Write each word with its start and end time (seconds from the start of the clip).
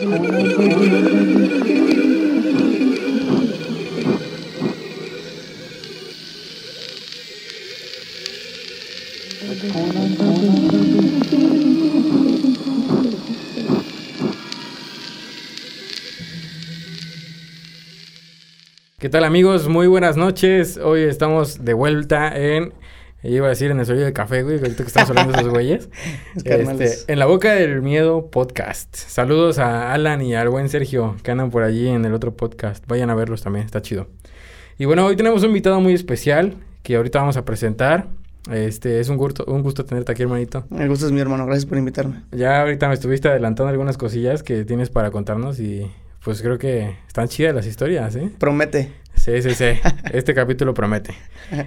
¿Qué 0.00 0.08
tal 19.10 19.24
amigos? 19.24 19.68
Muy 19.68 19.86
buenas 19.86 20.16
noches. 20.16 20.78
Hoy 20.78 21.02
estamos 21.02 21.62
de 21.62 21.74
vuelta 21.74 22.34
en... 22.34 22.72
Iba 23.22 23.46
a 23.46 23.48
decir 23.50 23.70
en 23.70 23.78
el 23.78 23.84
sueño 23.84 24.02
de 24.02 24.14
café, 24.14 24.42
güey, 24.42 24.56
ahorita 24.56 24.82
que 24.82 24.86
estamos 24.86 25.10
hablando 25.10 25.32
de 25.32 25.40
esos 25.40 25.52
güeyes. 25.52 25.90
este, 26.44 27.12
en 27.12 27.18
la 27.18 27.26
boca 27.26 27.52
del 27.52 27.82
miedo 27.82 28.30
podcast. 28.30 28.96
Saludos 28.96 29.58
a 29.58 29.92
Alan 29.92 30.22
y 30.22 30.34
al 30.34 30.48
buen 30.48 30.70
Sergio 30.70 31.16
que 31.22 31.30
andan 31.30 31.50
por 31.50 31.62
allí 31.62 31.86
en 31.86 32.02
el 32.06 32.14
otro 32.14 32.34
podcast. 32.34 32.82
Vayan 32.86 33.10
a 33.10 33.14
verlos 33.14 33.42
también, 33.42 33.66
está 33.66 33.82
chido. 33.82 34.06
Y 34.78 34.86
bueno, 34.86 35.04
hoy 35.04 35.16
tenemos 35.16 35.42
un 35.42 35.48
invitado 35.48 35.82
muy 35.82 35.92
especial 35.92 36.56
que 36.82 36.96
ahorita 36.96 37.18
vamos 37.18 37.36
a 37.36 37.44
presentar. 37.44 38.08
Este, 38.50 39.00
es 39.00 39.10
un 39.10 39.18
gusto, 39.18 39.44
un 39.48 39.62
gusto 39.62 39.84
tenerte 39.84 40.12
aquí, 40.12 40.22
hermanito. 40.22 40.64
El 40.74 40.88
gusto 40.88 41.04
es 41.04 41.12
mi 41.12 41.20
hermano, 41.20 41.44
gracias 41.44 41.66
por 41.66 41.76
invitarme. 41.76 42.22
Ya 42.32 42.62
ahorita 42.62 42.88
me 42.88 42.94
estuviste 42.94 43.28
adelantando 43.28 43.68
algunas 43.68 43.98
cosillas 43.98 44.42
que 44.42 44.64
tienes 44.64 44.88
para 44.88 45.10
contarnos 45.10 45.60
y 45.60 45.90
pues 46.24 46.40
creo 46.40 46.56
que 46.56 46.96
están 47.06 47.28
chidas 47.28 47.54
las 47.54 47.66
historias, 47.66 48.16
¿eh? 48.16 48.30
Promete. 48.38 48.92
Sí, 49.20 49.42
sí, 49.42 49.54
sí. 49.54 49.78
Este 50.14 50.32
capítulo 50.32 50.72
promete. 50.72 51.14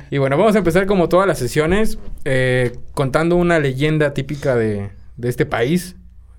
Y 0.10 0.18
bueno, 0.18 0.38
vamos 0.38 0.56
a 0.56 0.58
empezar 0.58 0.88
como 0.88 1.08
todas 1.08 1.28
las 1.28 1.38
sesiones, 1.38 2.00
eh, 2.26 2.76
contando 2.94 3.36
una 3.36 3.60
leyenda 3.60 4.16
típica 4.16 4.56
de, 4.56 4.90
de, 5.18 5.30
este 5.30 5.45
país. 5.45 5.95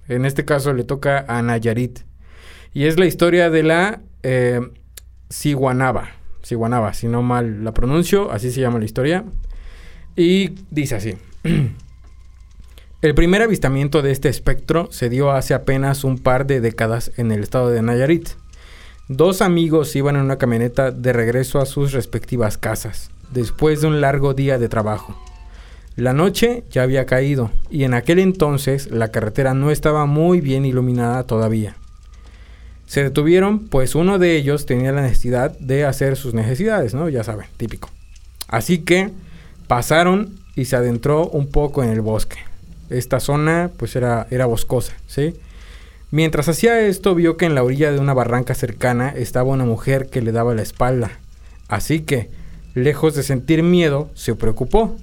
En 0.09 0.25
este 0.25 0.45
caso 0.45 0.73
le 0.73 0.83
toca 0.83 1.25
a 1.29 1.41
Nayarit. 1.41 2.01
Y 2.73 2.87
es 2.87 2.98
la 2.98 3.06
historia 3.06 3.48
de 3.48 3.62
la 3.62 4.01
eh, 4.25 4.61
Siguanaba. 5.31 6.09
Si 6.43 7.06
no 7.06 7.23
mal 7.23 7.62
la 7.62 7.73
pronuncio, 7.73 8.33
así 8.33 8.51
se 8.51 8.61
llama 8.61 8.81
la 8.81 8.84
historia. 8.84 9.25
Y 10.17 10.56
dice 10.73 10.97
así. 10.97 11.15
El 13.03 13.15
primer 13.15 13.41
avistamiento 13.41 14.03
de 14.03 14.11
este 14.11 14.28
espectro 14.28 14.91
se 14.91 15.09
dio 15.11 15.31
hace 15.31 15.55
apenas 15.55 16.03
un 16.03 16.19
par 16.19 16.45
de 16.47 16.61
décadas 16.61 17.12
en 17.19 17.31
el 17.31 17.45
estado 17.45 17.71
de 17.71 17.83
Nayarit. 17.83 18.31
Dos 19.08 19.42
amigos 19.42 19.94
iban 19.97 20.16
en 20.16 20.22
una 20.22 20.38
camioneta 20.38 20.91
de 20.91 21.12
regreso 21.12 21.60
a 21.60 21.66
sus 21.66 21.92
respectivas 21.92 22.58
casas, 22.58 23.10
después 23.33 23.80
de 23.80 23.88
un 23.88 24.00
largo 24.00 24.34
día 24.34 24.58
de 24.58 24.69
trabajo. 24.69 25.14
La 25.97 26.12
noche 26.12 26.64
ya 26.70 26.83
había 26.83 27.06
caído 27.06 27.50
y 27.70 27.84
en 27.84 27.94
aquel 27.94 28.19
entonces 28.19 28.91
la 28.91 29.12
carretera 29.12 29.55
no 29.55 29.70
estaba 29.70 30.06
muy 30.06 30.41
bien 30.41 30.64
iluminada 30.64 31.22
todavía. 31.25 31.77
Se 32.86 33.02
detuvieron 33.02 33.60
pues 33.69 33.94
uno 33.94 34.19
de 34.19 34.36
ellos 34.36 34.66
tenía 34.66 34.92
la 34.92 35.02
necesidad 35.02 35.56
de 35.58 35.84
hacer 35.84 36.16
sus 36.16 36.34
necesidades, 36.34 36.94
¿no? 36.94 37.08
Ya 37.08 37.22
saben, 37.25 37.47
típico. 37.56 37.91
Así 38.48 38.78
que 38.78 39.10
pasaron 39.69 40.38
y 40.56 40.64
se 40.64 40.77
adentró 40.77 41.27
un 41.28 41.48
poco 41.48 41.82
en 41.82 41.91
el 41.91 42.00
bosque 42.00 42.38
esta 42.91 43.20
zona 43.20 43.70
pues 43.77 43.97
era, 43.97 44.27
era 44.30 44.47
boscosa, 44.47 44.94
¿sí? 45.06 45.34
Mientras 46.15 46.48
hacía 46.48 46.81
esto 46.81 47.17
vio 47.17 47.37
que 47.37 47.45
en 47.45 47.57
la 47.57 47.65
orilla 47.65 47.91
de 47.91 47.98
una 47.98 48.15
barranca 48.15 48.55
cercana 48.55 49.09
estaba 49.09 49.51
una 49.51 49.65
mujer 49.65 50.11
que 50.11 50.23
le 50.23 50.31
daba 50.31 50.55
la 50.55 50.62
espalda. 50.62 51.11
Así 51.67 52.03
que, 52.03 52.31
lejos 52.73 53.17
de 53.17 53.25
sentir 53.25 53.65
miedo, 53.65 54.12
se 54.15 54.37
preocupó, 54.37 54.97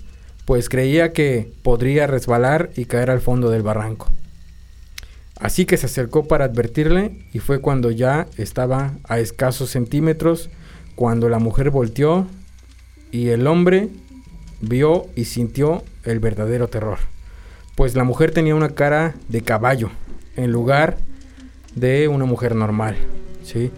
pues 0.45 0.69
creía 0.69 1.11
que 1.11 1.51
podría 1.63 2.07
resbalar 2.07 2.69
y 2.77 2.85
caer 2.85 3.11
al 3.11 3.19
fondo 3.19 3.49
del 3.49 3.61
barranco. 3.61 4.09
Así 5.37 5.65
que 5.65 5.75
se 5.75 5.87
acercó 5.87 6.29
para 6.29 6.45
advertirle 6.45 7.25
y 7.33 7.39
fue 7.39 7.59
cuando 7.59 7.91
ya 7.91 8.27
estaba 8.37 8.93
a 9.03 9.19
escasos 9.19 9.69
centímetros 9.69 10.49
cuando 10.95 11.27
la 11.27 11.39
mujer 11.39 11.71
volteó 11.71 12.25
y 13.11 13.31
el 13.31 13.47
hombre 13.47 13.89
vio 14.61 15.07
y 15.17 15.25
sintió 15.25 15.83
el 16.05 16.21
verdadero 16.21 16.69
terror 16.69 16.99
pues 17.75 17.95
la 17.95 18.03
mujer 18.03 18.31
tenía 18.31 18.53
una 18.53 18.69
cara 18.69 19.15
de 19.27 19.41
caballo 19.41 19.89
en 20.35 20.51
lugar 20.51 20.97
de 21.75 22.07
una 22.07 22.25
mujer 22.25 22.55
normal, 22.55 22.97
¿sí? 23.43 23.71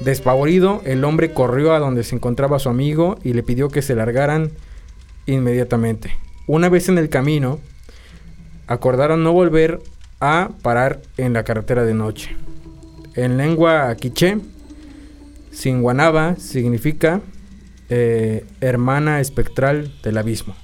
Despavorido, 0.00 0.82
el 0.84 1.04
hombre 1.04 1.32
corrió 1.32 1.72
a 1.72 1.78
donde 1.78 2.04
se 2.04 2.14
encontraba 2.14 2.58
su 2.58 2.68
amigo 2.68 3.18
y 3.24 3.32
le 3.32 3.42
pidió 3.42 3.68
que 3.68 3.82
se 3.82 3.94
largaran 3.94 4.50
inmediatamente. 5.24 6.16
Una 6.46 6.68
vez 6.68 6.88
en 6.88 6.98
el 6.98 7.08
camino, 7.08 7.58
acordaron 8.66 9.22
no 9.22 9.32
volver 9.32 9.80
a 10.20 10.50
parar 10.62 11.00
en 11.16 11.32
la 11.32 11.44
carretera 11.44 11.84
de 11.84 11.94
noche. 11.94 12.36
En 13.14 13.36
lengua 13.36 13.94
quiché, 13.96 14.38
Singuanaba 15.50 16.36
significa 16.36 17.22
eh, 17.88 18.44
hermana 18.60 19.20
espectral 19.20 19.94
del 20.02 20.18
abismo. 20.18 20.54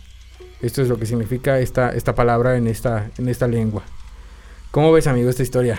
Esto 0.60 0.82
es 0.82 0.88
lo 0.88 0.98
que 0.98 1.06
significa 1.06 1.58
esta, 1.58 1.90
esta 1.90 2.14
palabra 2.14 2.56
en 2.56 2.66
esta, 2.68 3.10
en 3.16 3.28
esta 3.28 3.48
lengua. 3.48 3.82
¿Cómo 4.70 4.92
ves, 4.92 5.06
amigo, 5.06 5.30
esta 5.30 5.42
historia? 5.42 5.78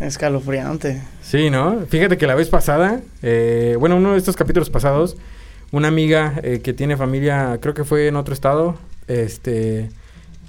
Escalofriante. 0.00 1.02
Sí, 1.22 1.50
¿no? 1.50 1.86
Fíjate 1.88 2.16
que 2.16 2.26
la 2.26 2.34
vez 2.34 2.48
pasada, 2.48 3.02
eh, 3.22 3.76
bueno, 3.78 3.96
uno 3.96 4.12
de 4.12 4.18
estos 4.18 4.34
capítulos 4.34 4.70
pasados, 4.70 5.16
una 5.72 5.88
amiga 5.88 6.40
eh, 6.42 6.60
que 6.60 6.72
tiene 6.72 6.96
familia, 6.96 7.58
creo 7.60 7.74
que 7.74 7.84
fue 7.84 8.08
en 8.08 8.16
otro 8.16 8.32
estado, 8.32 8.76
este, 9.08 9.90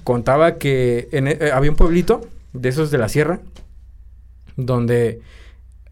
contaba 0.04 0.56
que 0.56 1.08
eh, 1.12 1.50
había 1.52 1.70
un 1.70 1.76
pueblito 1.76 2.22
de 2.54 2.70
esos 2.70 2.90
de 2.90 2.98
la 2.98 3.10
sierra, 3.10 3.40
donde 4.56 5.20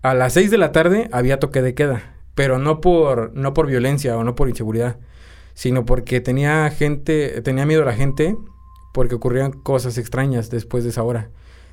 a 0.03 0.15
las 0.15 0.33
6 0.33 0.51
de 0.51 0.59
la 0.59 0.73
tarde 0.73 1.09
había 1.13 1.39
toque 1.39 1.61
de 1.61 1.75
queda, 1.75 2.15
pero 2.35 2.59
no 2.59 2.81
por, 2.81 3.33
no 3.35 3.53
por 3.53 3.67
violencia 3.67 4.17
o 4.17 4.25
no 4.25 4.35
por 4.35 4.49
inseguridad, 4.49 4.97
sino 5.53 5.85
porque 5.85 6.23
tenía 6.23 6.71
gente, 6.71 7.43
tenía 7.43 7.67
miedo 7.67 7.83
a 7.83 7.87
la 7.87 7.93
gente 7.93 8.37
porque 8.95 9.15
ocurrían 9.15 9.53
cosas 9.53 9.99
extrañas 9.99 10.49
después 10.49 10.83
de 10.85 10.91
esa 10.91 11.03
hora. 11.03 11.29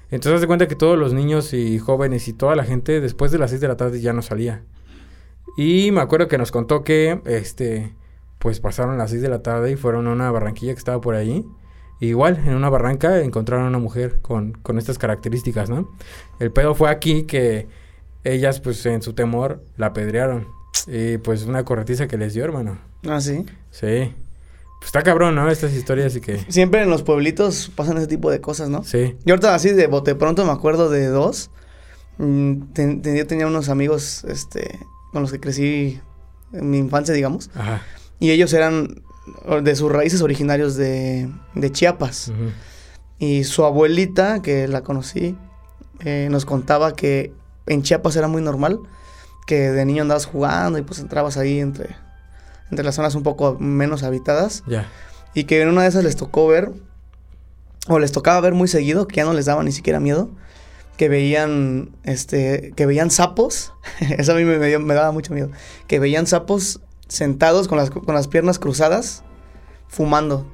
Entonces, 0.10 0.42
se 0.42 0.48
cuenta 0.48 0.68
que 0.68 0.76
todos 0.76 0.98
los 0.98 1.14
niños 1.14 1.54
y 1.54 1.80
jóvenes 1.80 2.28
y 2.28 2.34
toda 2.34 2.56
la 2.56 2.64
gente 2.64 3.02
después 3.02 3.32
de 3.32 3.38
las 3.38 3.50
6 3.52 3.62
de 3.62 3.68
la 3.68 3.78
tarde 3.78 4.00
ya 4.00 4.14
no 4.14 4.22
salía. 4.22 4.64
Y 5.58 5.92
me 5.92 6.02
acuerdo 6.02 6.28
que 6.28 6.38
nos 6.38 6.52
contó 6.52 6.84
que, 6.84 7.22
este, 7.26 7.94
pues 8.40 8.60
pasaron 8.60 8.98
las 8.98 9.10
6 9.10 9.22
de 9.22 9.30
la 9.30 9.42
tarde 9.42 9.72
y 9.72 9.76
fueron 9.76 10.08
a 10.08 10.12
una 10.12 10.32
barranquilla 10.32 10.74
que 10.74 10.80
estaba 10.80 11.02
por 11.02 11.16
ahí. 11.16 11.46
igual, 12.00 12.38
en 12.46 12.54
una 12.54 12.70
barranca 12.70 13.22
encontraron 13.22 13.66
a 13.66 13.70
una 13.70 13.80
mujer 13.80 14.20
con, 14.22 14.54
con 14.54 14.78
estas 14.78 14.98
características, 15.00 15.70
¿no? 15.70 15.90
El 16.40 16.52
pedo 16.52 16.76
fue 16.76 16.90
aquí 16.90 17.24
que 17.24 17.68
ellas, 18.24 18.60
pues 18.60 18.86
en 18.86 19.02
su 19.02 19.14
temor, 19.14 19.64
la 19.78 19.88
apedrearon. 19.88 20.48
Y 20.86 21.18
pues 21.18 21.46
una 21.46 21.66
corretiza 21.66 22.08
que 22.08 22.18
les 22.18 22.34
dio, 22.34 22.44
hermano. 22.44 22.78
Ah, 23.08 23.20
sí. 23.20 23.46
Sí. 23.72 24.14
Pues 24.80 24.90
está 24.90 25.04
cabrón, 25.04 25.36
¿no? 25.36 25.50
Estas 25.50 25.74
historias 25.74 26.16
y 26.16 26.22
que... 26.22 26.40
Siempre 26.50 26.82
en 26.82 26.90
los 26.90 27.04
pueblitos 27.04 27.72
pasan 27.76 27.98
ese 27.98 28.08
tipo 28.08 28.30
de 28.30 28.42
cosas, 28.42 28.70
¿no? 28.70 28.84
Sí. 28.84 29.16
Yo 29.26 29.34
ahorita 29.34 29.56
así 29.56 29.72
de 29.72 29.88
bote 29.88 30.16
pronto 30.16 30.46
me 30.46 30.52
acuerdo 30.52 30.90
de 30.90 31.08
dos. 31.08 31.50
Mm, 32.18 32.62
yo 33.04 33.28
tenía 33.28 33.48
unos 33.48 33.70
amigos, 33.70 34.24
este, 34.26 34.80
con 35.12 35.22
los 35.24 35.32
que 35.32 35.40
crecí 35.40 36.00
en 36.54 36.70
mi 36.70 36.78
infancia, 36.78 37.14
digamos. 37.14 37.50
Ajá. 37.56 37.82
Y 38.20 38.32
ellos 38.32 38.54
eran 38.54 39.04
de 39.62 39.76
sus 39.76 39.92
raíces 39.92 40.22
originarios 40.22 40.76
de, 40.76 41.30
de 41.56 41.72
Chiapas. 41.72 42.32
Y 43.20 43.44
su 43.44 43.66
abuelita, 43.66 44.42
que 44.42 44.68
la 44.68 44.82
conocí, 44.82 45.36
eh, 46.00 46.28
nos 46.30 46.46
contaba 46.46 46.96
que 46.96 47.34
en 47.66 47.84
Chiapas 47.84 48.16
era 48.16 48.28
muy 48.28 48.42
normal 48.42 48.80
que 49.48 49.72
de 49.72 49.86
niño 49.86 50.04
andabas 50.04 50.26
jugando 50.26 50.78
y 50.78 50.84
pues 50.84 51.00
entrabas 51.00 51.38
ahí 51.38 51.60
entre 51.60 51.96
entre 52.70 52.86
las 52.86 52.96
zonas 52.96 53.16
un 53.16 53.24
poco 53.24 53.58
menos 53.60 54.04
habitadas. 54.04 54.64
Ya. 54.68 54.88
Y 55.34 55.46
que 55.46 55.62
en 55.62 55.70
una 55.70 55.84
de 55.84 55.90
esas 55.90 56.04
les 56.04 56.16
tocó 56.16 56.48
ver, 56.48 56.72
o 57.88 58.00
les 58.00 58.12
tocaba 58.12 58.40
ver 58.42 58.54
muy 58.54 58.68
seguido, 58.68 59.08
que 59.08 59.18
ya 59.18 59.26
no 59.26 59.34
les 59.34 59.46
daba 59.46 59.64
ni 59.64 59.72
siquiera 59.72 60.00
miedo, 60.00 60.30
que 60.98 61.10
veían, 61.10 61.92
este, 62.04 62.74
que 62.76 62.86
veían 62.86 63.12
sapos, 63.12 63.74
eso 64.00 64.34
a 64.34 64.36
mí 64.36 64.44
me, 64.44 64.58
me, 64.58 64.94
daba 64.94 65.12
mucho 65.12 65.34
miedo, 65.34 65.52
que 65.88 66.00
veían 66.00 66.28
sapos 66.28 66.82
sentados 67.08 67.68
con 67.68 67.78
las, 67.78 67.90
con 67.92 68.16
las 68.16 68.28
piernas 68.28 68.60
cruzadas, 68.60 69.24
fumando. 69.88 70.46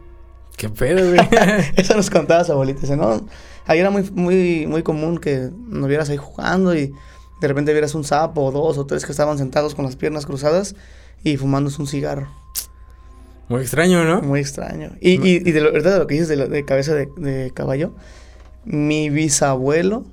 ¿Qué 0.58 0.70
pedo, 0.70 1.10
güey? 1.10 1.28
eso 1.76 1.96
nos 1.96 2.10
contaba 2.10 2.44
su 2.44 2.52
abuelita, 2.52 2.82
dice, 2.82 2.98
no, 2.98 3.26
ahí 3.66 3.80
era 3.80 3.90
muy, 3.90 4.04
muy, 4.12 4.68
muy 4.68 4.84
común 4.84 5.18
que 5.18 5.50
nos 5.68 5.88
vieras 5.88 6.10
ahí 6.10 6.18
jugando 6.18 6.76
y 6.76 6.94
de 7.42 7.48
repente 7.48 7.72
vieras 7.72 7.96
un 7.96 8.04
sapo 8.04 8.44
o 8.44 8.52
dos 8.52 8.78
o 8.78 8.86
tres 8.86 9.06
que 9.06 9.12
estaban 9.12 9.38
sentados 9.38 9.76
con 9.76 9.86
las 9.86 9.96
piernas 9.96 10.26
cruzadas 10.26 10.76
y 11.24 11.38
fumándose 11.38 11.82
un 11.82 11.88
cigarro. 11.88 12.30
Muy 13.50 13.62
extraño, 13.62 14.04
¿no? 14.04 14.22
Muy 14.22 14.40
extraño. 14.40 14.92
Y, 15.00 15.22
y, 15.22 15.36
y 15.38 15.52
de, 15.52 15.62
lo, 15.62 15.72
de 15.72 15.98
lo 16.00 16.08
que 16.08 16.16
dices 16.16 16.30
de, 16.30 16.48
de 16.48 16.66
cabeza 16.66 16.94
de, 16.96 17.10
de, 17.18 17.52
caballo, 17.52 17.94
mi 18.66 19.10
bisabuelo 19.10 20.06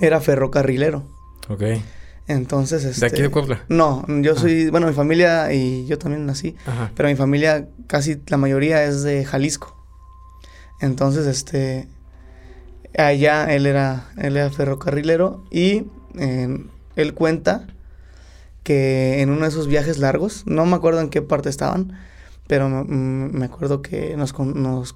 era 0.00 0.20
ferrocarrilero. 0.20 1.04
Ok. 1.48 1.62
Entonces, 2.26 2.84
este... 2.84 3.00
¿De 3.00 3.06
aquí 3.06 3.16
de 3.16 3.22
este, 3.22 3.30
Puebla? 3.32 3.64
No, 3.68 4.04
yo 4.22 4.32
ah. 4.32 4.38
soy, 4.38 4.68
bueno, 4.70 4.86
mi 4.86 4.92
familia 4.92 5.52
y 5.52 5.86
yo 5.86 5.98
también 5.98 6.26
nací, 6.26 6.56
Ajá. 6.66 6.92
pero 6.94 7.08
mi 7.08 7.16
familia 7.16 7.68
casi 7.86 8.20
la 8.26 8.36
mayoría 8.36 8.84
es 8.84 9.02
de 9.02 9.24
Jalisco. 9.24 9.74
Entonces, 10.80 11.26
este, 11.26 11.88
allá 12.96 13.52
él 13.54 13.66
era, 13.66 14.10
él 14.18 14.36
era 14.36 14.50
ferrocarrilero 14.50 15.44
y 15.50 15.84
él 16.96 17.14
cuenta 17.14 17.66
que 18.68 19.22
en 19.22 19.30
uno 19.30 19.44
de 19.44 19.48
esos 19.48 19.66
viajes 19.66 19.96
largos, 19.96 20.42
no 20.44 20.66
me 20.66 20.76
acuerdo 20.76 21.00
en 21.00 21.08
qué 21.08 21.22
parte 21.22 21.48
estaban, 21.48 21.98
pero 22.46 22.68
me, 22.68 23.46
acuerdo 23.46 23.80
que 23.80 24.14
nos, 24.14 24.38
nos, 24.38 24.94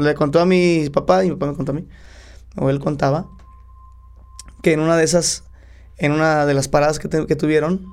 le 0.00 0.14
contó 0.14 0.40
a 0.40 0.46
mi 0.46 0.88
papá 0.88 1.22
y 1.22 1.28
mi 1.28 1.36
papá 1.36 1.50
me 1.50 1.56
contó 1.58 1.72
a 1.72 1.74
mí, 1.74 1.86
o 2.56 2.70
él 2.70 2.80
contaba, 2.80 3.28
que 4.62 4.72
en 4.72 4.80
una 4.80 4.96
de 4.96 5.04
esas, 5.04 5.44
en 5.98 6.12
una 6.12 6.46
de 6.46 6.54
las 6.54 6.68
paradas 6.68 6.98
que, 6.98 7.10
que 7.10 7.36
tuvieron 7.36 7.84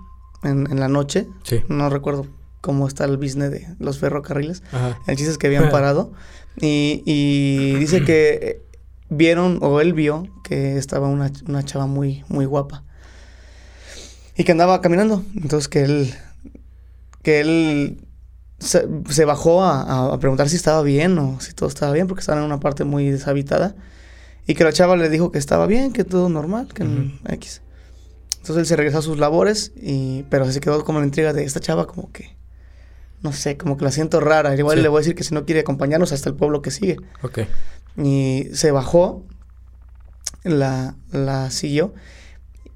en, 0.42 0.80
la 0.80 0.88
noche, 0.88 1.28
no 1.68 1.90
recuerdo 1.90 2.26
cómo 2.62 2.88
está 2.88 3.04
el 3.04 3.18
business 3.18 3.52
de 3.52 3.76
los 3.80 4.00
ferrocarriles, 4.00 4.64
el 5.06 5.18
chiste 5.18 5.34
es 5.34 5.38
que 5.38 5.48
habían 5.48 5.70
parado 5.70 6.14
y, 6.62 7.04
y 7.06 7.76
dice 7.76 8.06
que 8.06 8.62
vieron, 9.10 9.60
o 9.62 9.82
él 9.82 9.92
vio, 9.92 10.24
que 10.46 10.78
estaba 10.78 11.10
una, 11.10 11.30
una 11.46 11.62
chava 11.62 11.88
muy, 11.88 12.24
muy 12.30 12.46
guapa 12.46 12.86
y 14.36 14.44
que 14.44 14.52
andaba 14.52 14.82
caminando. 14.82 15.24
Entonces 15.36 15.68
que 15.68 15.84
él, 15.84 16.14
que 17.22 17.40
él 17.40 18.08
se, 18.60 19.26
bajó 19.26 19.64
a, 19.64 20.18
preguntar 20.20 20.50
si 20.50 20.56
estaba 20.56 20.82
bien 20.82 21.18
o 21.18 21.40
si 21.40 21.54
todo 21.54 21.70
estaba 21.70 21.92
bien, 21.92 22.08
porque 22.08 22.22
estaba 22.22 22.40
en 22.40 22.46
una 22.46 22.60
parte 22.60 22.84
muy 22.84 23.10
deshabitada. 23.10 23.76
Y 24.46 24.56
que 24.56 24.64
la 24.64 24.74
chava 24.74 24.98
le 24.98 25.10
dijo 25.10 25.32
que 25.32 25.40
estaba 25.40 25.68
bien, 25.68 25.94
que 25.94 26.04
todo 26.04 26.30
normal, 26.30 26.68
que 26.74 26.84
X. 27.30 27.62
Entonces 28.40 28.58
él 28.58 28.66
se 28.66 28.76
regresó 28.76 28.98
a 28.98 29.02
sus 29.02 29.18
labores, 29.18 29.72
y, 29.76 30.24
pero 30.24 30.50
se 30.52 30.60
quedó 30.60 30.84
como 30.84 31.00
la 31.00 31.06
intriga 31.06 31.32
de 31.32 31.46
esta 31.46 31.62
chava 31.62 31.88
como 31.88 32.12
que, 32.12 32.36
no 33.22 33.32
sé, 33.32 33.56
como 33.58 33.78
que 33.78 33.86
la 33.86 33.92
siento 33.92 34.20
rara. 34.20 34.54
Igual 34.56 34.82
le 34.82 34.90
voy 34.90 34.98
a 34.98 35.02
decir 35.02 35.16
que 35.16 35.24
si 35.24 35.34
no 35.34 35.46
quiere 35.46 35.62
acompañarnos 35.62 36.12
hasta 36.12 36.30
el 36.30 36.36
pueblo 36.36 36.62
que 36.62 36.72
sigue. 36.72 36.98
Ok. 37.22 37.40
Y 37.96 38.50
se 38.54 38.72
bajó, 38.72 39.24
la, 40.44 40.96
la 41.12 41.50
siguió 41.50 41.94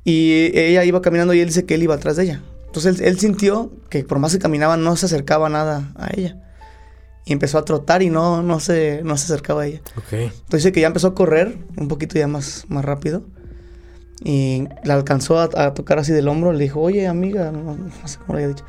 y 0.07 0.57
ella 0.57 0.85
iba 0.85 1.01
caminando 1.01 1.33
y 1.33 1.41
él 1.41 1.47
dice 1.47 1.65
que 1.65 1.75
él 1.75 1.83
iba 1.83 1.95
atrás 1.95 2.15
de 2.15 2.23
ella. 2.23 2.41
Entonces 2.67 3.01
él, 3.01 3.19
sintió 3.19 3.73
que 3.89 4.05
por 4.05 4.19
más 4.19 4.31
que 4.31 4.39
caminaba 4.39 4.77
no 4.77 4.95
se 4.95 5.05
acercaba 5.05 5.49
nada 5.49 5.91
a 5.97 6.07
ella. 6.15 6.37
Y 7.25 7.33
empezó 7.33 7.57
a 7.57 7.65
trotar 7.65 8.01
y 8.01 8.09
no, 8.09 8.41
no, 8.41 8.61
se, 8.61 9.01
no 9.03 9.17
se 9.17 9.25
acercaba 9.25 9.63
a 9.63 9.65
ella. 9.65 9.81
Okay. 9.97 10.27
Entonces 10.27 10.63
dice 10.63 10.71
que 10.71 10.79
ya 10.79 10.87
empezó 10.87 11.07
a 11.07 11.13
correr 11.13 11.57
un 11.75 11.89
poquito 11.89 12.17
ya 12.17 12.29
más, 12.29 12.63
más 12.69 12.85
rápido. 12.85 13.25
Y 14.23 14.69
la 14.85 14.93
alcanzó 14.93 15.41
a, 15.41 15.73
tocar 15.73 15.99
así 15.99 16.13
del 16.13 16.29
hombro. 16.29 16.53
Le 16.53 16.63
dijo, 16.63 16.79
oye 16.79 17.05
amiga, 17.05 17.51
no, 17.51 17.77
sé 18.05 18.17
cómo 18.19 18.37
le 18.37 18.45
había 18.45 18.55
dicho. 18.55 18.65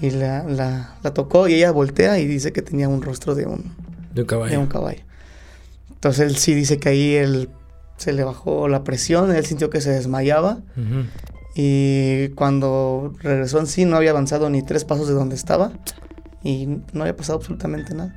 Y 0.00 0.08
la, 0.08 0.44
la, 0.44 0.96
la, 1.02 1.12
tocó 1.12 1.48
y 1.48 1.54
ella 1.56 1.70
voltea 1.70 2.18
y 2.18 2.26
dice 2.26 2.54
que 2.54 2.62
tenía 2.62 2.88
un 2.88 3.02
rostro 3.02 3.34
de 3.34 3.44
un, 3.44 3.74
de 4.14 4.22
un 4.22 4.26
caballo. 4.26 4.52
De 4.52 4.56
un 4.56 4.68
caballo. 4.68 5.02
Entonces 5.90 6.30
él 6.30 6.36
sí 6.38 6.54
dice 6.54 6.78
que 6.78 6.88
ahí 6.88 7.14
él 7.14 7.50
se 7.98 8.12
le 8.12 8.24
bajó 8.24 8.68
la 8.68 8.84
presión, 8.84 9.34
él 9.34 9.44
sintió 9.44 9.68
que 9.68 9.80
se 9.80 9.90
desmayaba. 9.90 10.58
Y 11.54 12.28
cuando 12.30 13.12
regresó 13.20 13.58
en 13.58 13.66
sí 13.66 13.84
no 13.84 13.96
había 13.96 14.10
avanzado 14.10 14.48
ni 14.48 14.62
tres 14.62 14.84
pasos 14.84 15.08
de 15.08 15.14
donde 15.14 15.34
estaba 15.34 15.72
y 16.42 16.66
no 16.92 17.02
había 17.02 17.16
pasado 17.16 17.38
absolutamente 17.38 17.94
nada. 17.94 18.14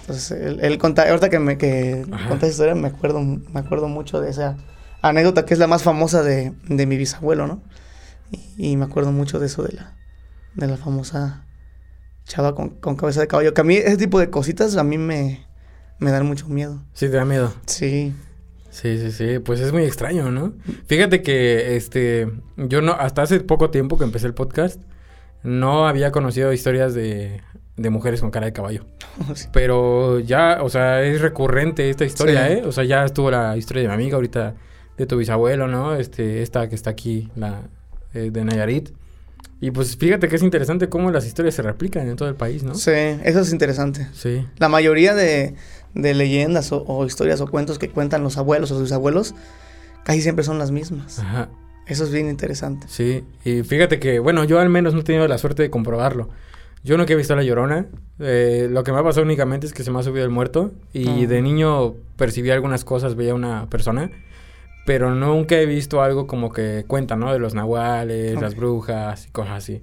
Entonces 0.00 0.30
él, 0.30 0.60
él 0.62 0.78
ahorita 0.80 1.28
que 1.28 1.40
me 1.40 1.58
que 1.58 2.06
esa 2.36 2.46
historia 2.46 2.76
me 2.76 2.88
acuerdo, 2.88 3.20
me 3.20 3.58
acuerdo 3.58 3.88
mucho 3.88 4.20
de 4.20 4.30
esa 4.30 4.56
anécdota 5.02 5.44
que 5.44 5.54
es 5.54 5.60
la 5.60 5.66
más 5.66 5.82
famosa 5.82 6.22
de, 6.22 6.52
de 6.68 6.86
mi 6.86 6.96
bisabuelo, 6.96 7.48
¿no? 7.48 7.62
Y, 8.56 8.76
me 8.76 8.84
acuerdo 8.84 9.12
mucho 9.12 9.38
de 9.38 9.46
eso 9.46 9.62
de 9.62 9.72
la, 9.72 9.96
de 10.54 10.66
la 10.66 10.76
famosa 10.76 11.44
chava 12.24 12.54
con, 12.54 12.70
con 12.70 12.96
cabeza 12.96 13.20
de 13.20 13.28
caballo. 13.28 13.54
Que 13.54 13.60
a 13.60 13.64
mí 13.64 13.76
ese 13.76 13.96
tipo 13.96 14.18
de 14.18 14.30
cositas 14.30 14.76
a 14.76 14.84
mí 14.84 14.98
me, 14.98 15.46
me 15.98 16.10
dan 16.10 16.26
mucho 16.26 16.48
miedo. 16.48 16.82
Sí, 16.92 17.06
te 17.06 17.16
da 17.16 17.24
miedo. 17.24 17.52
Sí. 17.66 18.14
Sí, 18.76 18.98
sí, 18.98 19.10
sí, 19.10 19.38
pues 19.38 19.60
es 19.60 19.72
muy 19.72 19.84
extraño, 19.84 20.30
¿no? 20.30 20.52
Fíjate 20.86 21.22
que 21.22 21.76
este 21.76 22.30
yo 22.58 22.82
no 22.82 22.92
hasta 22.92 23.22
hace 23.22 23.40
poco 23.40 23.70
tiempo 23.70 23.96
que 23.96 24.04
empecé 24.04 24.26
el 24.26 24.34
podcast 24.34 24.78
no 25.42 25.88
había 25.88 26.12
conocido 26.12 26.52
historias 26.52 26.92
de, 26.92 27.40
de 27.78 27.88
mujeres 27.88 28.20
con 28.20 28.30
cara 28.30 28.44
de 28.44 28.52
caballo. 28.52 28.84
Pero 29.54 30.20
ya, 30.20 30.58
o 30.60 30.68
sea, 30.68 31.02
es 31.02 31.22
recurrente 31.22 31.88
esta 31.88 32.04
historia, 32.04 32.52
¿eh? 32.52 32.64
O 32.66 32.72
sea, 32.72 32.84
ya 32.84 33.06
estuvo 33.06 33.30
la 33.30 33.56
historia 33.56 33.80
de 33.80 33.88
mi 33.88 33.94
amiga 33.94 34.16
ahorita 34.16 34.56
de 34.98 35.06
tu 35.06 35.16
bisabuelo, 35.16 35.68
¿no? 35.68 35.94
Este 35.94 36.42
esta 36.42 36.68
que 36.68 36.74
está 36.74 36.90
aquí 36.90 37.30
la 37.34 37.62
eh, 38.12 38.28
de 38.30 38.44
Nayarit. 38.44 38.90
Y 39.58 39.70
pues 39.70 39.96
fíjate 39.96 40.28
que 40.28 40.36
es 40.36 40.42
interesante 40.42 40.90
cómo 40.90 41.10
las 41.10 41.26
historias 41.26 41.54
se 41.54 41.62
replican 41.62 42.06
en 42.06 42.16
todo 42.16 42.28
el 42.28 42.34
país, 42.34 42.62
¿no? 42.62 42.74
Sí, 42.74 42.90
eso 42.92 43.40
es 43.40 43.52
interesante. 43.52 44.06
Sí. 44.12 44.46
La 44.58 44.68
mayoría 44.68 45.14
de, 45.14 45.54
de 45.96 46.14
leyendas 46.14 46.70
o, 46.72 47.04
historias 47.06 47.40
o 47.40 47.48
cuentos 47.48 47.78
que 47.78 47.88
cuentan 47.88 48.22
los 48.22 48.36
abuelos 48.36 48.70
o 48.70 48.78
sus 48.78 48.92
abuelos, 48.92 49.34
casi 50.04 50.20
siempre 50.20 50.44
son 50.44 50.58
las 50.58 50.70
mismas. 50.70 51.18
Ajá. 51.18 51.48
Eso 51.86 52.04
es 52.04 52.12
bien 52.12 52.28
interesante. 52.28 52.86
Sí, 52.88 53.24
y 53.44 53.62
fíjate 53.62 53.98
que, 53.98 54.18
bueno, 54.18 54.44
yo 54.44 54.60
al 54.60 54.68
menos 54.68 54.92
no 54.94 55.00
he 55.00 55.04
tenido 55.04 55.26
la 55.26 55.38
suerte 55.38 55.62
de 55.62 55.70
comprobarlo. 55.70 56.28
Yo 56.82 56.96
nunca 56.98 57.12
he 57.12 57.16
visto 57.16 57.32
a 57.32 57.36
la 57.36 57.42
llorona. 57.42 57.86
Eh, 58.18 58.68
lo 58.70 58.84
que 58.84 58.92
me 58.92 58.98
ha 58.98 59.02
pasado 59.02 59.24
únicamente 59.24 59.66
es 59.66 59.72
que 59.72 59.82
se 59.82 59.90
me 59.90 59.98
ha 59.98 60.02
subido 60.02 60.24
el 60.24 60.30
muerto. 60.30 60.72
Y 60.92 61.24
ah. 61.24 61.26
de 61.26 61.42
niño 61.42 61.94
percibí 62.16 62.50
algunas 62.50 62.84
cosas, 62.84 63.14
veía 63.14 63.34
una 63.34 63.68
persona. 63.70 64.10
Pero 64.84 65.14
nunca 65.14 65.56
he 65.56 65.66
visto 65.66 66.02
algo 66.02 66.26
como 66.26 66.52
que 66.52 66.84
cuentan, 66.86 67.20
¿no? 67.20 67.32
De 67.32 67.38
los 67.38 67.54
nahuales, 67.54 68.40
las 68.40 68.54
brujas 68.54 69.26
y 69.26 69.30
cosas 69.30 69.54
así. 69.54 69.82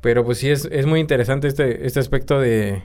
Pero 0.00 0.24
pues 0.24 0.38
sí 0.38 0.50
es, 0.50 0.68
es 0.72 0.86
muy 0.86 0.98
interesante 0.98 1.46
este, 1.46 1.86
este 1.86 2.00
aspecto 2.00 2.40
de, 2.40 2.82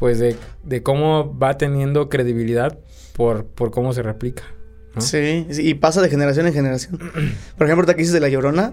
pues 0.00 0.18
de, 0.18 0.34
de 0.64 0.82
cómo 0.82 1.38
va 1.38 1.58
teniendo 1.58 2.08
credibilidad 2.08 2.78
por, 3.14 3.44
por 3.44 3.70
cómo 3.70 3.92
se 3.92 4.02
replica. 4.02 4.44
Sí, 4.96 5.46
y 5.50 5.74
pasa 5.74 6.00
de 6.00 6.08
generación 6.08 6.46
en 6.46 6.54
generación. 6.54 6.98
Por 7.58 7.66
ejemplo, 7.66 7.86
que 7.86 7.94
dices 7.94 8.14
de 8.14 8.20
La 8.20 8.30
Llorona, 8.30 8.72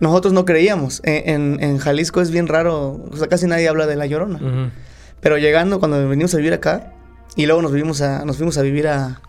nosotros 0.00 0.32
no 0.32 0.46
creíamos. 0.46 1.02
En, 1.04 1.62
en, 1.62 1.76
Jalisco 1.76 2.22
es 2.22 2.30
bien 2.30 2.48
raro, 2.48 3.04
o 3.10 3.16
sea, 3.18 3.28
casi 3.28 3.46
nadie 3.46 3.68
habla 3.68 3.86
de 3.86 3.96
La 3.96 4.06
Llorona. 4.06 4.72
Pero 5.20 5.36
llegando, 5.36 5.78
cuando 5.78 6.08
venimos 6.08 6.32
a 6.32 6.38
vivir 6.38 6.54
acá, 6.54 6.94
y 7.36 7.44
luego 7.44 7.60
nos, 7.60 7.72
vivimos 7.72 8.00
a, 8.00 8.24
nos 8.24 8.38
fuimos 8.38 8.56
a 8.56 8.62
vivir 8.62 8.88
a... 8.88 9.20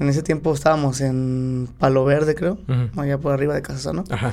En 0.00 0.08
ese 0.08 0.22
tiempo 0.22 0.54
estábamos 0.54 1.02
en 1.02 1.68
Palo 1.78 2.06
Verde, 2.06 2.34
creo, 2.34 2.58
allá 2.96 3.18
por 3.18 3.34
arriba 3.34 3.54
de 3.54 3.60
Casasano. 3.60 4.04
Ajá. 4.08 4.32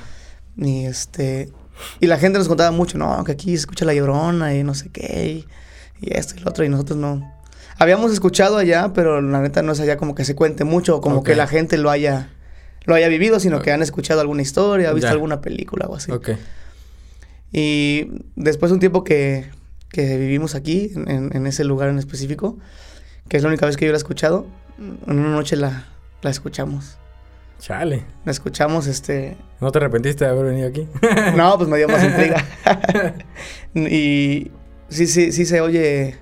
Y 0.56 0.86
este... 0.86 1.51
Y 2.00 2.07
la 2.07 2.18
gente 2.18 2.39
nos 2.39 2.47
contaba 2.47 2.71
mucho, 2.71 2.97
no, 2.97 3.21
que 3.25 3.33
aquí 3.33 3.50
se 3.50 3.56
escucha 3.56 3.84
La 3.84 3.93
Llorona 3.93 4.55
y 4.55 4.63
no 4.63 4.75
sé 4.75 4.89
qué 4.89 5.25
y 5.27 5.48
esto 6.12 6.36
y 6.38 6.41
lo 6.41 6.50
otro, 6.50 6.63
y 6.63 6.69
nosotros 6.69 6.98
no. 6.98 7.33
Habíamos 7.77 8.12
escuchado 8.12 8.57
allá, 8.57 8.91
pero 8.93 9.22
la 9.22 9.41
neta 9.41 9.62
no 9.62 9.72
es 9.72 9.79
allá 9.79 9.98
como 9.98 10.15
que 10.15 10.25
se 10.25 10.36
cuente 10.36 10.63
mucho, 10.63 11.01
como 11.01 11.24
que 11.24 11.36
la 11.36 11.48
gente 11.48 11.77
lo 11.77 11.89
haya, 11.89 12.29
lo 12.86 12.95
haya 12.95 13.07
vivido, 13.07 13.39
sino 13.39 13.62
que 13.62 13.72
han 13.72 13.81
escuchado 13.81 14.22
alguna 14.22 14.41
historia, 14.41 14.91
visto 14.93 15.10
alguna 15.10 15.41
película 15.41 15.88
o 15.88 15.95
así. 15.95 16.12
Ok. 16.12 16.31
Y 17.51 18.10
después 18.36 18.69
de 18.69 18.74
un 18.75 18.79
tiempo 18.79 19.03
que, 19.03 19.50
que 19.89 20.17
vivimos 20.17 20.55
aquí, 20.55 20.91
en, 20.95 21.48
ese 21.48 21.63
lugar 21.63 21.89
en 21.89 22.00
específico, 22.00 22.57
que 23.27 23.38
es 23.38 23.43
la 23.43 23.50
única 23.50 23.65
vez 23.65 23.77
que 23.77 23.86
yo 23.86 23.91
la 23.91 23.98
he 23.98 24.00
escuchado, 24.00 24.48
en 24.77 25.19
una 25.19 25.29
noche 25.29 25.55
la, 25.55 25.86
la 26.22 26.29
escuchamos. 26.29 26.98
Chale. 27.60 28.03
La 28.25 28.31
escuchamos, 28.31 28.88
este... 28.88 29.38
¿No 29.62 29.72
te 29.72 29.77
arrepentiste 29.77 30.25
de 30.25 30.31
haber 30.31 30.45
venido 30.48 30.67
aquí? 30.67 30.88
no, 31.38 31.57
pues 31.57 31.69
me 31.69 31.77
dio 31.77 31.88
más 31.88 32.03
intriga. 32.03 32.43
y 33.74 34.51
sí, 34.93 35.07
sí, 35.07 35.31
sí 35.31 35.45
se 35.45 35.62
oye. 35.62 36.17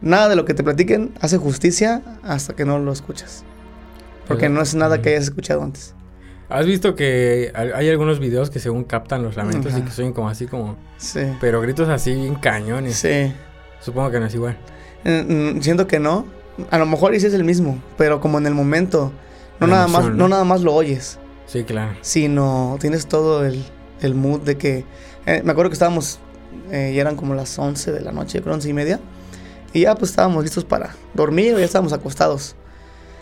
Nada 0.00 0.28
de 0.28 0.36
lo 0.36 0.44
que 0.44 0.54
te 0.54 0.62
platiquen 0.62 1.12
hace 1.20 1.38
justicia 1.38 2.02
hasta 2.22 2.54
que 2.54 2.64
no 2.64 2.78
lo 2.78 2.92
escuchas. 2.92 3.44
Porque 4.28 4.48
no 4.48 4.60
es 4.60 4.74
nada 4.74 5.00
que 5.00 5.10
hayas 5.10 5.24
escuchado 5.24 5.62
antes. 5.62 5.94
¿Has 6.48 6.66
visto 6.66 6.94
que 6.94 7.52
hay 7.54 7.90
algunos 7.90 8.20
videos 8.20 8.50
que 8.50 8.60
según 8.60 8.84
captan 8.84 9.22
los 9.22 9.36
lamentos 9.36 9.76
y 9.76 9.82
que 9.82 9.90
suenan 9.90 10.12
como 10.12 10.28
así 10.28 10.46
como... 10.46 10.76
Sí. 10.96 11.20
Pero 11.40 11.60
gritos 11.60 11.88
así 11.88 12.14
bien 12.14 12.36
cañones. 12.36 12.96
Sí. 12.96 13.32
Supongo 13.80 14.10
que 14.10 14.20
no 14.20 14.26
es 14.26 14.34
igual. 14.34 14.56
Mm, 15.04 15.60
siento 15.60 15.86
que 15.86 15.98
no. 15.98 16.26
A 16.70 16.78
lo 16.78 16.86
mejor 16.86 17.18
sí 17.18 17.26
es 17.26 17.34
el 17.34 17.44
mismo, 17.44 17.82
pero 17.98 18.20
como 18.20 18.38
en 18.38 18.46
el 18.46 18.54
momento. 18.54 19.12
No, 19.58 19.66
nada, 19.66 19.88
más, 19.88 20.06
¿no? 20.10 20.28
nada 20.28 20.44
más 20.44 20.62
lo 20.62 20.74
oyes. 20.74 21.18
Sí, 21.46 21.64
claro. 21.64 21.96
Sino 22.00 22.76
tienes 22.80 23.06
todo 23.06 23.44
el, 23.44 23.64
el 24.00 24.14
mood 24.14 24.40
de 24.42 24.56
que... 24.56 24.84
Eh, 25.26 25.42
me 25.44 25.50
acuerdo 25.52 25.70
que 25.70 25.74
estábamos 25.74 26.20
eh, 26.70 26.92
ya 26.94 27.02
eran 27.02 27.16
como 27.16 27.34
las 27.34 27.58
11 27.58 27.92
de 27.92 28.00
la 28.00 28.12
noche, 28.12 28.40
creo 28.42 28.54
11 28.54 28.68
y 28.68 28.72
media. 28.72 29.00
Y 29.72 29.82
ya 29.82 29.94
pues 29.94 30.10
estábamos 30.10 30.42
listos 30.42 30.64
para 30.64 30.94
dormir, 31.14 31.56
ya 31.56 31.64
estábamos 31.64 31.92
acostados. 31.92 32.56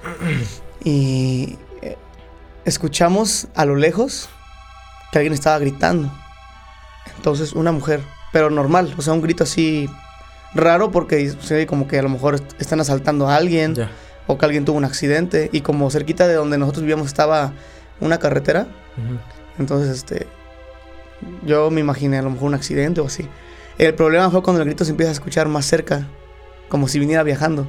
Y 0.86 1.56
eh, 1.80 1.96
escuchamos 2.66 3.48
a 3.54 3.64
lo 3.64 3.74
lejos 3.74 4.28
que 5.10 5.18
alguien 5.18 5.32
estaba 5.32 5.58
gritando. 5.58 6.12
Entonces 7.16 7.54
una 7.54 7.72
mujer, 7.72 8.02
pero 8.34 8.50
normal, 8.50 8.94
o 8.98 9.00
sea, 9.00 9.14
un 9.14 9.22
grito 9.22 9.44
así 9.44 9.88
raro 10.54 10.90
porque 10.90 11.34
se 11.40 11.54
ve 11.54 11.66
como 11.66 11.88
que 11.88 11.98
a 11.98 12.02
lo 12.02 12.10
mejor 12.10 12.38
están 12.58 12.80
asaltando 12.80 13.28
a 13.28 13.36
alguien 13.36 13.74
o 14.26 14.38
que 14.38 14.44
alguien 14.44 14.64
tuvo 14.64 14.76
un 14.76 14.84
accidente 14.84 15.48
y 15.52 15.62
como 15.62 15.90
cerquita 15.90 16.28
de 16.28 16.34
donde 16.34 16.58
nosotros 16.58 16.82
vivíamos 16.82 17.06
estaba 17.06 17.54
una 18.00 18.18
carretera. 18.18 18.66
Entonces, 19.58 19.96
este, 19.96 20.26
yo 21.44 21.70
me 21.70 21.80
imaginé 21.80 22.18
a 22.18 22.22
lo 22.22 22.30
mejor 22.30 22.48
un 22.48 22.54
accidente 22.54 23.00
o 23.00 23.06
así. 23.06 23.26
El 23.78 23.94
problema 23.94 24.30
fue 24.30 24.42
cuando 24.42 24.62
el 24.62 24.68
grito 24.68 24.84
se 24.84 24.92
empieza 24.92 25.10
a 25.10 25.12
escuchar 25.12 25.48
más 25.48 25.66
cerca, 25.66 26.08
como 26.68 26.88
si 26.88 26.98
viniera 26.98 27.22
viajando. 27.22 27.68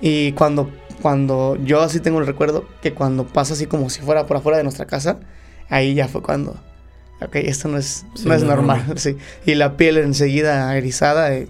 Y 0.00 0.32
cuando, 0.32 0.70
cuando 1.00 1.56
yo 1.64 1.80
así 1.80 2.00
tengo 2.00 2.18
el 2.18 2.26
recuerdo 2.26 2.66
que 2.82 2.92
cuando 2.92 3.26
pasa 3.26 3.54
así 3.54 3.66
como 3.66 3.88
si 3.88 4.00
fuera 4.02 4.26
por 4.26 4.36
afuera 4.36 4.58
de 4.58 4.64
nuestra 4.64 4.86
casa, 4.86 5.20
ahí 5.68 5.94
ya 5.94 6.08
fue 6.08 6.22
cuando, 6.22 6.56
ok, 7.20 7.36
esto 7.36 7.68
no 7.68 7.78
es, 7.78 8.04
no 8.24 8.34
es 8.34 8.42
normal, 8.42 8.84
sí. 8.96 9.16
Y 9.46 9.54
la 9.54 9.76
piel 9.76 9.96
enseguida 9.98 10.76
erizada 10.76 11.32
eh, 11.34 11.48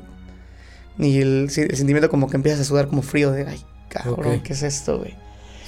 y 0.99 1.20
el, 1.20 1.50
sentimiento 1.50 2.08
como 2.08 2.28
que 2.28 2.37
empiezas 2.37 2.61
a 2.61 2.64
sudar 2.64 2.88
como 2.88 3.02
frío 3.02 3.32
de, 3.32 3.46
ay, 3.49 3.61
cabrón, 3.88 4.40
¿qué 4.40 4.52
es 4.52 4.62
esto, 4.62 4.99
güey? 4.99 5.16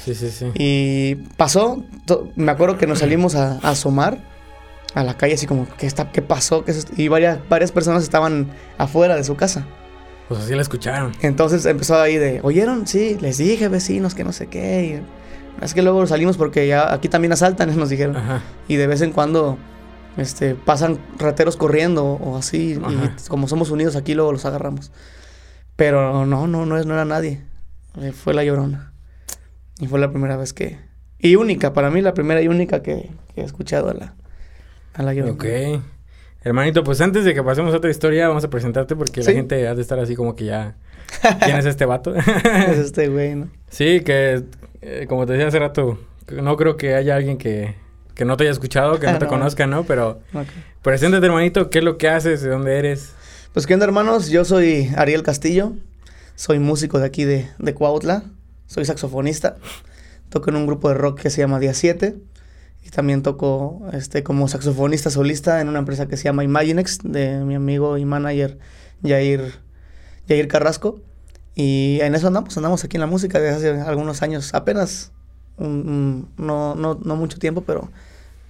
Sí, 0.05 0.15
sí, 0.15 0.31
sí. 0.31 0.47
Y 0.55 1.15
pasó, 1.37 1.83
me 2.37 2.53
acuerdo 2.53 2.77
que 2.77 2.87
nos 2.87 2.99
salimos 2.99 3.35
a, 3.35 3.59
asomar 3.59 4.34
a 4.95 5.03
la 5.03 5.17
calle 5.17 5.35
así 5.35 5.47
como, 5.47 5.67
¿qué, 5.77 5.87
está, 5.87 6.11
qué 6.11 6.23
pasó? 6.23 6.65
¿Qué 6.65 6.75
y 6.97 7.09
varias, 7.09 7.39
varias 7.49 7.73
personas 7.73 8.03
estaban 8.03 8.49
afuera 8.79 9.17
de 9.17 9.25
su 9.25 9.37
casa. 9.37 9.67
Pues 10.29 10.41
así 10.41 10.55
la 10.55 10.63
escucharon. 10.63 11.13
Entonces 11.21 11.67
empezó 11.67 12.01
ahí 12.01 12.17
de, 12.17 12.41
¿oyeron? 12.43 12.87
Sí, 12.87 13.19
les 13.21 13.39
dije 13.39 13.69
vecinos 13.69 14.15
que 14.15 14.25
no 14.25 14.33
sé 14.33 14.47
qué. 14.47 15.03
es 15.61 15.75
que 15.75 15.83
luego 15.83 16.07
salimos 16.07 16.37
porque 16.37 16.67
ya 16.67 16.93
aquí 16.93 17.09
también 17.09 17.33
asaltan, 17.33 17.77
nos 17.79 17.91
dijeron. 17.91 18.17
Y 18.69 18.77
de 18.77 18.87
vez 18.87 19.03
en 19.03 19.13
cuando 19.13 19.59
este, 20.17 20.55
pasan 20.55 20.99
rateros 21.19 21.57
corriendo 21.57 22.05
o 22.05 22.37
así. 22.37 22.79
Y 22.79 23.29
como 23.29 23.49
somos 23.49 23.71
unidos 23.71 23.97
aquí, 23.97 24.15
luego 24.15 24.33
los 24.33 24.45
agarramos. 24.45 24.93
Pero 25.77 26.25
no, 26.25 26.47
no, 26.47 26.67
no, 26.67 26.83
no 26.83 26.95
era 26.95 27.05
nadie. 27.05 27.43
Eh, 28.01 28.13
fue 28.13 28.33
la 28.33 28.45
llorona. 28.45 28.93
Y 29.81 29.89
fue 29.89 29.99
la 29.99 30.11
primera 30.11 30.37
vez 30.37 30.53
que... 30.53 30.79
Y 31.19 31.37
única, 31.37 31.73
para 31.73 31.91
mí 31.91 32.01
la 32.01 32.15
primera 32.15 32.43
y 32.43 32.49
única 32.49 32.83
que, 32.83 33.11
he 33.35 33.43
escuchado 33.43 33.89
a 33.89 33.95
la, 33.95 34.15
a 34.95 35.03
la 35.03 35.13
llorona. 35.13 35.35
Ok. 35.35 35.45
Hermanito, 36.43 36.85
pues 36.85 37.01
antes 37.01 37.25
de 37.25 37.35
que 37.35 37.43
pasemos 37.43 37.73
a 37.73 37.79
otra 37.79 37.91
historia, 37.91 38.29
vamos 38.29 38.45
a 38.45 38.51
presentarte 38.51 38.95
porque 38.97 39.23
la 39.23 39.33
gente 39.33 39.67
ha 39.67 39.75
de 39.75 39.83
estar 39.83 39.99
así 39.99 40.15
como 40.15 40.37
que 40.37 40.45
ya... 40.47 40.77
¿Quién 41.43 41.57
es 41.57 41.65
este 41.65 41.87
vato? 41.87 42.15
es 42.15 42.27
este 42.79 43.09
güey, 43.09 43.35
¿no? 43.35 43.49
Sí, 43.71 44.01
que 44.01 44.45
eh, 44.83 45.07
como 45.09 45.25
te 45.25 45.33
decía 45.33 45.49
hace 45.49 45.59
rato, 45.59 45.99
no 46.31 46.57
creo 46.57 46.77
que 46.77 46.95
haya 46.95 47.17
alguien 47.17 47.39
que, 47.39 47.75
que 48.15 48.27
no 48.27 48.37
te 48.37 48.45
haya 48.45 48.51
escuchado, 48.51 49.01
que 49.01 49.07
no 49.07 49.19
te 49.19 49.27
conozca, 49.27 49.67
¿no? 49.67 49.85
Pero 49.85 50.21
preséntate, 50.83 51.25
hermanito, 51.25 51.71
¿qué 51.71 51.79
es 51.79 51.85
lo 51.85 51.97
que 51.97 52.09
haces? 52.09 52.43
¿De 52.43 52.51
dónde 52.51 52.79
eres? 52.79 53.15
Pues, 53.55 53.67
¿qué 53.67 53.75
onda, 53.75 53.87
hermanos? 53.87 54.29
Yo 54.29 54.45
soy 54.45 54.91
Ariel 54.97 55.23
Castillo. 55.23 55.73
Soy 56.35 56.59
músico 56.59 56.99
de 56.99 57.07
aquí 57.07 57.25
de, 57.25 57.49
de 57.59 57.75
Cuautla. 57.75 58.25
Soy 58.67 58.85
saxofonista. 58.85 59.57
Toco 60.29 60.51
en 60.51 60.57
un 60.57 60.67
grupo 60.67 60.89
de 60.89 60.95
rock 60.95 61.21
que 61.21 61.31
se 61.31 61.41
llama 61.41 61.61
Día 61.61 61.73
7. 61.73 62.17
Y 62.85 62.91
también 62.91 63.23
toco 63.23 63.83
este, 63.93 64.23
como 64.23 64.47
saxofonista 64.47 65.11
solista 65.11 65.61
en 65.61 65.69
una 65.69 65.79
empresa 65.79 66.07
que 66.07 66.17
se 66.17 66.25
llama 66.25 66.45
Imaginex, 66.45 66.99
de 67.03 67.39
mi 67.45 67.55
amigo 67.55 67.97
y 67.97 68.05
manager 68.05 68.59
Jair, 69.03 69.55
Jair 70.29 70.49
Carrasco. 70.49 71.01
Y 71.55 71.99
en 72.03 72.15
eso 72.15 72.27
andamos, 72.27 72.57
andamos 72.57 72.85
aquí 72.85 72.97
en 72.97 73.01
la 73.01 73.07
música 73.07 73.41
desde 73.41 73.71
hace 73.71 73.81
algunos 73.81 74.23
años, 74.23 74.53
apenas, 74.55 75.13
no, 75.57 76.27
no, 76.37 76.75
no 76.75 77.17
mucho 77.17 77.39
tiempo, 77.39 77.63
pero 77.63 77.89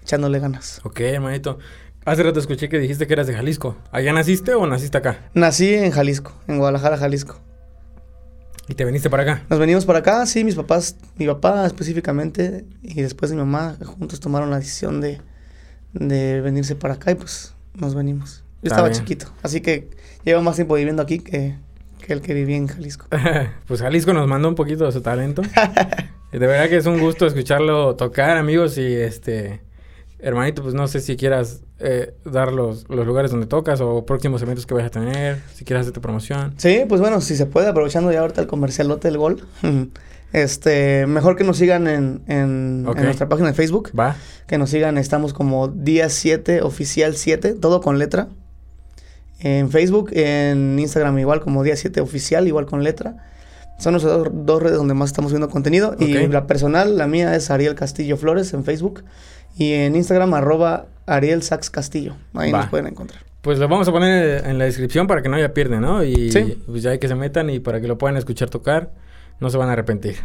echándole 0.03 0.41
ganas. 0.41 0.81
Ok, 0.85 1.01
hermanito. 1.01 1.59
Hace 2.05 2.23
rato 2.23 2.41
escuché 2.41 2.69
que 2.69 2.79
dijiste 2.79 3.07
que 3.07 3.15
eras 3.15 3.27
de 3.27 3.35
Jalisco. 3.35 3.77
¿Allá 3.91 4.13
naciste 4.13 4.55
o 4.55 4.67
naciste 4.67 4.99
acá? 4.99 5.31
Nací 5.33 5.75
en 5.75 5.91
Jalisco, 5.91 6.33
en 6.49 6.59
Guadalajara, 6.59 6.99
Jalisco. 6.99 7.41
¿Y 8.69 8.75
te 8.75 8.85
viniste 8.85 9.11
para 9.11 9.23
acá? 9.23 9.43
Nos 9.51 9.59
venimos 9.59 9.85
para 9.85 9.99
acá, 9.99 10.25
sí, 10.27 10.43
mis 10.43 10.55
papás, 10.55 10.97
mi 11.17 11.27
papá 11.27 11.67
específicamente, 11.67 12.65
y 12.83 13.03
después 13.03 13.31
mi 13.31 13.37
mamá, 13.37 13.77
juntos 13.85 14.21
tomaron 14.21 14.51
la 14.51 14.59
decisión 14.59 15.01
de, 15.01 15.21
de 15.93 16.41
venirse 16.41 16.75
para 16.75 16.95
acá 16.95 17.11
y 17.11 17.15
pues 17.15 17.55
nos 17.75 17.95
venimos. 17.95 18.43
Yo 18.63 18.69
estaba 18.69 18.91
chiquito, 18.91 19.27
así 19.43 19.61
que 19.61 19.91
llevo 20.25 20.41
más 20.41 20.57
tiempo 20.57 20.75
viviendo 20.75 21.03
aquí 21.03 21.19
que, 21.19 21.57
que 21.99 22.13
el 22.15 22.23
que 22.23 22.33
vivía 22.33 22.57
en 22.57 22.67
Jalisco. 22.67 23.07
pues 23.67 23.83
Jalisco 23.83 24.15
nos 24.15 24.27
mandó 24.27 24.49
un 24.49 24.55
poquito 24.55 24.87
de 24.87 24.93
su 24.93 25.03
talento. 25.03 25.43
de 26.33 26.39
verdad 26.39 26.69
que 26.71 26.79
es 26.79 26.87
un 26.87 26.99
gusto 26.99 27.27
escucharlo 27.27 27.97
tocar, 27.97 28.37
amigos, 28.37 28.79
y 28.79 28.95
este... 28.95 29.61
Hermanito, 30.21 30.63
pues 30.63 30.73
no 30.73 30.89
sé 30.89 31.01
si 31.01 31.17
quieras 31.19 31.61
eh, 31.87 32.15
dar 32.25 32.51
los, 32.51 32.89
los, 32.89 33.07
lugares 33.07 33.31
donde 33.31 33.47
tocas 33.47 33.81
o 33.83 34.07
próximos 34.07 34.41
eventos 34.41 34.65
que 34.65 34.73
vayas 34.73 34.89
a 34.89 34.91
tener, 34.91 35.43
si 35.53 35.67
quieres 35.67 35.83
hacer 35.83 35.93
tu 35.93 36.01
promoción. 36.01 36.55
Sí, 36.57 36.85
pues 36.89 37.01
bueno, 37.01 37.21
si 37.21 37.37
se 37.37 37.45
puede, 37.45 37.69
aprovechando 37.69 38.11
ya 38.11 38.21
ahorita 38.21 38.41
el 38.41 38.47
comercialote 38.47 39.09
del 39.09 39.19
gol. 39.19 39.47
este, 40.33 41.07
mejor 41.07 41.37
que 41.37 41.45
nos 41.45 41.59
sigan 41.59 41.87
en, 41.87 42.23
en, 42.27 42.85
nuestra 42.85 43.29
página 43.29 43.49
de 43.49 43.55
Facebook. 43.55 43.91
Va. 43.99 44.17
Que 44.47 44.57
nos 44.57 44.71
sigan, 44.71 44.97
estamos 44.97 45.35
como 45.35 45.69
día 45.69 46.09
7, 46.09 46.63
oficial 46.63 47.17
7, 47.17 47.53
todo 47.53 47.83
con 47.83 47.99
letra. 47.99 48.29
En 49.41 49.71
Facebook, 49.71 50.09
en 50.15 50.79
Instagram 50.79 51.19
igual 51.19 51.43
como 51.43 51.63
día 51.63 51.77
7 51.77 52.01
oficial, 52.01 52.49
igual 52.49 52.65
con 52.65 52.83
letra. 52.83 53.17
Son 53.79 53.93
nuestras 53.93 54.23
dos, 54.33 54.63
redes 54.63 54.79
donde 54.79 54.95
más 54.95 55.11
estamos 55.11 55.33
viendo 55.33 55.51
contenido. 55.51 55.97
Y 55.99 56.15
la 56.29 56.47
personal, 56.47 56.97
la 56.97 57.07
mía 57.07 57.37
es 57.37 57.51
Ariel 57.51 57.75
Castillo 57.75 58.17
Flores 58.17 58.55
en 58.55 58.65
Facebook. 58.65 59.05
Y 59.57 59.73
en 59.73 59.97
Instagram, 59.97 60.35
arroba 60.35 60.87
Ariel 61.07 61.43
Sax 61.43 61.71
Castillo. 61.71 62.17
Ahí 62.35 62.53
nos 62.53 62.67
pueden 62.67 62.87
encontrar. 62.87 63.23
Pues 63.43 63.59
lo 63.59 63.69
vamos 63.69 63.87
a 63.89 63.93
poner 63.93 64.47
en 64.47 64.59
la 64.59 64.65
descripción 64.65 65.07
para 65.07 65.21
que 65.21 65.29
no 65.29 65.37
haya 65.37 65.53
pierde, 65.53 65.79
¿no? 65.79 66.03
Y 66.03 66.31
pues 66.67 66.83
ya 66.83 66.91
hay 66.91 66.99
que 66.99 67.09
se 67.09 67.15
metan 67.15 67.51
y 67.51 67.61
para 67.61 67.81
que 67.81 67.87
lo 67.87 67.99
puedan 67.99 68.17
escuchar 68.17 68.49
tocar, 68.49 68.93
no 69.39 69.51
se 69.51 69.59
van 69.59 69.69
a 69.69 69.73
arrepentir. 69.73 70.17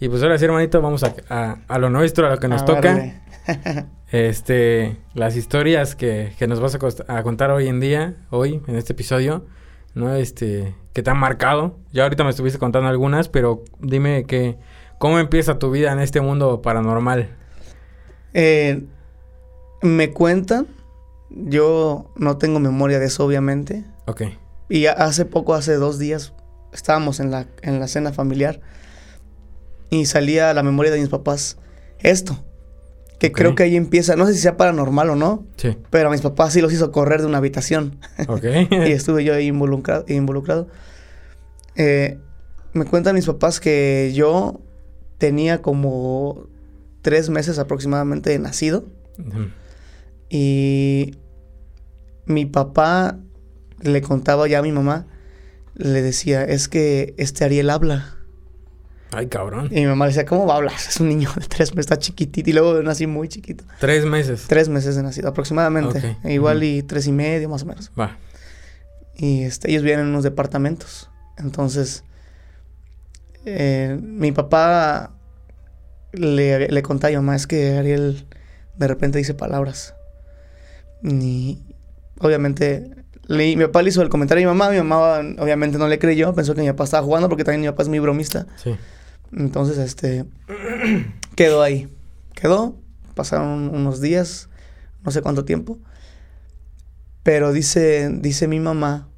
Y 0.00 0.08
pues 0.08 0.22
ahora 0.22 0.38
sí, 0.38 0.44
hermanito, 0.44 0.80
vamos 0.80 1.04
a, 1.04 1.58
a, 1.66 1.78
lo 1.78 1.90
nuestro, 1.90 2.26
a 2.26 2.30
lo 2.30 2.38
que 2.38 2.48
nos 2.48 2.64
toca. 2.64 3.20
este, 4.12 4.96
las 5.14 5.36
historias 5.36 5.94
que, 5.94 6.32
que 6.38 6.46
nos 6.46 6.60
vas 6.60 6.74
a, 6.74 7.18
a, 7.18 7.22
contar 7.22 7.50
hoy 7.50 7.68
en 7.68 7.80
día, 7.80 8.14
hoy, 8.30 8.62
en 8.66 8.76
este 8.76 8.92
episodio, 8.92 9.44
¿no? 9.94 10.14
Este, 10.14 10.74
que 10.92 11.02
te 11.02 11.10
han 11.10 11.18
marcado. 11.18 11.76
Ya 11.92 12.04
ahorita 12.04 12.24
me 12.24 12.30
estuviste 12.30 12.58
contando 12.58 12.88
algunas, 12.88 13.28
pero 13.28 13.62
dime 13.80 14.24
que, 14.24 14.56
¿cómo 14.98 15.18
empieza 15.18 15.58
tu 15.58 15.70
vida 15.70 15.92
en 15.92 15.98
este 15.98 16.20
mundo 16.20 16.62
paranormal? 16.62 17.37
Eh, 18.34 18.84
me 19.82 20.10
cuentan, 20.12 20.66
yo 21.30 22.10
no 22.16 22.36
tengo 22.38 22.60
memoria 22.60 22.98
de 22.98 23.06
eso, 23.06 23.24
obviamente. 23.24 23.84
Ok. 24.06 24.22
Y 24.68 24.86
hace 24.86 25.24
poco, 25.24 25.54
hace 25.54 25.74
dos 25.74 25.98
días, 25.98 26.32
estábamos 26.72 27.20
en 27.20 27.30
la, 27.30 27.46
en 27.62 27.80
la 27.80 27.88
cena 27.88 28.12
familiar 28.12 28.60
y 29.90 30.06
salía 30.06 30.50
a 30.50 30.54
la 30.54 30.62
memoria 30.62 30.92
de 30.92 31.00
mis 31.00 31.08
papás 31.08 31.58
esto. 32.00 32.44
Que 33.18 33.32
creo 33.32 33.56
que 33.56 33.64
ahí 33.64 33.74
empieza, 33.74 34.14
no 34.14 34.26
sé 34.26 34.34
si 34.34 34.38
sea 34.38 34.56
paranormal 34.56 35.10
o 35.10 35.16
no, 35.16 35.44
sí. 35.56 35.76
pero 35.90 36.08
a 36.08 36.12
mis 36.12 36.20
papás 36.20 36.52
sí 36.52 36.60
los 36.60 36.72
hizo 36.72 36.92
correr 36.92 37.20
de 37.20 37.26
una 37.26 37.38
habitación. 37.38 37.98
Ok. 38.28 38.44
y 38.70 38.92
estuve 38.92 39.24
yo 39.24 39.34
ahí 39.34 39.48
involucrado. 39.48 40.04
involucrado. 40.06 40.68
Eh, 41.74 42.18
me 42.74 42.84
cuentan 42.84 43.16
mis 43.16 43.26
papás 43.26 43.58
que 43.58 44.12
yo 44.14 44.60
tenía 45.18 45.62
como 45.62 46.46
tres 47.08 47.30
meses 47.30 47.58
aproximadamente 47.58 48.28
de 48.28 48.38
nacido. 48.38 48.84
Y 50.28 51.14
mi 52.26 52.44
papá 52.44 53.18
le 53.80 54.02
contaba 54.02 54.46
ya 54.46 54.58
a 54.58 54.62
mi 54.62 54.72
mamá, 54.72 55.06
le 55.74 56.02
decía, 56.02 56.44
es 56.44 56.68
que 56.68 57.14
este 57.16 57.46
Ariel 57.46 57.70
habla. 57.70 58.14
Ay, 59.12 59.28
cabrón. 59.28 59.68
Y 59.70 59.76
mi 59.76 59.86
mamá 59.86 60.04
le 60.04 60.10
decía, 60.10 60.26
¿cómo 60.26 60.46
va 60.46 60.52
a 60.52 60.56
hablar? 60.58 60.74
Es 60.86 61.00
un 61.00 61.08
niño 61.08 61.30
de 61.34 61.46
tres 61.46 61.70
meses, 61.70 61.86
está 61.86 61.98
chiquitito. 61.98 62.50
Y 62.50 62.52
luego 62.52 62.82
nací 62.82 63.06
muy 63.06 63.28
chiquito. 63.28 63.64
¿Tres 63.80 64.04
meses? 64.04 64.44
Tres 64.46 64.68
meses 64.68 64.94
de 64.94 65.02
nacido, 65.02 65.30
aproximadamente. 65.30 66.18
igual 66.24 66.62
y 66.62 66.82
tres 66.82 67.06
y 67.06 67.12
medio, 67.12 67.48
más 67.48 67.62
o 67.62 67.66
menos. 67.66 67.90
Va. 67.98 68.18
Y 69.16 69.44
este, 69.44 69.70
ellos 69.70 69.82
viven 69.82 70.00
en 70.00 70.08
unos 70.08 70.24
departamentos. 70.24 71.08
Entonces, 71.38 72.04
eh, 73.46 73.98
mi 73.98 74.30
papá 74.30 75.14
le, 76.18 76.68
le 76.68 76.82
conté 76.82 77.06
a 77.06 77.10
mi 77.10 77.16
mamá, 77.16 77.36
es 77.36 77.46
que 77.46 77.76
Ariel 77.76 78.26
de 78.76 78.88
repente 78.88 79.18
dice 79.18 79.34
palabras. 79.34 79.94
Y 81.02 81.58
obviamente 82.18 82.90
le, 83.28 83.56
mi 83.56 83.64
papá 83.64 83.82
le 83.82 83.90
hizo 83.90 84.02
el 84.02 84.08
comentario 84.08 84.48
a 84.48 84.52
mi 84.52 84.58
mamá, 84.58 84.70
mi 84.70 84.78
mamá 84.78 85.20
obviamente 85.38 85.78
no 85.78 85.86
le 85.86 85.98
creyó, 85.98 86.34
pensó 86.34 86.54
que 86.54 86.62
mi 86.62 86.68
papá 86.68 86.84
estaba 86.84 87.04
jugando 87.04 87.28
porque 87.28 87.44
también 87.44 87.60
mi 87.60 87.68
papá 87.68 87.82
es 87.82 87.88
muy 87.88 87.98
bromista. 87.98 88.46
Sí. 88.56 88.74
Entonces, 89.36 89.78
este, 89.78 90.24
quedó 91.36 91.62
ahí. 91.62 91.88
Quedó, 92.34 92.76
pasaron 93.14 93.74
unos 93.74 94.00
días, 94.00 94.48
no 95.04 95.10
sé 95.10 95.20
cuánto 95.22 95.44
tiempo. 95.44 95.78
Pero 97.22 97.52
dice, 97.52 98.08
dice 98.10 98.48
mi 98.48 98.60
mamá 98.60 99.08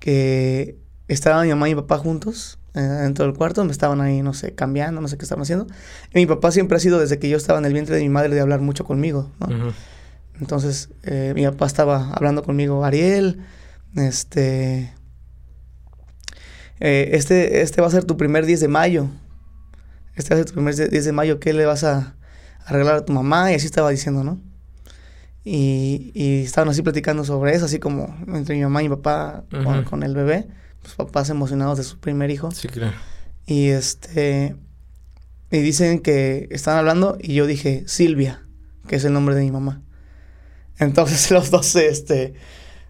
que 0.00 0.76
estaban 1.06 1.46
mi 1.46 1.50
mamá 1.50 1.68
y 1.68 1.74
mi 1.74 1.80
papá 1.80 1.98
juntos 1.98 2.58
eh, 2.74 2.80
dentro 2.80 3.26
del 3.26 3.34
cuarto, 3.34 3.64
me 3.64 3.72
estaban 3.72 4.00
ahí, 4.00 4.22
no 4.22 4.32
sé, 4.32 4.54
cambiando, 4.54 5.00
no 5.02 5.08
sé 5.08 5.18
qué 5.18 5.24
estaban 5.24 5.42
haciendo. 5.42 5.66
Y 6.14 6.18
mi 6.18 6.26
papá 6.26 6.50
siempre 6.50 6.76
ha 6.76 6.80
sido, 6.80 6.98
desde 6.98 7.18
que 7.18 7.28
yo 7.28 7.36
estaba 7.36 7.58
en 7.58 7.66
el 7.66 7.72
vientre 7.74 7.96
de 7.96 8.02
mi 8.02 8.08
madre, 8.08 8.34
de 8.34 8.40
hablar 8.40 8.60
mucho 8.60 8.84
conmigo, 8.84 9.30
¿no? 9.40 9.74
Entonces, 10.40 10.88
eh, 11.02 11.32
mi 11.36 11.44
papá 11.44 11.66
estaba 11.66 12.10
hablando 12.12 12.42
conmigo, 12.42 12.84
Ariel, 12.84 13.44
este... 13.96 14.92
Eh, 16.80 17.10
este, 17.12 17.60
este 17.60 17.80
va 17.80 17.86
a 17.86 17.90
ser 17.90 18.04
tu 18.04 18.16
primer 18.16 18.44
10 18.44 18.60
de 18.60 18.68
mayo. 18.68 19.08
Este 20.16 20.30
va 20.34 20.40
a 20.40 20.42
ser 20.42 20.46
tu 20.46 20.54
primer 20.54 20.74
10 20.74 21.04
de 21.04 21.12
mayo. 21.12 21.38
¿Qué 21.38 21.52
le 21.52 21.64
vas 21.64 21.84
a 21.84 22.16
arreglar 22.64 22.96
a 22.96 23.04
tu 23.04 23.12
mamá? 23.12 23.52
Y 23.52 23.54
así 23.54 23.66
estaba 23.66 23.90
diciendo, 23.90 24.24
¿no? 24.24 24.40
Y, 25.44 26.10
y 26.14 26.42
estaban 26.42 26.70
así 26.70 26.82
platicando 26.82 27.24
sobre 27.24 27.54
eso, 27.54 27.66
así 27.66 27.78
como 27.78 28.16
entre 28.26 28.56
mi 28.56 28.62
mamá 28.62 28.82
y 28.82 28.88
mi 28.88 28.96
papá 28.96 29.44
con, 29.50 29.84
con 29.84 30.02
el 30.02 30.14
bebé 30.14 30.48
pues, 30.82 30.94
papás 30.94 31.30
emocionados 31.30 31.78
de 31.78 31.84
su 31.84 31.98
primer 31.98 32.30
hijo. 32.30 32.50
Sí, 32.50 32.68
claro. 32.68 32.96
Y 33.46 33.68
este. 33.68 34.56
Y 35.50 35.58
dicen 35.58 36.00
que 36.00 36.48
están 36.50 36.78
hablando 36.78 37.18
y 37.20 37.34
yo 37.34 37.46
dije 37.46 37.84
Silvia, 37.86 38.42
que 38.88 38.96
es 38.96 39.04
el 39.04 39.12
nombre 39.12 39.34
de 39.34 39.42
mi 39.42 39.50
mamá. 39.50 39.82
Entonces 40.78 41.30
los 41.30 41.50
dos 41.50 41.74
este, 41.76 42.34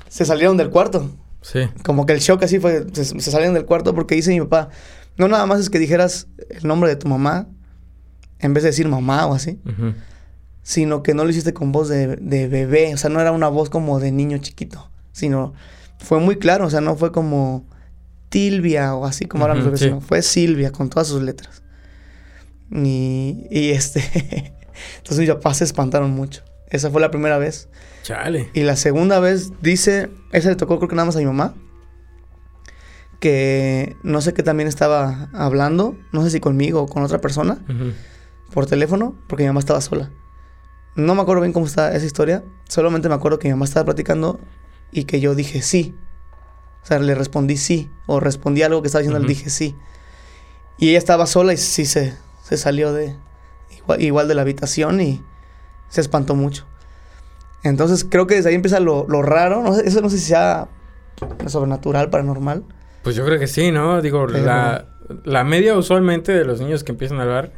se 0.09 0.25
salieron 0.25 0.57
del 0.57 0.71
cuarto. 0.71 1.11
Sí. 1.41 1.61
Como 1.85 2.07
que 2.07 2.13
el 2.13 2.21
shock 2.21 2.45
así 2.45 2.61
fue, 2.61 2.87
se, 2.93 3.21
salieron 3.21 3.55
del 3.55 3.65
cuarto 3.65 3.95
porque 3.95 4.15
dice 4.15 4.31
mi 4.31 4.41
papá, 4.41 4.69
no 5.17 5.27
nada 5.27 5.45
más 5.47 5.61
es 5.61 5.71
que 5.71 5.81
dijeras 5.81 6.29
el 6.51 6.67
nombre 6.67 6.89
de 6.89 6.97
tu 6.97 7.09
mamá 7.09 7.49
en 8.39 8.55
vez 8.55 8.63
de 8.63 8.71
decir 8.71 8.87
mamá 8.89 9.27
o 9.27 9.35
así, 9.35 9.59
sino 10.63 11.03
que 11.03 11.15
no 11.15 11.25
lo 11.25 11.31
hiciste 11.31 11.53
con 11.53 11.73
voz 11.73 11.89
de, 11.89 12.17
de, 12.17 12.49
bebé, 12.49 12.95
o 12.95 12.97
sea, 12.97 13.11
no 13.11 13.21
era 13.21 13.33
una 13.33 13.49
voz 13.49 13.71
como 13.71 13.99
de 14.01 14.13
niño 14.13 14.39
chiquito, 14.39 14.91
sino 15.13 15.53
fue 15.99 16.21
muy 16.21 16.37
claro, 16.37 16.67
o 16.67 16.71
sea, 16.71 16.81
no 16.81 16.97
fue 16.97 17.13
como 17.13 17.65
Tilvia 18.33 18.95
o 18.95 19.05
así 19.05 19.27
como 19.27 19.45
ahora 19.45 19.55
los 19.55 19.67
bebés, 19.67 20.05
fue 20.05 20.23
Silvia 20.23 20.73
con 20.73 20.89
todas 20.89 21.07
sus 21.07 21.23
letras. 21.23 21.63
Y, 22.71 23.47
y 23.51 23.71
este, 23.71 24.01
entonces 24.97 25.19
mis 25.19 25.29
papás 25.29 25.59
se 25.59 25.65
espantaron 25.65 26.11
mucho. 26.11 26.43
Esa 26.71 26.91
fue 26.91 27.03
la 27.03 27.11
primera 27.11 27.37
vez. 27.37 27.69
Chale. 28.03 28.49
Y 28.55 28.63
la 28.63 28.77
segunda 28.77 29.21
vez 29.21 29.53
dice, 29.61 30.11
esa 30.33 30.49
le 30.49 30.57
tocó 30.57 30.79
creo 30.79 30.89
que 30.89 30.97
nada 30.97 31.05
más 31.05 31.17
a 31.17 31.19
mi 31.19 31.27
mamá, 31.27 31.55
que 33.21 33.95
no 34.03 34.23
sé 34.23 34.33
qué 34.33 34.43
también 34.43 34.67
estaba 34.67 35.29
hablando, 35.35 35.97
no 36.11 36.25
sé 36.25 36.31
si 36.31 36.41
conmigo 36.41 36.81
o 36.81 36.87
con 36.87 37.03
otra 37.03 37.21
persona, 37.21 37.59
por 38.53 38.65
teléfono, 38.65 39.15
porque 39.29 39.45
mi 39.45 39.49
mamá 39.49 39.61
estaba 39.61 39.83
sola. 39.83 40.11
No 40.97 41.15
me 41.15 41.21
acuerdo 41.21 41.43
bien 41.43 41.53
cómo 41.53 41.67
está 41.67 41.95
esa 41.95 42.07
historia, 42.07 42.43
solamente 42.67 43.11
me 43.11 43.15
acuerdo 43.15 43.39
que 43.39 43.49
mi 43.49 43.53
mamá 43.53 43.67
estaba 43.67 43.85
platicando 43.85 44.41
y 44.91 45.05
que 45.05 45.21
yo 45.21 45.35
dije 45.35 45.61
sí. 45.61 45.95
O 46.83 46.87
sea, 46.87 46.99
le 46.99 47.15
respondí 47.15 47.57
sí, 47.57 47.91
o 48.07 48.19
respondí 48.21 48.63
algo 48.63 48.83
que 48.83 48.89
estaba 48.89 49.03
diciendo, 49.03 49.21
le 49.21 49.29
dije 49.29 49.51
sí. 49.51 49.77
Y 50.79 50.91
ella 50.91 50.99
estaba 50.99 51.27
sola 51.27 51.53
y 51.53 51.57
sí 51.57 51.87
se, 51.87 52.15
se 52.43 52.57
salió 52.57 52.93
de 52.93 53.17
igual 53.99 54.29
de 54.29 54.35
la 54.35 54.43
habitación 54.43 55.01
y 55.01 55.23
se 55.89 56.01
espantó 56.01 56.35
mucho. 56.35 56.67
Entonces 57.63 58.05
creo 58.09 58.27
que 58.27 58.35
desde 58.35 58.49
ahí 58.49 58.55
empieza 58.55 58.81
lo, 58.81 59.05
raro. 59.23 59.63
No 59.63 59.75
sé, 59.75 59.87
eso 59.87 60.01
no 60.01 60.11
sé 60.11 60.19
si 60.19 60.27
sea 60.27 60.69
sobrenatural, 61.47 62.11
paranormal. 62.11 62.65
Pues 63.03 63.15
yo 63.15 63.25
creo 63.25 63.39
que 63.39 63.47
sí, 63.47 63.71
¿no? 63.71 64.01
Digo, 64.03 64.27
la, 64.27 64.87
la, 65.25 65.45
media 65.45 65.77
usualmente 65.77 66.33
de 66.33 66.45
los 66.45 66.61
niños 66.61 66.83
que 66.85 66.93
empiezan 66.93 67.21
a 67.21 67.23
hablar 67.23 67.53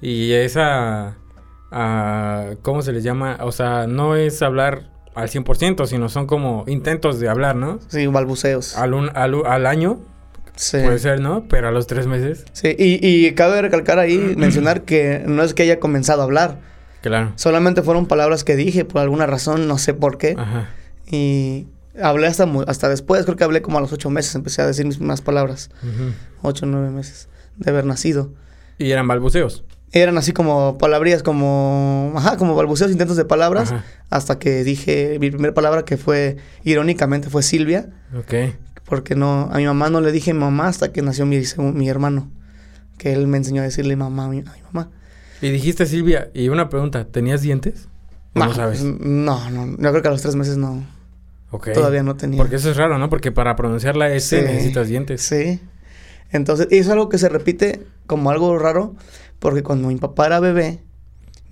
y 0.00 0.32
esa... 0.32 1.16
¿Cómo 2.62 2.82
se 2.82 2.92
les 2.92 3.02
llama? 3.02 3.38
O 3.42 3.52
sea, 3.52 3.86
no 3.86 4.14
es 4.14 4.42
hablar 4.42 4.90
al 5.14 5.28
100%, 5.28 5.86
sino 5.86 6.08
son 6.08 6.26
como 6.26 6.64
intentos 6.66 7.20
de 7.20 7.28
hablar, 7.28 7.56
¿no? 7.56 7.78
Sí, 7.88 8.06
balbuceos. 8.06 8.76
Al, 8.76 9.10
al, 9.14 9.46
al 9.46 9.66
año. 9.66 10.00
Sí. 10.54 10.78
Puede 10.82 10.98
ser, 10.98 11.20
¿no? 11.20 11.46
Pero 11.48 11.68
a 11.68 11.70
los 11.70 11.86
tres 11.86 12.06
meses. 12.06 12.44
Sí, 12.52 12.74
y, 12.78 12.98
y 13.06 13.32
cabe 13.32 13.62
recalcar 13.62 13.98
ahí, 13.98 14.18
mencionar 14.36 14.82
que 14.82 15.22
no 15.26 15.42
es 15.42 15.54
que 15.54 15.62
haya 15.62 15.80
comenzado 15.80 16.22
a 16.22 16.24
hablar 16.24 16.58
Claro. 17.02 17.32
Solamente 17.34 17.82
fueron 17.82 18.06
palabras 18.06 18.44
que 18.44 18.54
dije 18.54 18.84
por 18.84 19.02
alguna 19.02 19.26
razón, 19.26 19.66
no 19.66 19.76
sé 19.76 19.92
por 19.92 20.18
qué. 20.18 20.36
Ajá. 20.38 20.70
Y 21.10 21.66
hablé 22.00 22.28
hasta, 22.28 22.48
hasta 22.68 22.88
después, 22.88 23.24
creo 23.24 23.36
que 23.36 23.44
hablé 23.44 23.60
como 23.60 23.78
a 23.78 23.80
los 23.80 23.92
ocho 23.92 24.08
meses, 24.08 24.34
empecé 24.36 24.62
a 24.62 24.66
decir 24.66 24.86
mis 24.86 25.00
mismas 25.00 25.20
palabras. 25.20 25.70
Ocho, 26.42 26.64
nueve 26.64 26.90
meses 26.90 27.28
de 27.56 27.70
haber 27.70 27.84
nacido. 27.84 28.32
¿Y 28.78 28.92
eran 28.92 29.08
balbuceos? 29.08 29.64
Eran 29.92 30.16
así 30.16 30.32
como 30.32 30.78
palabrías, 30.78 31.22
como, 31.22 32.12
ajá, 32.16 32.38
como 32.38 32.54
balbuceos, 32.54 32.90
intentos 32.90 33.16
de 33.16 33.26
palabras, 33.26 33.74
hasta 34.08 34.38
que 34.38 34.64
dije 34.64 35.18
mi 35.20 35.30
primera 35.30 35.52
palabra 35.52 35.84
que 35.84 35.98
fue, 35.98 36.38
irónicamente, 36.64 37.28
fue 37.28 37.42
Silvia. 37.42 37.90
Ok. 38.18 38.54
Porque 38.84 39.14
no, 39.14 39.50
a 39.52 39.58
mi 39.58 39.66
mamá 39.66 39.90
no 39.90 40.00
le 40.00 40.10
dije 40.10 40.32
mamá 40.32 40.68
hasta 40.68 40.92
que 40.92 41.02
nació 41.02 41.26
mi, 41.26 41.42
mi 41.58 41.88
hermano, 41.88 42.30
que 42.96 43.12
él 43.12 43.26
me 43.26 43.36
enseñó 43.36 43.60
a 43.60 43.64
decirle 43.64 43.96
mamá 43.96 44.24
a 44.24 44.28
mi 44.28 44.42
mamá. 44.72 44.90
Y 45.42 45.50
dijiste, 45.50 45.86
Silvia, 45.86 46.30
y 46.32 46.48
una 46.48 46.68
pregunta, 46.68 47.04
¿tenías 47.04 47.42
dientes? 47.42 47.88
No, 48.34 48.54
sabes? 48.54 48.82
No, 48.82 49.50
no, 49.50 49.76
yo 49.76 49.90
creo 49.90 50.02
que 50.02 50.08
a 50.08 50.10
los 50.10 50.22
tres 50.22 50.36
meses 50.36 50.56
no. 50.56 50.84
Ok. 51.50 51.72
Todavía 51.74 52.02
no 52.02 52.16
tenía. 52.16 52.38
Porque 52.38 52.56
eso 52.56 52.70
es 52.70 52.76
raro, 52.76 52.96
¿no? 52.98 53.10
Porque 53.10 53.30
para 53.30 53.56
pronunciar 53.56 53.96
la 53.96 54.10
S 54.12 54.40
necesitas 54.40 54.88
dientes. 54.88 55.20
Sí. 55.20 55.60
Entonces, 56.30 56.68
y 56.70 56.78
es 56.78 56.88
algo 56.88 57.10
que 57.10 57.18
se 57.18 57.28
repite 57.28 57.82
como 58.06 58.30
algo 58.30 58.58
raro, 58.58 58.94
porque 59.42 59.64
cuando 59.64 59.88
mi 59.88 59.96
papá 59.96 60.26
era 60.26 60.38
bebé, 60.38 60.78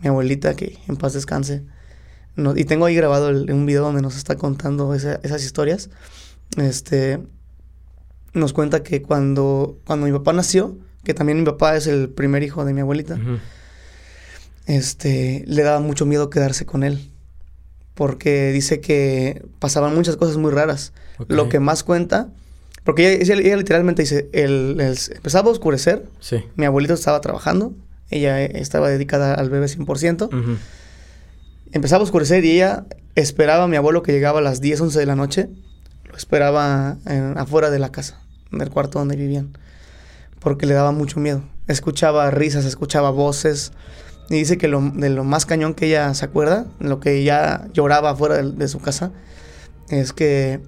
mi 0.00 0.08
abuelita, 0.08 0.54
que 0.54 0.78
en 0.86 0.96
paz 0.96 1.12
descanse, 1.12 1.64
y 2.54 2.64
tengo 2.64 2.84
ahí 2.86 2.94
grabado 2.94 3.30
un 3.30 3.66
video 3.66 3.82
donde 3.82 4.00
nos 4.00 4.16
está 4.16 4.36
contando 4.36 4.94
esas 4.94 5.44
historias, 5.44 5.90
este, 6.56 7.18
nos 8.32 8.52
cuenta 8.52 8.84
que 8.84 9.02
cuando, 9.02 9.76
cuando 9.84 10.06
mi 10.06 10.12
papá 10.12 10.32
nació, 10.32 10.78
que 11.02 11.14
también 11.14 11.40
mi 11.40 11.44
papá 11.44 11.74
es 11.74 11.88
el 11.88 12.08
primer 12.08 12.44
hijo 12.44 12.64
de 12.64 12.74
mi 12.74 12.80
abuelita, 12.80 13.18
este, 14.66 15.42
le 15.48 15.62
daba 15.64 15.80
mucho 15.80 16.06
miedo 16.06 16.30
quedarse 16.30 16.64
con 16.64 16.84
él. 16.84 17.10
Porque 17.94 18.52
dice 18.52 18.80
que 18.80 19.44
pasaban 19.58 19.96
muchas 19.96 20.16
cosas 20.16 20.36
muy 20.36 20.52
raras. 20.52 20.92
Lo 21.26 21.48
que 21.48 21.58
más 21.58 21.82
cuenta, 21.82 22.28
porque 22.84 23.20
ella, 23.20 23.36
literalmente 23.56 24.02
dice, 24.02 24.28
el, 24.32 24.80
empezaba 25.14 25.48
a 25.48 25.52
oscurecer, 25.52 26.04
sí. 26.20 26.44
mi 26.56 26.64
abuelito 26.64 26.94
estaba 26.94 27.20
trabajando, 27.20 27.74
ella 28.10 28.44
estaba 28.44 28.88
dedicada 28.88 29.34
al 29.34 29.50
bebé 29.50 29.66
100%, 29.66 30.58
empezaba 31.72 32.00
a 32.00 32.04
oscurecer 32.04 32.44
y 32.44 32.52
ella 32.52 32.84
esperaba 33.14 33.64
a 33.64 33.68
mi 33.68 33.76
abuelo 33.76 34.02
que 34.02 34.12
llegaba 34.12 34.40
a 34.40 34.42
las 34.42 34.60
10, 34.60 34.80
11 34.80 34.98
de 34.98 35.06
la 35.06 35.16
noche, 35.16 35.48
lo 36.08 36.16
esperaba 36.16 36.96
afuera 37.36 37.70
de 37.70 37.78
la 37.78 37.92
casa, 37.92 38.20
en 38.52 38.60
el 38.60 38.70
cuarto 38.70 38.98
donde 38.98 39.16
vivían, 39.16 39.56
porque 40.40 40.66
le 40.66 40.74
daba 40.74 40.92
mucho 40.92 41.20
miedo. 41.20 41.42
Escuchaba 41.68 42.30
risas, 42.30 42.64
escuchaba 42.64 43.10
voces, 43.10 43.72
y 44.30 44.36
dice 44.36 44.58
que 44.58 44.68
lo, 44.68 44.80
de 44.80 45.10
lo 45.10 45.24
más 45.24 45.44
cañón 45.44 45.74
que 45.74 45.86
ella 45.86 46.14
se 46.14 46.24
acuerda, 46.24 46.66
lo 46.78 47.00
que 47.00 47.18
ella 47.18 47.66
lloraba 47.72 48.14
fuera 48.14 48.40
de, 48.40 48.68
su 48.68 48.78
casa, 48.78 49.10
es 49.88 50.12
que 50.12 50.60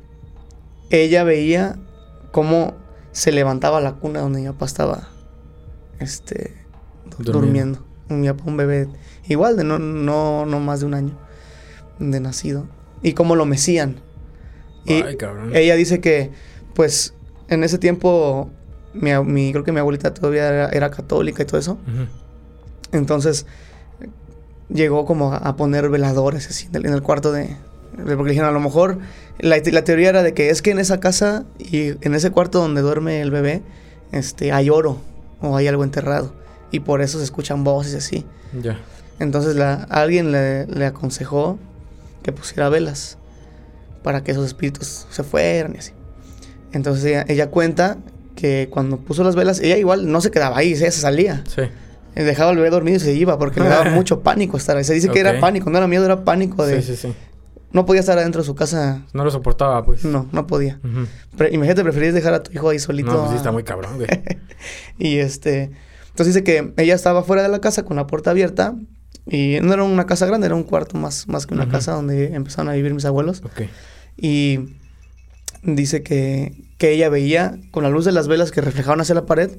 ella 0.90 1.22
veía 1.22 1.76
cómo 2.32 2.74
se 3.12 3.30
levantaba 3.30 3.80
la 3.80 3.92
cuna 3.92 4.20
donde 4.20 4.40
mi 4.40 4.46
papá 4.48 4.66
estaba 4.66 5.08
este, 6.00 6.54
durmiendo. 7.18 7.84
Un, 8.08 8.28
un 8.44 8.56
bebé 8.56 8.88
igual, 9.28 9.56
de 9.56 9.64
no, 9.64 9.78
no, 9.78 10.44
no 10.44 10.60
más 10.60 10.80
de 10.80 10.86
un 10.86 10.94
año 10.94 11.18
de 11.98 12.20
nacido. 12.20 12.66
Y 13.02 13.12
cómo 13.12 13.36
lo 13.36 13.46
mecían. 13.46 14.00
Y 14.84 15.02
ella 15.52 15.76
dice 15.76 16.00
que, 16.00 16.32
pues, 16.74 17.14
en 17.48 17.62
ese 17.62 17.78
tiempo, 17.78 18.50
mi, 18.94 19.52
creo 19.52 19.64
que 19.64 19.72
mi 19.72 19.78
abuelita 19.78 20.12
todavía 20.12 20.68
era, 20.68 20.90
católica 20.90 21.42
y 21.42 21.46
todo 21.46 21.58
eso. 21.58 21.78
Entonces 22.92 23.46
llegó 24.68 25.04
como 25.04 25.32
a, 25.32 25.56
poner 25.56 25.88
veladores 25.88 26.48
así 26.48 26.68
en 26.72 26.86
el, 26.86 27.02
cuarto 27.02 27.32
de, 27.32 27.56
Porque 27.96 28.30
dijeron, 28.30 28.48
a 28.48 28.52
lo 28.52 28.60
mejor 28.60 28.98
la, 29.38 29.60
teoría 29.60 30.08
era 30.08 30.22
de 30.22 30.34
que 30.34 30.50
es 30.50 30.62
que 30.62 30.70
en 30.70 30.78
esa 30.78 31.00
casa 31.00 31.44
y 31.58 31.94
en 32.04 32.14
ese 32.14 32.30
cuarto 32.30 32.60
donde 32.60 32.80
duerme 32.80 33.20
el 33.20 33.30
bebé 33.30 33.62
este, 34.12 34.52
hay 34.52 34.70
oro 34.70 34.98
o 35.40 35.56
hay 35.56 35.68
algo 35.68 35.84
enterrado. 35.84 36.32
Y 36.70 36.80
por 36.80 37.02
eso 37.02 37.18
se 37.18 37.24
escuchan 37.24 37.64
voces 37.64 37.94
así. 37.94 38.24
Ya. 38.60 38.78
Entonces 39.18 39.56
la, 39.56 39.74
alguien 39.90 40.32
le, 40.32 40.86
aconsejó 40.86 41.58
que 42.22 42.32
pusiera 42.32 42.68
velas 42.68 43.18
para 44.02 44.24
que 44.24 44.32
esos 44.32 44.46
espíritus 44.46 45.06
se 45.10 45.22
fueran 45.22 45.74
y 45.74 45.78
así. 45.78 45.92
Entonces 46.72 47.04
ella, 47.04 47.24
ella, 47.28 47.50
cuenta 47.50 47.98
que 48.34 48.68
cuando 48.70 48.96
puso 48.96 49.22
las 49.22 49.36
velas, 49.36 49.60
ella 49.60 49.76
igual 49.76 50.10
no 50.10 50.20
se 50.22 50.30
quedaba 50.30 50.56
ahí, 50.56 50.74
se 50.74 50.90
salía. 50.90 51.44
Sí 51.46 51.62
dejaba 52.14 52.50
al 52.50 52.56
bebé 52.56 52.70
dormido 52.70 52.96
y 52.96 53.00
se 53.00 53.12
iba 53.14 53.38
porque 53.38 53.60
le 53.60 53.68
daba 53.68 53.90
mucho 53.90 54.20
pánico 54.20 54.56
estar 54.56 54.76
ahí. 54.76 54.84
Se 54.84 54.94
dice 54.94 55.08
que 55.08 55.20
era 55.20 55.40
pánico, 55.40 55.70
no 55.70 55.78
era 55.78 55.86
miedo, 55.86 56.04
era 56.04 56.24
pánico 56.24 56.66
de... 56.66 56.82
Sí, 56.82 56.94
sí, 56.94 57.08
sí. 57.08 57.14
No 57.72 57.86
podía 57.86 58.00
estar 58.00 58.18
adentro 58.18 58.42
de 58.42 58.46
su 58.46 58.54
casa. 58.54 59.02
No 59.12 59.24
lo 59.24 59.30
soportaba, 59.30 59.84
pues. 59.84 60.04
No, 60.04 60.28
no 60.32 60.46
podía. 60.46 60.80
imagínate, 61.50 61.82
preferías 61.82 62.14
dejar 62.14 62.34
a 62.34 62.42
tu 62.42 62.52
hijo 62.52 62.68
ahí 62.68 62.78
solito. 62.78 63.12
No, 63.12 63.18
pues 63.20 63.30
sí, 63.30 63.36
está 63.36 63.52
muy 63.52 63.64
cabrón, 63.64 63.96
güey. 63.96 64.08
y 64.98 65.18
este... 65.18 65.70
Entonces 66.10 66.34
dice 66.34 66.44
que 66.44 66.74
ella 66.76 66.94
estaba 66.94 67.22
fuera 67.22 67.42
de 67.42 67.48
la 67.48 67.60
casa 67.60 67.84
con 67.84 67.96
la 67.96 68.06
puerta 68.06 68.32
abierta 68.32 68.74
y 69.26 69.56
no 69.62 69.72
era 69.72 69.82
una 69.82 70.04
casa 70.04 70.26
grande, 70.26 70.46
era 70.46 70.54
un 70.54 70.64
cuarto 70.64 70.98
más, 70.98 71.26
más 71.26 71.46
que 71.46 71.54
una 71.54 71.70
casa 71.70 71.92
donde 71.92 72.34
empezaron 72.34 72.68
a 72.68 72.74
vivir 72.74 72.92
mis 72.92 73.06
abuelos. 73.06 73.40
Ok. 73.44 73.62
Y 74.18 74.76
dice 75.62 76.02
que, 76.02 76.52
que 76.76 76.92
ella 76.92 77.08
veía 77.08 77.58
con 77.70 77.82
la 77.82 77.88
luz 77.88 78.04
de 78.04 78.12
las 78.12 78.28
velas 78.28 78.50
que 78.50 78.60
reflejaban 78.60 79.00
hacia 79.00 79.14
la 79.14 79.24
pared 79.24 79.50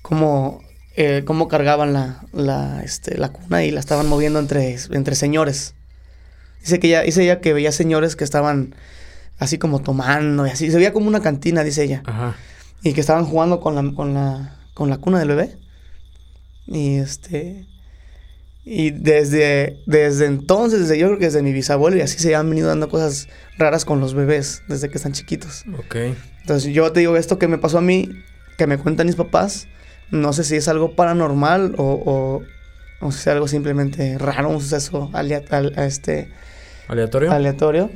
como 0.00 0.62
eh, 0.96 1.22
cómo 1.24 1.48
cargaban 1.48 1.92
la, 1.92 2.24
la, 2.32 2.82
este, 2.82 3.16
la 3.18 3.30
cuna 3.30 3.64
y 3.64 3.70
la 3.70 3.80
estaban 3.80 4.08
moviendo 4.08 4.38
entre, 4.38 4.76
entre 4.90 5.14
señores. 5.14 5.74
Dice 6.62 6.80
que 6.80 6.88
ella, 6.88 7.02
dice 7.02 7.22
ella 7.22 7.40
que 7.40 7.52
veía 7.52 7.72
señores 7.72 8.16
que 8.16 8.24
estaban 8.24 8.74
así 9.38 9.58
como 9.58 9.80
tomando 9.82 10.46
y 10.46 10.50
así. 10.50 10.70
Se 10.70 10.76
veía 10.76 10.92
como 10.92 11.08
una 11.08 11.20
cantina, 11.20 11.64
dice 11.64 11.84
ella. 11.84 12.02
Ajá. 12.06 12.36
Y 12.82 12.94
que 12.94 13.00
estaban 13.00 13.24
jugando 13.24 13.60
con 13.60 13.74
la, 13.74 13.94
con 13.94 14.14
la, 14.14 14.58
con 14.74 14.90
la 14.90 14.98
cuna 14.98 15.18
del 15.18 15.28
bebé. 15.28 15.56
Y 16.66 16.96
este. 16.96 17.66
Y 18.64 18.90
desde, 18.90 19.82
desde 19.86 20.26
entonces, 20.26 20.80
desde 20.80 20.96
yo 20.96 21.08
creo 21.08 21.18
que 21.18 21.24
desde 21.24 21.42
mi 21.42 21.52
bisabuelo, 21.52 21.96
y 21.96 22.00
así 22.00 22.18
se 22.18 22.36
han 22.36 22.48
venido 22.48 22.68
dando 22.68 22.88
cosas 22.88 23.28
raras 23.58 23.84
con 23.84 23.98
los 23.98 24.14
bebés 24.14 24.62
desde 24.68 24.88
que 24.88 24.98
están 24.98 25.12
chiquitos. 25.12 25.64
Ok. 25.76 25.96
Entonces 26.42 26.72
yo 26.72 26.92
te 26.92 27.00
digo, 27.00 27.16
esto 27.16 27.38
que 27.38 27.48
me 27.48 27.58
pasó 27.58 27.78
a 27.78 27.82
mí, 27.82 28.08
que 28.58 28.68
me 28.68 28.78
cuentan 28.78 29.06
mis 29.06 29.16
papás, 29.16 29.66
No 30.12 30.32
sé 30.32 30.44
si 30.44 30.56
es 30.56 30.68
algo 30.68 30.94
paranormal 30.94 31.74
o, 31.76 32.02
o, 32.04 32.42
si 33.10 33.18
es 33.18 33.26
algo 33.26 33.48
simplemente 33.48 34.16
raro, 34.18 34.50
un 34.50 34.60
suceso 34.60 35.10
este, 35.76 36.28
aleatorio. 36.88 37.32
Aleatorio. 37.32 37.90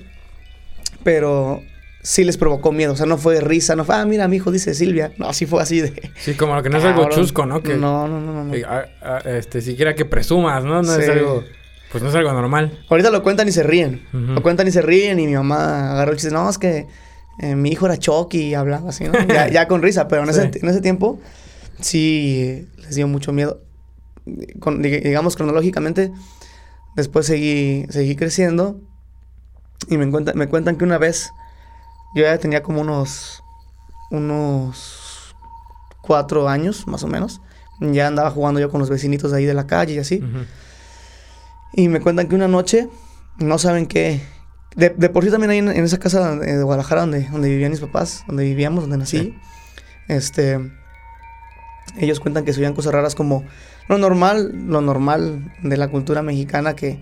Pero 1.04 1.62
sí 2.06 2.24
les 2.24 2.36
provocó 2.36 2.72
miedo. 2.72 2.92
O 2.92 2.96
sea, 2.96 3.06
no 3.06 3.18
fue 3.18 3.40
risa, 3.40 3.76
no 3.76 3.84
fue, 3.84 3.96
ah, 3.96 4.04
mira, 4.04 4.28
mi 4.28 4.36
hijo 4.36 4.50
dice 4.50 4.74
Silvia. 4.74 5.12
No, 5.18 5.32
sí 5.32 5.44
fue 5.44 5.62
así 5.62 5.80
de. 5.80 6.10
Sí, 6.16 6.34
como 6.34 6.60
que 6.62 6.70
no 6.70 6.78
es 6.78 6.84
algo 6.84 7.08
chusco, 7.10 7.46
¿no? 7.46 7.62
Que, 7.62 7.74
no, 7.74 8.08
no, 8.08 8.20
no, 8.20 8.44
no. 8.44 8.54
Ah, 8.66 8.86
ah, 9.02 9.18
este, 9.24 9.60
siquiera 9.60 9.94
que 9.94 10.04
presumas, 10.04 10.64
¿no? 10.64 10.82
No 10.82 10.94
es 10.94 11.08
algo. 11.08 11.44
Pues 11.90 12.02
no 12.02 12.10
es 12.10 12.16
algo 12.16 12.32
normal. 12.32 12.78
Ahorita 12.88 13.10
lo 13.10 13.22
cuentan 13.22 13.48
y 13.48 13.52
se 13.52 13.62
ríen. 13.62 14.06
Lo 14.12 14.42
cuentan 14.42 14.66
y 14.66 14.70
se 14.70 14.82
ríen 14.82 15.18
y 15.20 15.26
mi 15.26 15.34
mamá 15.34 15.92
agarró 15.92 16.12
el 16.12 16.18
chiste. 16.18 16.34
No, 16.34 16.48
es 16.48 16.58
que 16.58 16.86
eh, 17.38 17.54
mi 17.54 17.70
hijo 17.70 17.86
era 17.86 17.98
Chucky 17.98 18.38
y 18.38 18.54
hablaba 18.54 18.90
así, 18.90 19.04
¿no? 19.04 19.12
ya, 19.52 19.68
con 19.68 19.82
risa, 19.82 20.08
pero 20.08 20.22
en, 20.22 20.30
ese, 20.30 20.50
en 20.52 20.68
ese 20.68 20.80
tiempo 20.80 21.20
sí 21.80 22.68
les 22.78 22.94
dio 22.94 23.06
mucho 23.08 23.32
miedo. 23.32 23.62
Digamos 24.26 25.36
cronológicamente, 25.36 26.12
después 26.96 27.26
seguí, 27.26 27.86
seguí 27.90 28.16
creciendo 28.16 28.80
y 29.88 29.96
me, 29.98 30.10
cuentan, 30.10 30.36
me 30.36 30.48
cuentan 30.48 30.76
que 30.76 30.84
una 30.84 30.98
vez 30.98 31.30
yo 32.14 32.22
ya 32.22 32.36
tenía 32.38 32.62
como 32.62 32.80
unos, 32.80 33.42
unos 34.10 35.34
cuatro 36.02 36.48
años, 36.48 36.86
más 36.86 37.02
o 37.02 37.08
menos. 37.08 37.40
Ya 37.80 38.06
andaba 38.06 38.30
jugando 38.30 38.58
yo 38.58 38.70
con 38.70 38.80
los 38.80 38.88
vecinitos 38.88 39.30
de 39.30 39.38
ahí 39.38 39.44
de 39.44 39.54
la 39.54 39.66
calle 39.66 39.94
y 39.94 39.98
así. 39.98 40.22
Y 41.74 41.88
me 41.88 42.00
cuentan 42.00 42.28
que 42.28 42.34
una 42.34 42.48
noche, 42.48 42.88
no 43.38 43.58
saben 43.58 43.86
qué. 43.86 44.22
De, 44.76 44.90
por 44.90 45.24
sí 45.24 45.30
también 45.30 45.50
ahí 45.50 45.58
en, 45.58 45.68
esa 45.68 45.98
casa 45.98 46.36
de 46.36 46.62
Guadalajara 46.62 47.02
donde, 47.02 47.28
donde 47.28 47.48
vivían 47.48 47.70
mis 47.70 47.80
papás, 47.80 48.24
donde 48.26 48.44
vivíamos, 48.44 48.82
donde 48.82 48.96
nací. 48.96 49.38
Este 50.08 50.58
ellos 51.98 52.20
cuentan 52.20 52.44
que 52.44 52.52
se 52.52 52.60
oían 52.60 52.74
cosas 52.74 52.92
raras 52.92 53.14
como 53.14 53.44
lo 53.88 53.98
normal, 53.98 54.52
lo 54.66 54.80
normal 54.80 55.52
de 55.62 55.76
la 55.76 55.88
cultura 55.88 56.22
mexicana 56.22 56.74
que 56.74 56.98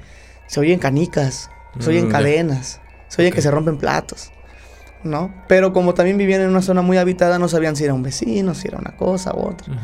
se 0.46 0.60
oyen 0.60 0.78
canicas, 0.78 1.50
se 1.78 1.90
oyen 1.90 2.08
mm, 2.08 2.10
cadenas, 2.10 2.80
se 3.08 3.22
oyen 3.22 3.32
que 3.32 3.42
se 3.42 3.50
rompen 3.50 3.78
platos, 3.78 4.32
¿no? 5.02 5.34
Pero 5.48 5.72
como 5.72 5.94
también 5.94 6.18
vivían 6.18 6.42
en 6.42 6.50
una 6.50 6.62
zona 6.62 6.82
muy 6.82 6.98
habitada, 6.98 7.38
no 7.38 7.48
sabían 7.48 7.76
si 7.76 7.84
era 7.84 7.94
un 7.94 8.02
vecino, 8.02 8.54
si 8.54 8.68
era 8.68 8.78
una 8.78 8.96
cosa 8.96 9.34
u 9.34 9.40
otra. 9.48 9.74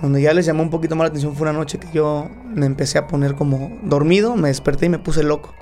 Donde 0.00 0.20
ya 0.20 0.32
les 0.34 0.46
llamó 0.46 0.64
un 0.64 0.70
poquito 0.70 0.96
más 0.96 1.04
la 1.04 1.08
atención 1.10 1.36
fue 1.36 1.48
una 1.48 1.56
noche 1.56 1.78
que 1.78 1.86
yo 1.92 2.28
me 2.44 2.66
empecé 2.66 2.98
a 2.98 3.06
poner 3.06 3.34
como 3.34 3.78
dormido, 3.82 4.34
me 4.34 4.48
desperté 4.48 4.86
y 4.86 4.88
me 4.88 4.98
puse 4.98 5.22
loco. 5.22 5.54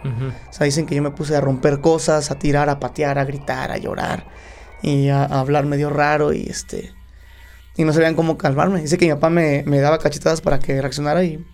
O 0.49 0.53
sea, 0.53 0.65
dicen 0.65 0.87
que 0.87 0.95
yo 0.95 1.03
me 1.03 1.11
puse 1.11 1.37
a 1.37 1.41
romper 1.41 1.81
cosas, 1.81 2.31
a 2.31 2.39
tirar, 2.39 2.71
a 2.71 2.81
patear, 2.81 3.19
a 3.19 3.25
gritar, 3.25 3.71
a 3.71 3.77
llorar 3.77 4.25
y 4.83 5.09
a 5.09 5.25
hablar 5.25 5.67
medio 5.67 5.91
raro 5.91 6.33
y 6.33 6.47
este 6.49 6.95
y 7.77 7.85
no 7.85 7.93
sabían 7.93 8.15
cómo 8.15 8.37
calmarme. 8.37 8.81
Dice 8.81 8.99
que 8.99 9.07
mi 9.07 9.13
papá 9.13 9.31
me, 9.31 9.63
daba 9.81 9.99
cachetadas 9.99 10.41
para 10.41 10.59
que 10.59 10.81
reaccionara 10.81 11.25
y 11.25 11.45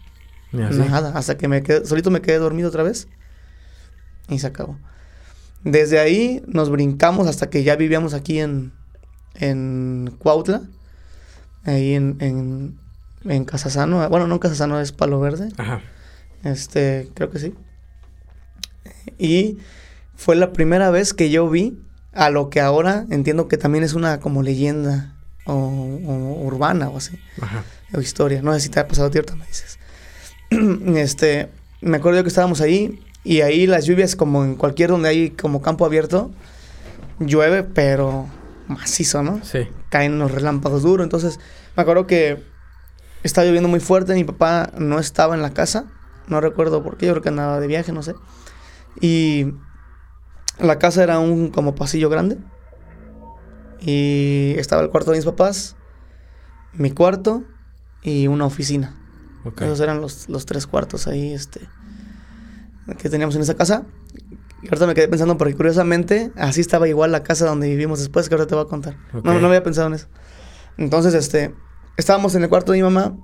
nada. 0.52 1.12
Hasta 1.16 1.36
que 1.36 1.48
me 1.48 1.62
quedé, 1.62 1.86
solito 1.86 2.10
me 2.10 2.20
quedé 2.20 2.38
dormido 2.38 2.68
otra 2.68 2.82
vez 2.82 3.08
y 4.28 4.38
se 4.38 4.46
acabó. 4.46 4.78
Desde 5.62 5.98
ahí 5.98 6.42
nos 6.46 6.70
brincamos 6.70 7.26
hasta 7.26 7.50
que 7.50 7.64
ya 7.64 7.76
vivíamos 7.76 8.14
aquí 8.14 8.40
en, 8.40 8.72
en 9.34 10.14
Cuautla, 10.18 10.62
ahí 11.64 11.94
en, 11.94 12.16
en, 12.20 12.78
en 13.24 13.44
Casasano. 13.44 14.08
Bueno, 14.08 14.26
no 14.26 14.34
en 14.34 14.40
Casasano, 14.40 14.80
es 14.80 14.92
Palo 14.92 15.20
Verde. 15.20 15.48
Ajá. 15.56 15.80
Este, 16.44 17.10
creo 17.14 17.30
que 17.30 17.38
sí. 17.38 17.54
Y 19.18 19.58
fue 20.14 20.36
la 20.36 20.52
primera 20.52 20.90
vez 20.90 21.12
que 21.12 21.30
yo 21.30 21.48
vi 21.48 21.78
a 22.12 22.30
lo 22.30 22.48
que 22.50 22.60
ahora 22.60 23.04
entiendo 23.10 23.48
que 23.48 23.58
también 23.58 23.84
es 23.84 23.94
una 23.94 24.20
como 24.20 24.42
leyenda 24.42 25.15
o, 25.46 26.42
urbana 26.44 26.88
o 26.88 26.98
así. 26.98 27.18
Ajá. 27.40 27.64
O 27.94 28.00
historia. 28.00 28.42
No 28.42 28.52
sé 28.54 28.60
si 28.60 28.68
te 28.68 28.80
ha 28.80 28.88
pasado 28.88 29.10
cierto, 29.10 29.36
me 29.36 29.46
dices. 29.46 29.78
este, 30.96 31.48
me 31.80 31.98
acuerdo 31.98 32.22
que 32.22 32.28
estábamos 32.28 32.60
ahí 32.60 33.00
y 33.24 33.40
ahí 33.40 33.66
las 33.66 33.86
lluvias 33.86 34.16
como 34.16 34.44
en 34.44 34.56
cualquier 34.56 34.90
donde 34.90 35.08
hay 35.08 35.30
como 35.30 35.62
campo 35.62 35.84
abierto, 35.84 36.30
llueve 37.18 37.62
pero 37.62 38.26
macizo, 38.68 39.22
¿no? 39.22 39.40
Sí. 39.44 39.68
Caen 39.88 40.18
los 40.18 40.30
relámpagos 40.30 40.82
duros. 40.82 41.04
Entonces, 41.04 41.40
me 41.76 41.82
acuerdo 41.82 42.06
que 42.06 42.42
estaba 43.22 43.46
lloviendo 43.46 43.68
muy 43.68 43.80
fuerte, 43.80 44.14
mi 44.14 44.24
papá 44.24 44.70
no 44.78 44.98
estaba 44.98 45.34
en 45.34 45.42
la 45.42 45.50
casa, 45.50 45.86
no 46.28 46.40
recuerdo 46.40 46.82
por 46.82 46.96
qué, 46.96 47.06
yo 47.06 47.12
creo 47.12 47.22
que 47.22 47.28
andaba 47.28 47.60
de 47.60 47.66
viaje, 47.66 47.92
no 47.92 48.02
sé. 48.02 48.14
Y 49.00 49.52
la 50.58 50.78
casa 50.78 51.02
era 51.02 51.18
un 51.18 51.50
como 51.50 51.74
pasillo 51.74 52.08
grande 52.08 52.38
y 53.80 54.54
estaba 54.58 54.82
el 54.82 54.90
cuarto 54.90 55.10
de 55.10 55.18
mis 55.18 55.24
papás, 55.24 55.76
mi 56.72 56.90
cuarto 56.90 57.44
y 58.02 58.26
una 58.26 58.46
oficina. 58.46 58.94
Esos 59.60 59.80
eran 59.80 60.00
los, 60.00 60.28
los, 60.28 60.44
tres 60.44 60.66
cuartos 60.66 61.06
ahí 61.06 61.32
este, 61.32 61.60
que 62.98 63.08
teníamos 63.08 63.36
en 63.36 63.42
esa 63.42 63.54
casa. 63.54 63.84
Y 64.62 64.66
ahorita 64.66 64.86
me 64.86 64.94
quedé 64.94 65.06
pensando 65.06 65.38
porque 65.38 65.54
curiosamente 65.54 66.32
así 66.36 66.60
estaba 66.60 66.88
igual 66.88 67.12
la 67.12 67.22
casa 67.22 67.46
donde 67.46 67.68
vivimos 67.68 68.00
después, 68.00 68.28
que 68.28 68.34
ahora 68.34 68.46
te 68.46 68.54
voy 68.54 68.64
a 68.64 68.68
contar. 68.68 68.96
No, 69.22 69.38
no 69.38 69.46
había 69.46 69.62
pensado 69.62 69.86
en 69.86 69.94
eso. 69.94 70.08
Entonces, 70.78 71.14
este, 71.14 71.54
estábamos 71.96 72.34
en 72.34 72.42
el 72.42 72.48
cuarto 72.48 72.72
de 72.72 72.78
mi 72.78 72.82
mamá 72.82 73.16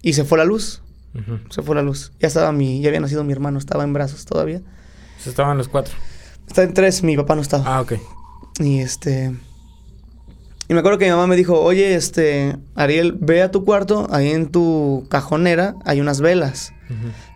y 0.00 0.14
se 0.14 0.24
fue 0.24 0.38
la 0.38 0.44
luz. 0.44 0.82
Se 1.50 1.62
fue 1.62 1.74
la 1.74 1.82
luz. 1.82 2.12
Ya 2.20 2.28
estaba 2.28 2.52
mi, 2.52 2.80
ya 2.80 2.88
había 2.88 3.00
nacido 3.00 3.24
mi 3.24 3.32
hermano, 3.32 3.58
estaba 3.58 3.84
en 3.84 3.92
brazos 3.92 4.24
todavía. 4.24 4.62
Estaban 5.26 5.58
los 5.58 5.68
cuatro. 5.68 5.94
Está 6.46 6.62
en 6.62 6.72
tres, 6.72 7.02
mi 7.02 7.16
papá 7.16 7.34
no 7.34 7.42
estaba. 7.42 7.64
Ah, 7.66 7.80
ok. 7.80 7.94
Y 8.60 8.78
este, 8.78 9.36
y 10.70 10.72
me 10.72 10.78
acuerdo 10.78 10.98
que 10.98 11.06
mi 11.06 11.10
mamá 11.10 11.26
me 11.26 11.34
dijo, 11.34 11.60
oye, 11.60 11.96
este, 11.96 12.56
Ariel, 12.76 13.18
ve 13.20 13.42
a 13.42 13.50
tu 13.50 13.64
cuarto, 13.64 14.06
ahí 14.12 14.30
en 14.30 14.52
tu 14.52 15.04
cajonera 15.10 15.74
hay 15.84 16.00
unas 16.00 16.20
velas. 16.20 16.72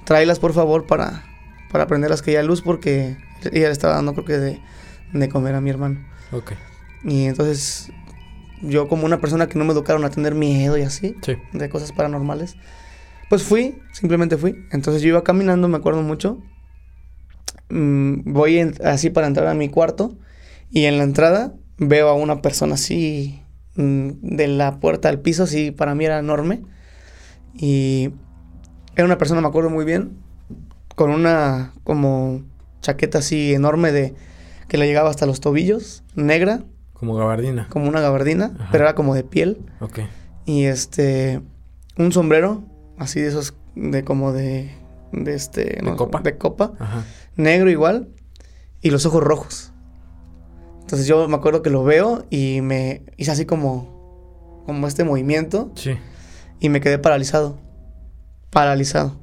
Tráelas, 0.04 0.38
por 0.38 0.52
favor, 0.52 0.86
para, 0.86 1.24
para 1.72 1.88
prenderlas 1.88 2.22
que 2.22 2.30
haya 2.30 2.44
luz, 2.44 2.62
porque 2.62 3.16
ella 3.42 3.66
le 3.66 3.72
estaba 3.72 3.94
dando, 3.94 4.12
creo 4.12 4.24
que, 4.24 4.38
de, 4.38 4.60
de 5.12 5.28
comer 5.28 5.56
a 5.56 5.60
mi 5.60 5.68
hermano. 5.68 6.06
Ok. 6.30 6.52
Y 7.02 7.24
entonces, 7.24 7.90
yo 8.62 8.86
como 8.86 9.04
una 9.04 9.20
persona 9.20 9.48
que 9.48 9.58
no 9.58 9.64
me 9.64 9.72
educaron 9.72 10.04
a 10.04 10.10
tener 10.10 10.36
miedo 10.36 10.78
y 10.78 10.82
así, 10.82 11.16
de 11.52 11.68
cosas 11.68 11.90
paranormales, 11.90 12.54
pues 13.28 13.42
fui, 13.42 13.82
simplemente 13.90 14.36
fui. 14.36 14.64
Entonces 14.70 15.02
yo 15.02 15.08
iba 15.08 15.24
caminando, 15.24 15.66
me 15.66 15.78
acuerdo 15.78 16.02
mucho. 16.02 16.40
Mm, 17.68 18.32
voy 18.32 18.60
así 18.84 19.10
para 19.10 19.26
entrar 19.26 19.48
a 19.48 19.54
mi 19.54 19.70
cuarto 19.70 20.16
y 20.70 20.84
en 20.84 20.98
la 20.98 21.02
entrada 21.02 21.52
veo 21.78 22.08
a 22.08 22.14
una 22.14 22.42
persona 22.42 22.74
así 22.74 23.42
mm, 23.76 24.10
de 24.22 24.48
la 24.48 24.80
puerta 24.80 25.08
al 25.08 25.20
piso, 25.20 25.46
sí, 25.46 25.70
para 25.70 25.94
mí 25.94 26.04
era 26.04 26.18
enorme. 26.18 26.62
Y 27.54 28.10
era 28.96 29.04
una 29.04 29.18
persona, 29.18 29.40
me 29.40 29.48
acuerdo 29.48 29.70
muy 29.70 29.84
bien, 29.84 30.18
con 30.94 31.10
una 31.10 31.72
como 31.84 32.42
chaqueta 32.80 33.18
así 33.18 33.54
enorme 33.54 33.92
de 33.92 34.14
que 34.68 34.78
le 34.78 34.86
llegaba 34.86 35.10
hasta 35.10 35.26
los 35.26 35.40
tobillos, 35.40 36.02
negra. 36.14 36.62
Como 36.92 37.14
gabardina. 37.14 37.68
Como 37.68 37.88
una 37.88 38.00
gabardina, 38.00 38.52
pero 38.70 38.84
era 38.84 38.94
como 38.94 39.14
de 39.14 39.24
piel. 39.24 39.58
Ok. 39.80 40.00
Y 40.46 40.64
este, 40.64 41.40
un 41.96 42.12
sombrero, 42.12 42.64
así 42.98 43.20
de 43.20 43.28
esos, 43.28 43.54
de 43.74 44.04
como 44.04 44.32
de, 44.32 44.70
de 45.12 45.34
este... 45.34 45.80
De 45.82 45.96
copa. 45.96 46.20
De 46.20 46.36
copa. 46.36 46.72
Negro 47.36 47.70
igual. 47.70 48.08
Y 48.80 48.90
los 48.90 49.06
ojos 49.06 49.22
rojos. 49.22 49.73
Entonces 50.84 51.06
yo 51.06 51.26
me 51.28 51.36
acuerdo 51.36 51.62
que 51.62 51.70
lo 51.70 51.82
veo 51.82 52.26
y 52.28 52.60
me 52.60 53.02
hice 53.16 53.30
así 53.30 53.46
como, 53.46 54.62
como 54.66 54.86
este 54.86 55.02
movimiento. 55.02 55.72
Sí. 55.76 55.96
Y 56.60 56.68
me 56.68 56.82
quedé 56.82 56.98
paralizado. 56.98 57.58
Paralizado. 58.50 59.16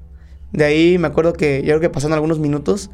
De 0.51 0.65
ahí 0.65 0.97
me 0.97 1.07
acuerdo 1.07 1.33
que 1.33 1.61
yo 1.61 1.67
creo 1.67 1.79
que 1.79 1.89
pasaron 1.91 2.13
algunos 2.13 2.39
minutos 2.39 2.89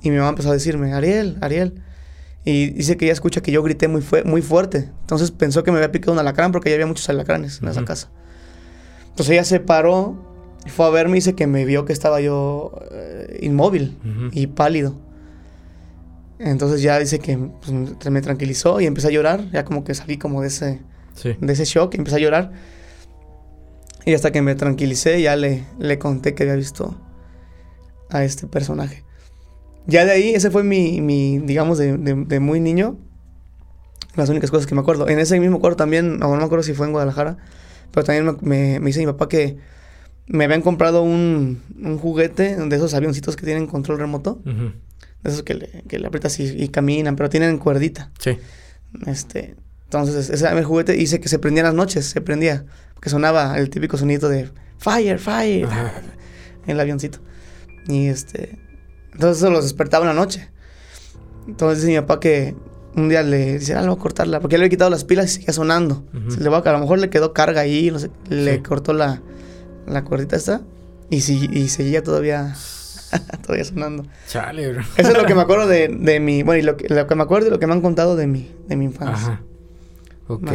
y 0.00 0.10
mi 0.10 0.16
mamá 0.16 0.28
empezó 0.28 0.50
a 0.50 0.52
decirme, 0.52 0.92
Ariel, 0.92 1.38
Ariel. 1.40 1.82
Y 2.44 2.70
dice 2.70 2.96
que 2.96 3.06
ella 3.06 3.12
escucha 3.12 3.40
que 3.40 3.50
yo 3.50 3.62
grité 3.62 3.88
muy, 3.88 4.02
muy 4.24 4.42
fuerte. 4.42 4.90
Entonces 5.00 5.32
pensó 5.32 5.64
que 5.64 5.72
me 5.72 5.78
había 5.78 5.90
picado 5.90 6.12
un 6.12 6.18
alacrán 6.20 6.52
porque 6.52 6.70
ya 6.70 6.76
había 6.76 6.86
muchos 6.86 7.08
alacranes 7.08 7.60
en 7.62 7.68
esa 7.68 7.84
casa. 7.84 8.10
Entonces 9.08 9.30
ella 9.30 9.44
se 9.44 9.58
paró 9.58 10.16
y 10.64 10.70
fue 10.70 10.86
a 10.86 10.90
verme 10.90 11.12
y 11.12 11.14
dice 11.16 11.34
que 11.34 11.46
me 11.46 11.64
vio 11.64 11.84
que 11.84 11.92
estaba 11.92 12.20
yo 12.20 12.78
eh, 12.92 13.40
inmóvil 13.42 13.98
y 14.32 14.46
pálido. 14.46 14.94
Entonces 16.44 16.82
ya 16.82 16.98
dice 16.98 17.20
que 17.20 17.38
pues, 17.38 18.10
me 18.10 18.20
tranquilizó 18.20 18.78
y 18.78 18.84
empecé 18.84 19.08
a 19.08 19.10
llorar. 19.10 19.50
Ya 19.50 19.64
como 19.64 19.82
que 19.82 19.94
salí 19.94 20.18
como 20.18 20.42
de 20.42 20.48
ese, 20.48 20.82
de 21.40 21.52
ese 21.52 21.64
shock 21.64 21.94
y 21.94 21.96
empecé 21.96 22.16
a 22.16 22.20
llorar. 22.20 22.52
Y 24.04 24.12
hasta 24.12 24.30
que 24.30 24.42
me 24.42 24.54
tranquilicé 24.54 25.22
ya 25.22 25.36
le, 25.36 25.64
le 25.78 25.98
conté 25.98 26.34
que 26.34 26.42
había 26.42 26.56
visto 26.56 27.00
a 28.10 28.24
este 28.24 28.46
personaje. 28.46 29.04
Ya 29.86 30.04
de 30.04 30.12
ahí, 30.12 30.34
ese 30.34 30.50
fue 30.50 30.64
mi, 30.64 31.00
mi 31.00 31.38
digamos, 31.38 31.78
de, 31.78 31.96
de, 31.96 32.40
muy 32.40 32.60
niño. 32.60 32.98
Las 34.14 34.28
únicas 34.28 34.50
cosas 34.50 34.66
que 34.66 34.74
me 34.74 34.82
acuerdo. 34.82 35.08
En 35.08 35.18
ese 35.18 35.40
mismo 35.40 35.60
cuarto 35.60 35.78
también, 35.78 36.18
no, 36.18 36.36
me 36.36 36.44
acuerdo 36.44 36.62
si 36.62 36.74
fue 36.74 36.86
en 36.86 36.92
Guadalajara, 36.92 37.38
pero 37.90 38.04
también 38.04 38.36
me, 38.42 38.80
me, 38.80 38.86
dice 38.86 39.00
mi 39.00 39.06
papá 39.06 39.28
que 39.28 39.56
me 40.26 40.44
habían 40.44 40.60
comprado 40.60 41.02
un, 41.02 41.62
un, 41.82 41.98
juguete 41.98 42.56
de 42.56 42.76
esos 42.76 42.92
avioncitos 42.92 43.34
que 43.34 43.46
tienen 43.46 43.66
control 43.66 43.98
remoto 43.98 44.40
esos 45.24 45.42
que 45.42 45.54
le, 45.54 45.84
que 45.88 45.98
le 45.98 46.06
aprietas 46.06 46.38
y, 46.38 46.68
caminan, 46.68 47.16
pero 47.16 47.28
tienen 47.28 47.58
cuerdita. 47.58 48.10
Sí. 48.18 48.38
Este, 49.06 49.56
entonces, 49.84 50.30
ese 50.30 50.46
el 50.46 50.64
juguete 50.64 50.96
hice 50.96 51.20
que 51.20 51.28
se 51.28 51.38
prendía 51.38 51.62
en 51.62 51.66
las 51.66 51.74
noches, 51.74 52.06
se 52.06 52.20
prendía. 52.20 52.64
que 53.00 53.10
sonaba 53.10 53.58
el 53.58 53.70
típico 53.70 53.96
sonido 53.96 54.28
de 54.28 54.50
fire, 54.78 55.18
fire, 55.18 55.68
en 56.66 56.70
el 56.70 56.80
avioncito. 56.80 57.18
Y 57.88 58.06
este, 58.06 58.58
entonces 59.12 59.38
eso 59.38 59.50
los 59.50 59.64
despertaba 59.64 60.04
en 60.04 60.16
la 60.16 60.20
noche. 60.20 60.50
Entonces 61.46 61.80
dice 61.82 61.92
mi 61.92 62.00
papá 62.00 62.20
que 62.20 62.54
un 62.96 63.08
día 63.08 63.22
le 63.22 63.58
dice, 63.58 63.74
ah, 63.74 63.82
le 63.82 63.88
voy 63.88 63.96
a 63.96 64.00
cortarla, 64.00 64.40
porque 64.40 64.56
le 64.56 64.64
había 64.64 64.70
quitado 64.70 64.90
las 64.90 65.04
pilas 65.04 65.26
y 65.26 65.28
seguía 65.34 65.52
sonando. 65.52 66.04
le 66.38 66.48
va, 66.48 66.58
a 66.58 66.72
lo 66.72 66.78
mejor 66.78 66.98
le 66.98 67.10
quedó 67.10 67.32
carga 67.32 67.62
ahí, 67.62 67.90
no 67.90 67.98
sé, 67.98 68.10
le 68.28 68.62
cortó 68.62 68.92
la, 68.92 69.20
la 69.86 70.04
cuerdita 70.04 70.36
esta 70.36 70.62
y, 71.10 71.20
si, 71.20 71.48
y 71.52 71.68
seguía 71.68 72.02
todavía, 72.02 72.54
todavía 73.42 73.64
sonando. 73.64 74.04
Chale, 74.28 74.72
bro. 74.72 74.82
Eso 74.96 75.10
es 75.10 75.16
lo 75.16 75.26
que 75.26 75.34
me 75.34 75.42
acuerdo 75.42 75.66
de, 75.66 75.88
de 75.98 76.20
mi, 76.20 76.42
bueno, 76.42 76.60
y 76.60 76.62
lo 76.62 76.76
que, 76.76 76.88
lo 76.88 77.06
que 77.06 77.14
me 77.14 77.22
acuerdo 77.22 77.48
y 77.48 77.50
lo 77.50 77.58
que 77.58 77.66
me 77.66 77.72
han 77.72 77.80
contado 77.80 78.16
de 78.16 78.26
mi, 78.26 78.50
de 78.68 78.76
mi 78.76 78.86
infancia. 78.86 79.34
Ajá. 79.34 79.42
Ok. 80.26 80.50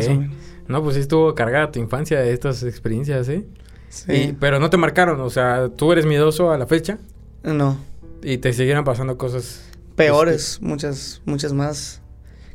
No, 0.68 0.84
pues 0.84 0.96
sí 0.96 1.02
estuvo 1.02 1.34
cargada 1.36 1.72
tu 1.72 1.80
infancia 1.80 2.20
de 2.20 2.32
estas 2.32 2.64
experiencias, 2.64 3.28
¿eh? 3.30 3.46
Sí. 3.90 4.38
pero 4.40 4.60
no 4.60 4.70
te 4.70 4.78
marcaron, 4.78 5.20
o 5.20 5.32
sea, 5.32 5.70
¿tú 5.76 5.92
eres 5.92 6.06
miedoso 6.06 6.52
a 6.52 6.60
la 6.60 6.68
fecha? 6.68 7.00
No. 7.42 7.78
¿Y 8.22 8.38
te 8.38 8.54
siguieron 8.54 8.84
pasando 8.84 9.18
cosas? 9.18 9.68
Peores, 9.96 10.54
este, 10.54 10.66
muchas, 10.66 11.22
muchas 11.26 11.54
más. 11.54 12.02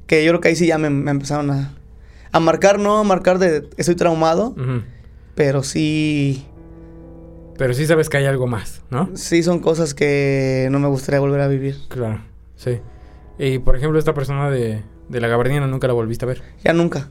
Que 0.07 0.25
yo 0.25 0.31
creo 0.31 0.41
que 0.41 0.49
ahí 0.49 0.57
sí 0.57 0.69
ya 0.69 0.79
me, 0.79 0.87
empezaron 1.11 1.51
a, 1.51 1.75
a 2.31 2.41
marcar, 2.41 2.79
no 2.79 2.99
a 2.99 3.05
marcar 3.05 3.39
de 3.39 3.69
estoy 3.77 3.97
traumado, 3.97 4.55
pero 5.35 5.63
sí... 5.63 6.47
Pero 7.57 7.75
sí 7.75 7.87
sabes 7.87 8.09
que 8.09 8.17
hay 8.17 8.27
algo 8.27 8.47
más, 8.47 8.83
¿no? 8.91 9.11
Sí, 9.15 9.43
son 9.43 9.61
cosas 9.61 9.95
que 9.95 10.69
no 10.71 10.81
me 10.81 10.89
gustaría 10.89 11.21
volver 11.21 11.41
a 11.41 11.49
vivir. 11.49 11.77
Claro, 11.89 12.23
sí. 12.57 12.81
Y 13.39 13.59
por 13.59 13.77
ejemplo, 13.77 13.99
esta 13.99 14.15
persona 14.15 14.51
de, 14.51 14.83
de 15.09 15.21
la 15.21 15.29
gabardina 15.29 15.67
nunca 15.67 15.87
la 15.87 15.93
volviste 15.93 16.25
a 16.25 16.29
ver. 16.29 16.43
Ya 16.65 16.73
nunca. 16.73 17.11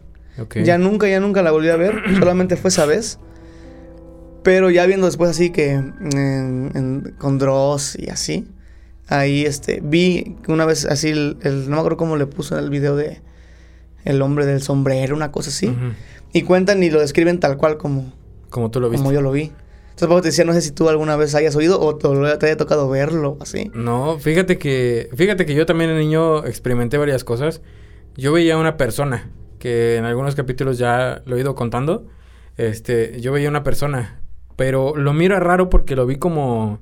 Ya 0.64 0.78
nunca, 0.78 1.08
ya 1.08 1.20
nunca 1.20 1.44
la 1.44 1.52
volví 1.52 1.70
a 1.70 1.76
ver. 1.76 2.02
Solamente 2.20 2.56
fue 2.56 2.70
esa 2.70 2.86
vez. 2.86 3.20
Pero 4.44 4.70
ya 4.70 4.86
viendo 4.86 5.06
después 5.06 5.30
así 5.30 5.52
que 5.52 5.82
con 7.18 7.40
Dross 7.40 7.98
y 7.98 8.10
así, 8.10 8.46
ahí 9.08 9.46
este, 9.46 9.80
vi 9.82 10.36
una 10.50 10.66
vez 10.66 10.86
así, 10.86 11.10
el, 11.10 11.38
no 11.42 11.76
me 11.76 11.78
acuerdo 11.78 11.96
cómo 11.96 12.18
le 12.18 12.26
puso 12.26 12.58
en 12.58 12.64
el 12.66 12.70
video 12.70 12.98
de 12.98 13.22
el 14.04 14.22
hombre 14.22 14.46
del 14.46 14.62
sombrero, 14.62 15.16
una 15.16 15.32
cosa 15.32 15.50
así. 15.50 15.74
Y 16.34 16.42
cuentan 16.42 16.84
y 16.84 16.90
lo 16.90 17.00
describen 17.00 17.40
tal 17.40 17.56
cual 17.56 17.78
como... 17.78 18.12
Como 18.50 18.70
tú 18.70 18.82
lo 18.82 18.90
viste. 18.90 19.02
Como 19.02 19.14
yo 19.14 19.22
lo 19.22 19.32
vi. 19.32 19.54
Entonces, 19.94 20.22
te 20.22 20.28
decía, 20.30 20.46
no 20.46 20.54
sé 20.54 20.62
si 20.62 20.72
tú 20.72 20.90
alguna 20.90 21.16
vez 21.16 21.36
hayas 21.36 21.56
oído 21.56 21.80
o 21.80 21.96
te, 21.96 22.08
haya 22.46 22.58
tocado 22.58 22.90
verlo 22.90 23.38
así. 23.40 23.70
No, 23.76 24.18
fíjate 24.18 24.58
que, 24.58 25.10
fíjate 25.16 25.46
que 25.46 25.54
yo 25.54 25.68
también 25.68 25.92
de 25.92 25.98
niño 25.98 26.46
experimenté 26.46 26.98
varias 26.98 27.24
cosas. 27.24 27.62
Yo 28.18 28.34
veía 28.34 28.56
a 28.56 28.58
una 28.58 28.76
persona, 28.76 29.30
que 29.60 29.98
en 29.98 30.06
algunos 30.06 30.34
capítulos 30.34 30.80
ya 30.80 31.22
lo 31.26 31.38
he 31.38 31.42
ido 31.42 31.54
contando. 31.54 32.08
Este, 32.58 33.22
yo 33.22 33.32
veía 33.32 33.50
una 33.50 33.64
persona, 33.64 34.20
pero 34.56 34.96
lo 34.96 35.14
miro 35.14 35.40
raro 35.40 35.70
porque 35.70 35.96
lo 35.96 36.08
vi 36.08 36.18
como... 36.18 36.80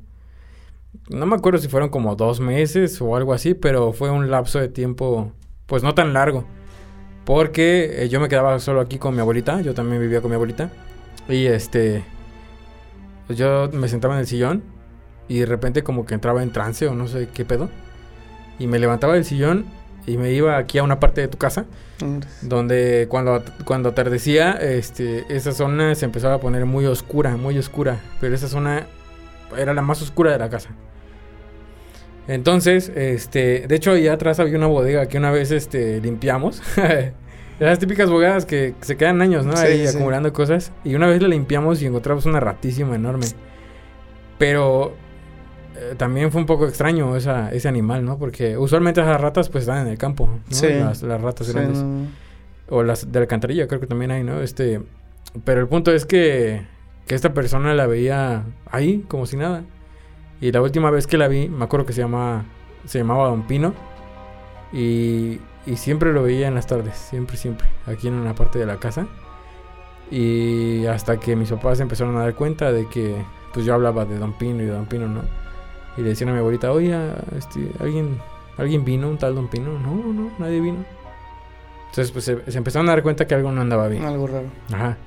No 1.09 1.25
me 1.25 1.35
acuerdo 1.35 1.59
si 1.59 1.67
fueron 1.67 1.89
como 1.89 2.15
dos 2.15 2.39
meses 2.39 3.01
o 3.01 3.17
algo 3.17 3.33
así, 3.33 3.53
pero 3.53 3.91
fue 3.91 4.09
un 4.09 4.31
lapso 4.31 4.59
de 4.59 4.69
tiempo, 4.69 5.33
pues 5.65 5.83
no 5.83 5.93
tan 5.93 6.13
largo. 6.13 6.45
Porque 7.25 8.03
eh, 8.03 8.09
yo 8.09 8.21
me 8.21 8.29
quedaba 8.29 8.57
solo 8.59 8.79
aquí 8.79 8.97
con 8.97 9.13
mi 9.13 9.19
abuelita, 9.19 9.59
yo 9.61 9.73
también 9.73 10.01
vivía 10.01 10.21
con 10.21 10.31
mi 10.31 10.35
abuelita. 10.35 10.71
Y 11.27 11.45
este, 11.45 12.03
pues 13.31 13.39
yo 13.39 13.69
me 13.71 13.87
sentaba 13.87 14.15
en 14.15 14.19
el 14.19 14.27
sillón 14.27 14.61
y 15.29 15.39
de 15.39 15.45
repente 15.45 15.83
como 15.83 16.05
que 16.05 16.13
entraba 16.13 16.43
en 16.43 16.51
trance 16.51 16.85
o 16.87 16.95
no 16.95 17.07
sé 17.07 17.29
qué 17.33 17.45
pedo. 17.45 17.69
Y 18.59 18.67
me 18.67 18.77
levantaba 18.77 19.13
del 19.13 19.23
sillón 19.23 19.67
y 20.05 20.17
me 20.17 20.33
iba 20.33 20.57
aquí 20.57 20.79
a 20.79 20.83
una 20.83 20.99
parte 20.99 21.21
de 21.21 21.29
tu 21.29 21.37
casa 21.37 21.65
donde 22.41 23.07
cuando, 23.09 23.41
cuando 23.63 23.87
atardecía 23.87 24.51
este, 24.51 25.23
esa 25.29 25.53
zona 25.53 25.95
se 25.95 26.03
empezaba 26.03 26.33
a 26.33 26.37
poner 26.39 26.65
muy 26.65 26.85
oscura, 26.87 27.37
muy 27.37 27.57
oscura, 27.57 28.01
pero 28.19 28.35
esa 28.35 28.49
zona 28.49 28.85
era 29.57 29.73
la 29.73 29.81
más 29.81 30.01
oscura 30.01 30.33
de 30.33 30.39
la 30.39 30.49
casa. 30.49 30.71
Entonces, 32.27 32.91
este, 32.93 33.65
de 33.65 33.75
hecho, 33.75 33.91
allá 33.91 34.11
atrás 34.11 34.41
había 34.41 34.57
una 34.57 34.67
bodega 34.67 35.05
que 35.05 35.17
una 35.17 35.31
vez 35.31 35.51
este, 35.51 36.01
limpiamos. 36.01 36.61
Las 37.65 37.77
típicas 37.77 38.09
bodegas 38.09 38.45
que 38.45 38.73
se 38.81 38.97
quedan 38.97 39.21
años, 39.21 39.45
¿no? 39.45 39.55
Ahí 39.55 39.85
acumulando 39.85 40.33
cosas. 40.33 40.71
Y 40.83 40.95
una 40.95 41.05
vez 41.05 41.21
la 41.21 41.27
limpiamos 41.27 41.79
y 41.83 41.85
encontramos 41.85 42.25
una 42.25 42.39
ratísima 42.39 42.95
enorme. 42.95 43.27
Pero 44.39 44.95
eh, 45.75 45.93
también 45.95 46.31
fue 46.31 46.41
un 46.41 46.47
poco 46.47 46.67
extraño 46.67 47.15
esa, 47.15 47.51
ese 47.51 47.67
animal, 47.67 48.03
¿no? 48.03 48.17
Porque 48.17 48.57
usualmente 48.57 49.01
esas 49.01 49.21
ratas 49.21 49.49
pues 49.49 49.65
están 49.65 49.85
en 49.85 49.91
el 49.91 49.99
campo, 49.99 50.25
¿no? 50.25 50.39
Sí. 50.49 50.69
Las, 50.69 51.03
ratas 51.03 51.53
grandes. 51.53 51.85
O 52.67 52.81
las 52.81 53.11
de 53.11 53.19
la 53.19 53.25
alcantarilla, 53.25 53.67
creo 53.67 53.79
que 53.79 53.85
también 53.85 54.09
hay, 54.09 54.23
¿no? 54.23 54.41
Este, 54.41 54.81
pero 55.43 55.61
el 55.61 55.67
punto 55.67 55.91
es 55.91 56.07
que, 56.07 56.65
que 57.05 57.13
esta 57.13 57.35
persona 57.35 57.75
la 57.75 57.85
veía 57.85 58.43
ahí, 58.71 59.05
como 59.07 59.27
si 59.27 59.37
nada. 59.37 59.65
Y 60.39 60.51
la 60.51 60.63
última 60.63 60.89
vez 60.89 61.05
que 61.05 61.19
la 61.19 61.27
vi, 61.27 61.47
me 61.47 61.65
acuerdo 61.65 61.85
que 61.85 61.93
se 61.93 62.01
llamaba, 62.01 62.43
se 62.85 62.97
llamaba 62.97 63.27
Don 63.27 63.45
Pino. 63.45 63.75
Y, 64.73 65.39
y 65.65 65.75
siempre 65.75 66.11
lo 66.11 66.23
veía 66.23 66.47
en 66.47 66.55
las 66.55 66.67
tardes, 66.67 66.97
siempre, 66.97 67.37
siempre, 67.37 67.67
aquí 67.85 68.07
en 68.07 68.15
una 68.15 68.33
parte 68.33 68.59
de 68.59 68.65
la 68.65 68.77
casa. 68.77 69.07
Y 70.09 70.85
hasta 70.87 71.17
que 71.17 71.35
mis 71.35 71.49
papás 71.49 71.79
empezaron 71.79 72.17
a 72.17 72.21
dar 72.21 72.35
cuenta 72.35 72.71
de 72.71 72.87
que 72.87 73.23
pues 73.53 73.65
yo 73.65 73.73
hablaba 73.73 74.05
de 74.05 74.17
Don 74.17 74.33
Pino 74.33 74.61
y 74.61 74.65
de 74.65 74.71
Don 74.71 74.85
Pino, 74.85 75.07
¿no? 75.07 75.21
Y 75.97 76.01
le 76.01 76.09
decían 76.09 76.29
a 76.29 76.33
mi 76.33 76.39
abuelita, 76.39 76.71
oye, 76.71 76.95
este, 77.37 77.71
¿alguien, 77.79 78.17
¿alguien 78.57 78.83
vino, 78.83 79.09
un 79.09 79.17
tal 79.17 79.35
Don 79.35 79.47
Pino? 79.47 79.77
No, 79.79 79.95
no, 79.95 80.31
nadie 80.39 80.59
vino. 80.59 80.83
Entonces, 81.89 82.11
pues 82.11 82.25
se, 82.25 82.57
empezaron 82.57 82.87
a 82.87 82.93
dar 82.93 83.03
cuenta 83.03 83.27
que 83.27 83.35
algo 83.35 83.51
no 83.51 83.61
andaba 83.61 83.87
bien. 83.87 84.03
Algo 84.03 84.27
raro. 84.27 84.47
Ajá. 84.73 84.97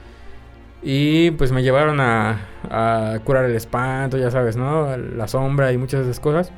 Y 0.82 1.30
pues 1.32 1.50
me 1.50 1.62
llevaron 1.62 2.00
a, 2.00 2.46
a 2.70 3.18
curar 3.24 3.46
el 3.46 3.56
espanto, 3.56 4.18
ya 4.18 4.30
sabes, 4.30 4.56
¿no? 4.56 4.94
La 4.96 5.26
sombra 5.26 5.72
y 5.72 5.78
muchas 5.78 6.04
de 6.04 6.10
esas 6.10 6.20
cosas. 6.20 6.52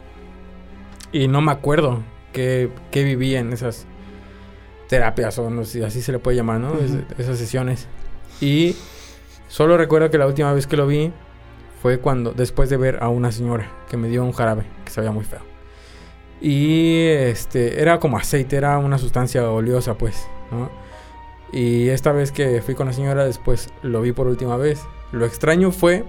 Y 1.12 1.28
no 1.28 1.40
me 1.40 1.52
acuerdo 1.52 2.02
qué, 2.37 2.68
qué 2.90 3.03
vivía 3.03 3.40
en 3.40 3.55
esas 3.55 3.87
terapias, 4.88 5.38
o 5.38 5.49
no 5.49 5.64
sé, 5.64 5.83
así 5.87 6.03
se 6.03 6.12
le 6.12 6.18
puede 6.18 6.37
llamar, 6.37 6.61
¿no? 6.61 6.75
esas 7.16 7.38
sesiones. 7.38 7.88
Y 8.42 8.77
solo 9.49 9.79
recuerdo 9.79 10.11
que 10.11 10.18
la 10.18 10.27
última 10.27 10.53
vez 10.53 10.66
que 10.66 10.77
lo 10.77 10.87
vi 10.87 11.14
fue 11.81 11.99
cuando, 11.99 12.33
después 12.33 12.68
de 12.68 12.77
ver 12.77 13.03
a 13.03 13.09
una 13.09 13.33
señora 13.33 13.72
que 13.88 13.96
me 13.96 14.09
dio 14.09 14.22
un 14.22 14.33
jarabe 14.33 14.64
que 14.85 14.90
se 14.90 15.01
veía 15.01 15.12
muy 15.12 15.25
feo. 15.25 15.40
Y 16.42 17.07
este, 17.07 17.81
era 17.81 17.99
como 18.01 18.18
aceite, 18.18 18.57
era 18.57 18.77
una 18.77 18.99
sustancia 18.99 19.51
oleosa, 19.51 19.96
pues, 19.96 20.29
¿no? 20.51 20.70
Y 21.53 21.88
esta 21.88 22.12
vez 22.12 22.33
que 22.33 22.61
fui 22.61 22.75
con 22.75 22.87
la 22.87 22.92
señora, 22.92 23.25
después 23.25 23.70
lo 23.81 24.03
vi 24.03 24.12
por 24.12 24.27
última 24.27 24.59
vez. 24.59 24.85
Lo 25.11 25.25
extraño 25.25 25.70
fue 25.70 26.05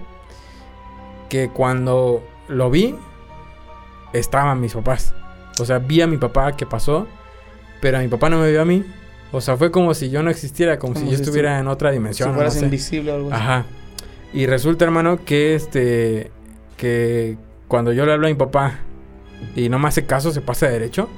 que 1.30 1.48
cuando 1.48 2.22
lo 2.48 2.68
vi, 2.68 2.96
estaban 4.12 4.60
mis 4.60 4.74
papás. 4.74 5.14
O 5.60 5.64
sea, 5.64 5.78
vi 5.78 6.00
a 6.00 6.06
mi 6.06 6.16
papá 6.16 6.56
que 6.56 6.66
pasó, 6.66 7.06
pero 7.80 7.98
a 7.98 8.00
mi 8.00 8.08
papá 8.08 8.28
no 8.28 8.38
me 8.38 8.50
vio 8.50 8.62
a 8.62 8.64
mí. 8.64 8.84
O 9.32 9.40
sea, 9.40 9.56
fue 9.56 9.70
como 9.70 9.92
si 9.94 10.10
yo 10.10 10.22
no 10.22 10.30
existiera, 10.30 10.78
como, 10.78 10.94
si, 10.94 11.06
yo 11.06 11.12
estuviera 11.12 11.58
en 11.58 11.68
otra 11.68 11.90
dimensión. 11.90 12.30
Si 12.30 12.34
fueras 12.34 12.62
invisible 12.62 13.12
o 13.12 13.14
algo 13.16 13.32
así. 13.32 13.42
Ajá. 13.42 13.64
Y 14.32 14.46
resulta, 14.46 14.84
hermano, 14.84 15.24
que 15.24 15.54
este. 15.54 16.30
Que 16.76 17.36
cuando 17.66 17.92
yo 17.92 18.06
le 18.06 18.12
hablo 18.12 18.26
a 18.26 18.30
mi 18.30 18.36
papá 18.36 18.78
y 19.54 19.68
no 19.68 19.78
me 19.78 19.88
hace 19.88 20.06
caso, 20.06 20.32
se 20.32 20.40
pasa 20.40 20.66
de 20.66 20.72
derecho. 20.72 21.08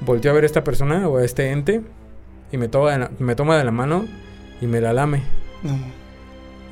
Volteo 0.00 0.30
a 0.30 0.34
ver 0.34 0.44
a 0.44 0.46
esta 0.46 0.64
persona 0.64 1.08
o 1.08 1.18
a 1.18 1.24
este 1.24 1.50
ente 1.50 1.82
y 2.52 2.56
me 2.56 2.68
toma 2.68 2.92
de 2.92 2.98
la, 2.98 3.10
me 3.18 3.34
toma 3.34 3.56
de 3.56 3.64
la 3.64 3.72
mano 3.72 4.06
y 4.60 4.66
me 4.66 4.80
la 4.80 4.92
lame. 4.92 5.22
No. 5.62 6.05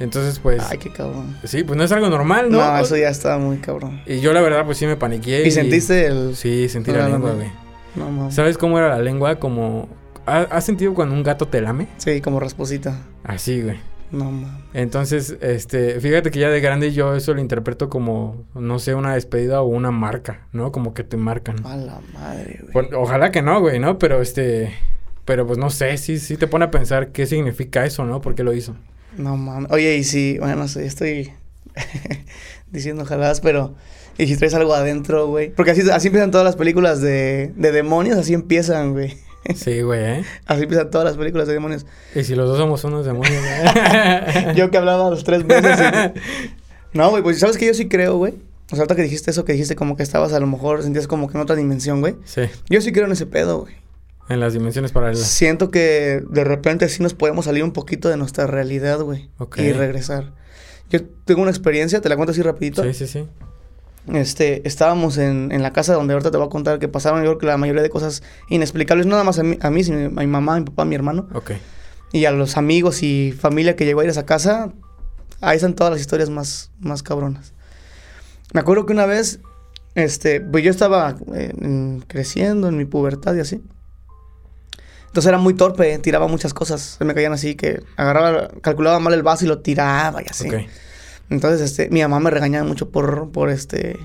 Entonces, 0.00 0.38
pues. 0.38 0.62
Ay, 0.70 0.78
qué 0.78 0.90
cabrón. 0.90 1.36
Sí, 1.44 1.62
pues 1.64 1.76
no 1.76 1.84
es 1.84 1.92
algo 1.92 2.08
normal, 2.08 2.50
¿no? 2.50 2.58
No, 2.58 2.78
eso 2.78 2.96
ya 2.96 3.08
está 3.08 3.38
muy 3.38 3.58
cabrón. 3.58 4.00
Y 4.06 4.20
yo, 4.20 4.32
la 4.32 4.40
verdad, 4.40 4.64
pues 4.64 4.78
sí 4.78 4.86
me 4.86 4.96
paniqué. 4.96 5.46
¿Y, 5.46 5.50
sentiste 5.50 6.06
el.? 6.06 6.34
Sí, 6.36 6.68
sentí 6.68 6.92
la, 6.92 7.08
lengua, 7.08 7.32
güey. 7.32 7.50
No, 7.94 8.30
¿Sabes 8.30 8.58
cómo 8.58 8.78
era 8.78 8.88
la 8.88 8.98
lengua? 8.98 9.36
Como. 9.36 9.88
¿Has 10.26 10.64
sentido 10.64 10.94
cuando 10.94 11.14
un 11.14 11.22
gato 11.22 11.46
te 11.46 11.60
lame? 11.60 11.86
Sí, 11.98 12.20
como 12.20 12.40
rasposita. 12.40 12.98
Así, 13.24 13.60
güey. 13.62 13.78
No, 14.10 14.30
mames. 14.30 14.50
Entonces, 14.72 15.36
este, 15.40 16.00
fíjate 16.00 16.30
que 16.30 16.38
ya 16.38 16.48
de 16.48 16.60
grande 16.60 16.92
yo 16.92 17.14
eso 17.14 17.34
lo 17.34 17.40
interpreto 17.40 17.90
como, 17.90 18.44
no 18.54 18.78
sé, 18.78 18.94
una 18.94 19.14
despedida 19.14 19.60
o 19.60 19.66
una 19.66 19.90
marca, 19.90 20.46
¿no? 20.52 20.72
Como 20.72 20.94
que 20.94 21.04
te 21.04 21.16
marcan. 21.16 21.64
A 21.66 21.76
la 21.76 22.00
madre, 22.12 22.60
güey. 22.72 22.88
ojalá 22.94 23.30
que 23.30 23.42
no, 23.42 23.60
güey, 23.60 23.78
¿no? 23.80 23.98
Pero 23.98 24.22
este, 24.22 24.72
pero 25.24 25.46
pues 25.46 25.58
no 25.58 25.70
sé, 25.70 25.96
sí, 25.98 26.18
sí 26.18 26.36
te 26.36 26.46
pone 26.46 26.66
a 26.66 26.70
pensar 26.70 27.08
qué 27.08 27.26
significa 27.26 27.84
eso, 27.84 28.04
¿no? 28.04 28.20
¿Por 28.20 28.34
qué 28.34 28.44
lo 28.44 28.52
hizo? 28.52 28.76
No 29.16 29.36
mames. 29.36 29.70
Oye, 29.70 29.96
y 29.96 30.04
si, 30.04 30.38
bueno, 30.38 30.56
no 30.56 30.68
sé, 30.68 30.86
estoy 30.86 31.32
diciendo 32.70 33.02
ojalá, 33.02 33.32
pero. 33.42 33.74
Y 34.16 34.26
si 34.26 34.36
traes 34.36 34.54
algo 34.54 34.74
adentro, 34.74 35.26
güey. 35.26 35.50
Porque 35.50 35.72
así, 35.72 35.82
así 35.90 36.08
empiezan 36.08 36.30
todas 36.30 36.44
las 36.44 36.56
películas 36.56 37.00
de, 37.00 37.52
de 37.56 37.72
demonios, 37.72 38.16
así 38.16 38.32
empiezan, 38.32 38.92
güey. 38.92 39.16
Sí, 39.54 39.82
güey, 39.82 40.00
¿eh? 40.02 40.24
Así 40.46 40.62
empiezan 40.62 40.90
todas 40.90 41.04
las 41.04 41.18
películas 41.18 41.46
de 41.46 41.52
demonios. 41.52 41.84
Y 42.14 42.24
si 42.24 42.34
los 42.34 42.48
dos 42.48 42.56
somos 42.56 42.82
unos 42.84 43.04
demonios, 43.04 43.42
güey. 43.42 44.54
yo 44.56 44.70
que 44.70 44.78
hablaba 44.78 45.10
los 45.10 45.22
tres 45.22 45.46
veces. 45.46 45.78
No, 46.94 47.10
güey, 47.10 47.22
pues 47.22 47.40
¿sabes 47.40 47.58
que 47.58 47.66
Yo 47.66 47.74
sí 47.74 47.88
creo, 47.88 48.16
güey. 48.16 48.32
O 48.70 48.76
sea, 48.76 48.78
ahorita 48.78 48.96
que 48.96 49.02
dijiste 49.02 49.30
eso, 49.30 49.44
que 49.44 49.52
dijiste 49.52 49.76
como 49.76 49.96
que 49.96 50.02
estabas 50.02 50.32
a 50.32 50.40
lo 50.40 50.46
mejor, 50.46 50.82
sentías 50.82 51.06
como 51.06 51.28
que 51.28 51.36
en 51.36 51.42
otra 51.42 51.56
dimensión, 51.56 52.00
güey. 52.00 52.14
Sí. 52.24 52.42
Yo 52.70 52.80
sí 52.80 52.92
creo 52.92 53.04
en 53.04 53.12
ese 53.12 53.26
pedo, 53.26 53.60
güey. 53.60 53.74
En 54.28 54.40
las 54.40 54.52
dimensiones 54.54 54.92
paralelas. 54.92 55.26
Siento 55.26 55.70
que 55.70 56.22
de 56.28 56.44
repente 56.44 56.88
sí 56.88 57.02
nos 57.02 57.14
podemos 57.14 57.44
salir 57.44 57.62
un 57.62 57.72
poquito 57.72 58.08
de 58.08 58.16
nuestra 58.16 58.46
realidad, 58.46 59.00
güey. 59.00 59.28
Y 59.56 59.72
regresar. 59.72 60.32
Yo 60.90 61.04
tengo 61.24 61.42
una 61.42 61.50
experiencia, 61.50 62.00
te 62.00 62.08
la 62.08 62.16
cuento 62.16 62.32
así 62.32 62.42
rapidito. 62.42 62.82
Sí, 62.84 62.94
sí, 62.94 63.06
sí. 63.06 63.26
Este, 64.12 64.66
estábamos 64.68 65.16
en, 65.16 65.50
en 65.50 65.62
la 65.62 65.72
casa 65.72 65.94
donde 65.94 66.12
ahorita 66.12 66.30
te 66.30 66.36
voy 66.36 66.46
a 66.46 66.50
contar 66.50 66.78
que 66.78 66.88
pasaron 66.88 67.20
yo 67.20 67.30
creo 67.30 67.38
que 67.38 67.46
la 67.46 67.56
mayoría 67.56 67.82
de 67.82 67.88
cosas 67.88 68.22
inexplicables, 68.50 69.06
no 69.06 69.12
nada 69.12 69.24
más 69.24 69.38
a 69.38 69.42
mí, 69.42 69.58
a 69.62 69.70
mí 69.70 69.82
sino 69.82 70.06
a 70.06 70.08
mi 70.08 70.26
mamá, 70.26 70.56
a 70.56 70.58
mi 70.60 70.66
papá, 70.66 70.82
a 70.82 70.84
mi 70.84 70.94
hermano. 70.94 71.28
Ok. 71.32 71.52
Y 72.12 72.26
a 72.26 72.30
los 72.30 72.56
amigos 72.56 73.02
y 73.02 73.32
familia 73.32 73.76
que 73.76 73.84
llegó 73.86 74.00
a 74.00 74.04
ir 74.04 74.10
a 74.10 74.12
esa 74.12 74.26
casa, 74.26 74.72
ahí 75.40 75.56
están 75.56 75.74
todas 75.74 75.92
las 75.92 76.00
historias 76.00 76.30
más, 76.30 76.70
más 76.80 77.02
cabronas. 77.02 77.54
Me 78.52 78.60
acuerdo 78.60 78.86
que 78.86 78.92
una 78.92 79.06
vez, 79.06 79.40
este, 79.94 80.40
pues 80.40 80.62
yo 80.62 80.70
estaba 80.70 81.16
eh, 81.34 82.00
creciendo 82.06 82.68
en 82.68 82.76
mi 82.76 82.84
pubertad 82.84 83.34
y 83.34 83.40
así. 83.40 83.62
Entonces 85.14 85.28
era 85.28 85.38
muy 85.38 85.54
torpe, 85.54 85.96
tiraba 86.00 86.26
muchas 86.26 86.52
cosas. 86.52 86.96
Se 86.98 87.04
me 87.04 87.14
caían 87.14 87.32
así 87.32 87.54
que 87.54 87.84
agarraba, 87.96 88.48
calculaba 88.62 88.98
mal 88.98 89.14
el 89.14 89.22
vaso 89.22 89.44
y 89.44 89.48
lo 89.48 89.60
tiraba 89.60 90.20
y 90.20 90.26
así. 90.28 90.48
Entonces, 91.30 91.60
este, 91.60 91.88
mi 91.88 92.02
mamá 92.02 92.18
me 92.18 92.30
regañaba 92.30 92.66
mucho 92.66 92.90
por, 92.90 93.30
por 93.30 93.48
este, 93.48 93.96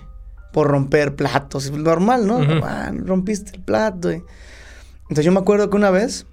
por 0.53 0.67
romper 0.67 1.15
platos. 1.15 1.71
Normal, 1.71 2.27
¿no? 2.27 2.37
Ah, 2.63 2.91
rompiste 2.93 3.55
el 3.55 3.63
plato. 3.63 4.11
Entonces 4.11 5.25
yo 5.25 5.31
me 5.31 5.39
acuerdo 5.39 5.71
que 5.71 5.77
una 5.77 5.89
vez, 5.89 6.27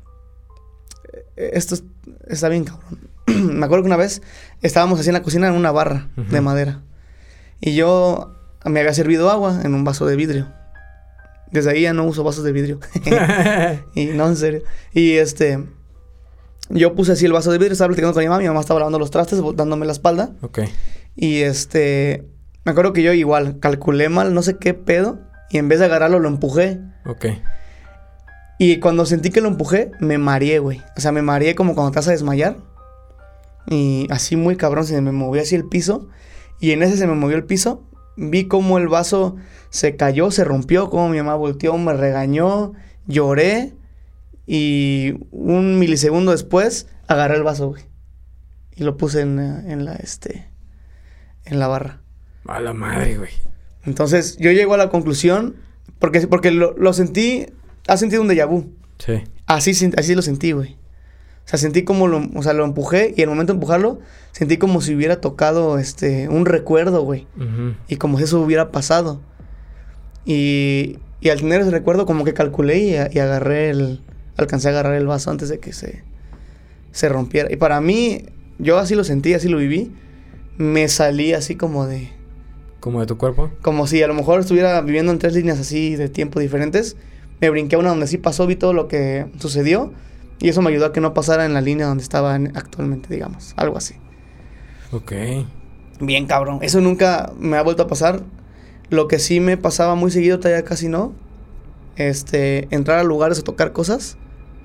eh, 1.38 1.52
esto 1.54 1.76
está 2.28 2.50
bien 2.50 2.64
cabrón. 2.64 3.08
me 3.28 3.64
acuerdo 3.64 3.84
que 3.84 3.88
una 3.88 3.96
vez 3.96 4.20
estábamos 4.60 5.00
así 5.00 5.08
en 5.08 5.14
la 5.14 5.22
cocina 5.22 5.48
en 5.48 5.54
una 5.54 5.72
barra 5.72 6.10
de 6.16 6.42
madera. 6.42 6.82
Y 7.62 7.76
yo 7.76 8.36
me 8.66 8.80
había 8.80 8.92
servido 8.92 9.30
agua 9.30 9.58
en 9.64 9.72
un 9.72 9.84
vaso 9.84 10.04
de 10.04 10.16
vidrio. 10.16 10.52
Desde 11.56 11.70
ahí 11.70 11.82
ya 11.82 11.92
no 11.92 12.04
uso 12.04 12.22
vasos 12.22 12.44
de 12.44 12.52
vidrio. 12.52 12.80
y 13.94 14.06
no, 14.06 14.28
en 14.28 14.36
serio. 14.36 14.62
Y 14.92 15.12
este. 15.12 15.64
Yo 16.68 16.94
puse 16.94 17.12
así 17.12 17.24
el 17.24 17.32
vaso 17.32 17.52
de 17.52 17.58
vidrio, 17.58 17.72
estaba 17.72 17.88
platicando 17.88 18.12
con 18.12 18.22
mi 18.22 18.28
mamá, 18.28 18.40
mi 18.40 18.48
mamá 18.48 18.60
estaba 18.60 18.80
lavando 18.80 18.98
los 18.98 19.10
trastes, 19.10 19.40
dándome 19.54 19.86
la 19.86 19.92
espalda. 19.92 20.32
Ok. 20.42 20.60
Y 21.14 21.42
este. 21.42 22.24
Me 22.64 22.72
acuerdo 22.72 22.92
que 22.92 23.02
yo 23.02 23.12
igual 23.12 23.60
calculé 23.60 24.08
mal, 24.08 24.34
no 24.34 24.42
sé 24.42 24.56
qué 24.58 24.74
pedo, 24.74 25.20
y 25.50 25.58
en 25.58 25.68
vez 25.68 25.78
de 25.78 25.84
agarrarlo 25.84 26.18
lo 26.18 26.28
empujé. 26.28 26.80
Ok. 27.06 27.26
Y 28.58 28.80
cuando 28.80 29.06
sentí 29.06 29.30
que 29.30 29.40
lo 29.40 29.48
empujé, 29.48 29.92
me 30.00 30.18
mareé, 30.18 30.58
güey. 30.58 30.82
O 30.96 31.00
sea, 31.00 31.12
me 31.12 31.22
mareé 31.22 31.54
como 31.54 31.74
cuando 31.74 31.92
te 31.92 31.96
vas 31.96 32.08
a 32.08 32.12
desmayar. 32.12 32.56
Y 33.68 34.06
así 34.10 34.36
muy 34.36 34.56
cabrón, 34.56 34.84
se 34.84 35.00
me 35.00 35.12
movió 35.12 35.42
así 35.42 35.54
el 35.54 35.68
piso. 35.68 36.08
Y 36.60 36.72
en 36.72 36.82
ese 36.82 36.96
se 36.96 37.06
me 37.06 37.14
movió 37.14 37.36
el 37.36 37.44
piso. 37.44 37.84
Vi 38.16 38.48
como 38.48 38.78
el 38.78 38.88
vaso 38.88 39.36
se 39.70 39.96
cayó, 39.96 40.30
se 40.30 40.44
rompió, 40.44 40.90
como 40.90 41.08
mi 41.08 41.18
mamá 41.18 41.34
volteó, 41.34 41.76
me 41.78 41.92
regañó, 41.92 42.72
lloré 43.06 43.74
y 44.46 45.14
un 45.30 45.78
milisegundo 45.78 46.32
después 46.32 46.88
agarré 47.08 47.36
el 47.36 47.42
vaso, 47.42 47.68
güey. 47.68 47.84
Y 48.74 48.84
lo 48.84 48.96
puse 48.96 49.22
en, 49.22 49.38
en 49.38 49.84
la, 49.84 49.94
este, 49.94 50.50
en 51.44 51.58
la 51.58 51.66
barra. 51.66 52.02
A 52.46 52.60
la 52.60 52.72
madre, 52.74 53.16
güey. 53.16 53.30
Entonces 53.84 54.36
yo 54.38 54.52
llego 54.52 54.74
a 54.74 54.76
la 54.76 54.90
conclusión, 54.90 55.56
porque, 55.98 56.26
porque 56.26 56.50
lo, 56.50 56.76
lo 56.76 56.92
sentí, 56.92 57.46
ha 57.88 57.96
sentido 57.96 58.22
un 58.22 58.28
déjà 58.28 58.46
vu. 58.46 58.72
Sí. 58.98 59.22
Así, 59.46 59.70
así 59.96 60.14
lo 60.14 60.22
sentí, 60.22 60.52
güey. 60.52 60.76
O 61.46 61.48
sea, 61.48 61.60
sentí 61.60 61.84
como 61.84 62.08
lo, 62.08 62.28
o 62.34 62.42
sea, 62.42 62.52
lo 62.54 62.64
empujé 62.64 63.14
y 63.16 63.22
al 63.22 63.28
momento 63.28 63.52
de 63.52 63.58
empujarlo, 63.58 64.00
sentí 64.32 64.56
como 64.56 64.80
si 64.80 64.96
hubiera 64.96 65.20
tocado 65.20 65.78
este, 65.78 66.28
un 66.28 66.44
recuerdo, 66.44 67.02
güey. 67.02 67.28
Y 67.86 67.96
como 67.96 68.18
si 68.18 68.24
eso 68.24 68.40
hubiera 68.40 68.72
pasado. 68.72 69.20
Y, 70.26 70.98
y 71.20 71.30
al 71.30 71.40
tener 71.40 71.62
ese 71.62 71.70
recuerdo, 71.70 72.04
como 72.04 72.24
que 72.24 72.34
calculé 72.34 72.78
y, 72.78 72.90
y, 72.90 73.18
agarré 73.20 73.70
el. 73.70 74.02
Alcancé 74.36 74.68
a 74.68 74.72
agarrar 74.72 74.94
el 74.94 75.06
vaso 75.06 75.30
antes 75.30 75.48
de 75.48 75.60
que 75.60 75.72
se, 75.72 76.02
se 76.90 77.08
rompiera. 77.08 77.50
Y 77.50 77.56
para 77.56 77.80
mí, 77.80 78.26
yo 78.58 78.78
así 78.78 78.94
lo 78.94 79.04
sentí, 79.04 79.32
así 79.32 79.48
lo 79.48 79.56
viví. 79.56 79.92
Me 80.58 80.88
salí 80.88 81.32
así 81.32 81.54
como 81.54 81.86
de. 81.86 82.10
¿Como 82.80 83.00
de 83.00 83.06
tu 83.06 83.16
cuerpo? 83.16 83.50
Como 83.62 83.86
si 83.86 84.02
a 84.02 84.08
lo 84.08 84.14
mejor 84.14 84.40
estuviera 84.40 84.80
viviendo 84.82 85.12
en 85.12 85.18
tres 85.18 85.34
líneas 85.34 85.58
así 85.58 85.96
de 85.96 86.08
tiempo 86.08 86.40
diferentes. 86.40 86.96
Me 87.40 87.50
brinqué 87.50 87.76
a 87.76 87.78
una 87.78 87.90
donde 87.90 88.06
sí 88.06 88.18
pasó, 88.18 88.46
vi 88.46 88.56
todo 88.56 88.72
lo 88.72 88.88
que 88.88 89.26
sucedió. 89.38 89.92
Y 90.38 90.48
eso 90.48 90.60
me 90.60 90.70
ayudó 90.70 90.86
a 90.86 90.92
que 90.92 91.00
no 91.00 91.14
pasara 91.14 91.46
en 91.46 91.54
la 91.54 91.60
línea 91.60 91.86
donde 91.86 92.02
estaba 92.02 92.34
actualmente, 92.34 93.12
digamos. 93.12 93.54
Algo 93.56 93.78
así. 93.78 93.94
Ok. 94.92 95.12
Bien, 96.00 96.26
cabrón. 96.26 96.58
Eso 96.62 96.80
nunca 96.80 97.32
me 97.38 97.56
ha 97.56 97.62
vuelto 97.62 97.84
a 97.84 97.86
pasar. 97.86 98.22
Lo 98.90 99.08
que 99.08 99.18
sí 99.18 99.40
me 99.40 99.56
pasaba 99.56 99.94
muy 99.94 100.10
seguido, 100.10 100.38
todavía 100.38 100.64
casi 100.64 100.88
no. 100.88 101.12
Este, 101.96 102.68
entrar 102.70 102.98
a 102.98 103.04
lugares 103.04 103.38
a 103.38 103.42
tocar 103.42 103.72
cosas 103.72 104.16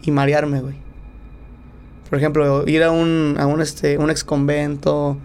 y 0.03 0.11
marearme, 0.11 0.61
güey. 0.61 0.75
Por 2.09 2.19
ejemplo, 2.19 2.67
ir 2.67 2.83
a 2.83 2.91
un, 2.91 3.35
a 3.39 3.47
un, 3.47 3.61
este, 3.61 3.97
un 3.97 4.09
ex 4.09 4.23
convento, 4.23 5.17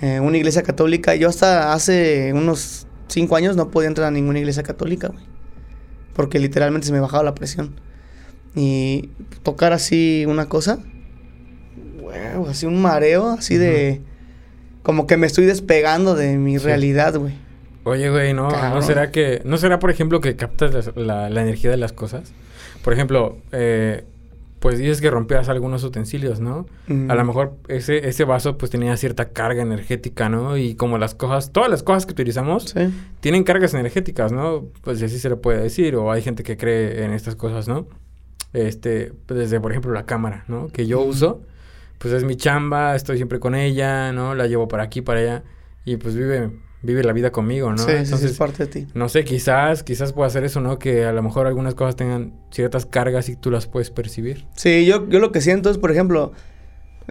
eh, 0.00 0.20
una 0.20 0.36
iglesia 0.36 0.62
católica. 0.62 1.14
Yo 1.16 1.28
hasta 1.28 1.72
hace 1.72 2.32
unos 2.32 2.86
cinco 3.08 3.36
años 3.36 3.56
no 3.56 3.70
podía 3.70 3.88
entrar 3.88 4.08
a 4.08 4.10
ninguna 4.10 4.38
iglesia 4.38 4.62
católica, 4.62 5.08
güey. 5.08 5.24
Porque 6.14 6.38
literalmente 6.38 6.86
se 6.86 6.92
me 6.92 7.00
bajaba 7.00 7.24
la 7.24 7.34
presión. 7.34 7.80
Y 8.54 9.10
tocar 9.42 9.72
así 9.72 10.24
una 10.26 10.48
cosa, 10.48 10.78
wow, 12.00 12.46
así 12.48 12.66
un 12.66 12.80
mareo, 12.80 13.30
así 13.30 13.56
de... 13.56 14.00
Como 14.82 15.06
que 15.06 15.16
me 15.16 15.26
estoy 15.26 15.44
despegando 15.46 16.14
de 16.14 16.38
mi 16.38 16.56
realidad, 16.58 17.16
güey. 17.16 17.34
Oye, 17.86 18.10
güey, 18.10 18.34
¿no, 18.34 18.48
¿no 18.48 18.82
será 18.82 19.12
que... 19.12 19.42
¿No 19.44 19.58
será, 19.58 19.78
por 19.78 19.90
ejemplo, 19.90 20.20
que 20.20 20.34
captas 20.34 20.90
la, 20.96 21.28
energía 21.28 21.70
de 21.70 21.76
las 21.76 21.92
cosas? 21.92 22.32
Por 22.82 22.92
ejemplo, 22.92 23.38
eh, 23.52 24.02
pues 24.58 24.78
dices 24.78 25.00
que 25.00 25.08
rompías 25.08 25.48
algunos 25.48 25.84
utensilios, 25.84 26.40
¿no? 26.40 26.66
A 26.88 27.14
lo 27.14 27.24
mejor 27.24 27.54
ese, 27.68 28.08
ese 28.08 28.24
vaso 28.24 28.58
pues 28.58 28.72
tenía 28.72 28.96
cierta 28.96 29.26
carga 29.28 29.62
energética, 29.62 30.28
¿no? 30.28 30.56
Y 30.56 30.74
como 30.74 30.98
las 30.98 31.14
cosas, 31.14 31.52
todas 31.52 31.70
las 31.70 31.84
cosas 31.84 32.06
que 32.06 32.12
utilizamos 32.12 32.74
tienen 33.20 33.44
cargas 33.44 33.72
energéticas, 33.72 34.32
¿no? 34.32 34.64
Pues 34.82 35.00
así 35.00 35.20
se 35.20 35.28
le 35.28 35.36
puede 35.36 35.62
decir, 35.62 35.94
o 35.94 36.10
hay 36.10 36.22
gente 36.22 36.42
que 36.42 36.56
cree 36.56 37.04
en 37.04 37.12
estas 37.12 37.36
cosas, 37.36 37.68
¿no? 37.68 37.86
Este, 38.52 39.12
pues, 39.26 39.38
desde 39.38 39.60
por 39.60 39.70
ejemplo 39.70 39.92
la 39.92 40.06
cámara, 40.06 40.44
¿no? 40.48 40.66
Que 40.66 40.88
yo 40.88 41.02
uso, 41.02 41.42
pues 41.98 42.12
es 42.12 42.24
mi 42.24 42.34
chamba, 42.34 42.96
estoy 42.96 43.16
siempre 43.16 43.38
con 43.38 43.54
ella, 43.54 44.10
¿no? 44.12 44.34
La 44.34 44.48
llevo 44.48 44.66
para 44.66 44.82
aquí, 44.82 45.02
para 45.02 45.20
allá, 45.20 45.44
y 45.84 45.98
pues 45.98 46.16
vive 46.16 46.50
vive 46.86 47.02
la 47.02 47.12
vida 47.12 47.32
conmigo, 47.32 47.70
¿no? 47.72 47.78
Sí, 47.78 47.90
Entonces, 47.90 48.30
es 48.30 48.38
parte 48.38 48.64
de 48.64 48.72
ti. 48.72 48.86
No 48.94 49.08
sé, 49.08 49.24
quizás, 49.24 49.82
quizás 49.82 50.12
pueda 50.12 50.28
hacer 50.28 50.44
eso, 50.44 50.60
¿no? 50.60 50.78
Que 50.78 51.04
a 51.04 51.12
lo 51.12 51.22
mejor 51.22 51.46
algunas 51.46 51.74
cosas 51.74 51.96
tengan 51.96 52.32
ciertas 52.50 52.86
cargas 52.86 53.28
y 53.28 53.36
tú 53.36 53.50
las 53.50 53.66
puedes 53.66 53.90
percibir. 53.90 54.46
Sí, 54.54 54.86
yo, 54.86 55.08
yo 55.08 55.18
lo 55.18 55.32
que 55.32 55.40
siento 55.40 55.68
es, 55.68 55.78
por 55.78 55.90
ejemplo, 55.90 56.32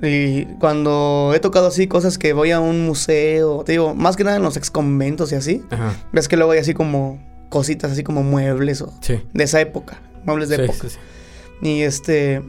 y 0.02 0.46
cuando 0.60 1.32
he 1.36 1.40
tocado 1.40 1.68
así 1.68 1.88
cosas 1.88 2.18
que 2.18 2.34
voy 2.34 2.52
a 2.52 2.60
un 2.60 2.86
museo, 2.86 3.64
te 3.64 3.74
digo, 3.74 3.96
más 3.96 4.16
que 4.16 4.24
nada 4.24 4.38
en 4.38 4.44
los 4.44 4.58
ex 4.58 4.70
conventos 4.70 5.32
y 5.32 5.36
así, 5.36 5.64
ves 6.12 6.28
que 6.28 6.36
luego 6.38 6.52
hay 6.52 6.60
así 6.60 6.74
como 6.74 7.24
cositas, 7.50 7.92
así 7.92 8.04
como 8.04 8.24
muebles 8.24 8.82
o 8.82 8.94
de 9.08 9.44
esa 9.44 9.62
época, 9.62 10.02
muebles 10.26 10.50
de 10.50 10.66
época. 10.66 10.88
Y 11.62 11.82
este, 11.82 12.42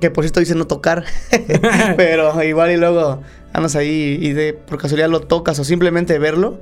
que 0.00 0.10
por 0.10 0.24
cierto 0.24 0.40
dice 0.40 0.54
no 0.54 0.66
tocar, 0.66 1.04
pero 1.96 2.42
igual 2.44 2.70
y 2.70 2.76
luego 2.76 3.20
andas 3.52 3.76
ahí 3.76 4.18
y 4.20 4.32
de 4.32 4.52
por 4.52 4.78
casualidad 4.78 5.08
lo 5.08 5.20
tocas 5.20 5.58
o 5.58 5.64
simplemente 5.64 6.18
verlo, 6.18 6.60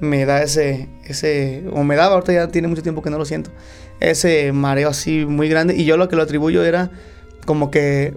me 0.00 0.24
da 0.26 0.42
ese, 0.42 0.88
ese, 1.04 1.64
o 1.72 1.84
me 1.84 1.96
daba, 1.96 2.14
ahorita 2.14 2.32
ya 2.32 2.48
tiene 2.48 2.68
mucho 2.68 2.82
tiempo 2.82 3.02
que 3.02 3.10
no 3.10 3.18
lo 3.18 3.24
siento, 3.24 3.50
ese 4.00 4.52
mareo 4.52 4.88
así 4.88 5.24
muy 5.24 5.48
grande. 5.48 5.74
Y 5.76 5.84
yo 5.84 5.96
lo 5.96 6.08
que 6.08 6.16
lo 6.16 6.22
atribuyo 6.22 6.64
era 6.64 6.90
como 7.46 7.70
que 7.70 8.14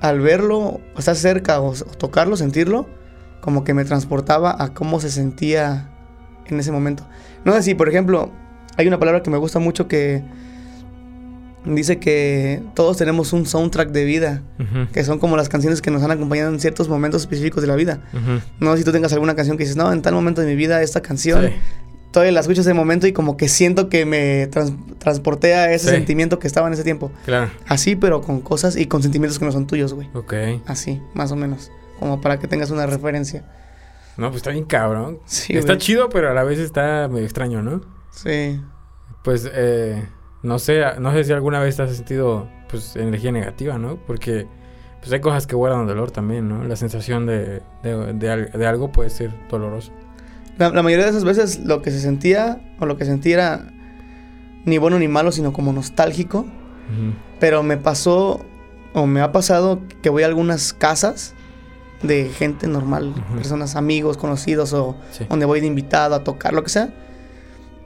al 0.00 0.20
verlo, 0.20 0.80
estar 0.98 1.14
cerca 1.14 1.60
o, 1.60 1.74
tocarlo, 1.98 2.36
sentirlo, 2.36 2.88
como 3.40 3.64
que 3.64 3.74
me 3.74 3.84
transportaba 3.84 4.54
a 4.58 4.74
cómo 4.74 5.00
se 5.00 5.10
sentía 5.10 5.90
en 6.46 6.58
ese 6.58 6.72
momento. 6.72 7.06
No 7.44 7.52
sé 7.52 7.62
si, 7.62 7.74
por 7.74 7.88
ejemplo, 7.88 8.30
hay 8.76 8.88
una 8.88 8.98
palabra 8.98 9.22
que 9.22 9.30
me 9.30 9.38
gusta 9.38 9.58
mucho 9.58 9.86
que 9.86 10.24
dice 11.64 11.98
que 11.98 12.62
todos 12.74 12.96
tenemos 12.96 13.32
un 13.32 13.46
soundtrack 13.46 13.90
de 13.90 14.04
vida, 14.04 14.42
que 14.92 15.04
son 15.04 15.18
como 15.18 15.36
las 15.36 15.48
canciones 15.48 15.80
que 15.80 15.90
nos 15.90 16.02
han 16.02 16.10
acompañado 16.10 16.50
en 16.50 16.60
ciertos 16.60 16.88
momentos 16.88 17.22
específicos 17.22 17.62
de 17.62 17.68
la 17.68 17.76
vida. 17.76 18.00
No 18.60 18.72
sé 18.72 18.78
si 18.78 18.84
tú 18.84 18.92
tengas 18.92 19.12
alguna 19.12 19.34
canción 19.34 19.56
que 19.56 19.64
dices, 19.64 19.76
no, 19.76 19.92
en 19.92 20.02
tal 20.02 20.14
momento 20.14 20.40
de 20.40 20.48
mi 20.48 20.56
vida 20.56 20.82
esta 20.82 21.02
canción, 21.02 21.50
todavía 22.10 22.32
la 22.32 22.40
escucho 22.40 22.62
ese 22.62 22.74
momento 22.74 23.06
y 23.06 23.12
como 23.12 23.36
que 23.36 23.48
siento 23.48 23.88
que 23.88 24.04
me 24.04 24.48
transporté 24.98 25.54
a 25.54 25.72
ese 25.72 25.90
sentimiento 25.90 26.38
que 26.38 26.46
estaba 26.46 26.66
en 26.66 26.74
ese 26.74 26.84
tiempo. 26.84 27.12
Claro. 27.24 27.50
Así, 27.66 27.96
pero 27.96 28.22
con 28.22 28.40
cosas 28.40 28.76
y 28.76 28.86
con 28.86 29.02
sentimientos 29.02 29.38
que 29.38 29.44
no 29.44 29.52
son 29.52 29.66
tuyos, 29.66 29.94
güey. 29.94 30.08
Ok. 30.14 30.34
Así, 30.66 31.00
más 31.14 31.32
o 31.32 31.36
menos, 31.36 31.70
como 31.98 32.20
para 32.20 32.38
que 32.38 32.48
tengas 32.48 32.70
una 32.70 32.86
referencia. 32.86 33.44
No, 34.16 34.28
pues 34.28 34.40
está 34.40 34.50
bien 34.50 34.64
cabrón. 34.64 35.20
Sí, 35.24 35.56
está 35.56 35.78
chido, 35.78 36.10
pero 36.10 36.30
a 36.30 36.34
la 36.34 36.44
vez 36.44 36.58
está 36.58 37.08
medio 37.08 37.24
extraño, 37.24 37.62
¿no? 37.62 37.80
Sí. 38.10 38.60
Pues, 39.22 39.48
eh 39.50 40.04
no 40.42 40.58
sé, 40.58 40.82
no 40.98 41.12
sé 41.12 41.24
si 41.24 41.32
alguna 41.32 41.60
vez 41.60 41.78
has 41.80 41.94
sentido 41.96 42.48
pues 42.68 42.96
energía 42.96 43.32
negativa, 43.32 43.78
¿no? 43.78 43.96
Porque 43.96 44.46
pues 45.00 45.12
hay 45.12 45.20
cosas 45.20 45.46
que 45.46 45.56
guardan 45.56 45.86
dolor 45.86 46.10
también, 46.10 46.48
¿no? 46.48 46.64
La 46.64 46.76
sensación 46.76 47.26
de, 47.26 47.62
de, 47.82 48.66
algo 48.66 48.92
puede 48.92 49.10
ser 49.10 49.32
doloroso. 49.48 49.92
La, 50.58 50.70
mayoría 50.82 51.04
de 51.04 51.10
esas 51.10 51.24
veces 51.24 51.60
lo 51.64 51.82
que 51.82 51.90
se 51.90 52.00
sentía 52.00 52.60
o 52.78 52.86
lo 52.86 52.96
que 52.96 53.04
sentía 53.04 53.34
era 53.34 53.72
ni 54.64 54.78
bueno 54.78 54.98
ni 54.98 55.08
malo, 55.08 55.32
sino 55.32 55.52
como 55.52 55.72
nostálgico. 55.72 56.46
Pero 57.40 57.62
me 57.62 57.78
pasó, 57.78 58.44
o 58.92 59.06
me 59.06 59.22
ha 59.22 59.32
pasado, 59.32 59.80
que 60.02 60.10
voy 60.10 60.24
a 60.24 60.26
algunas 60.26 60.74
casas 60.74 61.34
de 62.02 62.28
gente 62.28 62.66
normal, 62.66 63.14
personas, 63.34 63.76
amigos, 63.76 64.18
conocidos, 64.18 64.74
o 64.74 64.96
donde 65.30 65.46
voy 65.46 65.60
de 65.60 65.68
invitado 65.68 66.14
a 66.14 66.22
tocar, 66.22 66.52
lo 66.52 66.62
que 66.62 66.68
sea. 66.68 66.92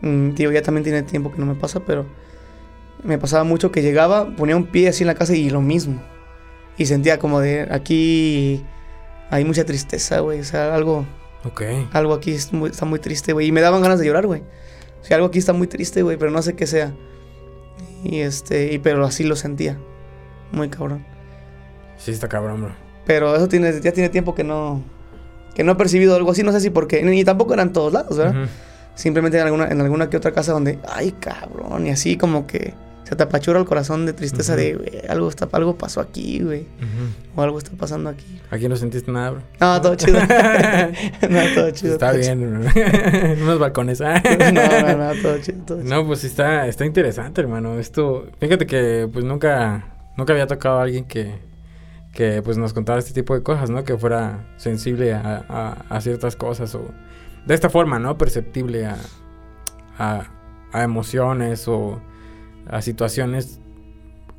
Mm, 0.00 0.32
tío, 0.32 0.50
ya 0.50 0.62
también 0.62 0.82
tiene 0.82 1.02
tiempo 1.02 1.30
que 1.30 1.38
no 1.38 1.46
me 1.46 1.54
pasa, 1.54 1.80
pero 1.80 2.06
me 3.06 3.18
pasaba 3.18 3.44
mucho 3.44 3.70
que 3.72 3.82
llegaba, 3.82 4.34
ponía 4.36 4.56
un 4.56 4.66
pie 4.66 4.88
así 4.88 5.02
en 5.02 5.08
la 5.08 5.14
casa 5.14 5.34
y 5.34 5.50
lo 5.50 5.60
mismo. 5.60 6.02
Y 6.76 6.86
sentía 6.86 7.18
como 7.18 7.40
de 7.40 7.68
aquí 7.70 8.64
hay 9.30 9.44
mucha 9.44 9.64
tristeza, 9.64 10.20
güey. 10.20 10.40
O 10.40 10.44
sea, 10.44 10.74
algo. 10.74 11.06
Ok. 11.44 11.62
Algo 11.92 12.14
aquí 12.14 12.32
está 12.32 12.86
muy 12.86 12.98
triste, 12.98 13.32
güey. 13.32 13.48
Y 13.48 13.52
me 13.52 13.60
daban 13.60 13.82
ganas 13.82 13.98
de 13.98 14.06
llorar, 14.06 14.26
güey. 14.26 14.42
O 15.00 15.04
sea, 15.04 15.16
algo 15.16 15.28
aquí 15.28 15.38
está 15.38 15.52
muy 15.52 15.66
triste, 15.66 16.02
güey, 16.02 16.16
pero 16.16 16.30
no 16.30 16.42
sé 16.42 16.54
qué 16.54 16.66
sea. 16.66 16.92
Y 18.02 18.20
este, 18.20 18.72
y, 18.72 18.78
pero 18.78 19.04
así 19.04 19.24
lo 19.24 19.36
sentía. 19.36 19.78
Muy 20.52 20.68
cabrón. 20.68 21.04
Sí, 21.96 22.10
está 22.10 22.28
cabrón, 22.28 22.62
bro. 22.62 22.74
Pero 23.04 23.34
eso 23.34 23.48
tiene, 23.48 23.80
ya 23.80 23.92
tiene 23.92 24.08
tiempo 24.08 24.34
que 24.34 24.44
no. 24.44 24.82
Que 25.54 25.64
no 25.64 25.72
he 25.72 25.76
percibido 25.76 26.14
algo 26.14 26.32
así, 26.32 26.42
no 26.42 26.52
sé 26.52 26.60
si 26.60 26.70
porque. 26.70 27.02
Ni 27.02 27.24
tampoco 27.24 27.54
eran 27.54 27.72
todos 27.72 27.92
lados, 27.92 28.16
¿verdad? 28.18 28.48
Simplemente 28.94 29.38
en 29.38 29.44
alguna, 29.44 29.68
en 29.68 29.80
alguna 29.80 30.10
que 30.10 30.16
otra 30.16 30.32
casa 30.32 30.52
donde. 30.52 30.78
Ay, 30.88 31.12
cabrón. 31.12 31.86
Y 31.86 31.90
así 31.90 32.16
como 32.16 32.46
que 32.46 32.74
se 33.08 33.14
te 33.14 33.22
apachura 33.22 33.60
el 33.60 33.66
corazón 33.66 34.04
de 34.04 34.12
tristeza 34.12 34.56
de, 34.56 34.74
güey, 34.74 34.90
algo, 35.08 35.28
está, 35.28 35.48
algo 35.52 35.78
pasó 35.78 36.00
aquí, 36.00 36.40
güey. 36.40 36.66
O 37.36 37.42
algo 37.42 37.56
está 37.58 37.70
pasando 37.76 38.10
aquí. 38.10 38.40
Aquí 38.50 38.68
no 38.68 38.74
sentiste 38.74 39.12
nada, 39.12 39.30
bro. 39.30 39.42
No, 39.60 39.80
todo 39.80 39.94
chido. 39.96 40.18
no, 40.18 41.40
todo 41.54 41.70
chido. 41.70 41.92
Está 41.92 42.10
bien, 42.10 42.40
bro. 42.40 42.68
Unos 43.42 43.60
balcones. 43.60 44.00
no, 44.00 44.08
no, 44.08 44.96
no, 44.96 45.22
todo 45.22 45.38
chido, 45.38 45.58
todo 45.64 45.82
chido. 45.82 45.94
No, 45.94 46.04
pues 46.04 46.24
está, 46.24 46.66
está 46.66 46.84
interesante, 46.84 47.40
hermano. 47.40 47.78
Esto, 47.78 48.26
fíjate 48.40 48.66
que 48.66 49.08
pues 49.12 49.24
nunca, 49.24 49.94
nunca 50.16 50.32
había 50.32 50.48
tocado 50.48 50.80
a 50.80 50.82
alguien 50.82 51.04
que, 51.04 51.38
que 52.12 52.42
pues 52.42 52.58
nos 52.58 52.72
contara 52.72 52.98
este 52.98 53.12
tipo 53.12 53.36
de 53.36 53.44
cosas, 53.44 53.70
¿no? 53.70 53.84
Que 53.84 53.96
fuera 53.96 54.48
sensible 54.56 55.14
a, 55.14 55.44
a, 55.48 55.96
a 55.96 56.00
ciertas 56.00 56.34
cosas 56.34 56.74
o 56.74 56.90
de 57.46 57.54
esta 57.54 57.70
forma, 57.70 58.00
¿no? 58.00 58.18
Perceptible 58.18 58.84
a, 58.86 58.96
a, 59.96 60.24
a 60.72 60.82
emociones 60.82 61.68
o 61.68 62.00
a 62.68 62.82
situaciones 62.82 63.60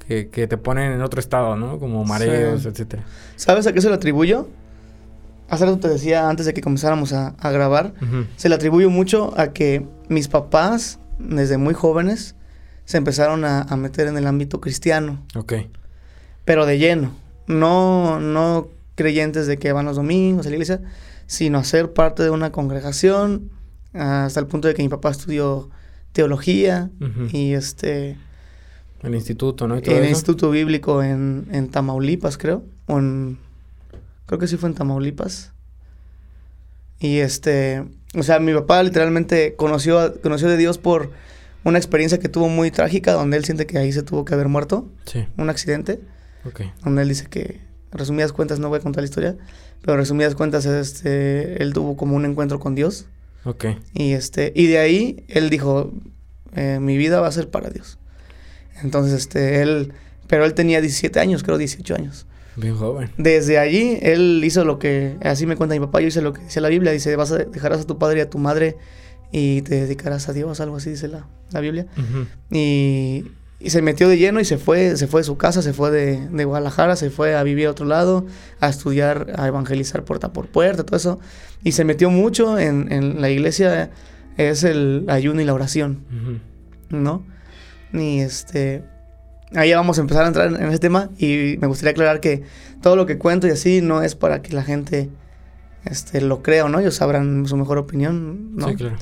que, 0.07 0.47
te 0.47 0.57
ponen 0.57 0.93
en 0.93 1.01
otro 1.01 1.19
estado, 1.19 1.55
¿no? 1.55 1.79
Como 1.79 2.05
mareos, 2.05 2.65
etcétera. 2.65 3.03
¿Sabes 3.35 3.67
a 3.67 3.73
qué 3.73 3.81
se 3.81 3.89
lo 3.89 3.95
atribuyo? 3.95 4.47
Hace 5.49 5.65
rato 5.65 5.79
te 5.79 5.89
decía 5.89 6.29
antes 6.29 6.45
de 6.45 6.53
que 6.53 6.61
comenzáramos 6.61 7.13
a, 7.13 7.35
grabar, 7.41 7.93
se 8.35 8.49
le 8.49 8.55
atribuyo 8.55 8.89
mucho 8.89 9.33
a 9.37 9.53
que 9.53 9.85
mis 10.09 10.27
papás, 10.27 10.99
desde 11.19 11.57
muy 11.57 11.73
jóvenes, 11.73 12.35
se 12.85 12.97
empezaron 12.97 13.43
a, 13.43 13.63
meter 13.75 14.07
en 14.07 14.17
el 14.17 14.27
ámbito 14.27 14.61
cristiano. 14.61 15.25
Ok. 15.35 15.53
Pero 16.45 16.65
de 16.65 16.77
lleno. 16.77 17.11
No, 17.47 18.19
no 18.19 18.69
creyentes 18.95 19.47
de 19.47 19.57
que 19.57 19.71
van 19.73 19.85
los 19.85 19.97
domingos 19.97 20.45
a 20.45 20.49
la 20.49 20.55
iglesia, 20.55 20.81
sino 21.27 21.59
a 21.59 21.63
ser 21.63 21.93
parte 21.93 22.23
de 22.23 22.29
una 22.29 22.51
congregación, 22.51 23.51
hasta 23.93 24.39
el 24.39 24.47
punto 24.47 24.67
de 24.67 24.73
que 24.73 24.83
mi 24.83 24.89
papá 24.89 25.11
estudió 25.11 25.69
teología 26.11 26.89
y 27.31 27.53
este... 27.53 28.17
El 29.03 29.13
instituto, 29.13 29.67
¿no? 29.67 29.75
el 29.75 30.09
instituto 30.09 30.49
bíblico 30.49 31.03
en, 31.03 31.47
en, 31.51 31.69
Tamaulipas, 31.69 32.37
creo. 32.37 32.63
O 32.87 32.97
en... 32.97 33.37
Creo 34.25 34.39
que 34.39 34.47
sí 34.47 34.57
fue 34.57 34.69
en 34.69 34.75
Tamaulipas. 34.75 35.53
Y 36.99 37.17
este... 37.17 37.85
O 38.15 38.23
sea, 38.23 38.39
mi 38.39 38.53
papá 38.53 38.81
literalmente 38.81 39.55
conoció, 39.55 40.19
conoció 40.21 40.47
de 40.47 40.57
Dios 40.57 40.77
por 40.77 41.11
una 41.63 41.77
experiencia 41.77 42.17
que 42.19 42.29
tuvo 42.29 42.49
muy 42.49 42.71
trágica, 42.71 43.13
donde 43.13 43.37
él 43.37 43.45
siente 43.45 43.67
que 43.67 43.77
ahí 43.77 43.91
se 43.91 44.01
tuvo 44.01 44.25
que 44.25 44.33
haber 44.33 44.47
muerto. 44.47 44.89
Sí. 45.05 45.27
Un 45.37 45.49
accidente. 45.49 45.99
Ok. 46.45 46.61
Donde 46.83 47.03
él 47.03 47.09
dice 47.09 47.27
que, 47.27 47.61
resumidas 47.91 48.33
cuentas, 48.33 48.59
no 48.59 48.69
voy 48.69 48.79
a 48.79 48.81
contar 48.81 49.03
la 49.03 49.09
historia, 49.09 49.37
pero 49.81 49.97
resumidas 49.97 50.33
cuentas, 50.33 50.65
este, 50.65 51.61
él 51.61 51.73
tuvo 51.73 51.95
como 51.95 52.15
un 52.15 52.25
encuentro 52.25 52.59
con 52.59 52.73
Dios 52.73 53.05
Ok. 53.47 53.65
Y, 53.93 54.11
este, 54.11 54.51
y 54.53 54.67
de 54.67 54.77
ahí 54.77 55.23
él 55.29 55.49
dijo, 55.49 55.93
eh, 56.53 56.79
mi 56.81 56.97
vida 56.97 57.21
va 57.21 57.27
a 57.27 57.31
ser 57.31 57.49
para 57.49 57.69
Dios. 57.69 57.97
Entonces, 58.83 59.13
este, 59.13 59.61
él, 59.61 59.93
pero 60.27 60.43
él 60.43 60.53
tenía 60.53 60.81
17 60.81 61.17
años, 61.21 61.43
creo 61.43 61.57
18 61.57 61.95
años. 61.95 62.27
Bien 62.57 62.75
joven. 62.75 63.09
Desde 63.17 63.57
allí, 63.57 63.99
él 64.01 64.41
hizo 64.43 64.65
lo 64.65 64.79
que, 64.79 65.15
así 65.21 65.45
me 65.45 65.55
cuenta 65.55 65.75
mi 65.75 65.79
papá, 65.79 66.01
yo 66.01 66.07
hice 66.07 66.21
lo 66.21 66.33
que 66.33 66.41
dice 66.41 66.59
la 66.59 66.67
Biblia, 66.67 66.91
dice, 66.91 67.15
vas 67.15 67.31
a 67.31 67.37
dejarás 67.37 67.81
a 67.81 67.87
tu 67.87 67.97
padre 67.97 68.19
y 68.19 68.21
a 68.21 68.29
tu 68.29 68.37
madre 68.37 68.75
y 69.31 69.61
te 69.61 69.75
dedicarás 69.75 70.27
a 70.27 70.33
Dios, 70.33 70.59
algo 70.59 70.75
así 70.75 70.89
dice 70.89 71.07
la, 71.07 71.27
la 71.51 71.61
Biblia. 71.61 71.85
Y 72.51 73.25
y 73.59 73.71
se 73.71 73.81
metió 73.81 74.07
de 74.07 74.17
lleno 74.17 74.39
y 74.39 74.45
se 74.45 74.57
fue, 74.57 74.97
se 74.97 75.07
fue 75.07 75.21
de 75.21 75.25
su 75.25 75.37
casa, 75.37 75.61
se 75.61 75.73
fue 75.73 75.89
de, 75.89 76.27
de, 76.27 76.45
Guadalajara, 76.45 76.95
se 76.95 77.09
fue 77.09 77.35
a 77.35 77.41
vivir 77.41 77.67
a 77.67 77.71
otro 77.71 77.85
lado, 77.85 78.25
a 78.59 78.69
estudiar, 78.69 79.33
a 79.35 79.47
evangelizar 79.47 80.03
puerta 80.03 80.31
por 80.31 80.47
puerta, 80.47 80.83
todo 80.83 80.95
eso. 80.95 81.19
Y 81.63 81.71
se 81.71 81.83
metió 81.83 82.11
mucho 82.11 82.59
en, 82.59 82.91
en 82.91 83.19
la 83.19 83.29
iglesia, 83.29 83.89
es 84.37 84.63
el 84.63 85.05
ayuno 85.07 85.41
y 85.41 85.45
la 85.45 85.55
oración, 85.55 86.03
¿no? 86.89 87.25
Y 87.93 88.19
este, 88.19 88.83
ahí 89.55 89.73
vamos 89.73 89.97
a 89.97 90.01
empezar 90.01 90.25
a 90.25 90.27
entrar 90.27 90.47
en 90.47 90.69
ese 90.69 90.79
tema 90.79 91.09
y 91.17 91.57
me 91.59 91.65
gustaría 91.65 91.91
aclarar 91.91 92.19
que 92.19 92.43
todo 92.81 92.95
lo 92.95 93.07
que 93.07 93.17
cuento 93.17 93.47
y 93.47 93.51
así 93.51 93.81
no 93.81 94.03
es 94.03 94.13
para 94.13 94.43
que 94.43 94.53
la 94.53 94.61
gente 94.61 95.09
este, 95.85 96.21
lo 96.21 96.43
crea 96.43 96.65
o 96.65 96.69
no, 96.69 96.79
ellos 96.79 96.93
sabrán 96.93 97.47
su 97.47 97.57
mejor 97.57 97.79
opinión, 97.79 98.55
¿no? 98.55 98.69
Sí, 98.69 98.75
claro. 98.75 98.97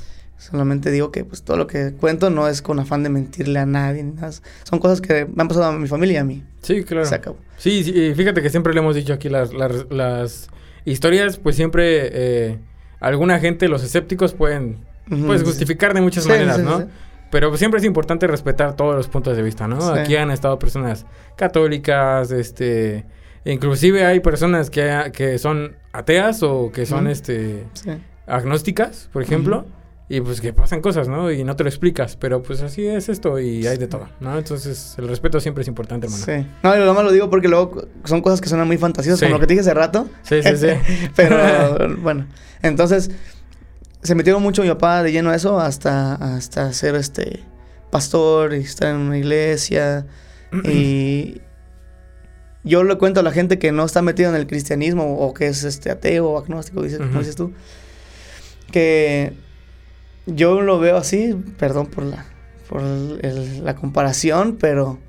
Solamente 0.49 0.91
digo 0.91 1.11
que 1.11 1.25
pues 1.25 1.41
todo 1.41 1.57
lo 1.57 1.65
que 1.65 1.93
cuento 1.93 2.29
no 2.29 2.47
es 2.47 2.61
con 2.61 2.79
afán 2.79 3.01
de 3.01 3.09
mentirle 3.09 3.57
a 3.57 3.65
nadie 3.65 4.03
ni 4.03 4.11
nada. 4.11 4.31
Son 4.63 4.77
cosas 4.77 5.01
que 5.01 5.25
me 5.25 5.41
han 5.41 5.47
pasado 5.47 5.65
a 5.65 5.71
mi 5.71 5.87
familia 5.87 6.13
y 6.13 6.17
a 6.17 6.23
mí. 6.23 6.43
Sí, 6.61 6.83
claro. 6.83 7.05
Se 7.05 7.15
acabó. 7.15 7.37
Sí, 7.57 7.83
sí, 7.83 8.13
fíjate 8.13 8.43
que 8.43 8.51
siempre 8.51 8.73
le 8.73 8.79
hemos 8.79 8.95
dicho 8.95 9.13
aquí 9.13 9.27
las, 9.27 9.51
las, 9.53 10.49
historias, 10.85 11.37
pues 11.39 11.55
siempre 11.55 12.09
eh, 12.11 12.59
alguna 12.99 13.39
gente, 13.39 13.67
los 13.67 13.83
escépticos 13.83 14.33
pueden 14.33 14.85
pues, 15.09 15.41
justificar 15.41 15.95
de 15.95 16.01
muchas 16.01 16.27
maneras, 16.27 16.59
¿no? 16.59 16.87
Pero 17.31 17.57
siempre 17.57 17.79
es 17.79 17.85
importante 17.85 18.27
respetar 18.27 18.75
todos 18.75 18.95
los 18.95 19.07
puntos 19.07 19.35
de 19.35 19.41
vista, 19.41 19.67
¿no? 19.67 19.83
Aquí 19.93 20.15
han 20.15 20.29
estado 20.29 20.59
personas 20.59 21.05
católicas, 21.35 22.31
este... 22.31 23.05
Inclusive 23.45 24.05
hay 24.05 24.19
personas 24.19 24.69
que, 24.69 25.11
que 25.13 25.37
son 25.39 25.75
ateas 25.91 26.43
o 26.43 26.71
que 26.71 26.85
son, 26.85 27.07
este... 27.07 27.65
Agnósticas, 28.27 29.09
por 29.11 29.23
ejemplo. 29.23 29.65
Y 30.07 30.21
pues 30.21 30.39
que 30.39 30.53
pasan 30.53 30.81
cosas, 30.81 31.07
¿no? 31.07 31.31
Y 31.31 31.43
no 31.43 31.55
te 31.55 31.63
lo 31.63 31.69
explicas, 31.69 32.15
pero 32.15 32.43
pues 32.43 32.61
así 32.61 32.85
es 32.85 33.09
esto 33.09 33.39
y 33.39 33.65
hay 33.65 33.77
de 33.77 33.87
todo, 33.87 34.07
¿no? 34.19 34.37
Entonces 34.37 34.95
el 34.99 35.07
respeto 35.07 35.39
siempre 35.39 35.63
es 35.63 35.67
importante, 35.67 36.05
hermano. 36.05 36.23
Sí. 36.23 36.47
No, 36.61 36.75
lo 36.75 36.93
más 36.93 37.03
lo 37.03 37.11
digo 37.11 37.29
porque 37.31 37.47
luego 37.47 37.87
son 38.03 38.21
cosas 38.21 38.39
que 38.39 38.47
suenan 38.47 38.67
muy 38.67 38.77
fantasiosas, 38.77 39.19
como 39.19 39.35
lo 39.35 39.39
que 39.39 39.47
te 39.47 39.53
dije 39.53 39.61
hace 39.61 39.73
rato. 39.73 40.07
Sí, 40.21 40.43
sí, 40.43 40.57
sí. 40.57 40.67
pero 41.15 41.97
bueno, 41.97 42.27
entonces 42.61 43.09
se 44.03 44.13
metieron 44.13 44.43
mucho 44.43 44.61
mi 44.61 44.67
papá 44.69 45.01
de 45.01 45.11
lleno 45.11 45.31
a 45.31 45.35
eso 45.35 45.59
hasta, 45.59 46.13
hasta 46.13 46.71
ser 46.73 46.93
este 46.93 47.43
pastor 47.89 48.53
y 48.53 48.57
estar 48.57 48.89
en 48.89 48.97
una 48.97 49.17
iglesia. 49.17 50.05
y 50.65 51.41
yo 52.63 52.83
le 52.83 52.95
cuento 52.99 53.21
a 53.21 53.23
la 53.23 53.31
gente 53.31 53.57
que 53.57 53.71
no 53.71 53.85
está 53.85 54.03
metido 54.03 54.29
en 54.29 54.35
el 54.35 54.45
cristianismo 54.45 55.17
o 55.17 55.33
que 55.33 55.47
es 55.47 55.63
este 55.63 55.89
ateo 55.89 56.29
o 56.29 56.37
agnóstico, 56.37 56.83
dices, 56.83 56.99
como 56.99 57.19
dices 57.19 57.35
tú, 57.35 57.53
que 58.71 59.33
yo 60.25 60.61
lo 60.61 60.79
veo 60.79 60.97
así, 60.97 61.35
perdón 61.57 61.87
por 61.87 62.03
la, 62.03 62.25
por 62.69 62.81
la 62.81 63.75
comparación, 63.75 64.57
pero 64.59 64.99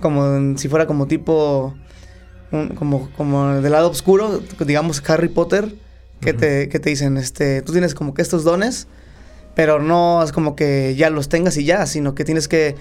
como 0.00 0.56
si 0.58 0.68
fuera 0.68 0.86
como 0.86 1.06
tipo, 1.06 1.74
como, 2.76 3.10
como 3.16 3.54
del 3.60 3.72
lado 3.72 3.90
oscuro, 3.90 4.40
digamos 4.60 5.02
Harry 5.08 5.28
Potter, 5.28 5.74
que, 6.20 6.32
te, 6.32 6.68
que 6.68 6.78
te 6.80 6.90
dicen, 6.90 7.16
este, 7.16 7.62
tú 7.62 7.72
tienes 7.72 7.94
como 7.94 8.14
que 8.14 8.22
estos 8.22 8.44
dones, 8.44 8.88
pero 9.54 9.80
no 9.80 10.22
es 10.22 10.32
como 10.32 10.56
que 10.56 10.94
ya 10.96 11.10
los 11.10 11.28
tengas 11.28 11.56
y 11.56 11.64
ya, 11.64 11.86
sino 11.86 12.14
que 12.14 12.24
tienes 12.24 12.48
que 12.48 12.76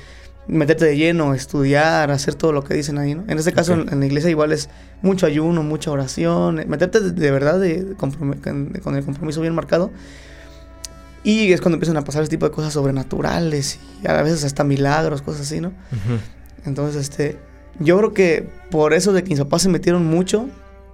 meterte 0.48 0.86
de 0.86 0.98
lleno, 0.98 1.36
estudiar, 1.36 2.10
hacer 2.10 2.34
todo 2.34 2.52
lo 2.52 2.64
que 2.64 2.74
dicen 2.74 2.98
ahí, 2.98 3.14
¿no? 3.14 3.24
En 3.28 3.38
este 3.38 3.54
caso, 3.54 3.74
en, 3.74 4.00
la 4.00 4.06
iglesia 4.06 4.32
igual 4.32 4.52
es 4.52 4.70
mucho 5.04 5.28
ayuno, 5.28 5.62
mucha 5.62 5.92
oración, 5.92 6.56
meterte 6.68 7.00
de, 7.00 7.32
verdad 7.32 7.60
de, 7.60 7.96
con 7.96 8.96
el 8.96 9.06
compromiso 9.06 9.42
bien 9.42 9.54
marcado 9.54 9.92
y 11.24 11.52
es 11.52 11.62
cuando 11.62 11.76
empiezan 11.76 11.98
a 11.98 12.04
pasar 12.04 12.24
ese 12.24 12.30
tipo 12.30 12.46
de 12.46 12.52
cosas 12.52 12.74
sobrenaturales 12.74 13.80
y 14.04 14.08
a 14.08 14.22
veces 14.22 14.44
hasta 14.44 14.64
milagros, 14.64 15.22
cosas 15.22 15.42
así, 15.42 15.60
¿no? 15.60 15.74
Entonces, 16.66 17.02
este, 17.02 17.38
yo 17.80 17.98
creo 17.98 18.14
que 18.14 18.50
por 18.72 18.94
eso 18.94 19.14
de 19.14 19.24
que 19.24 19.30
mis 19.30 19.40
papás 19.40 19.64
se 19.64 19.70
metieron 19.70 20.06
mucho, 20.06 20.48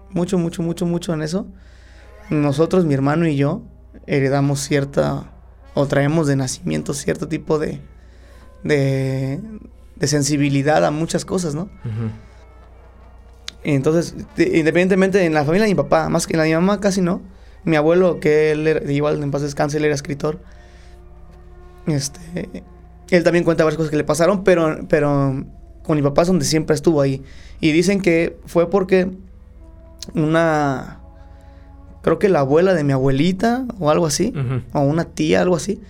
mucho, 0.09 0.37
mucho, 0.37 0.63
mucho, 0.63 0.85
mucho 0.85 1.13
en 1.13 1.21
eso, 1.21 1.47
nosotros, 2.29 2.85
mi 2.85 2.93
hermano 2.93 3.27
y 3.27 3.35
yo, 3.35 3.61
heredamos 4.07 4.61
cierta, 4.61 5.31
o 5.73 5.85
traemos 5.87 6.27
de 6.27 6.35
nacimiento 6.35 6.93
cierto 6.93 7.27
tipo 7.27 7.59
de, 7.59 7.81
de, 8.63 9.39
de 9.95 10.07
sensibilidad 10.07 10.83
a 10.85 10.91
muchas 10.91 11.25
cosas, 11.25 11.53
¿no? 11.53 11.69
Entonces, 13.63 14.15
independientemente 14.37 15.23
en 15.25 15.33
la 15.33 15.43
familia 15.43 15.65
de 15.65 15.71
mi 15.71 15.75
papá, 15.75 16.09
más 16.09 16.27
que 16.27 16.33
en 16.33 16.37
la 16.37 16.43
de 16.43 16.49
mi 16.49 16.55
mamá 16.55 16.79
casi 16.79 17.01
no, 17.01 17.21
mi 17.65 17.75
abuelo, 17.75 18.19
que 18.19 18.51
él 18.51 18.67
era, 18.67 18.91
igual 18.91 19.21
en 19.21 19.31
paz 19.31 19.41
descanse, 19.41 19.77
él 19.77 19.85
era 19.85 19.95
escritor. 19.95 20.39
Este, 21.87 22.63
él 23.09 23.23
también 23.23 23.43
cuenta 23.43 23.63
varias 23.63 23.77
cosas 23.77 23.91
que 23.91 23.97
le 23.97 24.03
pasaron, 24.03 24.43
pero, 24.43 24.79
pero 24.87 25.43
con 25.83 25.97
mi 25.97 26.03
papá 26.03 26.23
es 26.23 26.27
donde 26.27 26.45
siempre 26.45 26.75
estuvo 26.75 27.01
ahí. 27.01 27.23
Y 27.59 27.71
dicen 27.71 28.01
que 28.01 28.37
fue 28.45 28.69
porque 28.69 29.11
una, 30.13 30.99
creo 32.01 32.19
que 32.19 32.29
la 32.29 32.39
abuela 32.39 32.73
de 32.73 32.83
mi 32.83 32.93
abuelita 32.93 33.65
o 33.79 33.89
algo 33.89 34.05
así, 34.05 34.33
o 34.73 34.81
una 34.81 35.05
tía, 35.05 35.41
algo 35.41 35.55
así, 35.55 35.81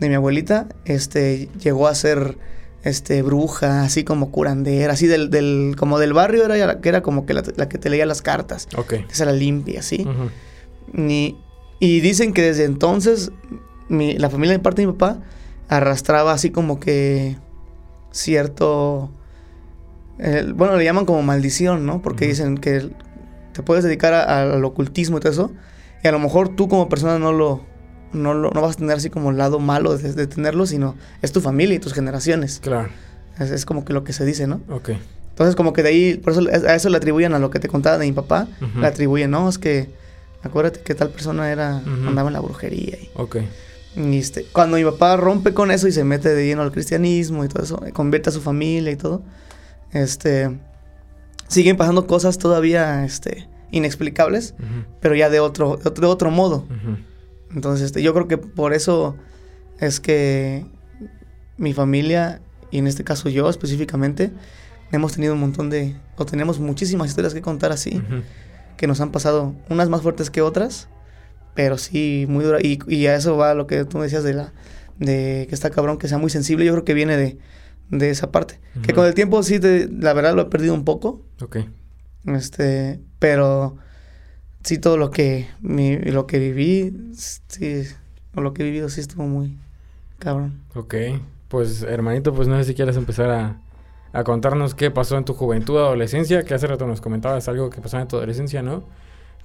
de 0.00 0.08
mi 0.08 0.14
abuelita, 0.14 0.68
este, 0.84 1.48
llegó 1.60 1.88
a 1.88 1.94
ser, 1.94 2.36
este, 2.82 3.22
bruja, 3.22 3.82
así 3.82 4.04
como 4.04 4.30
curandera, 4.30 4.92
así 4.92 5.06
del, 5.06 5.30
del 5.30 5.74
como 5.76 5.98
del 5.98 6.12
barrio 6.12 6.44
era, 6.44 6.80
que 6.80 6.88
era 6.88 7.02
como 7.02 7.26
que 7.26 7.34
la, 7.34 7.42
que 7.42 7.78
te 7.78 7.90
leía 7.90 8.06
las 8.06 8.22
cartas. 8.22 8.68
Ok. 8.76 8.94
Que 9.08 9.14
se 9.14 9.24
la 9.24 9.32
limpia, 9.32 9.80
así. 9.80 10.06
Y, 10.94 11.36
y, 11.80 12.00
dicen 12.00 12.32
que 12.32 12.42
desde 12.42 12.64
entonces, 12.64 13.32
mi, 13.88 14.16
la 14.18 14.30
familia 14.30 14.52
de 14.52 14.58
parte 14.58 14.82
de 14.82 14.86
mi 14.86 14.92
papá 14.92 15.20
arrastraba 15.68 16.32
así 16.32 16.50
como 16.50 16.78
que 16.80 17.36
cierto... 18.12 19.10
bueno, 20.54 20.76
le 20.76 20.84
llaman 20.84 21.04
como 21.04 21.22
maldición, 21.22 21.86
¿no? 21.86 22.02
Porque 22.02 22.26
dicen 22.26 22.58
que 22.58 22.90
te 23.52 23.62
puedes 23.62 23.84
dedicar 23.84 24.14
al 24.14 24.64
ocultismo 24.64 25.18
y 25.18 25.20
todo 25.20 25.32
eso. 25.32 25.52
Y 26.04 26.08
a 26.08 26.12
lo 26.12 26.18
mejor 26.18 26.54
tú 26.54 26.68
como 26.68 26.88
persona 26.88 27.18
no 27.18 27.32
lo, 27.32 27.62
no, 28.12 28.34
lo, 28.34 28.50
no 28.50 28.60
vas 28.60 28.76
a 28.76 28.78
tener 28.78 28.96
así 28.96 29.10
como 29.10 29.30
el 29.30 29.38
lado 29.38 29.58
malo 29.58 29.96
de, 29.96 30.26
tenerlo, 30.26 30.66
sino 30.66 30.94
es 31.22 31.32
tu 31.32 31.40
familia 31.40 31.76
y 31.76 31.78
tus 31.78 31.92
generaciones. 31.92 32.60
Claro. 32.60 32.88
Es, 33.38 33.64
como 33.66 33.84
que 33.84 33.92
lo 33.92 34.04
que 34.04 34.12
se 34.12 34.24
dice, 34.24 34.46
¿no? 34.46 34.60
Ok. 34.68 34.90
Entonces 35.30 35.54
como 35.54 35.72
que 35.72 35.82
de 35.82 35.90
ahí, 35.90 36.14
por 36.16 36.32
eso 36.32 36.42
a 36.48 36.74
eso 36.74 36.88
le 36.88 36.96
atribuyen 36.96 37.34
a 37.34 37.38
lo 37.38 37.50
que 37.50 37.58
te 37.58 37.68
contaba 37.68 37.98
de 37.98 38.06
mi 38.06 38.12
papá, 38.12 38.48
le 38.78 38.86
atribuyen, 38.86 39.30
no, 39.30 39.48
es 39.48 39.58
que 39.58 39.90
acuérdate 40.46 40.80
que 40.80 40.94
tal 40.94 41.10
persona 41.10 41.50
era, 41.50 41.78
andaba 41.78 42.28
en 42.28 42.34
la 42.34 42.40
brujería. 42.40 42.96
Y, 42.96 43.10
ok. 43.14 43.36
Y 43.96 44.18
este, 44.18 44.44
cuando 44.52 44.76
mi 44.76 44.84
papá 44.84 45.16
rompe 45.16 45.54
con 45.54 45.70
eso 45.70 45.88
y 45.88 45.92
se 45.92 46.04
mete 46.04 46.34
de 46.34 46.46
lleno 46.46 46.62
al 46.62 46.70
cristianismo 46.70 47.44
y 47.44 47.48
todo 47.48 47.62
eso, 47.62 47.82
convierte 47.94 48.28
a 48.28 48.32
su 48.32 48.42
familia 48.42 48.92
y 48.92 48.96
todo, 48.96 49.22
este, 49.92 50.58
siguen 51.48 51.76
pasando 51.76 52.06
cosas 52.06 52.36
todavía, 52.36 53.04
este, 53.04 53.48
inexplicables, 53.70 54.54
pero 55.00 55.14
ya 55.14 55.30
de 55.30 55.40
otro, 55.40 55.76
de 55.76 56.06
otro, 56.06 56.30
modo. 56.30 56.66
Entonces, 57.54 57.86
este, 57.86 58.02
yo 58.02 58.12
creo 58.12 58.28
que 58.28 58.36
por 58.36 58.74
eso 58.74 59.16
es 59.80 59.98
que 60.00 60.66
mi 61.56 61.72
familia, 61.72 62.40
y 62.70 62.78
en 62.78 62.86
este 62.86 63.02
caso 63.02 63.30
yo 63.30 63.48
específicamente, 63.48 64.30
hemos 64.92 65.14
tenido 65.14 65.34
un 65.34 65.40
montón 65.40 65.70
de, 65.70 65.96
o 66.16 66.26
tenemos 66.26 66.58
muchísimas 66.58 67.08
historias 67.08 67.34
que 67.34 67.40
contar 67.40 67.72
así, 67.72 68.02
que 68.76 68.86
nos 68.86 69.00
han 69.00 69.12
pasado, 69.12 69.54
unas 69.68 69.88
más 69.88 70.02
fuertes 70.02 70.30
que 70.30 70.42
otras, 70.42 70.88
pero 71.54 71.78
sí, 71.78 72.26
muy 72.28 72.44
dura. 72.44 72.58
Y, 72.62 72.78
y, 72.86 73.06
a 73.06 73.16
eso 73.16 73.36
va 73.36 73.54
lo 73.54 73.66
que 73.66 73.84
tú 73.84 74.00
decías 74.00 74.24
de 74.24 74.34
la 74.34 74.52
de 74.98 75.46
que 75.48 75.54
está 75.54 75.70
cabrón, 75.70 75.98
que 75.98 76.08
sea 76.08 76.18
muy 76.18 76.30
sensible. 76.30 76.64
Yo 76.64 76.72
creo 76.72 76.84
que 76.84 76.94
viene 76.94 77.16
de, 77.16 77.38
de 77.90 78.10
esa 78.10 78.30
parte. 78.30 78.60
Que 78.82 78.92
con 78.92 79.06
el 79.06 79.14
tiempo 79.14 79.42
sí, 79.42 79.58
te, 79.58 79.88
la 79.88 80.12
verdad 80.12 80.34
lo 80.34 80.42
he 80.42 80.46
perdido 80.46 80.74
un 80.74 80.84
poco. 80.84 81.22
Ok. 81.40 81.58
Este, 82.26 83.00
pero 83.18 83.76
sí 84.62 84.78
todo 84.78 84.96
lo 84.96 85.10
que, 85.10 85.48
mi, 85.60 85.96
lo 85.96 86.26
que 86.26 86.38
viví, 86.38 87.12
sí, 87.14 87.84
o 88.34 88.40
lo 88.40 88.52
que 88.52 88.62
he 88.62 88.66
vivido 88.66 88.88
sí 88.88 89.00
estuvo 89.00 89.26
muy 89.26 89.56
cabrón. 90.18 90.62
Ok. 90.74 90.94
Pues 91.48 91.82
hermanito, 91.82 92.34
pues 92.34 92.48
no 92.48 92.58
sé 92.58 92.64
si 92.64 92.74
quieres 92.74 92.96
empezar 92.96 93.30
a, 93.30 93.60
a 94.16 94.24
contarnos 94.24 94.74
qué 94.74 94.90
pasó 94.90 95.18
en 95.18 95.24
tu 95.24 95.34
juventud, 95.34 95.76
adolescencia, 95.76 96.42
que 96.42 96.54
hace 96.54 96.66
rato 96.66 96.86
nos 96.86 97.02
comentabas 97.02 97.48
algo 97.48 97.68
que 97.68 97.82
pasó 97.82 97.98
en 97.98 98.08
tu 98.08 98.16
adolescencia, 98.16 98.62
¿no? 98.62 98.82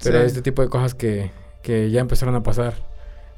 Pero 0.01 0.19
este 0.21 0.41
tipo 0.41 0.61
de 0.61 0.69
cosas 0.69 0.95
que, 0.95 1.29
que 1.61 1.91
ya 1.91 1.99
empezaron 1.99 2.35
a 2.35 2.41
pasar 2.41 2.75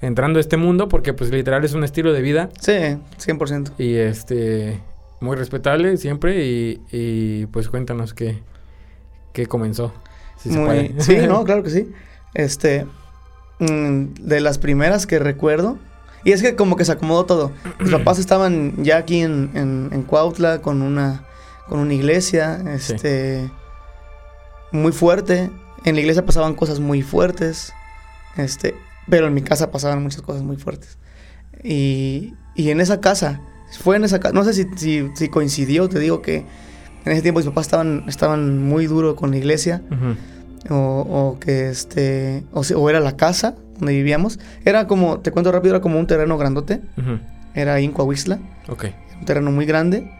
entrando 0.01 0.38
a 0.38 0.41
este 0.41 0.57
mundo 0.57 0.89
porque 0.89 1.13
pues 1.13 1.31
literal 1.31 1.65
es 1.65 1.73
un 1.73 1.84
estilo 1.84 2.13
de 2.13 2.21
vida. 2.21 2.49
Sí, 2.59 2.73
100%. 3.17 3.71
Y 3.79 3.95
este 3.95 4.79
muy 5.21 5.36
respetable 5.36 5.97
siempre 5.97 6.45
y, 6.45 6.81
y 6.91 7.47
pues 7.47 7.67
cuéntanos 7.67 8.13
qué, 8.13 8.39
qué 9.31 9.47
comenzó. 9.47 9.91
Si 10.38 10.51
sí, 10.51 11.17
no, 11.27 11.43
claro 11.45 11.63
que 11.63 11.71
sí. 11.71 11.91
Este 12.36 12.86
mm, 13.59 14.13
de 14.19 14.39
las 14.39 14.59
primeras 14.59 15.07
que 15.07 15.17
recuerdo 15.17 15.79
y 16.24 16.32
es 16.32 16.41
que 16.41 16.55
como 16.55 16.76
que 16.76 16.86
se 16.86 16.93
acomodó 16.93 17.26
todo. 17.26 17.51
Mis 17.80 17.91
papás 17.91 18.19
estaban 18.19 18.84
ya 18.84 18.97
aquí 18.97 19.21
en, 19.21 19.51
en, 19.53 20.03
Cuautla 20.03 20.61
con 20.61 20.82
una 20.82 21.26
con 21.67 21.80
una 21.80 21.93
iglesia, 21.93 22.61
este 22.74 23.51
muy 24.71 24.91
fuerte. 24.91 25.51
En 25.84 25.95
la 25.95 26.01
iglesia 26.01 26.26
pasaban 26.26 26.55
cosas 26.55 26.80
muy 26.80 27.01
fuertes. 27.01 27.74
Este, 28.38 28.76
pero 29.09 29.28
en 29.28 29.34
mi 29.34 29.41
casa 29.41 29.69
pasaban 29.69 30.01
muchas 30.01 30.21
cosas 30.21 30.43
muy 30.43 30.55
fuertes. 30.55 30.97
Y, 31.61 32.34
y 32.55 32.69
en 32.69 32.80
esa 32.80 33.01
casa, 33.01 33.41
fue 33.80 33.97
en 33.97 34.05
esa 34.05 34.19
casa, 34.19 34.34
no 34.34 34.43
sé 34.43 34.53
si, 34.53 35.09
si, 35.15 35.30
coincidió, 35.30 35.89
te 35.89 35.99
digo 35.99 36.21
que 36.21 36.45
en 37.05 37.11
ese 37.11 37.21
tiempo 37.21 37.39
mis 37.39 37.47
papás 37.47 37.67
estaban, 37.67 38.05
estaban 38.07 38.63
muy 38.63 38.88
duro 38.88 39.15
con 39.15 39.32
la 39.32 39.38
iglesia. 39.38 39.84
o, 40.69 40.76
o, 40.76 41.39
que 41.39 41.69
este, 41.69 42.45
o, 42.53 42.61
o, 42.61 42.89
era 42.89 43.01
la 43.01 43.17
casa 43.17 43.55
donde 43.78 43.93
vivíamos. 43.93 44.39
Era 44.65 44.88
como, 44.88 45.19
te 45.19 45.32
cuento 45.32 45.51
rápido, 45.51 45.76
era 45.76 45.82
como 45.82 45.99
un 45.99 46.07
terreno 46.07 46.38
grandote. 46.38 46.82
Era 47.53 47.76
ahí 47.76 47.86
en 47.86 47.91
Coahuisla. 47.91 48.39
Ok. 48.67 48.86
Un 49.19 49.26
terreno 49.26 49.51
muy 49.51 49.65
grande. 49.65 50.11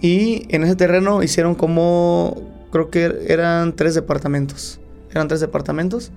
Y 0.00 0.46
en 0.54 0.64
ese 0.64 0.76
terreno 0.76 1.22
hicieron 1.22 1.54
como, 1.54 2.36
creo 2.72 2.90
que 2.90 3.26
eran 3.28 3.74
tres 3.74 3.94
departamentos. 3.94 4.80
Eran 5.10 5.28
tres 5.28 5.40
departamentos. 5.40 6.12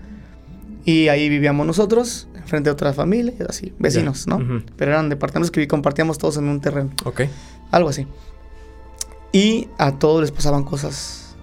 Y 0.84 1.10
ahí 1.10 1.28
vivíamos 1.30 1.68
nosotros, 1.68 2.28
frente 2.46 2.70
a 2.70 2.74
otras 2.74 2.96
familias, 2.96 3.36
así, 3.50 3.74
vecinos, 3.78 4.26
¿no? 4.26 4.40
Pero 4.78 4.92
eran 4.92 5.10
departamentos 5.10 5.52
que 5.52 5.68
compartíamos 5.68 6.18
todos 6.18 6.38
en 6.38 6.46
un 6.48 6.62
terreno. 6.62 6.92
Ok. 7.04 7.24
Algo 7.72 7.90
así. 7.90 8.08
Y 9.34 9.68
a 9.78 10.00
todos 10.00 10.22
les 10.22 10.32
pasaban 10.32 10.64
cosas 10.64 11.36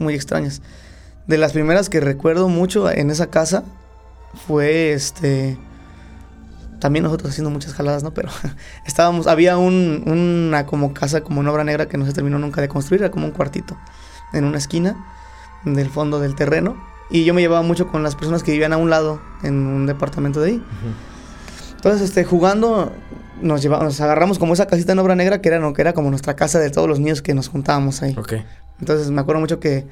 muy, 0.00 0.14
extrañas. 0.14 0.62
De 1.26 1.38
las 1.38 1.52
primeras 1.52 1.88
que 1.88 2.00
recuerdo 2.00 2.48
mucho 2.48 2.90
en 2.90 3.10
esa 3.10 3.28
casa 3.28 3.64
fue 4.34 4.92
este. 4.92 5.58
También 6.80 7.04
nosotros 7.04 7.30
haciendo 7.30 7.50
muchas 7.50 7.74
jaladas, 7.74 8.02
¿no? 8.02 8.12
Pero 8.12 8.28
estábamos. 8.86 9.26
Había 9.26 9.56
un, 9.58 10.04
una 10.06 10.66
como 10.66 10.94
casa, 10.94 11.22
como 11.22 11.40
una 11.40 11.52
obra 11.52 11.64
negra 11.64 11.86
que 11.86 11.98
no 11.98 12.06
se 12.06 12.12
terminó 12.12 12.38
nunca 12.38 12.60
de 12.60 12.68
construir, 12.68 13.02
era 13.02 13.10
como 13.10 13.26
un 13.26 13.32
cuartito 13.32 13.76
en 14.32 14.44
una 14.44 14.58
esquina 14.58 14.96
del 15.64 15.88
fondo 15.90 16.18
del 16.18 16.34
terreno 16.34 16.76
y 17.12 17.24
yo 17.24 17.34
me 17.34 17.42
llevaba 17.42 17.62
mucho 17.62 17.88
con 17.88 18.02
las 18.02 18.16
personas 18.16 18.42
que 18.42 18.52
vivían 18.52 18.72
a 18.72 18.78
un 18.78 18.88
lado, 18.88 19.20
en 19.42 19.54
un 19.54 19.86
departamento 19.86 20.40
de 20.40 20.52
ahí. 20.52 20.64
Entonces, 21.76 22.00
este, 22.00 22.24
jugando, 22.24 22.90
nos, 23.42 23.60
llevamos, 23.60 23.84
nos 23.84 24.00
agarramos 24.00 24.38
como 24.38 24.54
esa 24.54 24.66
casita 24.66 24.92
en 24.92 24.98
obra 24.98 25.14
negra 25.14 25.42
que 25.42 25.50
era, 25.50 25.72
que 25.74 25.80
era 25.82 25.92
como 25.92 26.08
nuestra 26.08 26.34
casa 26.36 26.58
de 26.58 26.70
todos 26.70 26.88
los 26.88 27.00
niños 27.00 27.20
que 27.20 27.34
nos 27.34 27.48
juntábamos 27.48 28.02
ahí. 28.02 28.16
Entonces, 28.80 29.10
me 29.10 29.20
acuerdo 29.20 29.40
mucho 29.40 29.60
que 29.60 29.86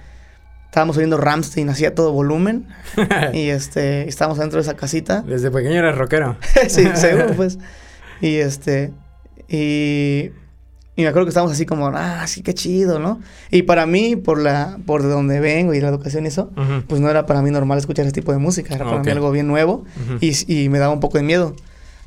estábamos 0.71 0.97
oyendo 0.97 1.17
Ramstein 1.17 1.69
hacía 1.69 1.97
todo 1.97 2.13
volumen. 2.13 2.69
y 3.33 3.49
este, 3.49 4.09
estábamos 4.09 4.39
dentro 4.39 4.59
de 4.59 4.63
esa 4.63 4.77
casita. 4.77 5.23
Desde 5.23 5.51
pequeño 5.51 5.75
eras 5.75 5.99
rockero. 5.99 6.37
sí, 6.69 6.89
seguro, 6.95 7.33
pues. 7.37 7.59
Y 8.21 8.37
este, 8.37 8.93
y 9.49 10.31
y 10.95 11.03
me 11.03 11.09
acuerdo 11.09 11.27
que 11.27 11.31
estábamos 11.31 11.53
así 11.53 11.67
como, 11.67 11.89
ah, 11.89 12.25
sí, 12.27 12.43
qué 12.43 12.55
chido, 12.55 13.01
¿no? 13.01 13.21
Y 13.51 13.63
para 13.63 13.87
mí, 13.87 14.15
por 14.15 14.41
la 14.41 14.79
por 14.87 15.03
de 15.03 15.09
donde 15.09 15.41
vengo 15.41 15.75
y 15.75 15.81
la 15.81 15.89
educación 15.89 16.25
y 16.25 16.29
eso, 16.29 16.51
pues 16.89 17.01
no 17.01 17.09
era 17.09 17.27
para 17.27 17.43
mí 17.43 17.51
normal 17.51 17.79
escuchar 17.79 18.05
ese 18.05 18.13
tipo 18.13 18.33
de 18.33 18.39
música. 18.39 18.75
Era 18.75 18.85
para 18.85 19.03
mí 19.03 19.11
algo 19.11 19.31
bien 19.33 19.49
nuevo 19.49 19.85
y, 20.21 20.33
y, 20.47 20.69
me 20.69 20.79
daba 20.79 20.93
un 20.93 21.01
poco 21.01 21.19
de 21.19 21.25
miedo. 21.25 21.57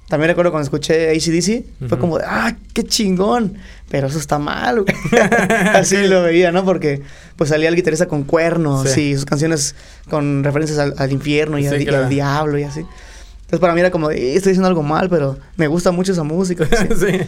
También 0.08 0.30
recuerdo 0.30 0.52
cuando 0.52 0.64
escuché 0.64 1.10
ACDC, 1.10 1.90
fue 1.90 1.98
como, 1.98 2.18
ah, 2.24 2.56
qué 2.74 2.84
chingón. 2.84 3.56
Pero 3.94 4.08
eso 4.08 4.18
está 4.18 4.40
mal, 4.40 4.86
Así 5.76 6.08
lo 6.08 6.24
veía, 6.24 6.52
¿no? 6.52 6.66
Porque 6.66 7.04
pues 7.36 7.52
salía 7.52 7.70
el 7.70 7.76
guitarrista 7.76 8.08
con 8.08 8.24
cuernos 8.24 8.98
y 8.98 9.14
sus 9.14 9.24
canciones 9.24 9.76
con 10.10 10.44
referencias 10.44 10.80
al, 10.80 11.12
infierno 11.12 11.60
y, 11.60 11.68
al, 11.68 12.10
diablo 12.10 12.58
y 12.58 12.64
así. 12.64 12.80
Entonces 12.80 13.60
para 13.60 13.76
mí 13.76 13.82
era 13.82 13.92
como, 13.92 14.10
eh, 14.10 14.34
estoy 14.34 14.54
diciendo 14.54 14.68
algo 14.68 14.82
mal, 14.82 15.10
pero 15.10 15.38
me 15.58 15.68
gusta 15.68 15.92
mucho 15.92 16.12
esa 16.12 16.24
música. 16.24 16.68
sí. 16.98 17.20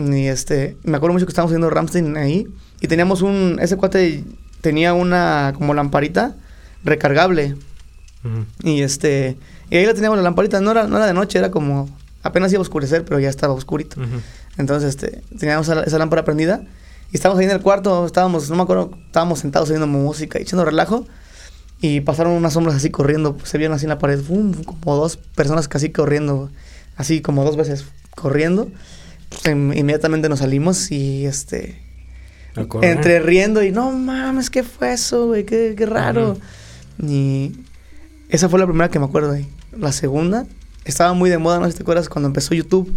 Y 0.00 0.26
este, 0.28 0.76
me 0.84 0.98
acuerdo 0.98 1.14
mucho 1.14 1.26
que 1.26 1.30
estábamos 1.30 1.50
haciendo 1.50 1.68
Ramstein 1.68 2.16
ahí. 2.16 2.46
Y 2.80 2.86
teníamos 2.86 3.20
un, 3.20 3.58
ese 3.60 3.76
cuate 3.76 4.22
tenía 4.60 4.94
una 4.94 5.52
como 5.56 5.74
lamparita 5.74 6.36
recargable. 6.84 7.56
Y 8.62 8.82
este, 8.82 9.36
y 9.68 9.78
ahí 9.78 9.84
la 9.84 9.94
teníamos 9.94 10.16
la 10.16 10.22
lamparita, 10.22 10.60
no 10.60 10.70
era, 10.70 10.86
no 10.86 10.96
era 10.96 11.06
de 11.06 11.14
noche, 11.14 11.40
era 11.40 11.50
como, 11.50 11.88
apenas 12.22 12.52
iba 12.52 12.60
a 12.60 12.62
oscurecer, 12.62 13.04
pero 13.04 13.18
ya 13.18 13.28
estaba 13.28 13.52
oscurito. 13.52 14.00
Entonces, 14.56 14.90
este, 14.90 15.22
teníamos 15.38 15.68
esa, 15.68 15.98
lámpara 15.98 16.24
prendida. 16.24 16.62
Y 17.12 17.16
estábamos 17.16 17.40
ahí 17.40 17.46
en 17.46 17.52
el 17.52 17.60
cuarto, 17.60 18.06
estábamos, 18.06 18.50
no 18.50 18.56
me 18.56 18.62
acuerdo, 18.62 18.90
estábamos 19.06 19.38
sentados 19.38 19.70
oyendo 19.70 19.86
música 19.86 20.38
y 20.38 20.42
echando 20.42 20.64
relajo. 20.64 21.06
Y 21.80 22.00
pasaron 22.00 22.32
unas 22.32 22.54
sombras 22.54 22.76
así 22.76 22.90
corriendo, 22.90 23.36
se 23.44 23.58
vieron 23.58 23.76
así 23.76 23.84
en 23.84 23.90
la 23.90 23.98
pared, 23.98 24.20
como 24.64 24.96
dos 24.96 25.16
personas 25.16 25.68
casi 25.68 25.90
corriendo, 25.90 26.50
así 26.96 27.20
como 27.20 27.44
dos 27.44 27.56
veces 27.56 27.84
corriendo. 28.14 28.70
Pues, 29.28 29.46
inmediatamente 29.46 30.28
nos 30.28 30.40
salimos 30.40 30.90
y 30.90 31.26
este... 31.26 31.80
Entre 32.82 33.18
riendo 33.18 33.64
y 33.64 33.72
no 33.72 33.90
mames, 33.90 34.48
¿qué 34.48 34.62
fue 34.62 34.92
eso, 34.92 35.26
güey? 35.26 35.44
Qué, 35.44 35.74
raro. 35.86 36.38
Y 37.02 37.52
esa 38.28 38.48
fue 38.48 38.60
la 38.60 38.66
primera 38.66 38.88
que 38.90 39.00
me 39.00 39.06
acuerdo 39.06 39.32
ahí. 39.32 39.48
La 39.76 39.90
segunda, 39.90 40.46
estaba 40.84 41.12
muy 41.14 41.30
de 41.30 41.38
moda, 41.38 41.58
no 41.58 41.66
sé 41.66 41.72
si 41.72 41.78
te 41.78 41.82
acuerdas, 41.82 42.08
cuando 42.08 42.28
empezó 42.28 42.54
YouTube, 42.54 42.94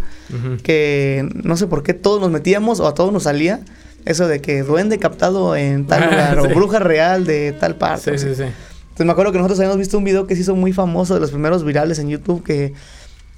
que 0.64 1.28
no 1.34 1.58
sé 1.58 1.68
por 1.68 1.84
qué 1.84 1.94
todos 1.94 2.20
nos 2.22 2.32
metíamos 2.32 2.80
o 2.80 2.88
a 2.88 2.94
todos 2.94 3.14
nos 3.14 3.24
salía 3.24 3.62
eso 4.08 4.28
de 4.28 4.42
que 4.42 4.64
duende 4.64 5.00
captado 5.00 5.56
en 5.56 5.86
tal 5.86 6.06
lugar 6.10 6.40
o 6.40 6.48
bruja 6.48 6.80
real 6.80 7.26
de 7.26 7.52
tal 7.52 7.76
parte. 7.76 8.18
Sí, 8.18 8.28
sí, 8.30 8.36
sí. 8.36 8.44
Entonces 8.44 9.06
me 9.06 9.12
acuerdo 9.12 9.32
que 9.32 9.38
nosotros 9.38 9.60
habíamos 9.60 9.78
visto 9.78 9.98
un 9.98 10.06
video 10.06 10.26
que 10.26 10.36
se 10.36 10.42
hizo 10.42 10.56
muy 10.56 10.74
famoso 10.74 11.14
de 11.14 11.20
los 11.20 11.30
primeros 11.30 11.64
virales 11.64 12.00
en 12.00 12.10
YouTube 12.10 12.42
que 12.44 12.74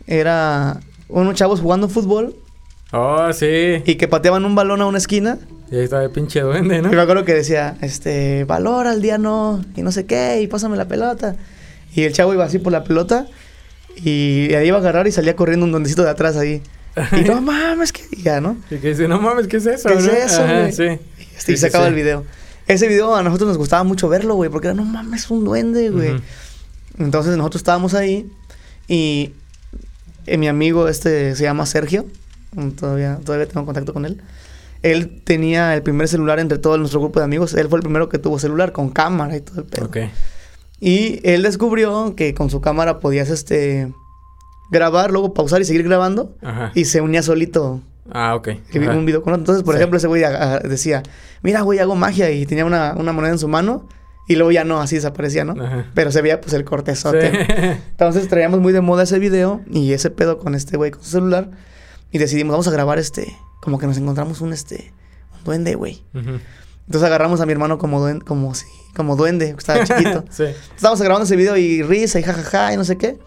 era 0.08 0.80
unos 1.08 1.36
chavos 1.36 1.60
jugando 1.60 1.90
fútbol. 1.90 2.36
Oh, 2.92 3.32
sí. 3.34 3.82
Y 3.86 3.96
que 3.96 4.08
pateaban 4.08 4.46
un 4.46 4.56
balón 4.56 4.82
a 4.82 4.86
una 4.86 4.98
esquina. 5.00 5.38
Y 5.72 5.76
ahí 5.76 5.84
estaba 5.84 6.04
el 6.04 6.12
pinche 6.12 6.42
duende, 6.42 6.82
¿no? 6.82 6.92
Y 6.92 6.96
me 6.96 7.02
acuerdo 7.02 7.26
que 7.26 7.34
decía, 7.34 7.76
este, 7.82 8.44
valor 8.46 8.88
al 8.88 9.02
día 9.02 9.18
no, 9.18 9.64
y 9.76 9.84
no 9.84 9.92
sé 9.92 10.06
qué, 10.06 10.42
y 10.42 10.48
pásame 10.48 10.78
la 10.78 10.88
pelota. 10.88 11.36
Y 11.94 12.04
el 12.04 12.14
chavo 12.14 12.34
iba 12.34 12.46
así 12.46 12.58
por 12.58 12.72
la 12.72 12.84
pelota 12.84 13.28
y 14.04 14.54
ahí 14.54 14.68
iba 14.68 14.78
a 14.78 14.80
agarrar 14.80 15.08
y 15.08 15.12
salía 15.12 15.36
corriendo 15.36 15.66
un 15.66 15.72
duendecito 15.72 16.04
de 16.04 16.10
atrás 16.10 16.38
ahí. 16.38 16.62
Y 17.12 17.22
no 17.22 17.42
mames, 17.42 17.92
que 17.92 18.04
ya, 18.22 18.42
¿no? 18.42 18.58
Y 18.70 18.78
que 18.78 18.90
dice, 18.90 19.08
no 19.08 19.20
mames, 19.22 19.48
¿qué 19.48 19.58
es 19.58 19.66
eso? 19.66 19.90
¿Qué 19.90 19.96
es 19.96 20.06
eso, 20.06 20.44
güey? 20.46 20.72
Sí. 20.72 21.52
Y, 21.52 21.58
se 21.58 21.68
acaba 21.68 21.88
el 21.88 21.94
video. 21.94 22.26
Ese 22.68 22.88
video 22.88 23.16
a 23.16 23.24
nosotros 23.24 23.48
nos 23.48 23.58
gustaba 23.58 23.84
mucho 23.84 24.10
verlo, 24.10 24.36
güey, 24.36 24.50
porque 24.50 24.68
era, 24.68 24.76
no 24.76 24.86
mames, 24.86 25.30
un 25.32 25.44
duende, 25.44 25.90
güey. 25.90 26.22
Entonces 26.98 27.38
nosotros 27.38 27.62
estábamos 27.62 27.94
ahí 27.94 28.30
y 28.88 29.34
eh, 30.26 30.38
mi 30.38 30.48
amigo 30.48 30.88
este 30.88 31.36
se 31.36 31.44
llama 31.44 31.66
Sergio, 31.66 32.06
todavía, 32.78 33.20
todavía 33.24 33.48
tengo 33.48 33.66
contacto 33.66 33.94
con 33.94 34.06
él. 34.06 34.22
Él 34.82 35.22
tenía 35.24 35.74
el 35.76 35.82
primer 35.82 36.08
celular 36.08 36.40
entre 36.40 36.58
todo 36.58 36.78
nuestro 36.78 37.00
grupo 37.00 37.20
de 37.20 37.26
amigos. 37.26 37.54
Él 37.54 37.68
fue 37.68 37.80
el 37.80 37.84
primero 37.84 38.10
que 38.10 38.18
tuvo 38.18 38.40
celular 38.40 38.72
con 38.72 38.90
cámara 38.90 39.36
y 39.36 39.42
todo 39.42 39.60
el 39.60 39.66
pedo. 39.66 39.86
Okay. 39.86 40.12
Y 40.80 41.20
él 41.30 41.44
descubrió 41.44 42.16
que 42.16 42.34
con 42.34 42.50
su 42.50 42.62
cámara 42.62 43.00
podías 43.00 43.30
este 43.30 43.94
grabar, 44.72 45.12
luego 45.12 45.34
pausar 45.34 45.62
y 45.62 45.66
seguir 45.66 45.84
grabando. 45.84 46.36
Y 46.74 46.86
se 46.86 47.02
unía 47.02 47.22
solito. 47.22 47.82
Ah, 48.12 48.36
ok. 48.36 48.50
Un 48.74 49.06
video 49.06 49.22
con 49.22 49.34
Entonces, 49.34 49.64
por 49.64 49.76
ejemplo, 49.76 49.98
ese 49.98 50.08
güey 50.08 50.24
decía, 50.64 51.04
mira, 51.42 51.62
güey, 51.62 51.80
hago 51.80 51.96
magia. 51.96 52.32
Y 52.32 52.46
tenía 52.46 52.66
una, 52.66 52.94
moneda 52.94 53.34
en 53.34 53.40
su 53.40 53.48
mano. 53.48 53.88
Y 54.28 54.36
luego 54.36 54.52
ya 54.52 54.64
no, 54.64 54.80
así 54.80 54.96
desaparecía, 54.96 55.44
¿no? 55.44 55.56
Pero 55.96 56.12
se 56.12 56.22
veía 56.22 56.40
pues 56.40 56.54
el 56.54 56.64
cortezote. 56.64 57.82
Entonces 57.92 58.28
traíamos 58.28 58.60
muy 58.60 58.72
de 58.74 58.82
moda 58.82 59.04
ese 59.04 59.18
video 59.18 59.62
y 59.72 59.92
ese 59.94 60.12
pedo 60.12 60.38
con 60.38 60.54
este 60.54 60.78
güey 60.78 60.92
con 60.92 61.04
su 61.04 61.10
celular. 61.10 61.50
Y 62.12 62.20
decidimos, 62.20 62.52
vamos 62.52 62.68
a 62.68 62.72
grabar 62.72 63.00
este, 63.00 63.36
como 63.60 63.80
que 63.80 63.88
nos 63.88 63.98
encontramos 63.98 64.42
un 64.42 64.54
este, 64.54 64.94
un 65.36 65.44
duende, 65.44 65.74
güey. 65.76 66.04
Entonces 66.90 67.06
agarramos 67.06 67.40
a 67.40 67.46
mi 67.46 67.52
hermano 67.52 67.78
como 67.78 68.00
duende, 68.00 68.26
como 68.26 68.56
sí, 68.56 68.66
como 68.96 69.16
duende, 69.16 69.54
estaba 69.56 69.84
chiquito. 69.84 70.26
sí. 70.32 70.46
Estábamos 70.76 71.00
grabando 71.00 71.26
ese 71.26 71.36
video 71.36 71.56
y 71.56 71.84
risa 71.84 72.20
y 72.20 72.24
jajaja 72.24 72.74
y 72.74 72.78
no 72.78 72.84
sé 72.84 72.98
qué. 72.98 73.20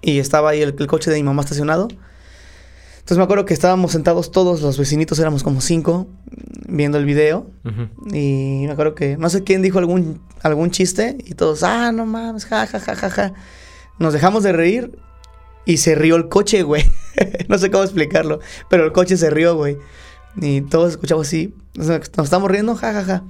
Y 0.00 0.20
estaba 0.20 0.48
ahí 0.48 0.62
el, 0.62 0.74
coche 0.86 1.10
de 1.10 1.18
mi 1.18 1.22
mamá 1.22 1.42
estacionado. 1.42 1.86
Entonces 2.94 3.18
me 3.18 3.24
acuerdo 3.24 3.44
que 3.44 3.52
estábamos 3.52 3.92
sentados 3.92 4.30
todos, 4.30 4.62
los 4.62 4.78
vecinitos 4.78 5.18
éramos 5.18 5.42
como 5.42 5.60
cinco, 5.60 6.06
viendo 6.66 6.96
el 6.96 7.04
video. 7.04 7.50
Y 8.14 8.62
me 8.64 8.70
acuerdo 8.70 8.94
que 8.94 9.18
no 9.18 9.28
sé 9.28 9.44
quién 9.44 9.60
dijo 9.60 9.78
algún, 9.78 10.22
algún 10.42 10.70
chiste 10.70 11.18
y 11.26 11.34
todos, 11.34 11.62
ah, 11.62 11.92
no 11.92 12.06
mames, 12.06 12.46
ja, 12.46 12.66
ja, 12.66 12.80
ja, 12.80 12.96
ja, 12.96 13.10
ja. 13.10 13.34
Nos 13.98 14.14
dejamos 14.14 14.42
de 14.44 14.52
reír 14.52 14.98
y 15.66 15.76
se 15.76 15.94
rió 15.94 16.16
el 16.16 16.30
coche, 16.30 16.62
güey. 16.62 16.84
no 17.48 17.58
sé 17.58 17.70
cómo 17.70 17.84
explicarlo, 17.84 18.40
pero 18.70 18.86
el 18.86 18.92
coche 18.92 19.18
se 19.18 19.28
rió, 19.28 19.56
güey. 19.56 19.76
Y 20.36 20.62
todos 20.62 20.92
escuchamos 20.92 21.26
así, 21.26 21.54
nos, 21.74 21.88
estamos 21.88 22.50
riendo, 22.50 22.74
ja, 22.74 22.92
ja, 22.92 23.04
ja. 23.04 23.24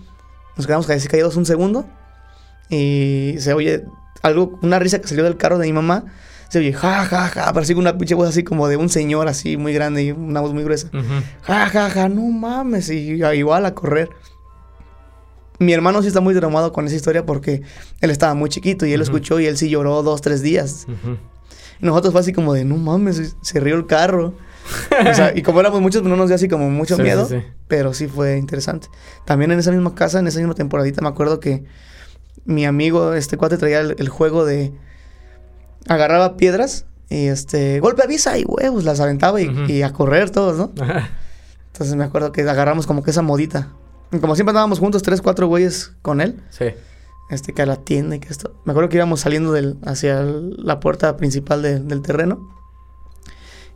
Nos 0.57 0.67
quedamos 0.67 0.87
casi 0.87 1.07
caídos 1.09 1.37
un 1.37 1.47
segundo 1.47 1.87
y 2.69 3.35
se 3.39 3.53
oye 3.53 3.85
algo, 4.23 4.59
una 4.63 4.79
risa 4.79 5.01
que 5.01 5.07
salió 5.07 5.23
del 5.25 5.37
carro 5.37 5.59
de 5.59 5.67
mi 5.67 5.73
mamá 5.73 6.05
se 6.49 6.61
oye, 6.61 6.73
ja, 6.73 7.05
ja, 7.05 7.29
ja, 7.29 7.53
parecía 7.53 7.77
una 7.77 7.99
pinche 7.99 8.15
voz 8.15 8.29
así 8.29 8.45
como 8.45 8.69
de 8.69 8.77
un 8.77 8.89
señor 8.89 9.29
así 9.29 9.57
muy 9.57 9.73
grande 9.73 10.05
y 10.05 10.13
una 10.13 10.41
voz 10.41 10.53
muy 10.53 10.63
gruesa. 10.63 10.89
Ja, 11.43 11.69
ja, 11.69 11.91
ja, 11.91 12.09
no 12.09 12.23
mames, 12.23 12.89
y 12.91 13.23
igual 13.35 13.67
a 13.67 13.75
correr. 13.75 14.11
Mi 15.59 15.73
hermano 15.73 16.03
sí 16.03 16.09
está 16.09 16.21
muy 16.21 16.35
traumado 16.35 16.73
con 16.73 16.87
esa 16.87 16.95
historia 16.95 17.25
porque 17.25 17.63
él 18.01 18.11
estaba 18.11 18.35
muy 18.35 18.49
chiquito 18.51 18.87
y 18.87 18.93
él 18.93 18.99
lo 18.99 19.05
escuchó 19.05 19.41
y 19.41 19.47
él 19.47 19.57
sí 19.57 19.69
lloró 19.71 20.03
dos, 20.03 20.21
tres 20.21 20.43
días. 20.43 20.87
Y 21.81 21.87
nosotros 21.87 22.13
fue 22.13 22.21
así 22.21 22.33
como 22.33 22.53
de, 22.53 22.65
no 22.65 22.77
mames, 22.77 23.37
se 23.41 23.61
rió 23.61 23.75
el 23.77 23.87
carro. 23.87 24.35
O 25.11 25.14
sea, 25.14 25.33
y 25.35 25.43
como 25.43 25.61
éramos 25.61 25.81
muchos, 25.81 26.03
pues 26.03 26.11
no 26.11 26.17
nos 26.17 26.29
dio 26.29 26.37
así 26.37 26.49
como 26.49 26.71
mucho 26.71 26.99
miedo, 26.99 27.29
pero 27.69 27.95
sí 27.95 28.07
fue 28.07 28.39
interesante. 28.39 28.89
También 29.25 29.53
en 29.53 29.59
esa 29.59 29.71
misma 29.71 29.95
casa, 29.95 30.19
en 30.19 30.27
esa 30.27 30.39
misma 30.39 30.55
temporadita, 30.55 31.03
me 31.03 31.09
acuerdo 31.09 31.41
que 31.41 31.64
mi 32.45 32.64
amigo, 32.64 33.14
este 33.14 33.37
cuate, 33.37 33.57
traía 33.59 33.81
el 33.81 34.09
juego 34.09 34.45
de 34.45 34.73
agarraba 35.89 36.37
piedras 36.37 36.87
y 37.09 37.27
este, 37.27 37.81
golpe 37.81 38.03
avisa 38.03 38.39
y 38.39 38.45
huevos, 38.45 38.85
las 38.85 39.01
aventaba 39.01 39.41
y, 39.41 39.83
a 39.83 39.93
correr 39.93 40.31
todos, 40.31 40.57
¿no? 40.57 40.73
Entonces 41.73 41.95
me 41.95 42.05
acuerdo 42.05 42.33
que 42.33 42.43
agarramos 42.43 42.87
como 42.87 43.03
que 43.03 43.11
esa 43.11 43.23
modita. 43.23 43.69
Y 44.12 44.19
como 44.19 44.35
siempre 44.35 44.51
andábamos 44.51 44.79
juntos, 44.79 45.03
tres, 45.03 45.21
cuatro 45.21 45.47
güeyes 45.47 45.93
con 46.03 46.21
él. 46.21 46.43
Sí. 46.51 46.67
Este, 47.29 47.53
que 47.53 47.62
a 47.62 47.67
la 47.67 47.77
tienda 47.77 48.17
y 48.17 48.21
que 48.21 48.29
esto. 48.29 48.55
Me 48.64 48.73
acuerdo 48.73 48.89
que 48.89 48.97
íbamos 48.97 49.21
saliendo 49.21 49.53
del, 49.53 49.77
hacia 49.85 50.23
la 50.23 50.81
puerta 50.81 51.17
principal 51.17 51.62
del 51.62 52.03
terreno. 52.03 52.49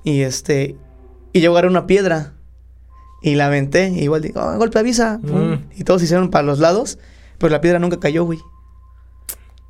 Y 0.04 0.22
este, 0.22 0.76
y 1.32 1.40
yo 1.40 1.52
agarré 1.52 1.68
una 1.68 1.86
piedra 1.86 2.34
y 3.22 3.34
la 3.34 3.46
aventé. 3.46 3.88
Y 3.88 4.02
igual 4.02 4.22
digo, 4.22 4.40
oh, 4.40 4.56
golpe 4.56 4.78
avisa. 4.78 5.18
Mm. 5.18 5.70
Y 5.76 5.84
todos 5.84 6.02
hicieron 6.02 6.30
para 6.30 6.44
los 6.44 6.58
lados. 6.58 6.98
Pero 7.38 7.50
la 7.50 7.60
piedra 7.60 7.78
nunca 7.78 7.98
cayó, 8.00 8.24
güey. 8.24 8.38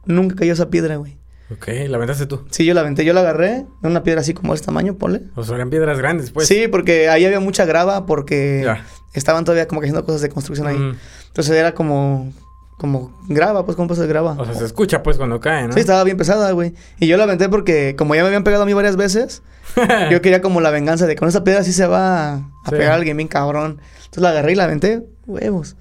Nunca 0.07 0.37
cayó 0.37 0.53
esa 0.53 0.71
piedra, 0.71 0.97
güey. 0.97 1.19
Ok, 1.53 1.69
¿la 1.89 1.97
aventaste 1.97 2.27
tú? 2.27 2.45
Sí, 2.51 2.65
yo 2.65 2.75
la 2.75 2.81
aventé. 2.81 3.05
Yo 3.05 3.13
la 3.13 3.21
agarré 3.21 3.67
una 3.83 4.03
piedra 4.05 4.21
así 4.21 4.35
como 4.35 4.53
de 4.53 4.57
este 4.57 4.67
tamaño, 4.67 4.97
ponle. 4.97 5.23
O 5.35 5.43
sea, 5.43 5.57
eran 5.57 5.69
piedras 5.71 5.99
grandes, 5.99 6.31
pues. 6.31 6.47
Sí, 6.47 6.69
porque 6.69 7.09
ahí 7.09 7.25
había 7.25 7.41
mucha 7.41 7.65
grava 7.65 8.07
porque 8.07 8.73
estaban 9.15 9.45
todavía 9.45 9.67
como 9.67 9.81
que 9.81 9.87
haciendo 9.87 10.05
cosas 10.05 10.21
de 10.21 10.29
construcción 10.29 10.69
ahí. 10.69 10.97
Entonces 11.27 11.57
era 11.57 11.75
como 11.75 12.33
como 12.81 13.15
grava, 13.29 13.67
pues, 13.67 13.77
como 13.77 13.89
pasa 13.89 14.01
de 14.01 14.09
grava. 14.09 14.37
O 14.39 14.45
sea, 14.47 14.55
se 14.55 14.65
escucha, 14.65 15.03
pues, 15.03 15.19
cuando 15.19 15.39
cae, 15.39 15.67
¿no? 15.67 15.75
Sí, 15.75 15.81
estaba 15.81 16.03
bien 16.03 16.17
pesada, 16.17 16.51
güey. 16.53 16.73
Y 16.99 17.09
yo 17.09 17.19
la 17.19 17.25
aventé 17.25 17.51
porque, 17.51 17.95
como 17.95 18.15
ya 18.15 18.23
me 18.23 18.29
habían 18.29 18.43
pegado 18.43 18.63
a 18.63 18.67
mí 18.67 18.73
varias 18.73 18.97
veces, 18.97 19.43
yo 20.11 20.23
quería 20.23 20.41
como 20.41 20.63
la 20.63 20.71
venganza 20.71 21.07
de 21.07 21.15
con 21.15 21.29
esa 21.29 21.45
piedra 21.45 21.63
sí 21.63 21.75
se 21.75 21.87
va 21.87 22.37
a 22.37 22.71
pegar 22.71 22.93
a 22.93 22.95
alguien 22.95 23.19
bien 23.19 23.29
cabrón. 23.29 23.83
Entonces 23.97 24.23
la 24.23 24.31
agarré 24.31 24.53
y 24.53 24.55
la 24.55 24.65
aventé, 24.65 25.05
huevos. 25.27 25.77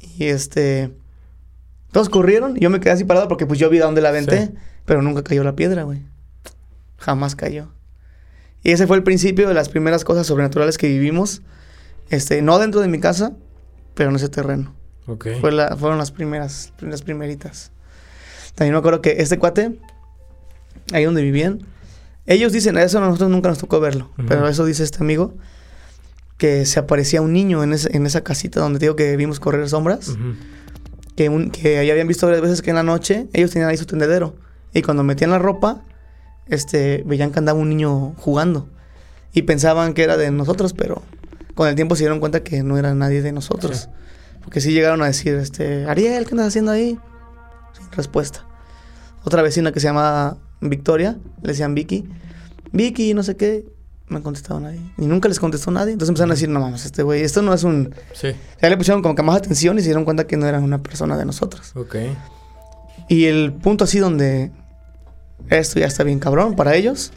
Y 0.00 0.28
este. 0.28 0.90
Todos 1.92 2.08
corrieron 2.08 2.56
y 2.56 2.60
yo 2.60 2.70
me 2.70 2.80
quedé 2.80 2.92
así 2.92 3.04
parado 3.04 3.28
porque, 3.28 3.44
pues, 3.44 3.58
yo 3.58 3.68
vi 3.68 3.80
a 3.80 3.84
dónde 3.84 4.00
la 4.00 4.08
aventé. 4.08 4.50
Pero 4.86 5.02
nunca 5.02 5.22
cayó 5.22 5.44
la 5.44 5.54
piedra, 5.54 5.82
güey. 5.82 6.02
Jamás 6.96 7.36
cayó. 7.36 7.68
Y 8.62 8.70
ese 8.70 8.86
fue 8.86 8.96
el 8.96 9.02
principio 9.02 9.48
de 9.48 9.54
las 9.54 9.68
primeras 9.68 10.02
cosas 10.02 10.26
sobrenaturales 10.26 10.78
que 10.78 10.88
vivimos. 10.88 11.42
Este, 12.08 12.40
no 12.40 12.58
dentro 12.58 12.80
de 12.80 12.88
mi 12.88 13.00
casa, 13.00 13.34
pero 13.94 14.08
en 14.08 14.16
ese 14.16 14.30
terreno. 14.30 14.77
Ok. 15.08 15.26
Fue 15.40 15.52
la, 15.52 15.76
fueron 15.76 15.98
las 15.98 16.10
primeras, 16.10 16.72
las 16.80 17.02
primeritas. 17.02 17.72
También 18.54 18.74
me 18.74 18.78
acuerdo 18.78 19.00
que 19.00 19.16
este 19.18 19.38
cuate, 19.38 19.78
ahí 20.92 21.04
donde 21.04 21.22
vivían, 21.22 21.62
ellos 22.26 22.52
dicen, 22.52 22.76
eso 22.76 22.98
a 22.98 23.00
nosotros 23.00 23.30
nunca 23.30 23.48
nos 23.48 23.58
tocó 23.58 23.80
verlo, 23.80 24.10
pero 24.26 24.48
eso 24.48 24.64
dice 24.64 24.84
este 24.84 24.98
amigo, 25.00 25.34
que 26.36 26.66
se 26.66 26.78
aparecía 26.78 27.22
un 27.22 27.32
niño 27.32 27.62
en, 27.62 27.72
en 27.72 28.06
esa 28.06 28.22
casita 28.22 28.60
donde 28.60 28.78
digo 28.78 28.96
que 28.96 29.16
vimos 29.16 29.40
correr 29.40 29.68
sombras, 29.68 30.16
que, 31.16 31.28
un, 31.28 31.50
que 31.50 31.78
ahí 31.78 31.90
habían 31.90 32.06
visto 32.06 32.26
varias 32.26 32.42
veces 32.42 32.62
que 32.62 32.70
en 32.70 32.76
la 32.76 32.82
noche 32.82 33.28
ellos 33.32 33.50
tenían 33.50 33.70
ahí 33.70 33.76
su 33.76 33.86
tendedero 33.86 34.36
y 34.74 34.82
cuando 34.82 35.02
metían 35.02 35.30
la 35.30 35.38
ropa, 35.38 35.82
este, 36.46 37.02
veían 37.06 37.30
que 37.32 37.38
andaba 37.38 37.58
un 37.58 37.68
niño 37.68 38.14
jugando. 38.16 38.68
Y 39.32 39.42
pensaban 39.42 39.94
que 39.94 40.02
era 40.02 40.16
de 40.16 40.30
nosotros, 40.30 40.72
pero 40.72 41.02
con 41.54 41.68
el 41.68 41.74
tiempo 41.74 41.96
se 41.96 42.02
dieron 42.02 42.20
cuenta 42.20 42.42
que 42.42 42.62
no 42.62 42.78
era 42.78 42.94
nadie 42.94 43.22
de 43.22 43.32
nosotros. 43.32 43.88
Porque 44.48 44.62
sí 44.62 44.72
llegaron 44.72 45.02
a 45.02 45.04
decir, 45.04 45.34
este, 45.34 45.84
Ariel, 45.84 46.24
¿qué 46.24 46.30
andas 46.30 46.46
haciendo 46.46 46.70
ahí? 46.70 46.98
Sin 47.78 47.92
respuesta. 47.92 48.46
Otra 49.22 49.42
vecina 49.42 49.72
que 49.72 49.78
se 49.78 49.88
llamaba 49.88 50.38
Victoria, 50.62 51.18
le 51.42 51.48
decían 51.48 51.74
Vicky. 51.74 52.08
Vicky, 52.72 53.12
no 53.12 53.22
sé 53.22 53.36
qué. 53.36 53.66
No 54.08 54.22
contestado 54.22 54.58
nadie. 54.58 54.80
Y 54.96 55.04
nunca 55.04 55.28
les 55.28 55.38
contestó 55.38 55.70
nadie. 55.70 55.92
Entonces 55.92 56.08
empezaron 56.08 56.30
a 56.30 56.34
decir, 56.34 56.48
no 56.48 56.60
mames, 56.60 56.86
este 56.86 57.02
güey, 57.02 57.24
esto 57.24 57.42
no 57.42 57.52
es 57.52 57.62
un... 57.62 57.94
Sí. 58.14 58.28
Ya 58.62 58.70
le 58.70 58.78
pusieron 58.78 59.02
como 59.02 59.14
que 59.14 59.22
más 59.22 59.36
atención 59.36 59.76
y 59.76 59.82
se 59.82 59.88
dieron 59.88 60.06
cuenta 60.06 60.26
que 60.26 60.38
no 60.38 60.46
era 60.46 60.60
una 60.60 60.82
persona 60.82 61.18
de 61.18 61.26
nosotros. 61.26 61.72
Ok. 61.76 61.96
Y 63.10 63.26
el 63.26 63.52
punto 63.52 63.84
así 63.84 63.98
donde 63.98 64.50
esto 65.50 65.78
ya 65.78 65.88
está 65.88 66.04
bien 66.04 66.20
cabrón 66.20 66.56
para 66.56 66.74
ellos 66.74 67.12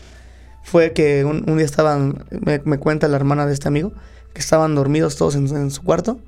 fue 0.63 0.91
que 0.91 1.23
un, 1.23 1.45
día 1.45 1.65
estaban, 1.65 2.25
me, 2.41 2.77
cuenta 2.77 3.07
la 3.07 3.15
hermana 3.15 3.45
de 3.45 3.53
este 3.53 3.69
amigo, 3.69 3.93
que 4.33 4.41
estaban 4.41 4.75
dormidos 4.75 5.15
todos 5.15 5.35
en, 5.35 5.71
su 5.71 5.81
cuarto. 5.81 6.19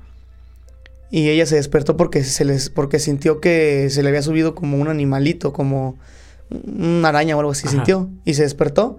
Y 1.16 1.28
ella 1.28 1.46
se 1.46 1.54
despertó 1.54 1.96
porque, 1.96 2.24
se 2.24 2.44
les, 2.44 2.70
porque 2.70 2.98
sintió 2.98 3.40
que 3.40 3.88
se 3.88 4.02
le 4.02 4.08
había 4.08 4.20
subido 4.20 4.56
como 4.56 4.78
un 4.78 4.88
animalito, 4.88 5.52
como 5.52 5.96
una 6.50 7.10
araña 7.10 7.36
o 7.36 7.38
algo 7.38 7.52
así, 7.52 7.68
sintió. 7.68 8.10
Y 8.24 8.34
se 8.34 8.42
despertó. 8.42 8.98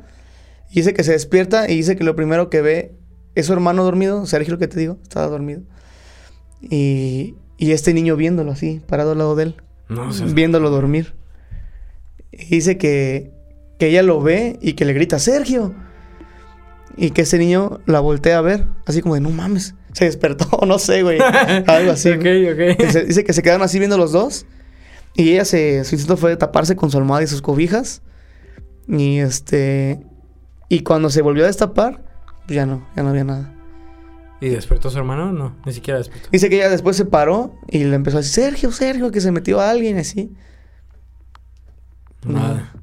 Y 0.70 0.76
dice 0.76 0.94
que 0.94 1.04
se 1.04 1.12
despierta 1.12 1.70
y 1.70 1.76
dice 1.76 1.98
que 1.98 2.06
lo 2.06 2.16
primero 2.16 2.50
que 2.50 2.62
ve 2.62 2.94
es 3.36 3.48
su 3.48 3.52
hermano 3.52 3.84
dormido, 3.84 4.26
Sergio, 4.28 4.54
lo 4.54 4.60
que 4.60 4.70
te 4.70 4.80
digo, 4.80 4.98
estaba 5.04 5.28
dormido. 5.28 5.64
Y, 6.62 7.36
y 7.58 7.74
este 7.74 7.94
niño 7.94 8.16
viéndolo 8.16 8.54
así, 8.54 8.82
parado 8.88 9.12
al 9.12 9.18
lado 9.18 9.36
de 9.36 9.44
él 9.44 9.56
viéndolo 10.34 10.70
dormir. 10.70 11.16
dice 12.32 12.78
que, 12.78 13.34
que 13.78 13.88
ella 13.88 14.04
lo 14.04 14.22
ve 14.22 14.58
y 14.62 14.74
que 14.74 14.86
le 14.86 14.94
grita, 14.94 15.20
Sergio. 15.20 15.76
Y 16.96 17.10
que 17.10 17.24
ese 17.24 17.38
niño 17.38 17.82
la 17.86 18.00
voltea 18.00 18.38
a 18.38 18.42
ver, 18.42 18.68
así 18.86 19.02
como 19.02 19.16
de, 19.16 19.20
no 19.20 19.32
mames, 19.32 19.76
se 19.96 20.06
despertó, 20.06 20.60
no 20.68 20.78
sé, 20.78 21.04
güey. 21.04 21.20
Algo 21.68 21.92
así. 21.92 22.10
ok, 22.12 22.26
ok. 22.52 23.06
dice 23.08 23.24
que 23.24 23.32
se 23.32 23.42
quedaron 23.42 23.64
así 23.64 23.80
viendo 23.80 23.98
los 23.98 24.12
dos. 24.12 24.46
Y 25.16 25.32
ella 25.32 25.46
se, 25.46 25.86
su 25.86 25.96
instinto 25.96 26.18
fue 26.18 26.36
taparse 26.36 26.76
con 26.76 26.92
su 26.92 26.98
almohada 26.98 27.24
y 27.24 27.28
sus 27.28 27.42
cobijas. 27.42 28.02
Y 28.90 29.20
este, 29.20 30.02
y 30.68 30.82
cuando 30.82 31.10
se 31.10 31.22
volvió 31.22 31.46
a 31.46 31.48
destapar, 31.48 32.04
pues 32.46 32.56
ya 32.56 32.66
no, 32.66 32.86
ya 32.96 33.04
no 33.04 33.10
había 33.10 33.24
nada. 33.24 33.54
¿Y 34.42 34.50
despertó 34.50 34.90
su 34.90 34.98
hermano? 34.98 35.32
No, 35.32 35.56
ni 35.66 35.72
siquiera 35.72 35.98
despertó. 35.98 36.28
Dice 36.30 36.50
que 36.50 36.58
ella 36.58 36.70
después 36.70 36.98
se 36.98 37.06
paró 37.06 37.56
y 37.70 37.86
le 37.86 37.96
empezó 37.96 38.18
a 38.18 38.22
decir, 38.22 38.44
Sergio, 38.44 38.72
Sergio, 38.74 39.12
que 39.12 39.22
se 39.22 39.32
metió 39.32 39.62
a 39.62 39.70
alguien 39.70 39.98
así. 39.98 40.36
Nada. 42.26 42.74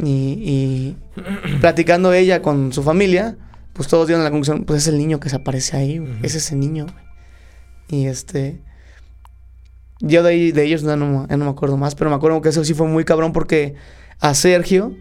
Y, 0.00 0.96
platicando 1.60 2.12
ella 2.12 2.42
con 2.42 2.72
su 2.72 2.82
familia, 2.82 3.36
pues 3.72 3.88
todos 3.88 4.06
dieron 4.06 4.24
la 4.24 4.30
conclusión, 4.30 4.64
pues 4.64 4.82
es 4.82 4.88
el 4.88 4.98
niño 4.98 5.20
que 5.20 5.28
se 5.28 5.36
aparece 5.36 5.76
ahí, 5.76 6.02
es 6.22 6.34
ese 6.34 6.56
niño. 6.56 6.86
Y 7.88 8.06
este... 8.06 8.60
Yo 10.00 10.24
de, 10.24 10.30
ahí, 10.30 10.52
de 10.52 10.64
ellos 10.64 10.82
no, 10.82 10.96
no, 10.96 11.26
no 11.28 11.36
me 11.36 11.48
acuerdo 11.48 11.76
más, 11.76 11.94
pero 11.94 12.10
me 12.10 12.16
acuerdo 12.16 12.40
que 12.40 12.48
eso 12.48 12.64
sí 12.64 12.74
fue 12.74 12.88
muy 12.88 13.04
cabrón 13.04 13.32
porque 13.32 13.76
a 14.18 14.34
Sergio, 14.34 14.96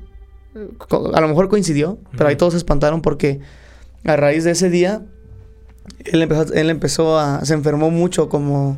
a 1.13 1.21
lo 1.21 1.27
mejor 1.27 1.49
coincidió, 1.49 1.99
pero 2.15 2.29
ahí 2.29 2.35
todos 2.35 2.53
se 2.53 2.57
espantaron 2.57 3.01
porque 3.01 3.39
a 4.05 4.15
raíz 4.15 4.43
de 4.43 4.51
ese 4.51 4.69
día, 4.69 5.03
él 6.05 6.21
empezó, 6.21 6.53
él 6.53 6.69
empezó 6.69 7.19
a, 7.19 7.43
se 7.45 7.55
enfermó 7.55 7.89
mucho 7.89 8.29
como, 8.29 8.77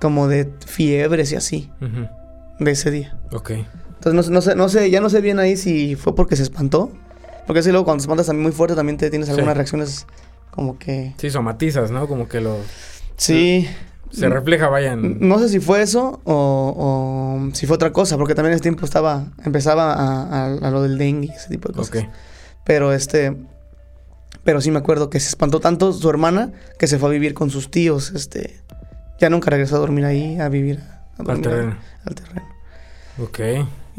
como 0.00 0.26
de 0.26 0.52
fiebres 0.66 1.30
y 1.32 1.36
así, 1.36 1.70
de 2.58 2.70
ese 2.70 2.90
día. 2.90 3.18
Ok. 3.32 3.52
Entonces 4.00 4.30
no, 4.30 4.40
sé, 4.40 4.54
no 4.54 4.68
sé, 4.68 4.90
ya 4.90 5.00
no 5.00 5.10
sé 5.10 5.20
bien 5.20 5.38
ahí 5.38 5.56
si 5.56 5.94
fue 5.94 6.14
porque 6.14 6.34
se 6.34 6.42
espantó. 6.42 6.90
Porque 7.50 7.58
así 7.58 7.70
luego 7.70 7.84
cuando 7.84 8.00
espantas 8.00 8.28
también 8.28 8.44
muy 8.44 8.52
fuerte 8.52 8.76
también 8.76 8.96
te 8.96 9.10
tienes 9.10 9.28
algunas 9.28 9.56
reacciones 9.56 10.06
como 10.52 10.78
que... 10.78 11.14
Sí, 11.16 11.30
somatizas, 11.30 11.90
¿no? 11.90 12.06
Como 12.06 12.28
que 12.28 12.40
lo... 12.40 12.58
Sí. 13.16 13.68
Se 14.12 14.28
refleja, 14.28 14.68
vayan. 14.68 15.16
No 15.18 15.36
sé 15.40 15.48
si 15.48 15.58
fue 15.58 15.82
eso 15.82 16.20
o, 16.22 17.48
si 17.52 17.66
fue 17.66 17.74
otra 17.74 17.92
cosa, 17.92 18.16
porque 18.16 18.36
también 18.36 18.52
en 18.52 18.54
ese 18.54 18.62
tiempo 18.62 18.84
estaba, 18.84 19.32
empezaba 19.44 19.94
a, 19.94 20.44
a, 20.44 20.70
lo 20.70 20.82
del 20.82 20.96
dengue 20.96 21.26
y 21.26 21.30
ese 21.30 21.48
tipo 21.48 21.66
de 21.66 21.74
cosas. 21.74 22.06
Pero 22.62 22.92
este, 22.92 23.36
pero 24.44 24.60
sí 24.60 24.70
me 24.70 24.78
acuerdo 24.78 25.10
que 25.10 25.18
se 25.18 25.30
espantó 25.30 25.58
tanto 25.58 25.92
su 25.92 26.08
hermana 26.08 26.52
que 26.78 26.86
se 26.86 27.00
fue 27.00 27.08
a 27.08 27.12
vivir 27.12 27.34
con 27.34 27.50
sus 27.50 27.68
tíos, 27.68 28.12
este, 28.12 28.60
ya 29.18 29.28
nunca 29.28 29.50
regresó 29.50 29.74
a 29.74 29.80
dormir 29.80 30.04
ahí, 30.04 30.38
a 30.38 30.48
vivir 30.48 30.78
al 31.18 31.40
terreno. 31.40 31.76
al 32.04 32.14
terreno. 32.14 32.46
Ok. 33.20 33.40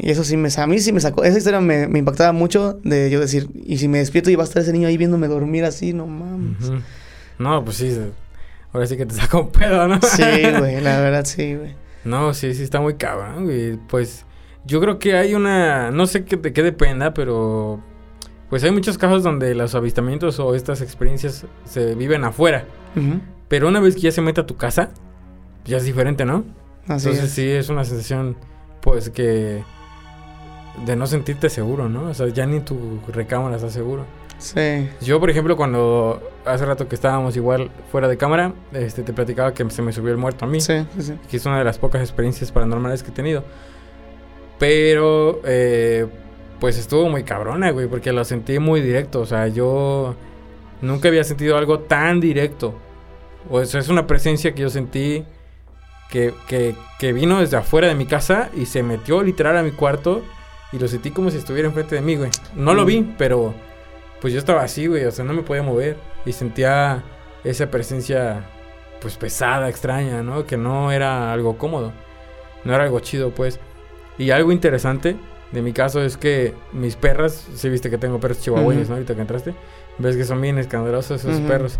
Y 0.02 0.10
eso 0.10 0.24
sí 0.24 0.36
me, 0.36 0.48
a 0.54 0.66
mí 0.66 0.80
sí 0.80 0.92
me 0.92 0.98
sacó, 0.98 1.22
esa 1.22 1.38
historia 1.38 1.60
me, 1.60 1.84
impactaba 1.96 2.32
mucho 2.32 2.80
de 2.82 3.08
yo 3.08 3.20
decir, 3.20 3.48
y 3.54 3.78
si 3.78 3.86
me 3.86 3.98
despierto 3.98 4.30
y 4.30 4.34
va 4.34 4.42
a 4.42 4.46
estar 4.46 4.60
ese 4.60 4.72
niño 4.72 4.88
ahí 4.88 4.96
viéndome 4.96 5.28
dormir 5.28 5.64
así, 5.64 5.92
no 5.92 6.08
mames. 6.08 6.72
No, 7.38 7.64
pues 7.64 7.76
sí, 7.76 7.96
ahora 8.72 8.84
sí 8.88 8.96
que 8.96 9.06
te 9.06 9.14
saca 9.20 9.38
un 9.38 9.52
pedo, 9.52 9.86
¿no? 9.86 10.00
Sí, 10.02 10.24
güey, 10.58 10.80
la 10.80 11.00
verdad 11.00 11.24
sí, 11.24 11.54
güey. 11.54 11.76
No, 12.04 12.34
sí, 12.34 12.52
sí 12.52 12.64
está 12.64 12.80
muy 12.80 12.94
cabrón, 12.94 13.44
güey. 13.44 13.76
Pues 13.76 14.26
yo 14.64 14.80
creo 14.80 14.98
que 14.98 15.16
hay 15.16 15.36
una, 15.36 15.92
no 15.92 16.06
sé 16.06 16.24
qué, 16.24 16.36
de 16.36 16.52
qué 16.52 16.64
dependa, 16.64 17.14
pero 17.14 17.80
pues 18.50 18.64
hay 18.64 18.72
muchos 18.72 18.98
casos 18.98 19.22
donde 19.22 19.54
los 19.54 19.76
avistamientos 19.76 20.40
o 20.40 20.56
estas 20.56 20.80
experiencias 20.80 21.46
se 21.64 21.94
viven 21.94 22.24
afuera. 22.24 22.64
Pero 23.46 23.68
una 23.68 23.78
vez 23.78 23.94
que 23.94 24.00
ya 24.00 24.10
se 24.10 24.20
mete 24.20 24.40
a 24.40 24.46
tu 24.46 24.56
casa, 24.56 24.90
ya 25.64 25.76
es 25.76 25.84
diferente, 25.84 26.24
¿no? 26.24 26.44
Así 26.88 27.08
Entonces 27.08 27.30
sí 27.30 27.48
es 27.48 27.68
una 27.68 27.84
sensación 27.84 28.36
pues 28.80 29.08
que 29.08 29.62
de 30.86 30.96
no 30.96 31.06
sentirte 31.06 31.50
seguro, 31.50 31.88
¿no? 31.88 32.10
O 32.10 32.14
sea, 32.14 32.28
ya 32.28 32.46
ni 32.46 32.60
tu 32.60 33.00
recámara 33.08 33.56
está 33.56 33.70
seguro. 33.70 34.04
Sí. 34.38 34.88
Yo, 35.00 35.20
por 35.20 35.30
ejemplo, 35.30 35.56
cuando 35.56 36.20
hace 36.44 36.66
rato 36.66 36.88
que 36.88 36.94
estábamos 36.94 37.36
igual 37.36 37.70
fuera 37.90 38.08
de 38.08 38.16
cámara, 38.16 38.52
este, 38.72 39.02
te 39.02 39.12
platicaba 39.12 39.54
que 39.54 39.68
se 39.70 39.82
me 39.82 39.92
subió 39.92 40.10
el 40.10 40.18
muerto 40.18 40.44
a 40.44 40.48
mí. 40.48 40.60
Sí, 40.60 40.84
sí, 40.96 41.02
sí. 41.02 41.14
Que 41.30 41.36
es 41.36 41.46
una 41.46 41.58
de 41.58 41.64
las 41.64 41.78
pocas 41.78 42.00
experiencias 42.00 42.50
paranormales 42.50 43.02
que 43.02 43.10
he 43.10 43.14
tenido. 43.14 43.44
Pero, 44.58 45.40
eh, 45.44 46.06
pues 46.58 46.78
estuvo 46.78 47.08
muy 47.08 47.22
cabrona, 47.22 47.70
güey, 47.70 47.86
porque 47.86 48.12
lo 48.12 48.24
sentí 48.24 48.58
muy 48.58 48.80
directo. 48.80 49.20
O 49.20 49.26
sea, 49.26 49.48
yo 49.48 50.16
nunca 50.80 51.08
había 51.08 51.24
sentido 51.24 51.56
algo 51.56 51.80
tan 51.80 52.20
directo. 52.20 52.74
O 53.50 53.64
sea, 53.64 53.80
es 53.80 53.88
una 53.88 54.06
presencia 54.06 54.54
que 54.54 54.62
yo 54.62 54.70
sentí 54.70 55.24
que, 56.10 56.34
que, 56.98 57.12
vino 57.12 57.40
desde 57.40 57.56
afuera 57.56 57.88
de 57.88 57.94
mi 57.94 58.04
casa 58.06 58.50
y 58.54 58.66
se 58.66 58.82
metió 58.82 59.22
literal 59.22 59.56
a 59.56 59.62
mi 59.62 59.70
cuarto 59.70 60.22
y 60.72 60.78
lo 60.78 60.88
sentí 60.88 61.10
como 61.10 61.30
si 61.30 61.36
estuviera 61.36 61.68
enfrente 61.68 61.94
de 61.94 62.00
mí, 62.00 62.16
güey. 62.16 62.30
No 62.54 62.74
lo 62.74 62.84
vi, 62.84 63.00
mm. 63.00 63.14
pero 63.18 63.54
pues 64.20 64.32
yo 64.32 64.38
estaba 64.38 64.62
así, 64.62 64.86
güey, 64.86 65.04
o 65.04 65.10
sea, 65.10 65.24
no 65.24 65.32
me 65.32 65.42
podía 65.42 65.62
mover 65.62 65.96
y 66.24 66.32
sentía 66.32 67.02
esa 67.44 67.70
presencia 67.70 68.44
pues 69.00 69.16
pesada, 69.16 69.68
extraña, 69.68 70.22
¿no? 70.22 70.46
Que 70.46 70.56
no 70.56 70.92
era 70.92 71.32
algo 71.32 71.58
cómodo, 71.58 71.92
no 72.64 72.74
era 72.74 72.84
algo 72.84 73.00
chido, 73.00 73.30
pues. 73.30 73.58
Y 74.16 74.30
algo 74.30 74.52
interesante 74.52 75.16
de 75.50 75.60
mi 75.60 75.72
caso 75.72 76.02
es 76.02 76.16
que 76.16 76.54
mis 76.72 76.96
perras, 76.96 77.46
si 77.54 77.68
viste 77.68 77.90
que 77.90 77.98
tengo 77.98 78.20
perros 78.20 78.40
chihuahueños, 78.40 78.88
¿no? 78.88 78.94
Ahorita 78.94 79.14
que 79.14 79.20
entraste, 79.20 79.54
ves 79.98 80.16
que 80.16 80.24
son 80.24 80.40
bien 80.40 80.58
escandalosos 80.58 81.24
esos 81.24 81.40
perros. 81.40 81.78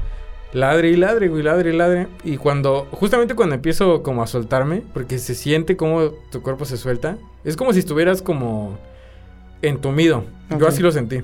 Ladre 0.53 0.91
y 0.91 0.97
ladre, 0.97 1.29
güey, 1.29 1.43
ladre 1.43 1.73
y 1.73 1.77
ladre. 1.77 2.09
Y 2.25 2.37
cuando, 2.37 2.87
justamente 2.91 3.35
cuando 3.35 3.55
empiezo 3.55 4.03
como 4.03 4.23
a 4.23 4.27
soltarme, 4.27 4.83
porque 4.93 5.19
se 5.19 5.35
siente 5.35 5.77
como 5.77 6.11
tu 6.31 6.43
cuerpo 6.43 6.65
se 6.65 6.77
suelta, 6.77 7.17
es 7.45 7.57
como 7.57 7.73
si 7.73 7.79
estuvieras 7.79 8.21
como 8.21 8.79
entumido. 9.63 10.25
Yo 10.59 10.69
así 10.69 10.83
lo 10.83 10.93
sentí. 10.93 11.23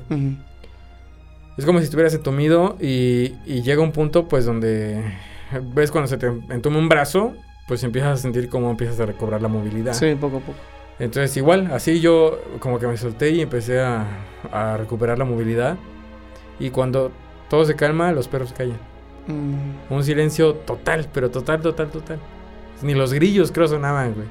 Es 1.59 1.67
como 1.67 1.79
si 1.81 1.85
estuvieras 1.85 2.15
entumido 2.15 2.77
y, 2.81 3.35
y 3.45 3.63
llega 3.63 3.83
un 3.83 3.93
punto, 3.93 4.29
pues, 4.29 4.47
donde 4.47 5.03
ves 5.75 5.91
cuando 5.91 6.09
se 6.09 6.17
te 6.17 6.27
entume 6.27 6.79
un 6.79 6.89
brazo, 6.89 7.35
pues 7.67 7.83
empiezas 7.85 8.19
a 8.19 8.23
sentir 8.23 8.49
como 8.49 8.71
empiezas 8.71 8.99
a 9.01 9.07
recobrar 9.07 9.43
la 9.43 9.49
movilidad. 9.49 9.93
Sí, 9.93 10.15
poco 10.15 10.39
a 10.39 10.41
poco. 10.41 10.59
Entonces, 10.99 11.37
igual, 11.37 11.71
así 11.73 12.01
yo 12.01 12.41
como 12.61 12.79
que 12.79 12.87
me 12.87 12.97
solté 12.97 13.31
y 13.31 13.41
empecé 13.41 13.81
a, 13.81 14.07
a 14.51 14.77
recuperar 14.77 15.19
la 15.19 15.25
movilidad. 15.25 15.77
Y 16.59 16.71
cuando 16.71 17.13
todo 17.51 17.65
se 17.65 17.77
calma, 17.77 18.11
los 18.13 18.27
perros 18.27 18.53
callan. 18.53 18.79
Mm. 19.29 19.93
Un 19.93 20.05
silencio 20.05 20.55
total, 20.55 21.09
pero 21.13 21.31
total, 21.31 21.61
total, 21.61 21.91
total. 21.91 22.19
Ni 22.83 22.95
los 22.95 23.13
grillos 23.13 23.53
creo 23.53 23.69
sonaban, 23.69 24.15
güey. 24.15 24.27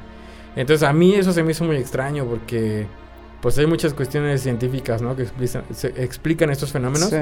Entonces 0.56 0.88
a 0.88 0.92
mí 0.92 1.14
eso 1.14 1.32
se 1.32 1.44
me 1.44 1.52
hizo 1.52 1.64
muy 1.64 1.78
extraño 1.78 2.26
porque 2.26 2.88
pues 3.42 3.58
hay 3.60 3.68
muchas 3.68 3.94
cuestiones 3.94 4.42
científicas, 4.42 5.02
¿no? 5.02 5.16
Que 5.16 5.24
explican, 5.24 5.64
explican 5.96 6.50
estos 6.50 6.72
fenómenos. 6.72 7.10
Sí. 7.10 7.18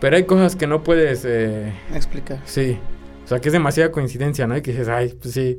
Pero 0.00 0.16
hay 0.16 0.24
cosas 0.24 0.56
que 0.56 0.66
no 0.66 0.82
puedes... 0.82 1.24
Eh, 1.24 1.72
Explicar. 1.94 2.40
Sí. 2.44 2.78
O 3.24 3.28
sea, 3.28 3.40
que 3.40 3.48
es 3.48 3.52
demasiada 3.52 3.90
coincidencia, 3.90 4.46
¿no? 4.46 4.56
Y 4.56 4.62
que 4.62 4.70
dices, 4.70 4.88
ay, 4.88 5.14
pues 5.20 5.34
sí. 5.34 5.58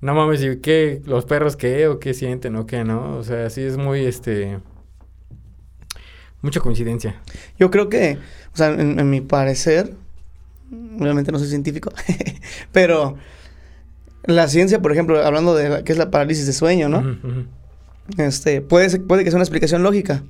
No 0.00 0.14
mames, 0.14 0.42
¿y 0.42 0.56
qué? 0.60 1.02
¿Los 1.04 1.24
perros 1.24 1.56
qué? 1.56 1.88
¿O 1.88 1.98
qué 1.98 2.14
sienten? 2.14 2.56
¿O 2.56 2.66
qué? 2.66 2.84
¿No? 2.84 3.16
O 3.16 3.24
sea, 3.24 3.50
sí 3.50 3.62
es 3.62 3.76
muy, 3.76 4.04
este... 4.06 4.60
Mucha 6.40 6.60
coincidencia. 6.60 7.20
Yo 7.58 7.70
creo 7.70 7.88
que, 7.88 8.18
o 8.52 8.56
sea, 8.56 8.68
en 8.68 9.08
mi 9.08 9.20
parecer, 9.22 9.94
Obviamente 10.72 11.30
no 11.30 11.38
soy 11.38 11.48
científico, 11.48 11.92
pero 12.72 13.16
la 14.24 14.48
ciencia, 14.48 14.80
por 14.80 14.92
ejemplo, 14.92 15.24
hablando 15.24 15.54
de 15.54 15.84
qué 15.84 15.92
es 15.92 15.98
la 15.98 16.10
parálisis 16.10 16.46
de 16.46 16.52
sueño, 16.52 16.88
¿no? 16.88 17.18
Este, 18.18 18.60
puede, 18.60 18.98
puede 19.00 19.24
que 19.24 19.30
sea 19.30 19.36
una 19.36 19.44
explicación 19.44 19.82
lógica, 19.82 20.22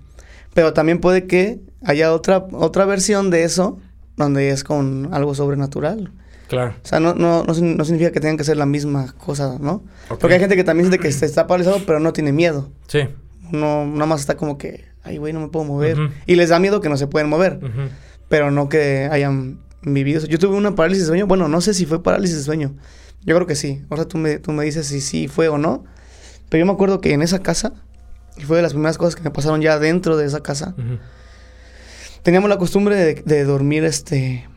pero 0.53 0.73
también 0.73 1.01
puede 1.01 1.27
que 1.27 1.61
haya 1.85 2.13
otra, 2.13 2.47
otra 2.53 2.85
versión 2.85 3.31
de 3.31 3.45
eso 3.45 3.79
donde 4.17 4.51
es 4.51 4.65
con 4.65 5.09
algo 5.13 5.35
sobrenatural. 5.35 6.13
Claro. 6.49 6.75
O 6.83 6.87
sea, 6.87 7.01
no, 7.01 7.15
no, 7.15 7.45
no, 7.45 7.55
significa 7.55 8.13
que 8.13 8.21
tengan 8.21 8.37
que 8.37 8.45
ser 8.45 8.57
la 8.57 8.67
misma 8.67 9.13
cosa, 9.13 9.57
¿no? 9.61 9.83
Porque 10.09 10.35
hay 10.35 10.41
gente 10.41 10.57
que 10.57 10.65
también 10.65 10.89
siente 10.89 11.03
que 11.03 11.09
está 11.09 11.47
paralizado, 11.47 11.81
pero 11.87 12.01
no 12.01 12.13
tiene 12.13 12.33
miedo. 12.33 12.71
Sí. 12.87 13.01
No, 13.51 13.87
nada 13.87 14.07
más 14.07 14.21
está 14.21 14.37
como 14.37 14.59
que, 14.59 14.85
ay, 15.03 15.19
güey, 15.19 15.33
no 15.33 15.41
me 15.41 15.49
puedo 15.49 15.65
mover. 15.65 15.97
Y 16.27 16.35
les 16.37 16.51
da 16.51 16.59
miedo 16.59 16.81
que 16.81 16.89
no 16.89 16.97
se 16.97 17.07
pueden 17.07 17.29
mover. 17.29 17.59
Pero 18.29 18.51
no 18.51 18.69
que 18.69 19.09
hayan 19.11 19.59
vivido. 19.87 20.25
Yo 20.27 20.39
tuve 20.39 20.57
una 20.57 20.75
parálisis 20.75 21.05
de 21.05 21.09
sueño. 21.09 21.27
Bueno, 21.27 21.49
no 21.49 21.61
sé 21.61 21.75
si 21.75 21.87
fue 21.87 22.03
parálisis 22.03 22.39
de 22.39 22.43
sueño. 22.43 22.75
Yo 23.25 23.35
creo 23.35 23.47
que 23.47 23.57
sí. 23.57 23.83
Ahora 23.91 24.07
tú 24.07 24.19
me, 24.19 24.39
tú 24.39 24.53
me 24.53 24.65
dices 24.65 24.87
si 24.87 25.01
sí 25.01 25.29
fue 25.29 25.49
o 25.49 25.59
no. 25.59 25.85
Pero 26.49 26.63
yo 26.63 26.67
me 26.67 26.73
acuerdo 26.73 27.01
que 27.01 27.13
en 27.13 27.23
esa 27.23 27.41
casa, 27.41 27.73
y 28.37 28.43
fue 28.43 28.57
de 28.57 28.63
las 28.63 28.73
primeras 28.73 28.99
cosas 28.99 29.17
que 29.17 29.23
me 29.23 29.31
pasaron 29.31 29.61
ya 29.61 29.79
dentro 29.79 30.17
de 30.17 30.27
esa 30.27 30.41
casa, 30.41 30.75
teníamos 32.23 32.49
la 32.49 32.59
costumbre 32.59 33.15
de, 33.15 33.45
dormir 33.45 33.85
este, 33.85 34.49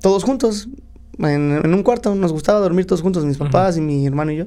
todos 0.00 0.24
juntos. 0.24 0.68
En, 1.18 1.72
un 1.72 1.82
cuarto. 1.82 2.14
Nos 2.14 2.32
gustaba 2.32 2.58
dormir 2.60 2.86
todos 2.86 3.02
juntos, 3.02 3.24
mis 3.24 3.38
papás 3.38 3.76
y 3.76 3.80
mi 3.80 4.06
hermano 4.06 4.32
y 4.32 4.36
yo. 4.36 4.46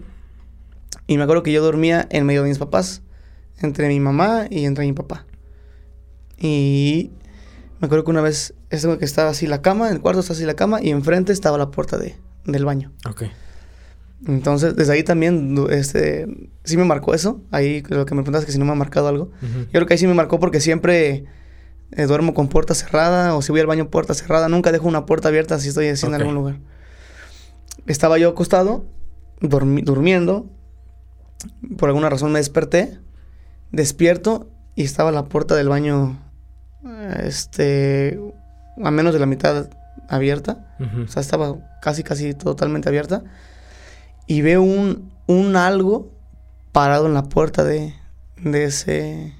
Y 1.07 1.17
me 1.17 1.23
acuerdo 1.23 1.43
que 1.43 1.51
yo 1.51 1.63
dormía 1.63 2.07
en 2.11 2.25
medio 2.25 2.43
de 2.43 2.49
mis 2.49 2.57
papás, 2.57 3.01
entre 3.61 3.87
mi 3.87 3.99
mamá 3.99 4.47
y 4.49 4.65
entre 4.65 4.85
mi 4.85 4.93
papá. 4.93 5.25
Y 6.37 7.11
me 7.79 7.85
acuerdo 7.85 8.03
que 8.03 8.11
una 8.11 8.21
vez, 8.21 8.53
que 8.69 9.05
estaba 9.05 9.29
así 9.29 9.47
la 9.47 9.61
cama, 9.61 9.87
en 9.87 9.95
el 9.95 10.01
cuarto 10.01 10.19
estaba 10.19 10.35
así 10.35 10.45
la 10.45 10.55
cama 10.55 10.81
y 10.81 10.89
enfrente 10.89 11.31
estaba 11.33 11.57
la 11.57 11.71
puerta 11.71 11.97
de, 11.97 12.15
del 12.45 12.65
baño. 12.65 12.91
Ok. 13.09 13.23
Entonces, 14.25 14.75
desde 14.75 14.93
ahí 14.93 15.03
también, 15.03 15.55
este, 15.69 16.27
sí 16.63 16.75
me 16.75 16.85
marcó 16.85 17.13
eso. 17.13 17.41
Ahí 17.51 17.83
lo 17.87 18.05
que 18.05 18.15
me 18.15 18.23
preguntas 18.23 18.41
es 18.41 18.45
que 18.47 18.51
si 18.51 18.57
no 18.57 18.65
me 18.65 18.71
ha 18.71 18.75
marcado 18.75 19.07
algo. 19.07 19.31
Yo 19.41 19.71
creo 19.71 19.85
que 19.85 19.93
ahí 19.93 19.97
sí 19.97 20.07
me 20.07 20.15
marcó 20.15 20.39
porque 20.39 20.59
siempre 20.59 21.25
eh, 21.91 22.05
duermo 22.07 22.33
con 22.33 22.47
puerta 22.47 22.73
cerrada 22.73 23.35
o 23.35 23.41
si 23.41 23.51
voy 23.51 23.61
al 23.61 23.67
baño 23.67 23.89
puerta 23.89 24.13
cerrada. 24.15 24.49
Nunca 24.49 24.71
dejo 24.71 24.87
una 24.87 25.05
puerta 25.05 25.27
abierta 25.27 25.59
si 25.59 25.69
estoy 25.69 25.87
así 25.87 26.07
en 26.07 26.15
algún 26.15 26.33
lugar. 26.33 26.59
Estaba 27.85 28.17
yo 28.17 28.29
acostado, 28.29 28.85
durmiendo. 29.39 30.49
Por 31.77 31.89
alguna 31.89 32.09
razón 32.09 32.31
me 32.31 32.39
desperté, 32.39 32.99
despierto 33.71 34.49
y 34.75 34.83
estaba 34.83 35.11
la 35.11 35.25
puerta 35.25 35.55
del 35.55 35.69
baño, 35.69 36.19
este, 37.23 38.19
a 38.83 38.91
menos 38.91 39.13
de 39.13 39.19
la 39.19 39.25
mitad 39.25 39.69
abierta. 40.09 40.75
O 41.03 41.07
sea, 41.07 41.21
estaba 41.21 41.55
casi, 41.81 42.03
casi 42.03 42.33
totalmente 42.33 42.89
abierta. 42.89 43.23
Y 44.27 44.41
veo 44.41 44.61
un, 44.61 45.11
un 45.25 45.55
algo 45.55 46.11
parado 46.71 47.07
en 47.07 47.13
la 47.13 47.23
puerta 47.23 47.63
de, 47.63 47.95
de 48.37 48.65
ese, 48.65 49.33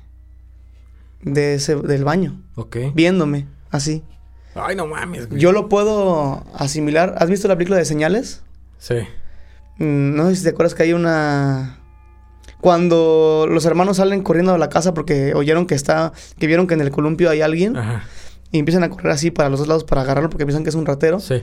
de 1.22 1.56
ese, 1.56 1.76
del 1.76 2.04
baño. 2.04 2.42
Ok. 2.56 2.78
Viéndome, 2.94 3.48
así. 3.70 4.04
Ay, 4.56 4.76
no 4.76 4.88
mames, 4.88 5.30
Yo 5.30 5.52
lo 5.52 5.70
puedo 5.70 6.44
asimilar. 6.56 7.16
¿Has 7.20 7.30
visto 7.30 7.48
la 7.48 7.56
película 7.56 7.78
de 7.78 7.86
Señales? 7.86 8.42
Sí. 8.80 8.96
Mm, 9.78 10.16
no 10.16 10.30
sé 10.30 10.38
si 10.38 10.44
te 10.44 10.50
acuerdas 10.50 10.74
que 10.74 10.84
hay 10.84 10.94
una... 10.94 11.80
Cuando 12.60 13.46
los 13.48 13.66
hermanos 13.66 13.98
salen 13.98 14.24
corriendo 14.24 14.52
de 14.54 14.58
la 14.58 14.70
casa 14.70 14.96
porque 14.96 15.36
oyeron 15.36 15.68
que 15.68 15.76
está... 15.76 16.12
Que 16.40 16.48
vieron 16.48 16.66
que 16.66 16.74
en 16.74 16.82
el 16.82 16.90
columpio 16.90 17.30
hay 17.30 17.42
alguien. 17.42 17.78
Ajá. 17.78 18.04
Y 18.52 18.60
empiezan 18.60 18.84
a 18.84 18.90
correr 18.90 19.12
así 19.12 19.32
para 19.32 19.50
los 19.50 19.60
dos 19.60 19.68
lados 19.68 19.84
para 19.84 20.02
agarrarlo 20.02 20.30
porque 20.30 20.46
piensan 20.46 20.64
que 20.64 20.70
es 20.70 20.76
un 20.76 20.86
ratero. 20.86 21.20
Sí. 21.20 21.42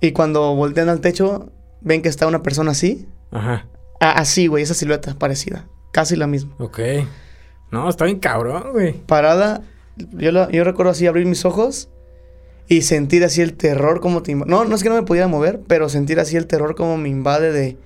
Y 0.00 0.12
cuando 0.12 0.54
voltean 0.54 0.88
al 0.88 1.00
techo, 1.00 1.50
ven 1.80 2.02
que 2.02 2.08
está 2.08 2.26
una 2.26 2.42
persona 2.42 2.70
así. 2.72 3.08
Ajá. 3.30 3.66
así, 4.00 4.46
güey, 4.46 4.62
esa 4.62 4.74
silueta 4.74 5.14
parecida. 5.14 5.66
Casi 5.92 6.16
la 6.16 6.26
misma. 6.26 6.54
Ok. 6.58 6.80
No, 7.70 7.88
está 7.88 8.04
bien 8.04 8.18
cabrón, 8.18 8.72
güey. 8.72 8.92
Parada. 8.92 9.62
Yo, 9.96 10.50
yo 10.50 10.64
recuerdo 10.64 10.92
así 10.92 11.06
abrir 11.06 11.26
mis 11.26 11.44
ojos 11.44 11.88
y 12.70 12.82
sentir 12.82 13.24
así 13.24 13.42
el 13.42 13.54
terror 13.54 14.00
como 14.00 14.22
te 14.22 14.32
No, 14.34 14.64
no 14.64 14.74
es 14.76 14.82
que 14.84 14.88
no 14.88 14.94
me 14.94 15.02
pudiera 15.02 15.26
mover, 15.26 15.60
pero 15.66 15.88
sentir 15.88 16.20
así 16.20 16.36
el 16.36 16.46
terror 16.46 16.76
como 16.76 16.96
me 16.96 17.08
invade 17.08 17.52
de... 17.52 17.76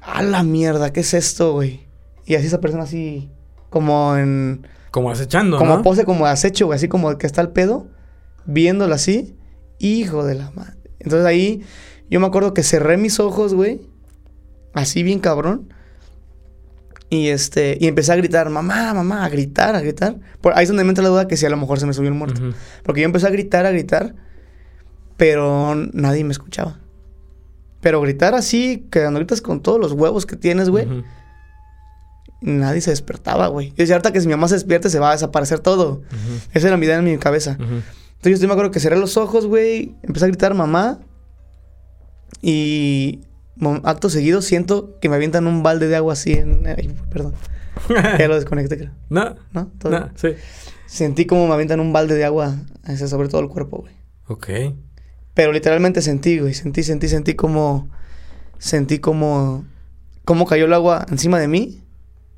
A 0.00 0.22
la 0.22 0.44
mierda, 0.44 0.92
¿qué 0.92 1.00
es 1.00 1.12
esto, 1.12 1.52
güey? 1.54 1.86
Y 2.24 2.36
así 2.36 2.46
esa 2.46 2.60
persona 2.60 2.84
así 2.84 3.28
como 3.68 4.16
en... 4.16 4.68
Como 4.96 5.10
acechando, 5.10 5.58
Como 5.58 5.82
pose 5.82 6.06
como 6.06 6.24
acecho, 6.24 6.64
güey, 6.64 6.78
así 6.78 6.88
como 6.88 7.18
que 7.18 7.26
está 7.26 7.42
el 7.42 7.50
pedo, 7.50 7.86
viéndola 8.46 8.94
así. 8.94 9.36
Hijo 9.78 10.24
de 10.24 10.36
la 10.36 10.50
madre. 10.52 10.72
Entonces 11.00 11.26
ahí 11.26 11.60
yo 12.08 12.18
me 12.18 12.26
acuerdo 12.26 12.54
que 12.54 12.62
cerré 12.62 12.96
mis 12.96 13.20
ojos, 13.20 13.52
güey. 13.52 13.82
Así 14.72 15.02
bien 15.02 15.18
cabrón. 15.18 15.68
Y 17.10 17.28
este, 17.28 17.76
y 17.78 17.88
empecé 17.88 18.14
a 18.14 18.16
gritar, 18.16 18.48
mamá, 18.48 18.94
mamá, 18.94 19.26
a 19.26 19.28
gritar, 19.28 19.76
a 19.76 19.82
gritar. 19.82 20.16
Por, 20.40 20.56
ahí 20.56 20.62
es 20.62 20.68
donde 20.70 20.82
me 20.82 20.88
entra 20.88 21.02
la 21.02 21.10
duda 21.10 21.28
que 21.28 21.36
si 21.36 21.44
a 21.44 21.50
lo 21.50 21.58
mejor 21.58 21.78
se 21.78 21.84
me 21.84 21.92
subió 21.92 22.08
el 22.08 22.14
muerto. 22.14 22.40
Porque 22.82 23.02
yo 23.02 23.04
empecé 23.04 23.26
a 23.26 23.30
gritar, 23.30 23.66
a 23.66 23.72
gritar, 23.72 24.14
pero 25.18 25.74
nadie 25.92 26.24
me 26.24 26.32
escuchaba. 26.32 26.80
Pero 27.82 28.00
gritar 28.00 28.34
así, 28.34 28.86
que 28.90 29.02
cuando 29.02 29.20
gritas 29.20 29.42
con 29.42 29.60
todos 29.60 29.78
los 29.78 29.92
huevos 29.92 30.24
que 30.24 30.36
tienes, 30.36 30.70
güey, 30.70 30.88
nadie 32.46 32.80
se 32.80 32.90
despertaba, 32.90 33.48
güey. 33.48 33.70
Yo 33.70 33.74
decía, 33.78 33.96
ahorita 33.96 34.12
que 34.12 34.20
si 34.20 34.28
mi 34.28 34.34
mamá 34.34 34.48
se 34.48 34.54
despierte 34.54 34.88
se 34.88 34.98
va 34.98 35.10
a 35.10 35.12
desaparecer 35.12 35.58
todo. 35.58 36.02
Esa 36.54 36.68
era 36.68 36.76
mi 36.76 36.86
idea 36.86 36.96
en 36.96 37.04
mi 37.04 37.18
cabeza. 37.18 37.58
Entonces 37.58 38.40
yo 38.40 38.46
me 38.48 38.54
acuerdo 38.54 38.70
que 38.70 38.80
cerré 38.80 38.96
los 38.96 39.16
ojos, 39.16 39.46
güey, 39.46 39.94
empecé 40.02 40.24
a 40.24 40.28
gritar 40.28 40.54
mamá. 40.54 41.00
Y 42.40 43.20
acto 43.82 44.08
seguido 44.08 44.42
siento 44.42 44.98
que 45.00 45.08
me 45.08 45.16
avientan 45.16 45.46
un 45.46 45.62
balde 45.62 45.88
de 45.88 45.96
agua 45.96 46.12
así 46.12 46.32
en... 46.32 46.62
perdón. 47.10 47.34
ya 48.18 48.28
lo 48.28 48.36
desconecté, 48.36 48.78
creo. 48.78 48.92
No. 49.10 49.34
¿No? 49.52 49.70
No, 49.84 50.10
sí. 50.14 50.28
Sentí 50.86 51.26
como 51.26 51.48
me 51.48 51.54
avientan 51.54 51.80
un 51.80 51.92
balde 51.92 52.14
de 52.14 52.24
agua 52.24 52.54
ese, 52.86 53.08
sobre 53.08 53.28
todo 53.28 53.40
el 53.40 53.48
cuerpo, 53.48 53.78
güey. 53.78 53.94
Ok. 54.28 54.48
Pero 55.34 55.52
literalmente 55.52 56.00
sentí, 56.00 56.38
güey. 56.38 56.54
Sentí, 56.54 56.84
sentí, 56.84 57.08
sentí 57.08 57.34
como... 57.34 57.88
Sentí 58.58 59.00
como... 59.00 59.64
Cómo 60.24 60.46
cayó 60.46 60.66
el 60.66 60.72
agua 60.72 61.04
encima 61.10 61.38
de 61.38 61.48
mí. 61.48 61.82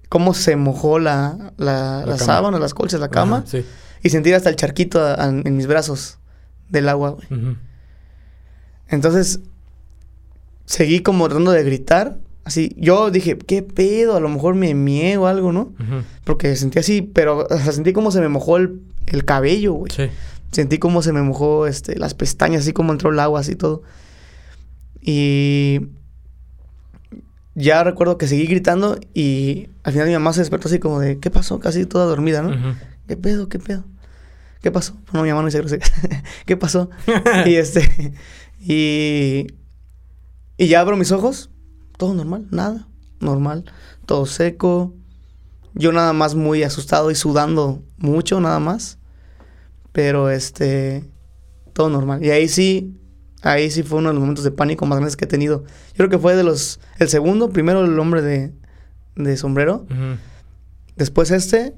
Cómo 0.09 0.35
se 0.35 0.57
mojó 0.57 0.99
la, 0.99 1.53
la, 1.57 2.05
la, 2.07 2.19
sábana, 2.19 2.59
las 2.59 2.75
colchas, 2.75 3.01
la 3.01 3.09
cama. 3.09 3.45
sí. 3.47 3.65
Y 4.03 4.11
sentir 4.11 4.35
hasta 4.35 4.49
el 4.49 4.57
charquito 4.57 5.01
en 5.21 5.57
mis 5.57 5.67
brazos 5.67 6.19
del 6.69 6.89
agua, 6.89 7.11
güey. 7.11 7.57
Entonces, 8.89 9.41
seguí 10.65 11.01
como 11.01 11.27
tratando 11.29 11.51
de 11.51 11.65
gritar. 11.65 12.19
Así, 12.45 12.75
yo 12.79 13.11
dije, 13.11 13.37
¿qué 13.37 13.63
pedo? 13.63 14.17
A 14.17 14.21
lo 14.21 14.29
mejor 14.29 14.55
me 14.55 14.75
miego 14.75 15.25
o 15.25 15.27
algo, 15.27 15.53
¿no? 15.53 15.75
Porque 16.25 16.57
sentí 16.57 16.79
así, 16.79 17.03
pero 17.03 17.47
sentí 17.71 17.93
como 17.93 18.11
se 18.11 18.21
me 18.21 18.29
mojó 18.29 18.57
el, 18.57 18.81
cabello, 19.25 19.75
güey. 19.75 19.93
Sí. 19.95 20.05
Sentí 20.53 20.79
como 20.79 21.03
se 21.03 21.13
me 21.13 21.23
mojó 21.23 21.67
este, 21.67 21.99
las 21.99 22.15
pestañas, 22.15 22.63
así 22.63 22.73
como 22.73 22.93
entró 22.93 23.11
el 23.11 23.21
agua, 23.21 23.41
así 23.41 23.55
todo. 23.55 23.83
Y 25.01 25.89
ya 27.59 27.83
recuerdo 27.85 28.19
que 28.19 28.27
seguí 28.27 28.47
gritando 28.47 28.99
y 29.15 29.69
al 29.83 29.93
final 29.93 30.09
mi 30.09 30.15
mamá 30.15 30.33
se 30.33 30.41
despertó 30.41 30.69
así 30.69 30.79
como 30.79 31.01
de, 31.01 31.19
¿qué 31.19 31.31
pasó? 31.31 31.59
Casi 31.59 31.87
toda 31.87 32.07
dormida, 32.07 32.43
¿no? 32.43 32.77
¿Qué 33.07 33.17
pedo? 33.17 33.49
¿Qué 33.49 33.59
pedo? 33.59 33.85
¿Qué 34.63 34.71
pasó? 34.71 34.97
No, 35.13 35.23
mi 35.23 35.29
mamá 35.31 35.43
no 35.43 35.49
dice 35.49 35.81
¿Qué 36.47 36.57
pasó? 36.57 36.91
y 37.47 37.55
este, 37.55 38.15
y 38.61 39.47
y 40.61 40.67
ya 40.67 40.81
abro 40.81 40.97
mis 40.97 41.13
ojos, 41.13 41.51
todo 41.97 42.15
normal, 42.15 42.49
nada, 42.51 42.89
normal, 43.21 43.65
todo 44.07 44.27
seco. 44.27 44.93
Yo 45.73 45.93
nada 45.93 46.13
más 46.13 46.35
muy 46.35 46.65
asustado 46.65 47.13
y 47.13 47.15
sudando 47.15 47.85
mucho, 47.97 48.41
nada 48.41 48.59
más. 48.59 48.99
Pero 49.93 50.31
este, 50.31 51.05
todo 51.73 51.89
normal. 51.91 52.25
Y 52.25 52.31
ahí 52.31 52.49
sí, 52.49 52.99
ahí 53.43 53.71
sí 53.71 53.83
fue 53.83 53.99
uno 53.99 54.09
de 54.09 54.15
los 54.15 54.21
momentos 54.21 54.45
de 54.45 54.51
pánico 54.51 54.87
más 54.87 54.97
grandes 54.99 55.17
que 55.17 55.25
he 55.25 55.29
tenido. 55.29 55.65
Yo 55.91 55.97
creo 55.97 56.09
que 56.09 56.19
fue 56.19 56.37
de 56.37 56.45
los, 56.45 56.81
el 56.99 57.09
segundo, 57.09 57.51
primero 57.51 57.85
el 57.85 57.99
hombre 57.99 58.23
de, 58.23 58.53
de 59.17 59.37
sombrero, 59.37 59.87
después 60.97 61.31
este, 61.31 61.75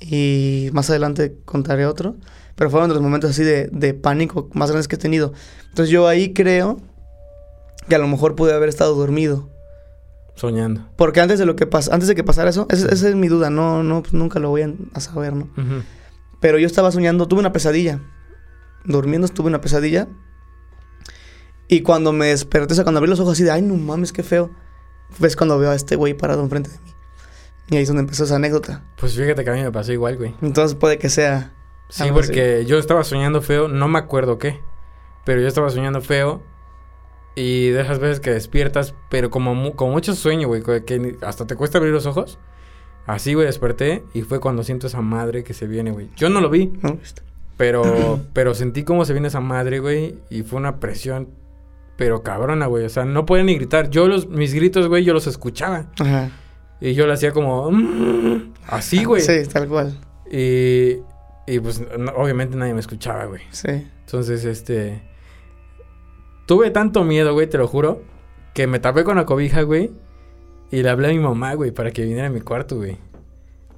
y 0.00 0.70
más 0.72 0.90
adelante 0.90 1.36
contaré 1.44 1.86
otro. 1.86 2.16
Pero 2.54 2.70
fueron 2.70 2.88
de 2.88 2.94
los 2.94 3.02
momentos 3.02 3.30
así 3.30 3.44
de, 3.44 3.68
de 3.68 3.94
pánico 3.94 4.50
más 4.52 4.70
grandes 4.70 4.88
que 4.88 4.96
he 4.96 4.98
tenido. 4.98 5.32
Entonces 5.68 5.90
yo 5.90 6.08
ahí 6.08 6.32
creo 6.32 6.80
que 7.88 7.94
a 7.94 7.98
lo 7.98 8.08
mejor 8.08 8.34
pude 8.34 8.52
haber 8.52 8.68
estado 8.68 8.94
dormido. 8.96 9.48
Soñando. 10.34 10.88
Porque 10.96 11.20
antes 11.20 11.38
de 11.38 11.46
lo 11.46 11.56
que 11.56 11.66
pasa, 11.66 11.92
antes 11.94 12.08
de 12.08 12.14
que 12.14 12.24
pasara 12.24 12.50
eso, 12.50 12.66
esa, 12.70 12.88
es 12.90 13.14
mi 13.14 13.28
duda, 13.28 13.50
no, 13.50 13.82
no, 13.82 14.02
pues 14.02 14.12
nunca 14.12 14.38
lo 14.38 14.50
voy 14.50 14.62
a, 14.62 15.00
saber, 15.00 15.34
¿no? 15.34 15.48
Pero 16.40 16.58
yo 16.58 16.66
estaba 16.66 16.92
soñando, 16.92 17.26
tuve 17.26 17.40
una 17.40 17.52
pesadilla. 17.52 18.00
Durmiendo 18.84 19.26
tuve 19.28 19.48
una 19.48 19.60
pesadilla. 19.60 20.08
Y 21.68 21.82
cuando 21.82 22.12
me 22.12 22.26
desperté, 22.26 22.72
o 22.72 22.74
sea, 22.74 22.84
cuando 22.84 22.98
abrí 22.98 23.10
los 23.10 23.20
ojos 23.20 23.34
así 23.34 23.44
de, 23.44 23.50
ay, 23.50 23.62
no 23.62 23.74
mames, 23.74 24.12
qué 24.12 24.22
feo. 24.22 24.50
Ves 25.18 25.36
cuando 25.36 25.58
veo 25.58 25.70
a 25.70 25.74
este 25.74 25.96
güey 25.96 26.14
parado 26.14 26.42
enfrente 26.42 26.70
de 26.70 26.78
mí. 26.78 26.94
Y 27.70 27.76
ahí 27.76 27.82
es 27.82 27.88
donde 27.88 28.02
empezó 28.02 28.24
esa 28.24 28.36
anécdota. 28.36 28.84
Pues 28.98 29.14
fíjate 29.14 29.44
que 29.44 29.50
a 29.50 29.52
mí 29.52 29.62
me 29.62 29.70
pasó 29.70 29.92
igual, 29.92 30.16
güey. 30.16 30.34
Entonces 30.40 30.74
puede 30.74 30.98
que 30.98 31.10
sea. 31.10 31.52
Sí, 31.90 32.04
porque 32.12 32.64
yo 32.66 32.78
estaba 32.78 33.04
soñando 33.04 33.42
feo, 33.42 33.68
no 33.68 33.88
me 33.88 33.98
acuerdo 33.98 34.38
qué. 34.38 34.60
Pero 35.24 35.40
yo 35.40 35.48
estaba 35.48 35.68
soñando 35.70 36.00
feo 36.00 36.42
y 37.34 37.68
de 37.68 37.82
esas 37.82 38.00
veces 38.00 38.18
que 38.18 38.30
despiertas, 38.30 38.94
pero 39.10 39.30
como, 39.30 39.76
como 39.76 39.92
mucho 39.92 40.14
sueño, 40.14 40.48
güey, 40.48 40.62
que 40.62 41.16
hasta 41.22 41.46
te 41.46 41.54
cuesta 41.54 41.78
abrir 41.78 41.92
los 41.92 42.06
ojos. 42.06 42.38
Así, 43.06 43.34
güey, 43.34 43.46
desperté 43.46 44.04
y 44.12 44.22
fue 44.22 44.40
cuando 44.40 44.64
siento 44.64 44.86
esa 44.86 45.00
madre 45.02 45.44
que 45.44 45.54
se 45.54 45.66
viene, 45.66 45.92
güey. 45.92 46.10
Yo 46.16 46.30
no 46.30 46.40
lo 46.40 46.50
vi, 46.50 46.72
pero, 47.56 48.20
pero 48.32 48.54
sentí 48.54 48.82
cómo 48.82 49.04
se 49.04 49.12
viene 49.12 49.28
esa 49.28 49.40
madre, 49.40 49.78
güey, 49.78 50.18
y 50.30 50.42
fue 50.42 50.58
una 50.58 50.80
presión, 50.80 51.28
pero 51.98 52.22
cabrona, 52.22 52.66
güey. 52.66 52.84
O 52.84 52.88
sea, 52.88 53.04
no 53.04 53.26
podía 53.26 53.42
ni 53.42 53.56
gritar. 53.56 53.90
Yo 53.90 54.06
los, 54.06 54.28
mis 54.28 54.54
gritos, 54.54 54.86
güey, 54.86 55.02
yo 55.02 55.12
los 55.12 55.26
escuchaba. 55.26 55.86
Ajá. 55.98 56.30
Y 56.80 56.94
yo 56.94 57.08
lo 57.08 57.12
hacía 57.12 57.32
como, 57.32 57.72
mm", 57.72 58.54
así, 58.68 59.02
güey. 59.02 59.20
Sí, 59.20 59.42
tal 59.52 59.66
cual. 59.66 59.98
Y, 60.30 60.98
y 61.48 61.58
pues, 61.60 61.82
obviamente 62.14 62.56
nadie 62.56 62.72
me 62.72 62.78
escuchaba, 62.78 63.24
güey. 63.24 63.42
Sí. 63.50 63.88
Entonces, 64.04 64.44
este... 64.44 65.02
Tuve 66.46 66.70
tanto 66.70 67.02
miedo, 67.02 67.34
güey, 67.34 67.48
te 67.48 67.58
lo 67.58 67.66
juro, 67.66 68.04
que 68.54 68.68
me 68.68 68.78
tapé 68.78 69.02
con 69.02 69.16
la 69.16 69.26
cobija, 69.26 69.62
güey, 69.62 69.90
y 70.70 70.84
le 70.84 70.90
hablé 70.90 71.08
a 71.08 71.10
mi 71.10 71.18
mamá, 71.18 71.54
güey, 71.54 71.72
para 71.72 71.90
que 71.90 72.02
viniera 72.02 72.28
a 72.28 72.30
mi 72.30 72.40
cuarto, 72.40 72.76
güey. 72.76 72.96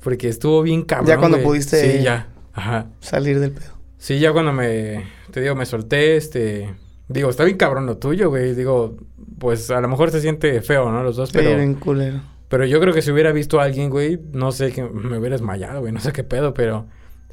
Porque 0.04 0.28
estuvo 0.28 0.60
bien 0.62 0.82
cabrón. 0.82 1.08
Ya 1.08 1.16
cuando 1.16 1.42
pudiste. 1.42 1.98
Sí, 1.98 2.02
ya. 2.04 2.28
Ajá. 2.52 2.86
Salir 3.00 3.40
del 3.40 3.52
pedo. 3.52 3.72
Sí, 3.96 4.18
ya 4.18 4.32
cuando 4.32 4.52
me. 4.52 5.04
Te 5.30 5.40
digo, 5.40 5.54
me 5.54 5.64
solté, 5.66 6.16
este. 6.16 6.74
Digo, 7.10 7.28
está 7.28 7.42
bien 7.42 7.56
cabrón 7.56 7.86
lo 7.86 7.98
tuyo, 7.98 8.30
güey. 8.30 8.54
Digo, 8.54 8.96
pues 9.40 9.68
a 9.72 9.80
lo 9.80 9.88
mejor 9.88 10.12
se 10.12 10.20
siente 10.20 10.62
feo, 10.62 10.92
¿no? 10.92 11.02
Los 11.02 11.16
dos, 11.16 11.32
pero. 11.32 11.56
bien 11.56 11.74
culero. 11.74 12.20
Pero 12.48 12.64
yo 12.64 12.80
creo 12.80 12.94
que 12.94 13.02
si 13.02 13.10
hubiera 13.10 13.32
visto 13.32 13.60
a 13.60 13.64
alguien, 13.64 13.90
güey, 13.90 14.20
no 14.32 14.52
sé, 14.52 14.70
que 14.70 14.84
me 14.84 15.18
hubiera 15.18 15.34
desmayado, 15.34 15.80
güey. 15.80 15.92
No 15.92 15.98
sé 15.98 16.12
qué 16.12 16.22
pedo, 16.22 16.54
pero. 16.54 16.86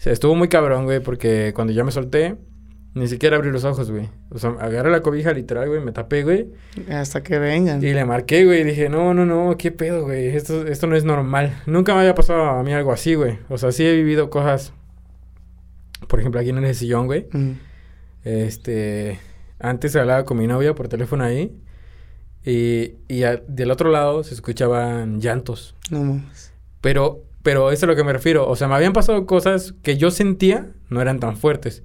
estuvo 0.03 0.33
muy 0.33 0.47
cabrón, 0.47 0.85
güey, 0.85 0.99
porque 0.99 1.51
cuando 1.55 1.73
ya 1.73 1.83
me 1.83 1.91
solté, 1.91 2.37
Ni 2.95 3.07
siquiera 3.07 3.35
abrí 3.35 3.51
los 3.51 3.63
ojos, 3.65 3.91
güey. 3.91 4.09
O 4.31 4.39
sea, 4.39 4.55
agarré 4.59 4.89
la 4.89 5.01
cobija 5.01 5.31
literal, 5.31 5.67
güey, 5.69 5.79
me 5.79 5.91
tapé, 5.91 6.23
güey. 6.23 6.47
Hasta 6.89 7.21
que 7.21 7.37
vengan. 7.37 7.83
Y 7.83 7.93
le 7.93 8.03
marqué, 8.05 8.45
güey, 8.45 8.61
y 8.61 8.63
dije, 8.63 8.89
no, 8.89 9.13
no, 9.13 9.25
no, 9.25 9.55
qué 9.57 9.71
pedo, 9.71 10.03
güey. 10.05 10.29
Esto, 10.35 10.65
esto 10.65 10.87
no 10.87 10.95
es 10.95 11.03
normal. 11.03 11.61
Nunca 11.67 11.93
me 11.93 11.99
había 11.99 12.15
pasado 12.15 12.41
a 12.41 12.63
mí 12.63 12.73
algo 12.73 12.91
así, 12.91 13.13
güey. 13.13 13.37
O 13.49 13.59
sea, 13.59 13.71
sí 13.71 13.85
he 13.85 13.95
vivido 13.95 14.31
cosas. 14.31 14.73
Por 16.07 16.19
ejemplo, 16.19 16.41
aquí 16.41 16.49
en 16.49 16.63
el 16.63 16.73
sillón, 16.73 17.05
güey. 17.05 17.27
Este. 18.23 19.19
Antes 19.59 19.95
hablaba 19.95 20.25
con 20.25 20.37
mi 20.37 20.47
novia 20.47 20.75
por 20.75 20.87
teléfono 20.87 21.23
ahí. 21.23 21.55
Y, 22.45 22.93
y 23.07 23.23
del 23.47 23.71
otro 23.71 23.91
lado 23.91 24.23
se 24.23 24.33
escuchaban 24.33 25.19
llantos. 25.19 25.75
No. 25.89 26.23
Pero, 26.81 27.23
pero 27.43 27.71
eso 27.71 27.79
es 27.79 27.83
a 27.83 27.87
lo 27.87 27.95
que 27.95 28.03
me 28.03 28.13
refiero. 28.13 28.47
O 28.47 28.55
sea, 28.55 28.67
me 28.67 28.75
habían 28.75 28.93
pasado 28.93 29.25
cosas 29.25 29.73
que 29.83 29.97
yo 29.97 30.11
sentía 30.11 30.71
no 30.89 31.01
eran 31.01 31.19
tan 31.19 31.37
fuertes. 31.37 31.83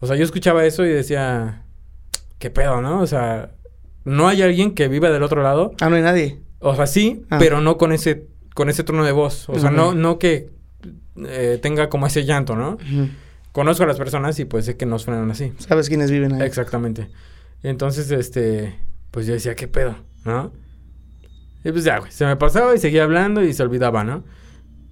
O 0.00 0.06
sea, 0.06 0.16
yo 0.16 0.24
escuchaba 0.24 0.64
eso 0.64 0.84
y 0.84 0.88
decía, 0.88 1.64
¿qué 2.38 2.50
pedo, 2.50 2.80
no? 2.80 3.00
O 3.00 3.06
sea, 3.06 3.50
no 4.04 4.28
hay 4.28 4.42
alguien 4.42 4.74
que 4.74 4.88
viva 4.88 5.10
del 5.10 5.22
otro 5.22 5.42
lado. 5.42 5.74
Ah, 5.80 5.90
no 5.90 5.96
hay 5.96 6.02
nadie. 6.02 6.40
O 6.60 6.74
sea, 6.74 6.86
sí, 6.86 7.24
ah. 7.30 7.36
pero 7.38 7.60
no 7.60 7.76
con 7.76 7.92
ese, 7.92 8.26
con 8.54 8.68
ese 8.68 8.84
tono 8.84 9.04
de 9.04 9.12
voz. 9.12 9.48
O 9.48 9.58
sea, 9.58 9.70
no, 9.70 9.94
no 9.94 10.18
que 10.18 10.50
eh, 11.26 11.58
tenga 11.60 11.88
como 11.88 12.06
ese 12.06 12.24
llanto, 12.24 12.56
¿no? 12.56 12.78
Conozco 13.58 13.82
a 13.82 13.86
las 13.88 13.98
personas 13.98 14.38
y 14.38 14.44
pues 14.44 14.66
sé 14.66 14.76
que 14.76 14.86
no 14.86 15.00
suenan 15.00 15.28
así. 15.32 15.52
¿Sabes 15.58 15.88
quiénes 15.88 16.12
viven 16.12 16.32
ahí? 16.32 16.42
Exactamente. 16.42 17.08
Entonces, 17.64 18.08
este, 18.12 18.78
pues 19.10 19.26
yo 19.26 19.32
decía, 19.32 19.56
¿qué 19.56 19.66
pedo? 19.66 19.96
¿No? 20.24 20.52
Y 21.64 21.72
pues 21.72 21.82
ya, 21.82 21.98
güey, 21.98 22.12
se 22.12 22.24
me 22.24 22.36
pasaba 22.36 22.72
y 22.76 22.78
seguía 22.78 23.02
hablando 23.02 23.42
y 23.42 23.52
se 23.52 23.64
olvidaba, 23.64 24.04
¿no? 24.04 24.22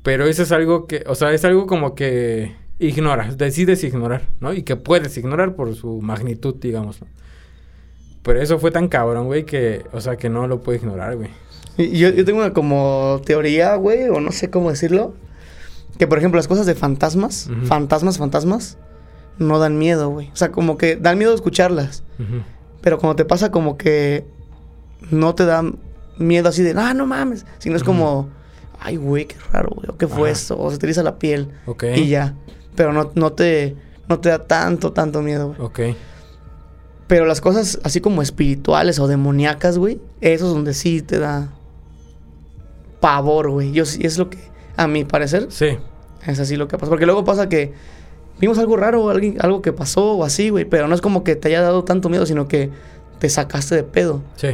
Pero 0.03 0.27
eso 0.27 0.43
es 0.43 0.51
algo 0.51 0.89
que, 0.89 1.05
o 1.07 1.15
sea, 1.15 1.33
es 1.33 1.45
algo 1.45 1.69
como 1.69 1.95
que 1.95 2.57
ignoras, 2.81 3.39
decides 3.39 3.85
ignorar, 3.85 4.23
¿no? 4.41 4.53
Y 4.53 4.65
que 4.65 4.75
puedes 4.75 5.17
ignorar 5.17 5.55
por 5.55 5.73
su 5.77 6.01
magnitud, 6.01 6.57
digamos. 6.61 6.99
Pero 8.25 8.43
eso 8.43 8.59
fue 8.59 8.73
tan 8.73 8.89
cabrón, 8.89 9.27
güey, 9.27 9.45
que, 9.45 9.85
o 9.93 10.01
sea, 10.01 10.17
que 10.17 10.29
no 10.29 10.49
lo 10.49 10.61
puedo 10.61 10.77
ignorar, 10.77 11.15
güey. 11.15 11.31
Yo, 11.79 12.09
yo 12.09 12.25
tengo 12.25 12.41
una 12.41 12.53
como 12.53 13.23
teoría, 13.25 13.77
güey, 13.77 14.09
o 14.09 14.21
no 14.21 14.33
sé 14.33 14.51
cómo 14.51 14.71
decirlo, 14.71 15.15
que 15.99 16.07
por 16.07 16.19
ejemplo 16.19 16.39
las 16.39 16.49
cosas 16.49 16.67
de 16.67 16.75
fantasmas, 16.75 17.49
fantasmas, 17.65 18.19
fantasmas, 18.19 18.79
no 19.39 19.59
dan 19.59 19.79
miedo, 19.79 20.11
güey. 20.11 20.31
O 20.33 20.37
sea, 20.37 20.51
como 20.53 20.79
que 20.79 20.97
dan 20.97 21.19
miedo 21.19 21.35
escucharlas. 21.35 22.03
Pero 22.81 22.99
cuando 22.99 23.17
te 23.17 23.25
pasa 23.25 23.51
como 23.51 23.77
que 23.77 24.25
no 25.11 25.35
te 25.35 25.45
dan 25.45 25.79
miedo 26.19 26.49
así 26.49 26.63
de, 26.63 26.75
ah, 26.77 26.95
no 26.95 27.07
mames, 27.07 27.47
sino 27.59 27.77
es 27.77 27.85
como, 27.85 28.29
ay, 28.81 28.97
güey, 28.97 29.27
qué 29.27 29.37
raro, 29.53 29.71
güey, 29.75 29.89
o 29.91 29.97
qué 29.97 30.07
fue 30.07 30.31
esto, 30.31 30.59
o 30.59 30.71
se 30.71 30.79
te 30.79 31.03
la 31.03 31.19
piel. 31.19 31.51
Ok. 31.67 31.85
Y 31.97 32.09
ya. 32.09 32.35
Pero 32.75 32.93
no, 32.93 33.11
no, 33.15 33.33
te, 33.33 33.77
no 34.09 34.21
te 34.21 34.29
da 34.29 34.47
tanto, 34.47 34.93
tanto 34.93 35.23
miedo, 35.23 35.49
güey. 35.49 35.61
Ok. 35.61 35.81
Pero 37.07 37.25
las 37.25 37.41
cosas 37.41 37.79
así 37.85 38.01
como 38.01 38.21
espirituales 38.21 38.99
o 38.99 39.07
demoníacas, 39.07 39.79
güey, 39.79 40.01
eso 40.21 40.47
es 40.47 40.53
donde 40.53 40.75
sí 40.75 41.03
te 41.03 41.19
da 41.19 41.53
pavor, 43.01 43.51
güey. 43.51 43.73
Yo 43.73 43.85
sí, 43.85 44.01
es 44.05 44.19
lo 44.19 44.29
que, 44.29 44.39
a 44.77 44.87
mi 44.87 45.05
parecer, 45.05 45.47
sí. 45.51 45.79
Es 46.27 46.41
así 46.41 46.57
lo 46.57 46.69
que 46.69 46.77
pasa. 46.77 46.91
Porque 46.91 47.07
luego 47.07 47.25
pasa 47.25 47.49
que 47.49 47.73
vimos 48.41 48.59
algo 48.59 48.77
raro, 48.77 49.09
alguien, 49.11 49.37
algo 49.41 49.63
que 49.63 49.73
pasó 49.73 50.15
o 50.15 50.25
así, 50.25 50.51
güey. 50.51 50.65
Pero 50.65 50.89
no 50.89 50.95
es 50.95 51.01
como 51.01 51.25
que 51.25 51.37
te 51.37 51.49
haya 51.49 51.63
dado 51.63 51.85
tanto 51.85 52.09
miedo, 52.09 52.27
sino 52.27 52.49
que 52.49 52.71
te 53.19 53.29
sacaste 53.29 53.75
de 53.75 53.83
pedo. 53.85 54.23
Sí. 54.37 54.49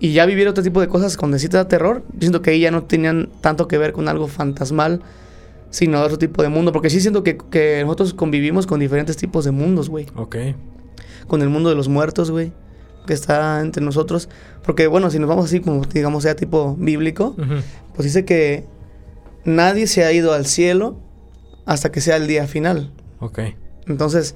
Y 0.00 0.12
ya 0.12 0.26
vivir 0.26 0.48
otro 0.48 0.64
tipo 0.64 0.80
de 0.80 0.88
cosas 0.88 1.16
cuando 1.16 1.38
sí 1.38 1.48
te 1.48 1.56
da 1.56 1.68
terror, 1.68 2.02
yo 2.12 2.20
siento 2.20 2.42
que 2.42 2.50
ahí 2.50 2.60
ya 2.60 2.70
no 2.70 2.84
tenían 2.84 3.30
tanto 3.40 3.68
que 3.68 3.78
ver 3.78 3.92
con 3.92 4.08
algo 4.08 4.26
fantasmal 4.26 5.02
sino 5.74 6.00
otro 6.00 6.18
tipo 6.18 6.40
de 6.42 6.48
mundo. 6.48 6.72
Porque 6.72 6.88
sí 6.88 7.00
siento 7.00 7.24
que, 7.24 7.36
que 7.36 7.82
nosotros 7.82 8.14
convivimos 8.14 8.66
con 8.66 8.78
diferentes 8.78 9.16
tipos 9.16 9.44
de 9.44 9.50
mundos, 9.50 9.90
güey. 9.90 10.06
Ok. 10.14 10.36
Con 11.26 11.42
el 11.42 11.48
mundo 11.48 11.68
de 11.68 11.74
los 11.74 11.88
muertos, 11.88 12.30
güey. 12.30 12.52
Que 13.06 13.12
está 13.12 13.60
entre 13.60 13.84
nosotros. 13.84 14.28
Porque, 14.64 14.86
bueno, 14.86 15.10
si 15.10 15.18
nos 15.18 15.28
vamos 15.28 15.46
así, 15.46 15.60
como 15.60 15.82
digamos, 15.84 16.22
sea 16.22 16.36
tipo 16.36 16.76
bíblico, 16.78 17.34
pues 17.94 18.04
dice 18.04 18.24
que 18.24 18.64
nadie 19.44 19.86
se 19.86 20.04
ha 20.04 20.12
ido 20.12 20.32
al 20.32 20.46
cielo 20.46 21.00
hasta 21.66 21.90
que 21.90 22.00
sea 22.00 22.16
el 22.16 22.26
día 22.26 22.46
final. 22.46 22.92
Ok. 23.20 23.40
Entonces, 23.86 24.34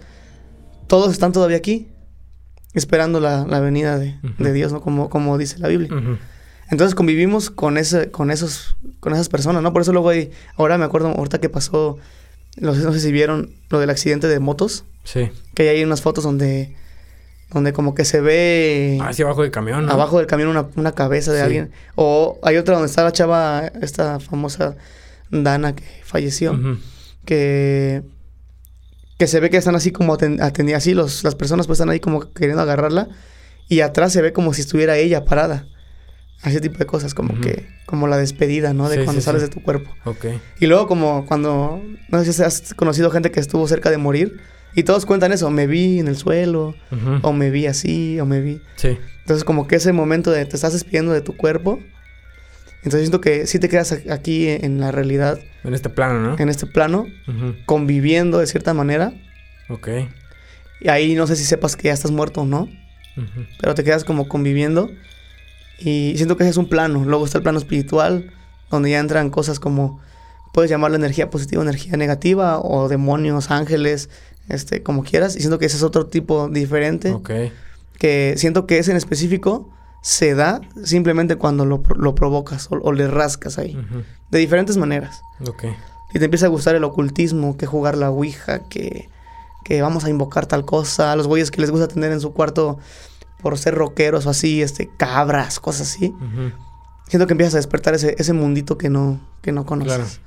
todos 0.86 1.12
están 1.12 1.32
todavía 1.32 1.56
aquí, 1.56 1.88
esperando 2.74 3.20
la, 3.20 3.46
la 3.46 3.60
venida 3.60 3.98
de, 3.98 4.18
de, 4.38 4.52
Dios, 4.52 4.72
¿no? 4.72 4.80
Como, 4.80 5.08
como 5.10 5.38
dice 5.38 5.58
la 5.58 5.68
Biblia. 5.68 5.90
Entonces 6.70 6.94
convivimos 6.94 7.50
con 7.50 7.78
ese, 7.78 8.10
con 8.10 8.30
esos, 8.30 8.76
con 9.00 9.12
esas 9.14 9.28
personas, 9.28 9.62
¿no? 9.62 9.72
Por 9.72 9.82
eso 9.82 9.92
luego 9.92 10.10
hay, 10.10 10.30
ahora 10.56 10.76
me 10.76 10.84
acuerdo, 10.84 11.08
ahorita 11.08 11.40
que 11.40 11.48
pasó, 11.48 11.98
no 12.58 12.74
sé, 12.74 12.82
no 12.82 12.92
sé 12.92 13.00
si 13.00 13.10
vieron 13.10 13.54
lo 13.70 13.78
del 13.78 13.90
accidente 13.90 14.28
de 14.28 14.38
motos. 14.38 14.84
Sí. 15.04 15.30
Que 15.54 15.70
hay 15.70 15.82
unas 15.82 16.02
fotos 16.02 16.24
donde, 16.24 16.76
donde 17.50 17.72
como 17.72 17.94
que 17.94 18.04
se 18.04 18.20
ve... 18.20 18.98
Hacia 19.00 19.24
abajo 19.24 19.42
del 19.42 19.50
camión, 19.50 19.86
¿no? 19.86 19.92
Abajo 19.92 20.18
del 20.18 20.26
camión 20.26 20.48
una, 20.48 20.68
una 20.76 20.92
cabeza 20.92 21.32
de 21.32 21.40
alguien. 21.40 21.70
O 21.94 22.38
hay 22.42 22.56
otra 22.56 22.74
donde 22.74 22.88
está 22.88 23.04
la 23.04 23.12
chava, 23.12 23.70
esta 23.80 24.20
famosa 24.20 24.76
Dana 25.30 25.74
que 25.74 25.84
falleció. 26.04 26.58
Que 27.24 28.02
que 29.18 29.26
se 29.26 29.40
ve 29.40 29.50
que 29.50 29.56
están 29.56 29.74
así 29.74 29.90
como 29.90 30.14
atendidas, 30.14 30.82
así 30.82 30.94
los, 30.94 31.24
las 31.24 31.34
personas 31.34 31.66
pues 31.66 31.78
están 31.78 31.90
ahí 31.90 31.98
como 31.98 32.32
queriendo 32.32 32.62
agarrarla 32.62 33.08
y 33.68 33.80
atrás 33.80 34.12
se 34.12 34.22
ve 34.22 34.32
como 34.32 34.54
si 34.54 34.60
estuviera 34.60 34.96
ella 34.96 35.24
parada 35.24 35.66
ese 36.44 36.60
tipo 36.60 36.78
de 36.78 36.86
cosas, 36.86 37.14
como 37.14 37.40
que, 37.40 37.66
como 37.84 38.06
la 38.06 38.16
despedida, 38.16 38.72
¿no? 38.72 38.88
De 38.88 39.02
cuando 39.04 39.20
sales 39.20 39.42
de 39.42 39.48
tu 39.48 39.60
cuerpo. 39.60 39.90
Ok. 40.04 40.26
Y 40.60 40.66
luego 40.68 40.86
como 40.86 41.26
cuando, 41.26 41.82
no 42.10 42.24
sé 42.24 42.32
si 42.32 42.42
has 42.44 42.74
conocido 42.74 43.10
gente 43.10 43.32
que 43.32 43.40
estuvo 43.40 43.66
cerca 43.66 43.90
de 43.90 43.98
morir 43.98 44.40
y 44.78 44.84
todos 44.84 45.06
cuentan 45.06 45.32
eso, 45.32 45.50
me 45.50 45.66
vi 45.66 45.98
en 45.98 46.06
el 46.06 46.16
suelo, 46.16 46.72
o 47.22 47.32
me 47.32 47.50
vi 47.50 47.66
así, 47.66 48.20
o 48.20 48.26
me 48.26 48.40
vi. 48.40 48.60
Sí. 48.76 48.96
Entonces 49.22 49.42
como 49.42 49.66
que 49.66 49.74
ese 49.74 49.92
momento 49.92 50.30
de 50.30 50.44
te 50.44 50.54
estás 50.54 50.72
despidiendo 50.72 51.12
de 51.12 51.20
tu 51.20 51.36
cuerpo, 51.36 51.80
entonces 52.76 53.00
siento 53.00 53.20
que 53.20 53.48
sí 53.48 53.58
te 53.58 53.68
quedas 53.68 53.90
aquí 54.08 54.46
en 54.46 54.78
la 54.78 54.92
realidad. 54.92 55.40
En 55.64 55.74
este 55.74 55.88
plano, 55.88 56.20
¿no? 56.20 56.36
En 56.38 56.48
este 56.48 56.66
plano, 56.66 57.06
conviviendo 57.66 58.38
de 58.38 58.46
cierta 58.46 58.72
manera. 58.72 59.12
Ok. 59.68 59.88
Y 60.80 60.88
ahí 60.88 61.16
no 61.16 61.26
sé 61.26 61.34
si 61.34 61.44
sepas 61.44 61.74
que 61.74 61.88
ya 61.88 61.92
estás 61.92 62.12
muerto 62.12 62.42
o 62.42 62.46
no, 62.46 62.68
pero 63.60 63.74
te 63.74 63.82
quedas 63.82 64.04
como 64.04 64.28
conviviendo 64.28 64.92
y 65.80 66.12
siento 66.14 66.36
que 66.36 66.44
ese 66.44 66.50
es 66.50 66.56
un 66.56 66.68
plano. 66.68 67.04
Luego 67.04 67.24
está 67.24 67.38
el 67.38 67.42
plano 67.42 67.58
espiritual, 67.58 68.30
donde 68.70 68.90
ya 68.90 69.00
entran 69.00 69.30
cosas 69.30 69.58
como, 69.58 70.00
puedes 70.52 70.70
llamarlo 70.70 70.96
energía 70.96 71.30
positiva, 71.30 71.64
energía 71.64 71.96
negativa, 71.96 72.60
o 72.60 72.88
demonios, 72.88 73.50
ángeles, 73.50 74.08
este, 74.48 74.82
como 74.82 75.04
quieras. 75.04 75.36
Y 75.36 75.40
siento 75.40 75.58
que 75.58 75.66
ese 75.66 75.76
es 75.76 75.82
otro 75.82 76.06
tipo 76.06 76.48
diferente. 76.48 77.12
Ok. 77.12 77.30
Que 77.98 78.34
siento 78.36 78.66
que 78.66 78.78
ese 78.78 78.90
en 78.90 78.96
específico 78.96 79.68
se 80.02 80.34
da 80.34 80.60
simplemente 80.84 81.36
cuando 81.36 81.64
lo, 81.64 81.82
lo 81.96 82.14
provocas 82.14 82.68
o, 82.70 82.92
le 82.92 83.08
rascas 83.08 83.58
ahí. 83.58 83.76
De 84.30 84.38
diferentes 84.38 84.76
maneras. 84.76 85.20
Ok. 85.46 85.64
Y 86.14 86.18
te 86.18 86.24
empieza 86.24 86.46
a 86.46 86.48
gustar 86.48 86.74
el 86.74 86.84
ocultismo, 86.84 87.56
que 87.56 87.66
jugar 87.66 87.96
la 87.96 88.10
ouija, 88.10 88.60
que, 88.68 89.08
que 89.64 89.82
vamos 89.82 90.04
a 90.04 90.10
invocar 90.10 90.46
tal 90.46 90.64
cosa. 90.64 91.12
A 91.12 91.16
los 91.16 91.26
güeyes 91.26 91.50
que 91.50 91.60
les 91.60 91.70
gusta 91.70 91.88
tener 91.88 92.12
en 92.12 92.20
su 92.20 92.32
cuarto 92.32 92.78
por 93.42 93.58
ser 93.58 93.74
rockeros 93.74 94.26
o 94.26 94.30
así, 94.30 94.62
este, 94.62 94.88
cabras, 94.96 95.60
cosas 95.60 95.94
así. 95.94 96.14
Siento 97.08 97.26
que 97.26 97.32
empiezas 97.32 97.54
a 97.54 97.58
despertar 97.58 97.94
ese, 97.94 98.14
ese 98.18 98.32
mundito 98.32 98.78
que 98.78 98.88
no, 98.88 99.20
que 99.42 99.52
no 99.52 99.64
conoces. 99.66 100.20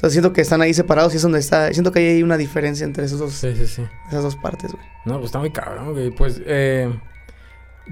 Entonces 0.00 0.14
siento 0.14 0.32
que 0.32 0.40
están 0.40 0.62
ahí 0.62 0.72
separados 0.72 1.12
y 1.12 1.16
es 1.16 1.22
donde 1.22 1.40
está. 1.40 1.70
Siento 1.74 1.92
que 1.92 1.98
hay 1.98 2.22
una 2.22 2.38
diferencia 2.38 2.86
entre 2.86 3.04
esos 3.04 3.18
dos, 3.18 3.34
sí, 3.34 3.54
sí, 3.54 3.66
sí. 3.66 3.82
esas 4.08 4.22
dos 4.22 4.34
partes, 4.34 4.72
güey. 4.72 4.82
No, 5.04 5.16
pues 5.16 5.26
está 5.26 5.40
muy 5.40 5.50
cabrón, 5.50 5.92
güey. 5.92 6.10
Pues, 6.10 6.40
eh, 6.46 6.90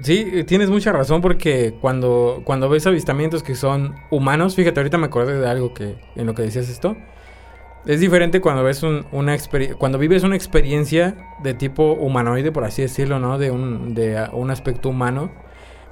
sí, 0.01 0.43
tienes 0.47 0.71
mucha 0.71 0.91
razón 0.91 1.21
porque 1.21 1.75
cuando, 1.79 2.41
cuando 2.45 2.67
ves 2.67 2.87
avistamientos 2.87 3.43
que 3.43 3.53
son 3.53 3.93
humanos, 4.09 4.55
fíjate, 4.55 4.79
ahorita 4.79 4.97
me 4.97 5.05
acordé 5.05 5.39
de 5.39 5.47
algo 5.47 5.75
que, 5.75 5.97
en 6.15 6.25
lo 6.25 6.33
que 6.33 6.41
decías 6.41 6.67
esto. 6.67 6.97
Es 7.85 7.99
diferente 7.99 8.41
cuando 8.41 8.63
ves 8.63 8.81
una 8.81 9.37
cuando 9.77 9.99
vives 9.99 10.23
una 10.23 10.35
experiencia 10.35 11.15
de 11.43 11.53
tipo 11.53 11.93
humanoide, 11.93 12.51
por 12.51 12.63
así 12.63 12.81
decirlo, 12.81 13.19
¿no? 13.19 13.37
De 13.37 13.51
un, 13.51 13.93
de 13.93 14.27
un 14.33 14.49
aspecto 14.49 14.89
humano. 14.89 15.31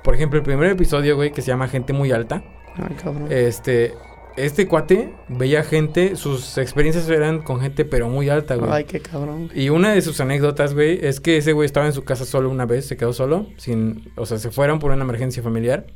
Por 0.03 0.15
ejemplo, 0.15 0.39
el 0.39 0.43
primer 0.43 0.71
episodio, 0.71 1.15
güey, 1.15 1.31
que 1.31 1.43
se 1.43 1.49
llama 1.49 1.67
Gente 1.67 1.93
Muy 1.93 2.11
Alta. 2.11 2.41
Ay, 2.75 2.95
cabrón. 2.95 3.27
Este, 3.29 3.93
este 4.37 4.67
cuate 4.67 5.13
veía 5.27 5.63
gente, 5.63 6.15
sus 6.15 6.57
experiencias 6.57 7.09
eran 7.09 7.41
con 7.41 7.59
gente 7.59 7.83
pero 7.85 8.07
muy 8.07 8.29
alta, 8.29 8.55
güey. 8.55 8.71
Ay, 8.71 8.83
qué 8.85 8.99
cabrón. 8.99 9.49
Y 9.53 9.69
una 9.69 9.91
de 9.91 10.01
sus 10.01 10.21
anécdotas, 10.21 10.73
güey, 10.73 10.99
es 11.05 11.19
que 11.19 11.37
ese 11.37 11.53
güey 11.53 11.65
estaba 11.65 11.87
en 11.87 11.93
su 11.93 12.03
casa 12.03 12.25
solo 12.25 12.49
una 12.49 12.65
vez, 12.65 12.85
se 12.85 12.97
quedó 12.97 13.13
solo, 13.13 13.47
sin, 13.57 14.11
o 14.15 14.25
sea, 14.25 14.37
se 14.37 14.51
fueron 14.51 14.79
por 14.79 14.91
una 14.91 15.03
emergencia 15.03 15.43
familiar. 15.43 15.87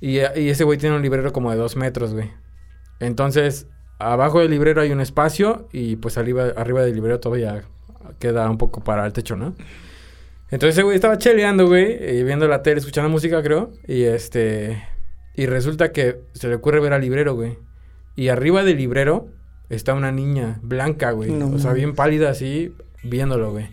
Y, 0.00 0.18
y 0.18 0.50
ese 0.50 0.64
güey 0.64 0.78
tiene 0.78 0.96
un 0.96 1.02
librero 1.02 1.32
como 1.32 1.50
de 1.50 1.56
dos 1.56 1.76
metros, 1.76 2.12
güey. 2.12 2.30
Entonces, 3.00 3.66
abajo 3.98 4.40
del 4.40 4.50
librero 4.50 4.82
hay 4.82 4.92
un 4.92 5.00
espacio 5.00 5.68
y 5.72 5.96
pues 5.96 6.18
arriba, 6.18 6.52
arriba 6.56 6.82
del 6.82 6.94
librero 6.94 7.20
todavía 7.20 7.62
queda 8.18 8.48
un 8.50 8.58
poco 8.58 8.84
para 8.84 9.06
el 9.06 9.12
techo, 9.12 9.36
¿no? 9.36 9.54
Entonces 10.50 10.74
ese 10.74 10.82
güey 10.82 10.96
estaba 10.96 11.16
cheleando, 11.16 11.66
güey, 11.66 12.18
y 12.18 12.22
viendo 12.24 12.46
la 12.46 12.62
tele, 12.62 12.78
escuchando 12.78 13.08
música, 13.08 13.42
creo. 13.42 13.72
Y 13.86 14.02
este. 14.02 14.82
Y 15.34 15.46
resulta 15.46 15.92
que 15.92 16.20
se 16.34 16.48
le 16.48 16.54
ocurre 16.56 16.80
ver 16.80 16.92
al 16.92 17.00
librero, 17.00 17.34
güey. 17.34 17.58
Y 18.16 18.28
arriba 18.28 18.62
del 18.64 18.76
librero 18.76 19.28
está 19.70 19.94
una 19.94 20.12
niña 20.12 20.58
blanca, 20.62 21.12
güey. 21.12 21.30
o 21.30 21.58
sea, 21.58 21.72
bien 21.72 21.94
pálida 21.94 22.30
así, 22.30 22.74
viéndolo, 23.02 23.50
güey. 23.52 23.68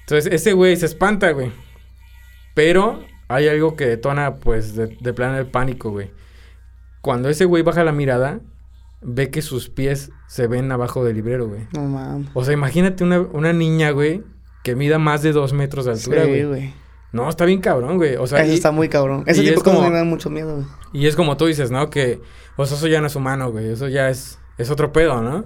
Entonces, 0.00 0.32
ese 0.32 0.52
güey 0.52 0.76
se 0.76 0.86
espanta, 0.86 1.30
güey. 1.30 1.50
Pero 2.54 3.02
hay 3.28 3.48
algo 3.48 3.74
que 3.76 3.86
detona, 3.86 4.34
pues, 4.36 4.74
de, 4.76 4.88
de 5.00 5.12
plano 5.14 5.38
el 5.38 5.46
pánico, 5.46 5.90
güey. 5.90 6.10
Cuando 7.00 7.28
ese 7.28 7.46
güey 7.46 7.62
baja 7.62 7.84
la 7.84 7.92
mirada, 7.92 8.40
ve 9.00 9.30
que 9.30 9.40
sus 9.42 9.68
pies 9.70 10.10
se 10.28 10.46
ven 10.46 10.70
abajo 10.72 11.04
del 11.04 11.16
librero, 11.16 11.48
güey. 11.48 11.62
No 11.72 11.82
mames. 11.84 12.28
O 12.34 12.44
sea, 12.44 12.52
imagínate 12.52 13.02
una, 13.04 13.20
una 13.20 13.52
niña, 13.54 13.90
güey, 13.90 14.22
que 14.62 14.74
mida 14.76 14.98
más 14.98 15.22
de 15.22 15.32
dos 15.32 15.52
metros 15.54 15.86
de 15.86 15.92
altura, 15.92 16.24
Sí, 16.24 16.28
güey. 16.28 16.44
güey. 16.44 16.74
No, 17.14 17.28
está 17.30 17.44
bien 17.46 17.60
cabrón, 17.60 17.96
güey. 17.96 18.16
O 18.16 18.26
sea, 18.26 18.40
Eso 18.42 18.52
y, 18.52 18.54
está 18.56 18.70
muy 18.72 18.88
cabrón. 18.90 19.24
Ese 19.26 19.40
tipo 19.40 19.52
es 19.54 19.58
de 19.60 19.62
cosas 19.64 19.78
como- 19.78 19.90
me 19.90 19.96
dan 19.96 20.08
mucho 20.08 20.28
miedo, 20.30 20.54
güey. 20.56 20.66
y 20.92 21.06
es 21.06 21.16
como 21.16 21.36
tú 21.36 21.46
dices, 21.46 21.70
¿no? 21.70 21.88
Que, 21.88 22.20
o 22.56 22.66
sea, 22.66 22.76
eso 22.76 22.86
ya 22.88 23.00
no 23.00 23.06
es 23.06 23.16
humano, 23.16 23.50
güey. 23.50 23.70
Eso 23.70 23.88
ya 23.88 24.10
es, 24.10 24.38
es 24.58 24.70
otro 24.70 24.92
pedo, 24.92 25.22
¿no? 25.22 25.44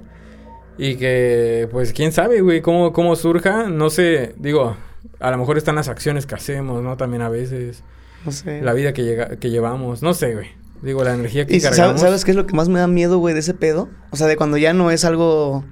Y 0.78 0.96
que, 0.96 1.68
pues, 1.72 1.92
quién 1.92 2.12
sabe, 2.12 2.40
güey, 2.40 2.60
cómo, 2.62 2.92
cómo 2.92 3.14
surja. 3.16 3.68
No 3.68 3.90
sé, 3.90 4.34
digo, 4.38 4.76
a 5.20 5.30
lo 5.30 5.38
mejor 5.38 5.58
están 5.58 5.74
las 5.76 5.88
acciones 5.88 6.24
que 6.26 6.34
hacemos, 6.34 6.82
¿no? 6.82 6.96
También 6.96 7.22
a 7.22 7.28
veces. 7.28 7.82
No 8.24 8.32
sé. 8.32 8.62
La 8.62 8.72
vida 8.72 8.92
que, 8.92 9.04
llega, 9.04 9.36
que 9.36 9.50
llevamos. 9.50 10.02
No 10.02 10.14
sé, 10.14 10.34
güey. 10.34 10.48
Digo, 10.82 11.02
la 11.02 11.14
energía 11.14 11.44
que 11.46 11.56
¿Y 11.56 11.60
cargamos. 11.60 12.00
sabes 12.00 12.24
qué 12.24 12.30
es 12.30 12.36
lo 12.36 12.46
que 12.46 12.54
más 12.54 12.68
me 12.68 12.78
da 12.78 12.86
miedo, 12.86 13.18
güey, 13.18 13.34
de 13.34 13.40
ese 13.40 13.54
pedo? 13.54 13.88
O 14.10 14.16
sea, 14.16 14.28
de 14.28 14.36
cuando 14.36 14.56
ya 14.58 14.72
no 14.72 14.92
es 14.92 15.04
algo 15.04 15.64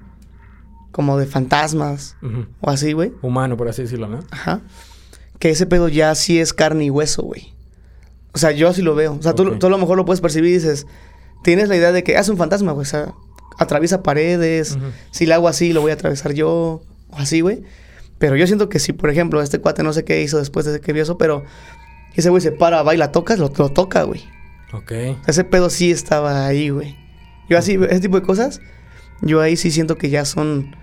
como 0.91 1.19
de 1.19 1.27
fantasmas 1.27 2.17
Ujú. 2.23 2.47
o 2.61 2.71
así, 2.71 2.93
güey. 2.93 3.13
Humano, 3.23 3.57
por 3.57 3.69
así 3.69 3.83
decirlo, 3.83 4.09
¿no? 4.09 4.21
Ajá. 4.33 4.63
Que 5.39 5.51
ese 5.51 5.66
pedo 5.66 5.89
ya 5.89 6.14
sí 6.14 6.41
es 6.41 6.53
carne 6.53 6.84
y 6.84 6.91
hueso, 6.91 7.22
güey. 7.22 7.55
O 8.32 8.39
sea, 8.39 8.53
yo 8.53 8.68
así 8.68 8.82
lo 8.82 8.95
veo. 8.95 9.14
O 9.14 9.22
sea, 9.22 9.34
tú, 9.34 9.59
a 9.61 9.68
lo 9.70 9.78
mejor 9.78 9.97
lo 9.97 10.05
puedes 10.05 10.20
percibir 10.20 10.51
y 10.51 10.55
dices, 10.55 10.87
tienes 11.43 11.68
la 11.68 11.76
idea 11.76 11.93
de 11.93 12.05
que 12.05 12.16
"Ah, 12.16 12.20
es 12.20 12.28
un 12.28 12.37
fantasma, 12.37 12.72
güey. 12.72 12.82
O 12.82 12.89
sea, 12.89 13.14
atraviesa 13.59 14.03
paredes. 14.03 14.78
Si 15.11 15.26
le 15.26 15.34
hago 15.34 15.49
así, 15.49 15.72
lo 15.72 15.80
voy 15.80 15.91
a 15.91 15.95
atravesar 15.95 16.32
yo. 16.32 16.82
O 17.11 17.16
así, 17.16 17.41
güey. 17.41 17.62
Pero 18.18 18.37
yo 18.37 18.47
siento 18.47 18.68
que 18.68 18.78
si, 18.78 18.93
por 18.93 19.11
ejemplo, 19.11 19.43
este 19.43 19.59
cuate 19.59 19.82
no 19.82 19.93
sé 19.93 20.05
qué 20.05 20.22
hizo 20.22 20.39
después 20.39 20.64
de 20.66 20.80
que 20.80 20.93
vio 20.93 21.03
eso, 21.03 21.18
pero 21.18 21.45
ese 22.14 22.30
güey 22.30 22.41
se 22.41 22.51
para, 22.53 22.82
va 22.82 22.95
y 22.95 22.99
la 22.99 23.12
tocas, 23.12 23.39
lo, 23.39 23.53
lo 23.57 23.68
toca, 23.70 24.05
güey. 24.05 24.24
Ok. 24.72 24.93
Ese 25.26 25.45
pedo 25.45 25.68
sí 25.70 25.91
estaba 25.91 26.47
ahí, 26.47 26.70
güey. 26.70 26.97
Yo 27.49 27.59
así, 27.59 27.78
ese 27.89 28.01
tipo 28.01 28.18
de 28.18 28.26
cosas, 28.26 28.61
yo 29.20 29.41
ahí 29.41 29.57
sí 29.57 29.70
siento 29.70 29.97
que 29.99 30.09
ya 30.11 30.24
son... 30.24 30.74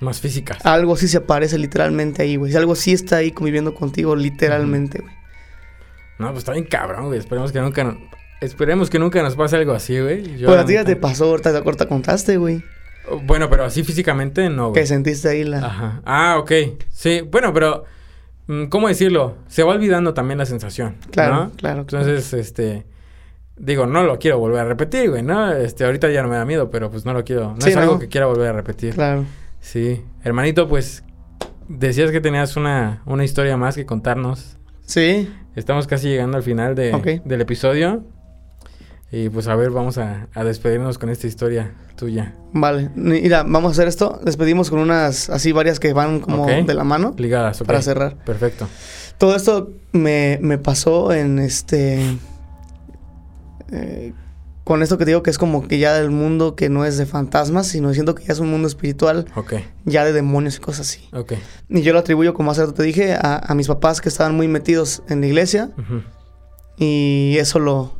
Más 0.00 0.20
físicas. 0.20 0.64
Algo 0.64 0.96
sí 0.96 1.08
se 1.08 1.18
aparece 1.18 1.58
literalmente 1.58 2.22
ahí, 2.22 2.36
güey. 2.36 2.54
Algo 2.56 2.74
sí 2.74 2.92
está 2.92 3.16
ahí 3.16 3.30
conviviendo 3.32 3.74
contigo 3.74 4.14
literalmente, 4.16 5.00
güey. 5.00 5.14
No, 6.18 6.28
pues 6.28 6.38
está 6.38 6.52
bien 6.52 6.64
cabrón, 6.64 7.06
güey. 7.06 7.18
Esperemos 7.18 7.52
que 7.52 7.60
nunca... 7.60 7.84
no- 7.84 7.98
Esperemos 8.40 8.90
que 8.90 8.98
nunca 8.98 9.22
nos 9.22 9.34
pase 9.34 9.56
algo 9.56 9.72
así, 9.72 9.98
güey. 9.98 10.36
Yo, 10.38 10.48
Pues 10.48 10.60
a 10.60 10.64
ti 10.66 10.74
ya 10.74 10.84
te 10.84 10.96
pasó, 10.96 11.24
ahorita 11.26 11.54
te 11.54 11.62
corta 11.62 11.86
contaste, 11.86 12.36
güey. 12.36 12.62
Bueno, 13.24 13.48
pero 13.48 13.64
así 13.64 13.82
físicamente 13.84 14.50
no, 14.50 14.70
güey. 14.70 14.82
Que 14.82 14.86
sentiste 14.86 15.28
ahí 15.28 15.44
la... 15.44 15.58
Ajá. 15.58 16.02
Ah, 16.04 16.36
ok. 16.38 16.52
Sí, 16.90 17.22
bueno, 17.22 17.52
pero... 17.54 17.84
mm, 18.46 18.64
¿Cómo 18.66 18.88
decirlo? 18.88 19.36
Se 19.48 19.62
va 19.62 19.72
olvidando 19.74 20.12
también 20.12 20.36
la 20.38 20.44
sensación. 20.46 20.96
Claro, 21.12 21.34
¿no? 21.34 21.50
claro, 21.52 21.86
claro. 21.86 22.04
Entonces, 22.06 22.32
este... 22.34 22.84
Digo, 23.58 23.86
no 23.86 24.02
lo 24.02 24.18
quiero 24.18 24.38
volver 24.38 24.60
a 24.60 24.64
repetir, 24.64 25.08
güey, 25.08 25.22
¿no? 25.22 25.50
Este, 25.52 25.84
ahorita 25.86 26.10
ya 26.10 26.22
no 26.22 26.28
me 26.28 26.36
da 26.36 26.44
miedo, 26.44 26.68
pero 26.70 26.90
pues 26.90 27.06
no 27.06 27.14
lo 27.14 27.24
quiero. 27.24 27.54
No 27.54 27.60
Sí, 27.62 27.70
es 27.70 27.76
algo 27.78 27.94
no. 27.94 27.98
que 27.98 28.08
quiera 28.08 28.26
volver 28.26 28.48
a 28.48 28.52
repetir. 28.52 28.92
Claro. 28.94 29.24
Sí. 29.66 30.04
Hermanito, 30.22 30.68
pues... 30.68 31.02
Decías 31.68 32.12
que 32.12 32.20
tenías 32.20 32.56
una, 32.56 33.02
una 33.06 33.24
historia 33.24 33.56
más 33.56 33.74
que 33.74 33.84
contarnos. 33.84 34.56
Sí. 34.82 35.28
Estamos 35.56 35.88
casi 35.88 36.06
llegando 36.06 36.36
al 36.36 36.44
final 36.44 36.76
de, 36.76 37.20
del 37.24 37.40
episodio. 37.40 38.04
Y 39.10 39.30
pues 39.30 39.48
a 39.48 39.56
ver, 39.56 39.70
vamos 39.70 39.98
a, 39.98 40.28
a 40.32 40.44
despedirnos 40.44 40.96
con 40.96 41.10
esta 41.10 41.26
historia 41.26 41.74
tuya. 41.96 42.36
Vale. 42.52 42.90
Mira, 42.94 43.42
vamos 43.42 43.64
a 43.64 43.72
hacer 43.72 43.88
esto. 43.88 44.20
Despedimos 44.22 44.70
con 44.70 44.78
unas 44.78 45.28
así 45.28 45.50
varias 45.50 45.80
que 45.80 45.92
van 45.92 46.20
como 46.20 46.46
de 46.46 46.72
la 46.72 46.84
mano. 46.84 47.16
Ligadas, 47.18 47.60
ok. 47.60 47.66
Para 47.66 47.82
cerrar. 47.82 48.16
Perfecto. 48.24 48.68
Todo 49.18 49.34
esto 49.34 49.72
me, 49.90 50.38
me 50.40 50.58
pasó 50.58 51.12
en 51.12 51.40
este... 51.40 52.00
eh, 53.72 54.12
con 54.66 54.82
esto 54.82 54.98
que 54.98 55.04
te 55.04 55.12
digo 55.12 55.22
que 55.22 55.30
es 55.30 55.38
como 55.38 55.68
que 55.68 55.78
ya 55.78 55.96
el 55.96 56.10
mundo 56.10 56.56
que 56.56 56.68
no 56.68 56.84
es 56.84 56.98
de 56.98 57.06
fantasmas, 57.06 57.68
sino 57.68 57.94
siento 57.94 58.16
que 58.16 58.24
ya 58.24 58.32
es 58.32 58.40
un 58.40 58.50
mundo 58.50 58.66
espiritual, 58.66 59.26
ya 59.84 60.04
de 60.04 60.12
demonios 60.12 60.56
y 60.56 60.60
cosas 60.60 60.88
así. 60.88 61.08
ok. 61.12 61.34
Y 61.68 61.82
yo 61.82 61.92
lo 61.92 62.00
atribuyo, 62.00 62.34
como 62.34 62.50
hace 62.50 62.62
rato 62.62 62.74
te 62.74 62.82
dije, 62.82 63.14
a, 63.14 63.36
a 63.46 63.54
mis 63.54 63.68
papás 63.68 64.00
que 64.00 64.08
estaban 64.08 64.34
muy 64.34 64.48
metidos 64.48 65.04
en 65.08 65.20
la 65.20 65.28
iglesia 65.28 65.70
Ujú. 65.78 66.02
y 66.78 67.36
eso 67.38 67.60
lo... 67.60 67.92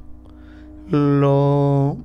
lo 0.91 1.97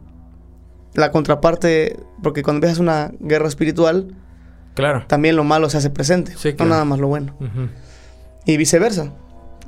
la 0.93 1.09
contraparte, 1.11 1.97
porque 2.21 2.43
cuando 2.43 2.57
empiezas 2.57 2.77
una 2.79 3.11
guerra 3.19 3.47
espiritual, 3.47 4.13
Claro. 4.75 5.05
también 5.07 5.35
lo 5.37 5.43
malo 5.43 5.69
se 5.69 5.77
hace 5.77 5.89
presente, 5.89 6.33
Sí, 6.37 6.53
no 6.59 6.65
nada 6.65 6.85
más 6.85 6.99
lo 6.99 7.07
bueno. 7.07 7.33
Ujú. 7.39 7.69
Y 8.45 8.57
viceversa. 8.57 9.11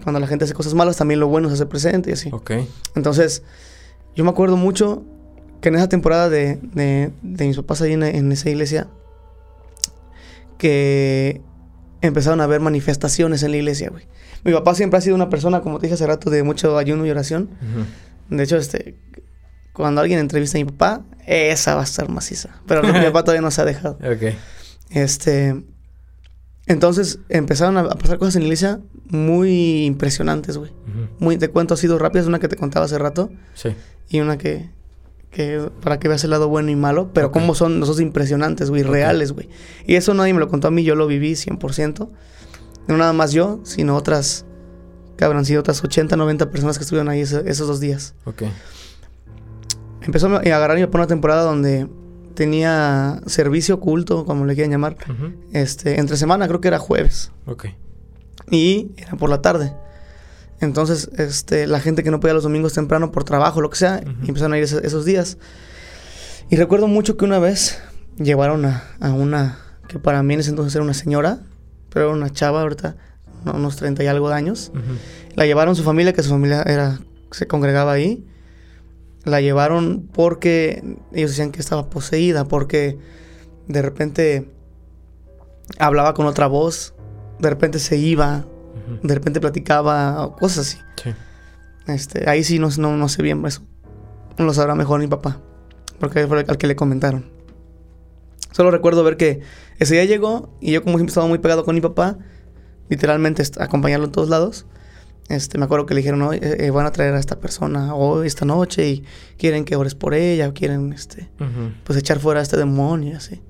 Cuando 0.03 0.19
la 0.19 0.27
gente 0.27 0.45
hace 0.45 0.53
cosas 0.53 0.73
malas, 0.73 0.97
también 0.97 1.19
lo 1.19 1.27
bueno 1.27 1.47
se 1.47 1.53
hace 1.55 1.65
presente 1.65 2.09
y 2.09 2.13
así. 2.13 2.29
Ok. 2.33 2.51
Entonces, 2.95 3.43
yo 4.15 4.23
me 4.23 4.29
acuerdo 4.29 4.57
mucho 4.57 5.03
que 5.61 5.69
en 5.69 5.75
esa 5.75 5.87
temporada 5.89 6.29
de, 6.29 6.59
de, 6.61 7.11
de 7.21 7.47
mis 7.47 7.55
papás 7.55 7.81
ahí 7.81 7.93
en, 7.93 8.03
en 8.03 8.31
esa 8.31 8.49
iglesia, 8.49 8.87
que 10.57 11.41
empezaron 12.01 12.41
a 12.41 12.45
haber 12.45 12.59
manifestaciones 12.59 13.43
en 13.43 13.51
la 13.51 13.57
iglesia, 13.57 13.89
güey. 13.89 14.07
Mi 14.43 14.51
papá 14.51 14.75
siempre 14.75 14.97
ha 14.97 15.01
sido 15.01 15.15
una 15.15 15.29
persona, 15.29 15.61
como 15.61 15.79
te 15.79 15.87
dije 15.87 15.95
hace 15.95 16.05
rato, 16.05 16.29
de 16.29 16.43
mucho 16.43 16.77
ayuno 16.77 17.05
y 17.05 17.09
oración. 17.09 17.49
De 18.29 18.43
hecho, 18.43 18.57
este, 18.57 18.95
cuando 19.71 20.01
alguien 20.01 20.19
entrevista 20.19 20.57
a 20.57 20.61
mi 20.61 20.65
papá, 20.65 21.01
esa 21.25 21.75
va 21.75 21.81
a 21.81 21.85
estar 21.85 22.09
maciza. 22.09 22.49
Pero 22.67 22.83
mi 22.83 22.91
papá 23.05 23.23
todavía 23.23 23.41
no 23.41 23.51
se 23.51 23.61
ha 23.61 23.65
dejado. 23.65 23.97
Ok. 24.03 24.35
Este. 24.89 25.63
Entonces 26.65 27.19
empezaron 27.29 27.77
a 27.77 27.89
pasar 27.89 28.17
cosas 28.19 28.35
en 28.37 28.41
la 28.43 28.47
iglesia 28.47 28.79
muy 29.09 29.83
impresionantes, 29.85 30.57
güey. 30.57 30.71
Ujú. 30.71 31.07
Muy, 31.19 31.37
te 31.37 31.49
cuento 31.49 31.73
así 31.73 31.87
dos 31.87 32.01
rápidas, 32.01 32.27
una 32.27 32.39
que 32.39 32.47
te 32.47 32.55
contaba 32.55 32.85
hace 32.85 32.97
rato 32.97 33.29
Sí. 33.53 33.69
y 34.09 34.21
una 34.21 34.37
que, 34.37 34.69
que 35.29 35.69
para 35.81 35.99
que 35.99 36.07
veas 36.07 36.23
el 36.23 36.29
lado 36.29 36.47
bueno 36.47 36.69
y 36.71 36.75
malo, 36.77 37.11
pero 37.13 37.31
cómo 37.31 37.53
son 37.53 37.79
nosotros 37.79 38.01
impresionantes, 38.01 38.69
güey, 38.69 38.83
reales, 38.83 39.33
güey. 39.33 39.49
Y 39.85 39.95
eso 39.95 40.13
nadie 40.13 40.33
me 40.33 40.39
lo 40.39 40.47
contó 40.47 40.69
a 40.69 40.71
mí, 40.71 40.83
yo 40.83 40.95
lo 40.95 41.05
viví 41.07 41.33
100%. 41.35 42.07
No 42.87 42.97
nada 42.97 43.13
más 43.13 43.31
yo, 43.33 43.59
sino 43.63 43.95
otras, 43.97 44.45
que 45.17 45.25
habrán 45.25 45.43
sido 45.45 45.59
otras 45.59 45.83
80, 45.83 46.15
90 46.15 46.49
personas 46.49 46.77
que 46.77 46.83
estuvieron 46.83 47.09
ahí 47.09 47.21
ese- 47.21 47.43
esos 47.45 47.67
dos 47.67 47.79
días. 47.81 48.13
Ok. 48.25 48.43
Empezó 50.01 50.27
a 50.27 50.37
agarrar 50.39 50.77
y 50.79 50.85
por 50.87 50.99
una 51.01 51.07
temporada 51.07 51.43
donde 51.43 51.87
tenía 52.35 53.21
servicio 53.25 53.75
oculto, 53.75 54.25
como 54.25 54.45
le 54.45 54.53
quieran 54.55 54.71
llamar, 54.71 54.97
Ujú. 55.09 55.33
este, 55.53 55.99
entre 55.99 56.17
semana, 56.17 56.47
creo 56.47 56.61
que 56.61 56.67
era 56.67 56.79
jueves. 56.79 57.31
Ok. 57.45 57.65
y 58.51 58.91
era 58.97 59.15
por 59.15 59.29
la 59.29 59.41
tarde. 59.41 59.73
Entonces, 60.59 61.09
este, 61.17 61.65
la 61.67 61.79
gente 61.79 62.03
que 62.03 62.11
no 62.11 62.19
podía 62.19 62.33
los 62.33 62.43
domingos 62.43 62.73
temprano 62.73 63.11
por 63.11 63.23
trabajo, 63.23 63.61
lo 63.61 63.69
que 63.69 63.77
sea, 63.77 64.01
Ujú. 64.03 64.11
y 64.25 64.27
empezaron 64.29 64.53
a 64.53 64.57
ir 64.57 64.63
ese- 64.63 64.85
esos 64.85 65.05
días. 65.05 65.37
Y 66.49 66.55
recuerdo 66.57 66.87
mucho 66.87 67.15
que 67.17 67.25
una 67.25 67.39
vez 67.39 67.79
llevaron 68.17 68.65
a, 68.65 68.83
a 68.99 69.11
una, 69.13 69.57
que 69.87 69.97
para 69.99 70.21
mí 70.23 70.33
en 70.33 70.41
ese 70.41 70.49
entonces 70.51 70.75
era 70.75 70.83
una 70.83 70.93
señora, 70.93 71.39
pero 71.89 72.05
era 72.07 72.13
una 72.15 72.29
chava 72.31 72.61
ahorita, 72.61 72.95
no- 73.45 73.53
unos 73.53 73.75
30 73.77 74.03
y 74.03 74.07
algo 74.07 74.29
de 74.29 74.35
años. 74.35 74.71
Ujú. 74.73 74.81
La 75.35 75.45
llevaron 75.45 75.75
su 75.75 75.83
familia, 75.83 76.13
que 76.13 76.21
su 76.23 76.29
familia 76.29 76.63
era, 76.63 76.99
se 77.31 77.47
congregaba 77.47 77.91
ahí. 77.93 78.25
La 79.23 79.41
llevaron 79.41 80.09
porque 80.11 80.97
ellos 81.13 81.31
decían 81.31 81.51
que 81.51 81.59
estaba 81.59 81.89
poseída, 81.89 82.45
porque 82.45 82.97
de 83.67 83.81
repente 83.81 84.49
hablaba 85.79 86.13
con 86.13 86.25
otra 86.25 86.47
voz, 86.47 86.93
de 87.39 87.49
repente 87.49 87.79
se 87.79 87.97
iba, 87.97 88.45
de 89.01 89.13
repente 89.13 89.39
platicaba, 89.39 90.35
cosas 90.35 90.67
así. 90.67 90.77
Sí. 91.01 91.11
Este, 91.87 92.29
ahí 92.29 92.43
sí 92.43 92.59
no, 92.59 92.69
no, 92.77 92.97
no 92.97 93.09
sé 93.09 93.21
bien 93.21 93.45
eso. 93.45 93.61
No 94.37 94.45
lo 94.45 94.53
sabrá 94.53 94.75
mejor 94.75 94.99
mi 94.99 95.07
papá, 95.07 95.39
porque 95.99 96.27
fue 96.27 96.45
al 96.47 96.57
que 96.57 96.67
le 96.67 96.75
comentaron. 96.75 97.31
Solo 98.51 98.71
recuerdo 98.71 99.03
ver 99.03 99.17
que 99.17 99.41
ese 99.79 99.95
día 99.95 100.05
llegó 100.05 100.55
y 100.61 100.71
yo 100.71 100.83
como 100.83 100.97
siempre 100.97 101.11
estaba 101.11 101.27
muy 101.27 101.39
pegado 101.39 101.65
con 101.65 101.75
mi 101.75 101.81
papá, 101.81 102.17
literalmente 102.89 103.43
acompañarlo 103.59 104.05
en 104.05 104.11
todos 104.11 104.29
lados. 104.29 104.65
Este, 105.29 105.57
me 105.57 105.65
acuerdo 105.65 105.85
que 105.85 105.93
le 105.93 105.99
dijeron, 106.01 106.21
"Oye, 106.21 106.39
eh, 106.43 106.65
eh, 106.65 106.69
van 106.69 106.85
a 106.85 106.91
traer 106.91 107.13
a 107.13 107.19
esta 107.19 107.39
persona 107.39 107.95
hoy, 107.95 108.27
esta 108.27 108.45
noche, 108.45 108.87
y 108.89 109.03
quieren 109.37 109.63
que 109.65 109.75
ores 109.75 109.95
por 109.95 110.13
ella, 110.13 110.49
o 110.49 110.53
quieren, 110.53 110.91
este, 110.93 111.29
pues 111.83 111.97
echar 111.97 112.19
fuera 112.19 112.39
a 112.39 112.43
este 112.43 112.57
demonio 112.57 113.17
así. 113.17 113.41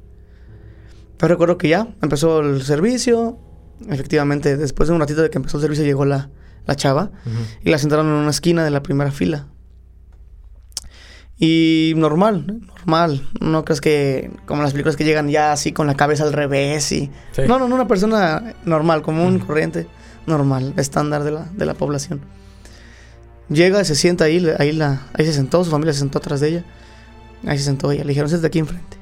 Pero 1.17 1.33
recuerdo 1.33 1.57
que 1.57 1.69
ya 1.69 1.87
empezó 2.01 2.41
el 2.41 2.61
servicio. 2.63 3.39
Efectivamente, 3.89 4.55
después 4.55 4.87
de 4.87 4.95
un 4.95 5.01
ratito 5.01 5.21
de 5.21 5.29
que 5.29 5.37
empezó 5.37 5.57
el 5.57 5.63
servicio 5.63 5.83
llegó 5.83 6.05
la, 6.05 6.29
la 6.65 6.75
chava 6.75 7.11
y 7.63 7.69
la 7.69 7.77
sentaron 7.77 8.07
en 8.07 8.13
una 8.13 8.29
esquina 8.29 8.63
de 8.63 8.69
la 8.71 8.83
primera 8.83 9.11
fila. 9.11 9.47
Y 11.37 11.93
normal, 11.97 12.61
normal. 12.77 13.27
No 13.41 13.65
crees 13.65 13.81
que 13.81 14.31
como 14.45 14.61
las 14.61 14.71
películas 14.71 14.95
que 14.95 15.03
llegan 15.03 15.29
ya 15.29 15.51
así 15.51 15.71
con 15.73 15.87
la 15.87 15.95
cabeza 15.95 16.23
al 16.23 16.31
revés 16.33 16.91
y... 16.91 17.11
Sí. 17.31 17.41
No, 17.47 17.59
no, 17.59 17.67
no, 17.67 17.75
una 17.75 17.87
persona 17.87 18.53
normal, 18.65 19.01
común, 19.01 19.39
corriente, 19.39 19.87
normal, 20.27 20.73
estándar 20.77 21.23
de 21.23 21.31
la, 21.31 21.45
de 21.45 21.65
la 21.65 21.73
población. 21.73 22.21
Llega 23.49 23.81
y 23.81 23.85
se 23.85 23.95
sienta 23.95 24.25
ahí, 24.25 24.45
ahí, 24.57 24.71
la, 24.71 25.01
ahí 25.13 25.25
se 25.25 25.33
sentó, 25.33 25.63
su 25.63 25.71
familia 25.71 25.93
se 25.93 25.99
sentó 25.99 26.19
atrás 26.19 26.39
de 26.39 26.49
ella. 26.49 26.65
Ahí 27.45 27.57
se 27.57 27.65
sentó 27.65 27.91
ella, 27.91 28.03
le 28.03 28.09
dijeron, 28.09 28.29
siéntate 28.29 28.47
aquí 28.47 28.59
enfrente. 28.59 28.97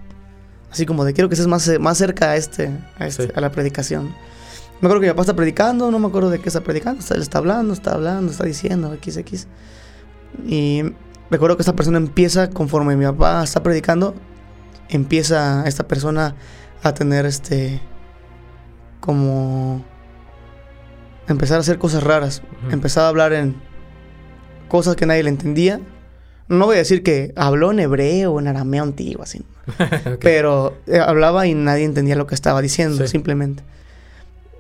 Así 0.72 0.86
como 0.86 1.04
de, 1.06 1.14
quiero 1.14 1.30
que 1.30 1.36
estés 1.36 1.48
más, 1.48 1.70
más 1.80 1.98
cerca 1.98 2.32
a, 2.32 2.36
este, 2.36 2.72
a, 2.98 3.06
este, 3.06 3.28
Sí. 3.28 3.32
a 3.36 3.42
la 3.42 3.52
predicación. 3.52 4.06
Me 4.80 4.88
acuerdo 4.88 5.02
que 5.02 5.08
mi 5.08 5.12
papá 5.12 5.22
está 5.22 5.36
predicando, 5.36 5.92
no 5.92 6.00
me 6.00 6.08
acuerdo 6.08 6.30
de 6.32 6.40
qué 6.40 6.50
está 6.50 6.62
predicando. 6.62 7.02
Está, 7.02 7.14
él 7.16 7.22
está 7.22 7.38
hablando, 7.38 7.74
está 7.74 7.94
hablando, 7.94 8.32
está 8.32 8.46
diciendo 8.46 8.94
X, 8.96 9.18
X. 9.18 9.48
Y 10.48 10.82
recuerdo 11.30 11.56
que 11.56 11.62
esta 11.62 11.76
persona 11.76 11.98
empieza, 11.98 12.50
conforme 12.50 12.96
mi 12.96 13.06
papá 13.06 13.44
está 13.44 13.62
predicando, 13.62 14.16
empieza 14.90 15.64
esta 15.68 15.88
persona 15.88 16.36
a 16.82 16.94
tener 16.96 17.28
este. 17.28 17.80
como. 19.00 19.86
Empezar 21.32 21.58
a 21.58 21.62
hacer 21.62 21.78
cosas 21.78 22.04
raras. 22.04 22.42
Empezar 22.72 23.06
a 23.06 23.08
hablar 23.08 23.34
en 23.34 23.56
cosas 24.68 24.96
que 24.96 25.06
nadie 25.06 25.24
le 25.24 25.30
entendía. 25.30 25.82
No 26.48 26.66
voy 26.66 26.76
a 26.76 26.80
decir 26.80 27.04
que 27.04 27.34
habló 27.36 27.72
en 27.72 27.80
hebreo 27.80 28.34
o 28.34 28.40
en 28.40 28.48
arameo 28.48 28.84
antiguo, 28.84 29.24
así. 29.24 29.46
Pero 30.20 30.78
eh, 30.88 31.00
hablaba 31.00 31.48
y 31.48 31.54
nadie 31.54 31.86
entendía 31.86 32.16
lo 32.16 32.28
que 32.28 32.36
estaba 32.36 32.62
diciendo, 32.62 33.06
simplemente. 33.08 33.64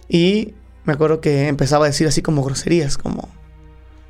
Y 0.08 0.54
me 0.84 0.94
acuerdo 0.94 1.22
que 1.22 1.48
empezaba 1.48 1.86
a 1.86 1.90
decir 1.90 2.08
así 2.08 2.22
como 2.22 2.44
groserías, 2.44 2.98
como 2.98 3.30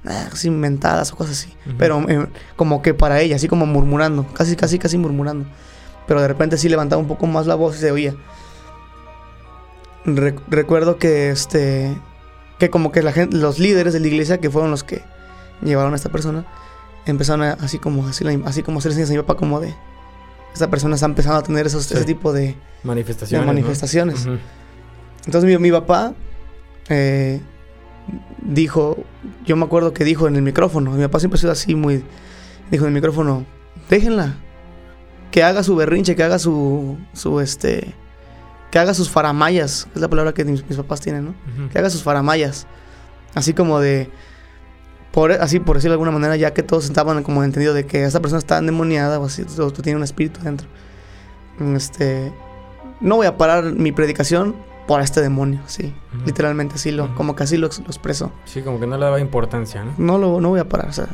ah, 0.05 0.29
inventadas 0.43 1.11
o 1.11 1.15
cosas 1.15 1.39
así. 1.39 1.53
Pero 1.77 2.03
eh, 2.09 2.27
como 2.55 2.81
que 2.81 2.93
para 2.93 3.21
ella, 3.21 3.35
así 3.35 3.47
como 3.47 3.65
murmurando, 3.65 4.25
casi, 4.33 4.55
casi, 4.55 4.79
casi 4.79 4.97
murmurando. 4.97 5.47
Pero 6.07 6.21
de 6.21 6.27
repente 6.27 6.57
sí 6.57 6.69
levantaba 6.69 7.01
un 7.01 7.07
poco 7.07 7.27
más 7.27 7.47
la 7.47 7.55
voz 7.55 7.77
y 7.77 7.79
se 7.79 7.91
oía. 7.91 8.15
recuerdo 10.05 10.97
que 10.97 11.29
este 11.29 11.95
que 12.61 12.69
como 12.69 12.91
que 12.91 13.01
la 13.01 13.11
gente, 13.11 13.38
los 13.38 13.57
líderes 13.57 13.91
de 13.91 13.99
la 13.99 14.05
iglesia 14.05 14.38
que 14.38 14.51
fueron 14.51 14.69
los 14.69 14.83
que 14.83 15.01
llevaron 15.63 15.93
a 15.93 15.95
esta 15.95 16.09
persona 16.09 16.45
empezaron 17.07 17.41
a, 17.41 17.53
así 17.53 17.79
como 17.79 18.07
así, 18.07 18.23
así 18.45 18.61
como 18.61 18.77
hacer 18.77 18.93
señas 18.93 19.09
a 19.09 19.13
mi 19.13 19.17
papá 19.17 19.35
como 19.35 19.59
de 19.59 19.73
esta 20.53 20.69
persona 20.69 20.93
está 20.93 21.07
empezando 21.07 21.39
a 21.39 21.41
tener 21.41 21.65
esos, 21.65 21.91
ese 21.91 22.05
tipo 22.05 22.31
de 22.31 22.55
manifestaciones. 22.83 23.47
manifestaciones. 23.47 24.27
Entonces 25.25 25.59
mi, 25.59 25.71
papá 25.71 26.13
eh, 26.89 27.41
dijo, 28.43 28.95
yo 29.43 29.55
me 29.55 29.65
acuerdo 29.65 29.91
que 29.91 30.03
dijo 30.03 30.27
en 30.27 30.35
el 30.35 30.43
micrófono, 30.43 30.91
mi 30.91 31.01
papá 31.01 31.19
siempre 31.19 31.38
ha 31.38 31.41
sido 31.41 31.53
así 31.53 31.73
muy, 31.73 32.03
dijo 32.69 32.83
en 32.83 32.89
el 32.89 32.93
micrófono, 32.93 33.43
déjenla, 33.89 34.35
que 35.31 35.41
haga 35.41 35.63
su 35.63 35.75
berrinche, 35.75 36.15
que 36.15 36.21
haga 36.21 36.38
su, 36.38 36.99
su 37.13 37.39
este, 37.39 37.95
que 38.72 38.80
haga 38.80 38.93
sus 38.93 39.10
faramayas, 39.10 39.88
es 39.93 40.02
la 40.02 40.10
palabra 40.10 40.34
que 40.34 40.45
mis, 40.45 40.64
papás 40.64 41.02
tienen, 41.02 41.26
¿no? 41.26 41.69
Que 41.69 41.77
haga 41.77 41.89
sus 41.89 42.03
faramayas, 42.03 42.68
así 43.35 43.53
como 43.53 43.80
de, 43.80 44.10
por, 45.11 45.34
así 45.34 45.60
por 45.60 45.76
decirlo 45.76 45.91
de 45.91 45.95
alguna 45.95 46.11
manera, 46.11 46.38
ya 46.38 46.53
que 46.53 46.64
todos 46.64 46.85
estaban 46.85 47.22
como 47.22 47.43
entendido 47.43 47.73
de 47.73 47.85
que 47.85 48.06
esa 48.06 48.22
persona 48.22 48.39
está 48.39 48.57
endemoniada 48.57 49.19
o 49.19 49.26
así, 49.26 49.45
o, 49.60 49.72
tiene 49.72 49.98
un 49.98 50.03
espíritu 50.03 50.39
dentro. 50.41 50.68
Este, 51.76 52.31
no 53.02 53.18
voy 53.18 53.27
a 53.27 53.38
parar 53.38 53.73
mi 53.73 53.91
predicación 53.91 54.56
por 54.88 55.02
este 55.02 55.22
demonio, 55.22 55.60
sí. 55.68 55.93
Literalmente 56.26 56.76
así 56.76 56.91
lo, 56.91 57.14
como 57.15 57.35
que 57.35 57.43
así 57.43 57.57
lo, 57.57 57.68
lo, 57.68 57.85
expresó. 57.85 58.31
Sí, 58.45 58.61
como 58.61 58.80
que 58.80 58.88
no 58.88 58.98
le 58.98 59.03
daba 59.03 59.19
importancia, 59.19 59.84
¿no? 59.84 59.93
No 59.98 60.18
lo 60.18 60.39
no 60.39 60.49
voy 60.49 60.61
a 60.61 60.69
parar, 60.69 60.89
o 60.89 60.93
sea. 60.93 61.07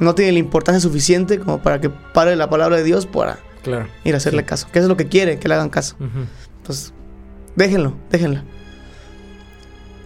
No 0.00 0.16
tiene 0.16 0.32
la 0.32 0.38
importancia 0.40 0.80
suficiente 0.80 1.38
como 1.38 1.62
para 1.62 1.80
que 1.80 1.88
pare 1.88 2.34
la 2.34 2.50
palabra 2.50 2.76
de 2.76 2.82
Dios 2.82 3.06
para 3.06 3.38
claro. 3.62 3.86
ir 4.02 4.14
a 4.14 4.16
hacerle 4.16 4.44
caso. 4.44 4.66
Que 4.72 4.80
es 4.80 4.86
lo 4.86 4.96
que 4.96 5.06
quiere, 5.06 5.38
que 5.38 5.46
le 5.46 5.54
hagan 5.54 5.70
caso. 5.70 5.96
Entonces, 6.64 6.94
déjenlo, 7.56 7.92
déjenla. 8.10 8.42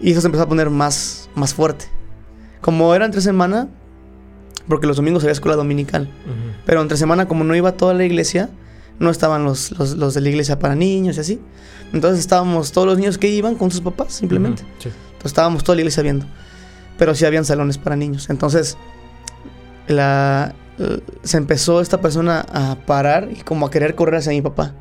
Y 0.00 0.10
eso 0.10 0.20
se 0.20 0.26
empezó 0.26 0.42
a 0.42 0.48
poner 0.48 0.70
más, 0.70 1.30
más 1.36 1.54
fuerte. 1.54 1.84
Como 2.60 2.92
era 2.96 3.04
entre 3.04 3.20
semana, 3.20 3.68
porque 4.66 4.88
los 4.88 4.96
domingos 4.96 5.22
había 5.22 5.34
escuela 5.34 5.54
dominical. 5.54 6.10
Pero 6.66 6.82
entre 6.82 6.96
semana, 6.96 7.28
como 7.28 7.44
no 7.44 7.54
iba 7.54 7.76
toda 7.76 7.94
la 7.94 8.04
iglesia, 8.04 8.50
no 8.98 9.08
estaban 9.08 9.44
los, 9.44 9.70
los, 9.78 9.96
los, 9.96 10.14
de 10.14 10.20
la 10.20 10.30
iglesia 10.30 10.58
para 10.58 10.74
niños 10.74 11.16
y 11.16 11.20
así. 11.20 11.40
Entonces 11.92 12.18
estábamos 12.18 12.72
todos 12.72 12.88
los 12.88 12.98
niños 12.98 13.18
que 13.18 13.28
iban 13.28 13.54
con 13.54 13.70
sus 13.70 13.80
papás, 13.80 14.14
simplemente. 14.14 14.62
Entonces 14.62 14.94
estábamos 15.24 15.62
toda 15.62 15.76
la 15.76 15.82
iglesia 15.82 16.02
viendo. 16.02 16.26
Pero 16.98 17.14
sí 17.14 17.24
habían 17.24 17.44
salones 17.44 17.78
para 17.78 17.94
niños. 17.94 18.30
Entonces, 18.30 18.76
la, 19.86 20.56
se 21.22 21.36
empezó 21.36 21.80
esta 21.80 22.00
persona 22.00 22.44
a 22.52 22.78
parar 22.84 23.28
y 23.30 23.42
como 23.42 23.64
a 23.66 23.70
querer 23.70 23.94
correr 23.94 24.16
hacia 24.16 24.32
mi 24.32 24.42
papá. 24.42 24.74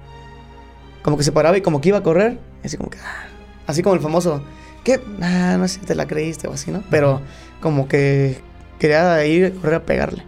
Como 1.02 1.18
que 1.18 1.24
se 1.24 1.32
paraba 1.32 1.58
y 1.58 1.62
como 1.62 1.82
que 1.82 1.90
iba 1.90 1.98
a 1.98 2.04
correr. 2.04 2.40
Así 2.64 2.78
como 2.78 2.90
que... 2.90 2.98
Ah, 3.00 3.28
así 3.68 3.82
como 3.82 3.96
el 3.96 4.02
famoso... 4.02 4.42
¿Qué? 4.84 5.02
Ah, 5.22 5.58
no 5.60 5.68
sé 5.68 5.80
si 5.80 5.86
te 5.86 5.96
la 5.96 6.08
creíste 6.08 6.48
o 6.48 6.54
así, 6.54 6.72
¿no? 6.72 6.82
Pero 6.90 7.22
como 7.60 7.88
que 7.88 8.42
quería 8.80 9.26
ir 9.26 9.46
a 9.46 9.52
correr 9.52 9.76
a 9.76 9.86
pegarle. 9.86 10.24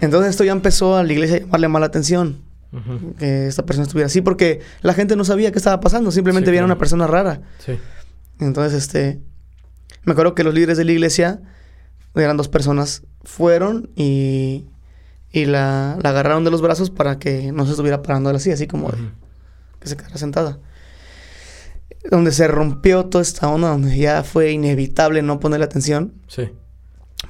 Entonces 0.00 0.30
esto 0.30 0.44
ya 0.44 0.52
empezó 0.52 0.96
a 0.96 1.02
la 1.02 1.12
iglesia 1.12 1.36
a 1.36 1.40
llamarle 1.40 1.68
mala 1.68 1.86
atención 1.86 2.42
que 3.18 3.46
esta 3.46 3.64
persona 3.64 3.86
estuviera 3.86 4.06
así, 4.06 4.20
porque 4.20 4.60
la 4.82 4.94
gente 4.94 5.16
no 5.16 5.24
sabía 5.24 5.52
qué 5.52 5.58
estaba 5.58 5.80
pasando, 5.80 6.10
simplemente 6.10 6.50
sí, 6.50 6.58
una 6.58 6.76
persona 6.76 7.06
rara. 7.06 7.40
Sí. 7.58 7.78
Entonces, 8.40 8.74
este, 8.82 9.20
me 10.04 10.12
acuerdo 10.12 10.34
que 10.34 10.42
los 10.42 10.54
líderes 10.54 10.76
de 10.76 10.84
la 10.84 10.92
iglesia, 10.92 11.40
eran 12.14 12.36
dos 12.36 12.48
personas, 12.48 13.02
fueron 13.22 13.90
y, 13.94 14.66
y 15.30 15.44
la, 15.44 15.98
la 16.02 16.10
agarraron 16.10 16.44
de 16.44 16.50
los 16.50 16.62
brazos 16.62 16.90
para 16.90 17.18
que 17.18 17.52
no 17.52 17.64
se 17.64 17.70
estuviera 17.70 18.02
parando 18.02 18.30
así, 18.30 18.50
así 18.50 18.66
como 18.66 18.90
que 19.84 19.90
se 19.90 19.96
quedara 19.96 20.18
sentada. 20.18 20.58
Donde 22.10 22.32
se 22.32 22.48
rompió 22.48 23.06
toda 23.06 23.22
esta 23.22 23.48
onda, 23.48 23.68
donde 23.68 23.96
ya 23.96 24.24
fue 24.24 24.50
inevitable 24.50 25.22
no 25.22 25.38
ponerle 25.40 25.64
atención 25.64 26.14
sí. 26.26 26.50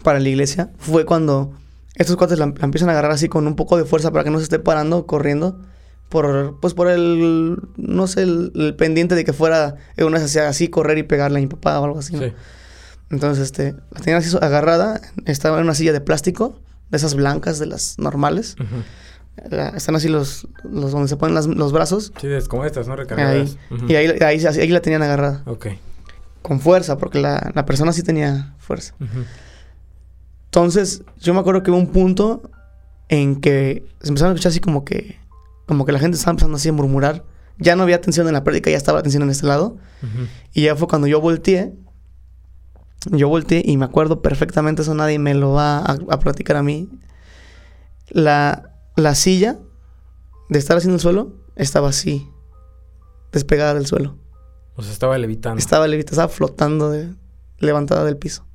para 0.03 0.19
la 0.21 0.29
iglesia, 0.29 0.71
fue 0.79 1.05
cuando 1.05 1.53
estos 1.95 2.17
cuates 2.17 2.39
la, 2.39 2.47
empiezan 2.47 2.89
a 2.89 2.93
agarrar 2.93 3.13
así 3.13 3.29
con 3.29 3.47
un 3.47 3.57
poco 3.57 3.77
de 3.77 3.85
fuerza 3.85 4.11
para 4.11 4.25
que 4.25 4.31
no 4.31 4.39
se 4.39 4.45
esté 4.45 4.59
parando, 4.59 5.07
corriendo. 5.07 5.61
Por, 6.09 6.61
pues 6.61 6.75
por 6.75 6.89
el, 6.89 7.59
no 7.77 8.07
sé, 8.07 8.23
el, 8.23 8.75
pendiente 8.79 9.17
de 9.17 9.25
que 9.25 9.33
fuera 9.33 9.77
una 9.99 10.19
así, 10.19 10.69
correr 10.69 10.99
y 10.99 11.03
pegarle 11.03 11.39
a 11.39 11.43
mi 11.43 11.49
papá 11.49 11.81
o 11.81 11.85
algo 11.85 11.99
así. 11.99 12.17
Sí. 12.17 12.33
Entonces, 13.11 13.45
este, 13.45 13.75
la 13.91 14.01
tenían 14.01 14.19
así 14.19 14.37
agarrada, 14.41 15.01
estaba 15.25 15.59
en 15.59 15.65
una 15.65 15.75
silla 15.75 15.93
de 15.93 16.01
plástico, 16.01 16.61
de 16.91 16.99
esas 16.99 17.15
blancas, 17.15 17.59
de 17.59 17.67
las 17.67 17.99
normales. 17.99 18.57
Están 19.37 19.97
así 19.97 20.09
los, 20.09 20.49
los 20.65 20.93
donde 20.93 21.09
se 21.09 21.17
ponen 21.17 21.35
los 21.35 21.73
brazos. 21.73 22.13
Sí, 22.21 22.29
es 22.29 22.49
como 22.49 22.65
estas, 22.65 22.87
¿no? 22.89 22.97
Recargadas. 22.97 23.57
Y 23.89 23.95
ahí, 23.95 24.07
ahí, 24.21 24.45
ahí, 24.47 24.69
la 24.69 24.81
tenían 24.81 25.03
agarrada. 25.03 25.43
Ok. 25.47 25.69
Con 26.43 26.61
fuerza, 26.61 26.99
porque 26.99 27.21
la, 27.21 27.51
la 27.55 27.67
persona 27.67 27.93
sí 27.93 28.03
tenía 28.03 28.55
fuerza. 28.59 28.95
Entonces, 30.47 31.03
yo 31.21 31.35
me 31.35 31.41
acuerdo 31.41 31.63
que 31.63 31.71
hubo 31.71 31.79
un 31.79 31.89
punto 31.89 32.43
en 33.09 33.41
que 33.41 33.85
se 34.01 34.09
empezaron 34.09 34.33
a 34.33 34.35
escuchar 34.35 34.51
así 34.51 34.61
como 34.61 34.85
que, 34.85 35.19
como 35.67 35.85
que 35.85 35.93
la 35.93 35.99
gente 35.99 36.17
estaba 36.17 36.33
empezando 36.33 36.57
así 36.57 36.69
a 36.69 36.73
murmurar. 36.73 37.25
Ya 37.59 37.77
no 37.77 37.83
había 37.83 37.97
atención 37.97 38.27
en 38.27 38.35
la 38.35 38.45
prédica, 38.45 38.71
ya 38.71 38.77
estaba 38.77 38.99
atención 38.99 39.23
en 39.23 39.31
este 39.31 39.47
lado. 39.47 39.77
Y 40.53 40.63
ya 40.63 40.77
fue 40.77 40.87
cuando 40.87 41.07
yo 41.07 41.21
volteé. 41.21 41.73
Yo 43.11 43.29
volteé 43.29 43.63
y 43.65 43.77
me 43.77 43.85
acuerdo 43.85 44.23
perfectamente, 44.23 44.83
eso 44.83 44.95
nadie 44.95 45.19
me 45.19 45.35
lo 45.35 45.53
va 45.53 45.79
a, 45.79 45.99
a 46.09 46.19
platicar 46.21 46.57
a 46.57 46.63
mí. 46.63 46.89
La, 48.09 48.74
la 48.97 49.15
silla 49.15 49.59
de 50.49 50.59
estar 50.59 50.77
así 50.77 50.89
en 50.89 50.95
el 50.95 51.01
suelo 51.01 51.33
estaba 51.57 51.89
así, 51.89 52.31
despegada 53.33 53.75
del 53.75 53.87
suelo. 53.87 54.19
O 54.77 54.83
sea, 54.83 54.93
estaba 54.93 55.17
levitando. 55.19 55.59
Estaba 55.59 55.87
levitando, 55.87 56.23
estaba 56.23 56.29
flotando, 56.29 56.91
de, 56.91 57.15
levantada 57.59 58.05
del 58.05 58.17
piso. 58.17 58.47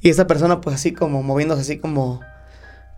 Y 0.00 0.10
esa 0.10 0.26
persona, 0.26 0.60
pues 0.60 0.74
así 0.74 0.92
como 0.92 1.22
moviéndose, 1.22 1.62
así 1.62 1.78
como, 1.78 2.20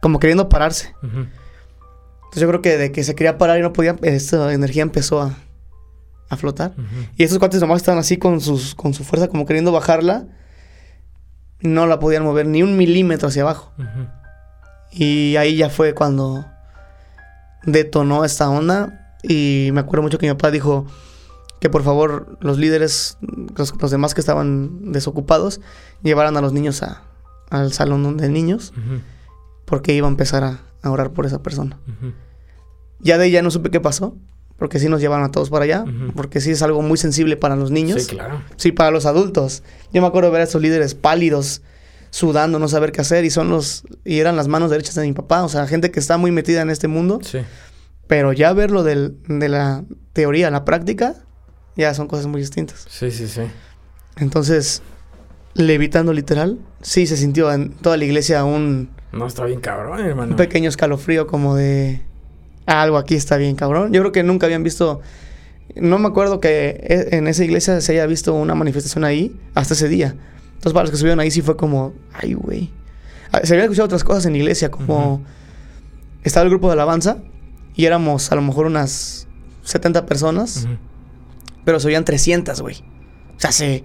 como 0.01 0.19
queriendo 0.19 0.49
pararse. 0.49 0.95
Entonces 1.03 2.41
yo 2.41 2.49
creo 2.49 2.63
que 2.63 2.77
de 2.77 2.93
que 2.93 3.05
se 3.05 3.15
quería 3.15 3.39
parar 3.39 3.59
y 3.59 3.63
no 3.63 3.73
podía, 3.73 3.97
esa 4.03 4.53
energía 4.53 4.83
empezó 4.83 5.21
a, 5.21 5.37
a 6.29 6.37
flotar. 6.37 6.75
Y 7.17 7.25
esos 7.25 7.39
cuates 7.39 7.61
nomás 7.61 7.79
estaban 7.79 7.99
así 7.99 8.17
con, 8.17 8.41
sus, 8.41 8.75
con 8.75 8.95
su 8.95 9.05
fuerza, 9.05 9.29
como 9.29 9.47
queriendo 9.47 9.73
bajarla. 9.73 10.27
No 11.61 11.87
la 11.87 11.99
podían 11.99 12.25
mover 12.25 12.47
ni 12.47 12.63
un 12.63 12.77
milímetro 12.77 13.29
hacia 13.29 13.43
abajo. 13.43 13.73
Y 14.95 15.37
ahí 15.37 15.57
ya 15.57 15.71
fue 15.71 15.93
cuando 15.93 16.47
detonó 17.65 18.25
esta 18.25 18.49
onda. 18.49 19.17
Y 19.23 19.71
me 19.73 19.81
acuerdo 19.81 20.03
mucho 20.03 20.19
que 20.19 20.27
mi 20.27 20.33
papá 20.33 20.51
dijo, 20.51 20.87
que 21.65 21.71
por 21.71 21.83
favor 21.83 22.37
los 22.41 22.59
líderes, 22.59 23.17
los, 23.57 23.91
demás 23.91 24.13
que 24.13 24.21
estaban 24.21 24.93
desocupados, 24.93 25.63
llevaran 26.03 26.37
a 26.37 26.43
los 26.43 26.53
niños 26.53 26.83
a, 26.83 27.05
al 27.49 27.73
salón 27.73 28.19
de 28.19 28.29
niños, 28.29 28.75
porque 29.65 29.95
iba 29.95 30.07
a 30.07 30.11
empezar 30.11 30.45
a, 30.45 30.91
orar 30.91 31.13
por 31.13 31.25
esa 31.25 31.43
persona. 31.43 31.81
Ya 33.01 33.17
de 33.17 33.29
ella 33.29 33.41
no 33.41 33.51
supe 33.51 33.71
qué 33.71 33.81
pasó, 33.81 34.15
porque 34.59 34.79
sí 34.79 34.91
nos 34.91 35.01
llevaron 35.01 35.25
a 35.25 35.31
todos 35.31 35.49
para 35.49 35.65
allá, 35.65 35.87
porque 36.15 36.43
sí 36.43 36.51
es 36.51 36.61
algo 36.61 36.83
muy 36.83 36.99
sensible 36.99 37.39
para 37.39 37.57
los 37.57 37.71
niños. 37.71 38.03
Sí, 38.03 38.09
claro. 38.11 38.43
Sí, 38.57 38.71
para 38.71 38.91
los 38.91 39.07
adultos. 39.07 39.63
Yo 39.91 40.03
me 40.03 40.07
acuerdo 40.07 40.29
de 40.29 40.33
ver 40.33 40.43
a 40.43 40.45
esos 40.45 40.61
líderes 40.61 40.95
pálidos, 40.95 41.63
sudando, 42.15 42.61
no 42.61 42.69
saber 42.69 42.93
qué 42.93 43.01
hacer, 43.01 43.25
y 43.25 43.31
son 43.31 43.51
los, 43.51 43.83
y 44.05 44.21
eran 44.21 44.37
las 44.37 44.47
manos 44.47 44.71
derechas 44.71 44.95
de 44.95 45.03
mi 45.03 45.13
papá, 45.13 45.43
o 45.43 45.49
sea, 45.49 45.67
gente 45.67 45.91
que 45.91 45.99
está 45.99 46.17
muy 46.17 46.31
metida 46.31 46.63
en 46.63 46.71
este 46.71 46.87
mundo. 46.87 47.19
Sí. 47.25 47.41
Pero 48.07 48.33
ya 48.33 48.53
verlo 48.53 48.85
del, 48.85 49.17
de 49.27 49.49
la 49.49 49.83
teoría 50.13 50.47
a 50.47 50.51
la 50.53 50.65
práctica, 50.65 51.17
ya 51.75 51.93
son 51.93 52.07
cosas 52.07 52.29
muy 52.29 52.41
distintas. 52.41 52.87
Sí, 52.89 53.11
sí, 53.11 53.27
sí. 53.27 53.41
Entonces, 54.17 54.81
levitando 55.55 56.13
literal, 56.13 56.61
sí 56.83 57.09
se 57.09 57.17
sintió 57.17 57.53
en 57.53 57.71
toda 57.71 57.97
la 57.97 58.05
iglesia 58.05 58.45
un... 58.45 58.91
No, 59.11 59.27
está 59.27 59.45
bien 59.45 59.61
cabrón, 59.61 59.99
hermano. 59.99 60.31
Un 60.31 60.37
pequeño 60.37 60.69
escalofrío 60.69 61.27
como 61.27 61.57
de... 61.57 62.01
algo 62.67 62.97
aquí 62.97 63.17
está 63.17 63.39
bien 63.39 63.57
cabrón. 63.57 63.93
Yo 63.93 64.03
creo 64.03 64.13
que 64.13 64.23
nunca 64.23 64.47
habían 64.47 64.63
visto 64.63 65.01
no 65.75 65.99
me 65.99 66.07
acuerdo 66.07 66.39
que 66.39 66.79
e, 66.81 67.17
en 67.17 67.27
esa 67.27 67.43
iglesia 67.43 67.81
se 67.81 67.93
haya 67.93 68.07
visto 68.07 68.35
una 68.35 68.55
manifestación 68.55 69.03
ahí 69.03 69.35
hasta 69.55 69.75
ese 69.75 69.89
día. 69.89 70.15
Entonces, 70.65 70.73
para 70.77 70.85
los 70.85 70.93
que 70.93 70.97
subieron 70.97 71.21
ahí 71.21 71.31
sí 71.31 71.43
fue 71.43 71.59
como, 71.59 71.93
ay, 72.15 72.33
güey. 72.33 72.71
Ah, 73.33 73.41
se 73.45 73.53
habían 73.53 73.65
escuchado 73.67 73.85
otras 73.85 74.03
cosas 74.03 74.25
en 74.25 74.33
la 74.33 74.39
iglesia, 74.39 74.71
como 74.71 75.23
estaba 76.23 76.45
el 76.45 76.49
grupo 76.49 76.69
de 76.69 76.73
alabanza 76.73 77.19
y 77.75 77.85
éramos 77.85 78.33
a 78.33 78.35
lo 78.35 78.41
mejor 78.41 78.65
unas 78.65 79.29
70 79.65 80.07
personas, 80.07 80.67
pero 81.67 81.81
se 81.81 81.89
oían 81.89 82.07
300, 82.07 82.63
güey. 82.63 82.77
O 83.37 83.41
sea, 83.41 83.53
se, 83.53 83.85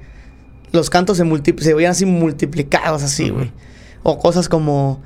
los 0.72 0.90
cantos 0.90 1.18
se, 1.18 1.26
se 1.58 1.74
oían 1.74 1.92
así 1.92 2.06
multiplicados, 2.06 3.04
así, 3.04 3.30
güey. 3.30 3.52
O 4.04 4.18
cosas 4.18 4.48
como, 4.48 5.02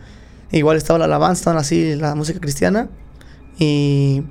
igual 0.51 0.77
estaba 0.77 0.99
la 0.99 1.05
alabanza, 1.05 1.39
estaban 1.39 1.59
así 1.59 1.95
la 1.95 2.13
música 2.13 2.39
cristiana 2.39 2.87
y 3.57 4.21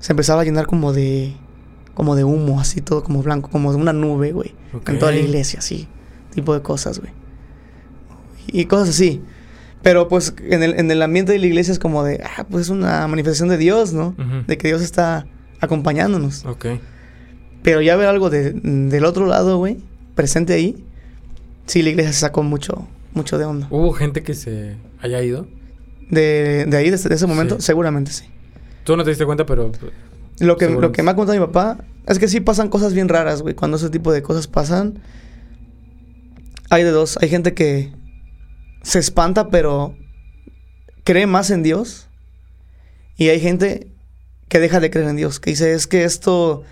se 0.00 0.12
empezaba 0.12 0.42
a 0.42 0.44
llenar 0.44 0.66
como 0.66 0.92
de, 0.92 1.34
como 1.94 2.14
de 2.14 2.24
humo, 2.24 2.60
así 2.60 2.82
todo 2.82 3.02
como 3.02 3.22
blanco, 3.22 3.48
como 3.48 3.72
de 3.72 3.78
una 3.78 3.94
nube, 3.94 4.32
güey. 4.32 4.54
En 4.86 4.98
toda 4.98 5.12
la 5.12 5.18
iglesia, 5.18 5.60
así. 5.60 5.88
Tipo 6.34 6.54
de 6.54 6.62
cosas, 6.62 7.00
güey. 7.00 7.12
Y 8.48 8.66
cosas 8.66 8.90
así. 8.90 9.22
Pero 9.82 10.08
pues 10.08 10.34
en 10.40 10.62
el, 10.62 10.78
en 10.78 10.90
el 10.90 11.02
ambiente 11.02 11.32
de 11.32 11.38
la 11.38 11.46
iglesia 11.46 11.72
es 11.72 11.78
como 11.78 12.04
de, 12.04 12.22
ah, 12.24 12.46
pues 12.50 12.64
es 12.64 12.70
una 12.70 13.06
manifestación 13.06 13.50
de 13.50 13.58
Dios, 13.58 13.92
¿no? 13.92 14.14
De 14.46 14.56
que 14.56 14.68
Dios 14.68 14.80
está 14.82 15.26
acompañándonos. 15.60 16.44
Ok. 16.46 16.66
Pero 17.62 17.80
ya 17.80 17.94
ver 17.96 18.08
algo 18.08 18.30
de, 18.30 18.52
del 18.52 19.04
otro 19.04 19.26
lado, 19.26 19.58
güey, 19.58 19.78
presente 20.14 20.52
ahí, 20.52 20.84
sí, 21.66 21.82
la 21.82 21.90
iglesia 21.90 22.12
se 22.12 22.20
sacó 22.20 22.42
mucho, 22.42 22.86
mucho 23.12 23.38
de 23.38 23.44
onda. 23.44 23.66
¿Hubo 23.70 23.92
gente 23.92 24.22
que 24.22 24.34
se 24.34 24.76
haya 25.00 25.22
ido? 25.22 25.46
De, 26.10 26.66
de 26.66 26.76
ahí, 26.76 26.90
de, 26.90 26.96
ese 26.96 27.26
momento, 27.26 27.60
seguramente 27.60 28.10
sí. 28.10 28.24
Tú 28.84 28.96
no 28.96 29.04
te 29.04 29.10
diste 29.10 29.24
cuenta, 29.24 29.46
pero... 29.46 29.72
Lo 30.40 30.56
que, 30.56 30.68
lo 30.68 30.92
que 30.92 31.02
me 31.02 31.12
ha 31.12 31.14
contado 31.14 31.38
mi 31.38 31.46
papá 31.46 31.84
es 32.06 32.18
que 32.18 32.26
sí 32.26 32.40
pasan 32.40 32.68
cosas 32.68 32.92
bien 32.92 33.08
raras, 33.08 33.42
güey. 33.42 33.54
Cuando 33.54 33.76
ese 33.76 33.88
tipo 33.88 34.12
de 34.12 34.22
cosas 34.22 34.48
pasan, 34.48 34.98
hay 36.70 36.84
de 36.84 36.90
dos. 36.90 37.18
Hay 37.20 37.28
gente 37.28 37.54
que 37.54 37.92
se 38.82 38.98
espanta, 38.98 39.48
pero 39.48 39.96
cree 41.04 41.26
más 41.26 41.50
en 41.50 41.62
Dios. 41.62 42.08
Y 43.16 43.28
hay 43.28 43.40
gente 43.40 43.88
que 44.48 44.60
deja 44.60 44.80
de 44.80 44.90
creer 44.90 45.08
en 45.08 45.16
Dios, 45.16 45.40
que 45.40 45.50
dice, 45.50 45.72
es 45.72 45.86
que 45.86 46.04
esto 46.04 46.62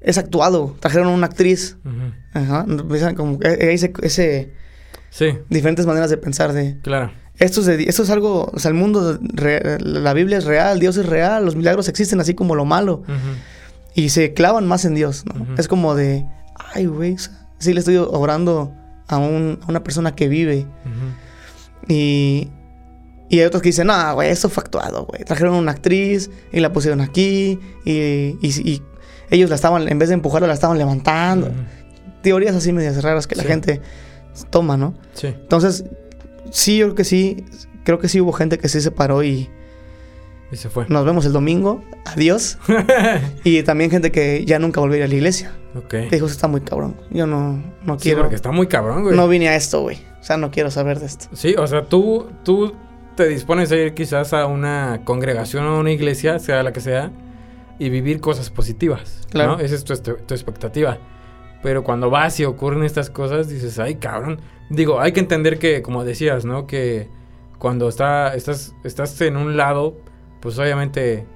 es 0.00 0.18
actuado. 0.18 0.76
Trajeron 0.80 1.08
a 1.08 1.10
una 1.10 1.26
actriz. 1.26 1.76
Ajá. 2.34 2.66
Como 3.16 3.38
ese, 3.42 3.92
ese 4.02 4.52
sí. 5.10 5.38
diferentes 5.48 5.86
maneras 5.86 6.10
de 6.10 6.16
pensar 6.16 6.52
de. 6.52 6.78
Claro. 6.82 7.12
Esto 7.38 7.60
es, 7.60 7.66
de, 7.66 7.84
esto 7.84 8.02
es 8.02 8.10
algo, 8.10 8.50
o 8.52 8.58
sea, 8.58 8.68
el 8.68 8.74
mundo, 8.74 9.18
la 9.20 10.12
Biblia 10.12 10.38
es 10.38 10.44
real, 10.44 10.78
Dios 10.78 10.96
es 10.98 11.06
real, 11.06 11.44
los 11.44 11.56
milagros 11.56 11.88
existen 11.88 12.20
así 12.20 12.34
como 12.34 12.54
lo 12.54 12.64
malo. 12.64 13.02
Y 13.94 14.10
se 14.10 14.32
clavan 14.32 14.66
más 14.66 14.84
en 14.84 14.94
Dios, 14.94 15.24
¿no? 15.26 15.54
Es 15.56 15.66
como 15.66 15.94
de, 15.94 16.26
ay, 16.74 16.86
güey, 16.86 17.16
sí 17.58 17.72
le 17.72 17.80
estoy 17.80 17.96
orando 17.96 18.74
a, 19.12 19.18
un, 19.18 19.58
a 19.62 19.66
una 19.68 19.82
persona 19.84 20.14
que 20.14 20.28
vive. 20.28 20.66
Y, 21.88 22.48
y 23.28 23.40
hay 23.40 23.46
otros 23.46 23.62
que 23.62 23.70
dicen, 23.70 23.86
no, 23.86 24.14
güey, 24.14 24.30
esto 24.30 24.48
fue 24.48 24.62
actuado, 24.62 25.06
güey. 25.06 25.24
Trajeron 25.24 25.54
una 25.54 25.72
actriz 25.72 26.30
y 26.52 26.60
la 26.60 26.72
pusieron 26.72 27.00
aquí 27.00 27.58
y, 27.84 28.36
y, 28.42 28.82
ellos 29.30 29.48
la 29.48 29.56
estaban, 29.56 29.88
en 29.88 29.98
vez 29.98 30.10
de 30.10 30.14
empujarla, 30.14 30.46
la 30.46 30.52
estaban 30.52 30.76
levantando. 30.76 31.50
Teorías 32.20 32.54
así 32.54 32.72
medias 32.72 33.02
raras 33.02 33.26
que 33.26 33.34
la 33.34 33.44
gente 33.44 33.80
toma, 34.50 34.76
¿no? 34.76 34.94
Sí. 35.14 35.28
Entonces, 35.28 35.86
sí, 36.50 36.76
yo 36.76 36.88
creo 36.88 36.94
que 36.94 37.04
sí, 37.04 37.46
creo 37.84 37.98
que 37.98 38.08
sí 38.08 38.20
hubo 38.20 38.32
gente 38.32 38.58
que 38.58 38.68
sí 38.68 38.82
se 38.82 38.90
paró 38.90 39.22
y... 39.22 39.48
Y 40.50 40.56
se 40.56 40.68
fue. 40.68 40.84
Nos 40.90 41.06
vemos 41.06 41.24
el 41.24 41.32
domingo. 41.32 41.82
Adiós. 42.04 42.58
y 43.44 43.62
también 43.62 43.90
gente 43.90 44.12
que 44.12 44.44
ya 44.44 44.58
nunca 44.58 44.80
volvió 44.80 44.96
a 44.96 44.98
ir 44.98 45.04
a 45.04 45.08
la 45.08 45.14
iglesia. 45.14 45.52
Ok. 45.74 45.94
dijo, 46.10 46.26
está 46.26 46.48
muy 46.48 46.60
cabrón. 46.60 46.96
Yo 47.10 47.26
no, 47.26 47.62
no 47.84 47.96
quiero. 47.96 48.22
porque 48.22 48.36
está 48.36 48.50
muy 48.50 48.66
cabrón, 48.66 49.02
güey. 49.02 49.16
No 49.16 49.28
vine 49.28 49.48
a 49.48 49.56
esto, 49.56 49.82
güey. 49.82 49.98
O 50.20 50.24
sea, 50.24 50.36
no 50.36 50.50
quiero 50.50 50.70
saber 50.70 51.00
de 51.00 51.06
esto. 51.06 51.26
Sí, 51.32 51.54
o 51.56 51.66
sea, 51.66 51.86
tú, 51.86 52.26
tú 52.44 52.74
te 53.16 53.26
dispones 53.26 53.72
a 53.72 53.76
ir 53.76 53.94
quizás 53.94 54.32
a 54.32 54.46
una 54.46 55.00
congregación 55.04 55.64
o 55.64 55.76
a 55.76 55.78
una 55.78 55.90
iglesia, 55.90 56.38
sea 56.38 56.62
la 56.62 56.72
que 56.72 56.80
sea, 56.80 57.10
y 57.78 57.90
vivir 57.90 58.20
cosas 58.20 58.50
positivas. 58.50 59.26
Claro. 59.30 59.56
¿no? 59.56 59.60
Esa 59.60 59.74
es 59.74 59.84
tu, 59.84 59.96
tu, 59.96 60.34
expectativa. 60.34 60.98
Pero 61.62 61.84
cuando 61.84 62.10
vas 62.10 62.38
y 62.40 62.44
ocurren 62.44 62.84
estas 62.84 63.10
cosas, 63.10 63.48
dices, 63.48 63.78
ay, 63.78 63.96
cabrón. 63.96 64.40
Digo, 64.68 65.00
hay 65.00 65.12
que 65.12 65.20
entender 65.20 65.58
que, 65.58 65.82
como 65.82 66.04
decías, 66.04 66.44
¿no? 66.44 66.66
Que 66.66 67.08
cuando 67.58 67.88
está, 67.88 68.34
estás, 68.34 68.74
estás 68.84 69.20
en 69.20 69.36
un 69.36 69.56
lado, 69.56 69.96
pues 70.40 70.58
obviamente 70.58 71.26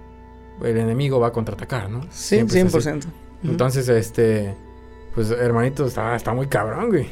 el 0.63 0.77
enemigo 0.77 1.21
va 1.21 1.29
a 1.29 1.33
contraatacar, 1.33 1.91
¿no? 1.91 2.01
Sí, 2.11 2.39
100%. 2.39 3.05
Entonces, 3.45 3.89
este, 3.89 4.55
pues 5.15 5.31
hermanito, 5.31 5.87
está, 5.87 6.17
está 6.17 6.33
muy 6.33 6.47
cabrón, 6.47 6.89
güey. 6.91 7.09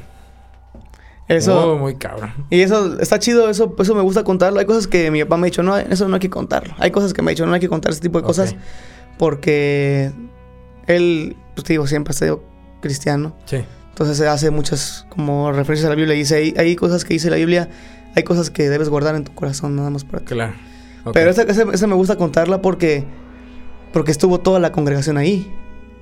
Eso. 1.28 1.76
muy 1.78 1.94
cabrón. 1.94 2.32
Y 2.50 2.60
eso 2.60 3.00
está 3.00 3.18
chido, 3.18 3.48
eso, 3.48 3.74
eso 3.78 3.94
me 3.94 4.02
gusta 4.02 4.24
contarlo. 4.24 4.60
Hay 4.60 4.66
cosas 4.66 4.86
que 4.86 5.10
mi 5.10 5.22
papá 5.22 5.36
me 5.38 5.46
ha 5.46 5.50
dicho, 5.50 5.62
no, 5.62 5.76
eso 5.76 6.08
no 6.08 6.14
hay 6.14 6.20
que 6.20 6.30
contarlo. 6.30 6.74
Hay 6.78 6.90
cosas 6.90 7.14
que 7.14 7.22
me 7.22 7.30
ha 7.30 7.32
dicho, 7.32 7.46
no 7.46 7.54
hay 7.54 7.60
que 7.60 7.68
contar 7.68 7.92
ese 7.92 8.00
tipo 8.00 8.18
de 8.18 8.24
cosas. 8.24 8.54
Porque 9.16 10.12
él, 10.86 11.36
pues 11.54 11.64
te 11.64 11.72
digo, 11.72 11.86
siempre 11.86 12.10
ha 12.10 12.14
sido 12.14 12.42
cristiano. 12.80 13.34
Sí. 13.46 13.64
Entonces 13.90 14.18
se 14.18 14.28
hace 14.28 14.50
muchas 14.50 15.06
como 15.08 15.52
referencias 15.52 15.86
a 15.86 15.90
la 15.90 15.94
Biblia. 15.94 16.14
Y 16.14 16.18
dice, 16.18 16.36
hay, 16.36 16.54
hay 16.58 16.76
cosas 16.76 17.04
que 17.04 17.14
dice 17.14 17.30
la 17.30 17.36
Biblia, 17.36 17.70
hay 18.14 18.22
cosas 18.22 18.50
que 18.50 18.68
debes 18.68 18.88
guardar 18.88 19.14
en 19.14 19.24
tu 19.24 19.34
corazón, 19.34 19.76
nada 19.76 19.88
más 19.88 20.04
para 20.04 20.20
ti. 20.20 20.34
Claro. 20.34 20.54
Pero 21.12 21.30
esa, 21.30 21.42
esa, 21.42 21.86
me 21.86 21.94
gusta 21.94 22.16
contarla 22.16 22.62
porque, 22.62 23.04
porque 23.92 24.10
estuvo 24.10 24.40
toda 24.40 24.58
la 24.58 24.72
congregación 24.72 25.16
ahí. 25.16 25.52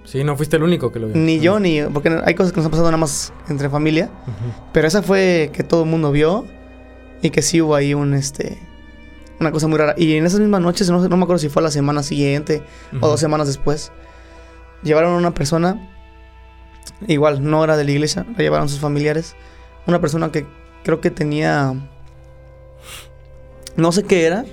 Sí, 0.05 0.25
no 0.25 0.37
fuiste 0.37 0.57
el 0.57 0.63
único 0.63 0.91
que 0.93 0.99
lo 0.99 1.09
vio. 1.09 1.17
Ni 1.17 1.41
yo, 1.41 1.61
ni... 1.61 1.83
Porque 1.83 2.21
hay 2.25 2.35
cosas 2.35 2.53
que 2.53 2.57
nos 2.59 2.67
han 2.67 2.71
pasado 2.71 2.89
nada 2.89 2.99
más 2.99 3.33
entre 3.49 3.71
familia. 3.71 4.11
Pero 4.73 4.89
esa 4.89 5.03
fue 5.03 5.51
que 5.53 5.63
todo 5.63 5.85
el 5.85 5.91
mundo 5.91 6.11
vio. 6.11 6.47
Y 7.23 7.31
que 7.31 7.43
sí 7.43 7.63
hubo 7.63 7.75
ahí 7.75 7.95
un, 7.95 8.15
este... 8.15 8.59
Una 9.39 9.53
cosa 9.53 9.69
muy 9.69 9.79
rara. 9.79 9.95
Y 9.97 10.17
en 10.17 10.27
esas 10.27 10.41
mismas 10.41 10.61
noches, 10.61 10.91
no, 10.91 11.09
no 11.09 11.17
me 11.17 11.23
acuerdo 11.23 11.39
si 11.39 11.49
fue 11.49 11.63
la 11.63 11.71
semana 11.71 12.03
siguiente 12.03 12.63
o 13.01 13.09
dos 13.09 13.21
semanas 13.21 13.47
después, 13.47 13.93
llevaron 14.83 15.15
a 15.15 15.17
una 15.17 15.35
persona... 15.35 15.89
Igual, 17.07 17.49
no 17.49 17.63
era 17.63 17.77
de 17.77 17.85
la 17.85 17.91
iglesia, 17.93 18.27
la 18.37 18.39
llevaron 18.39 18.69
sus 18.69 18.81
familiares. 18.81 19.37
Una 19.87 20.01
persona 20.01 20.33
que 20.33 20.47
creo 20.85 21.01
que 21.01 21.11
tenía... 21.11 21.75
No 23.77 23.93
sé 23.93 24.03
qué 24.03 24.27
era. 24.27 24.45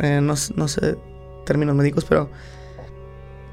Eh, 0.00 0.20
no, 0.20 0.34
no 0.56 0.68
sé 0.68 0.96
términos 1.44 1.74
médicos, 1.76 2.04
pero 2.04 2.30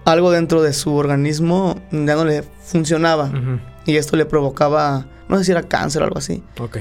algo 0.06 0.32
dentro 0.32 0.62
de 0.62 0.74
su 0.74 0.96
organismo 0.96 1.76
ya 1.92 2.16
no 2.16 2.26
le 2.26 2.44
funcionaba. 2.44 3.32
Y 3.86 3.98
esto 3.98 4.16
le 4.18 4.26
provocaba, 4.26 5.08
no 5.28 5.38
sé 5.38 5.46
si 5.46 5.52
era 5.52 5.64
cáncer 5.64 6.02
o 6.02 6.06
algo 6.06 6.18
así. 6.18 6.44
Ok. 6.60 6.80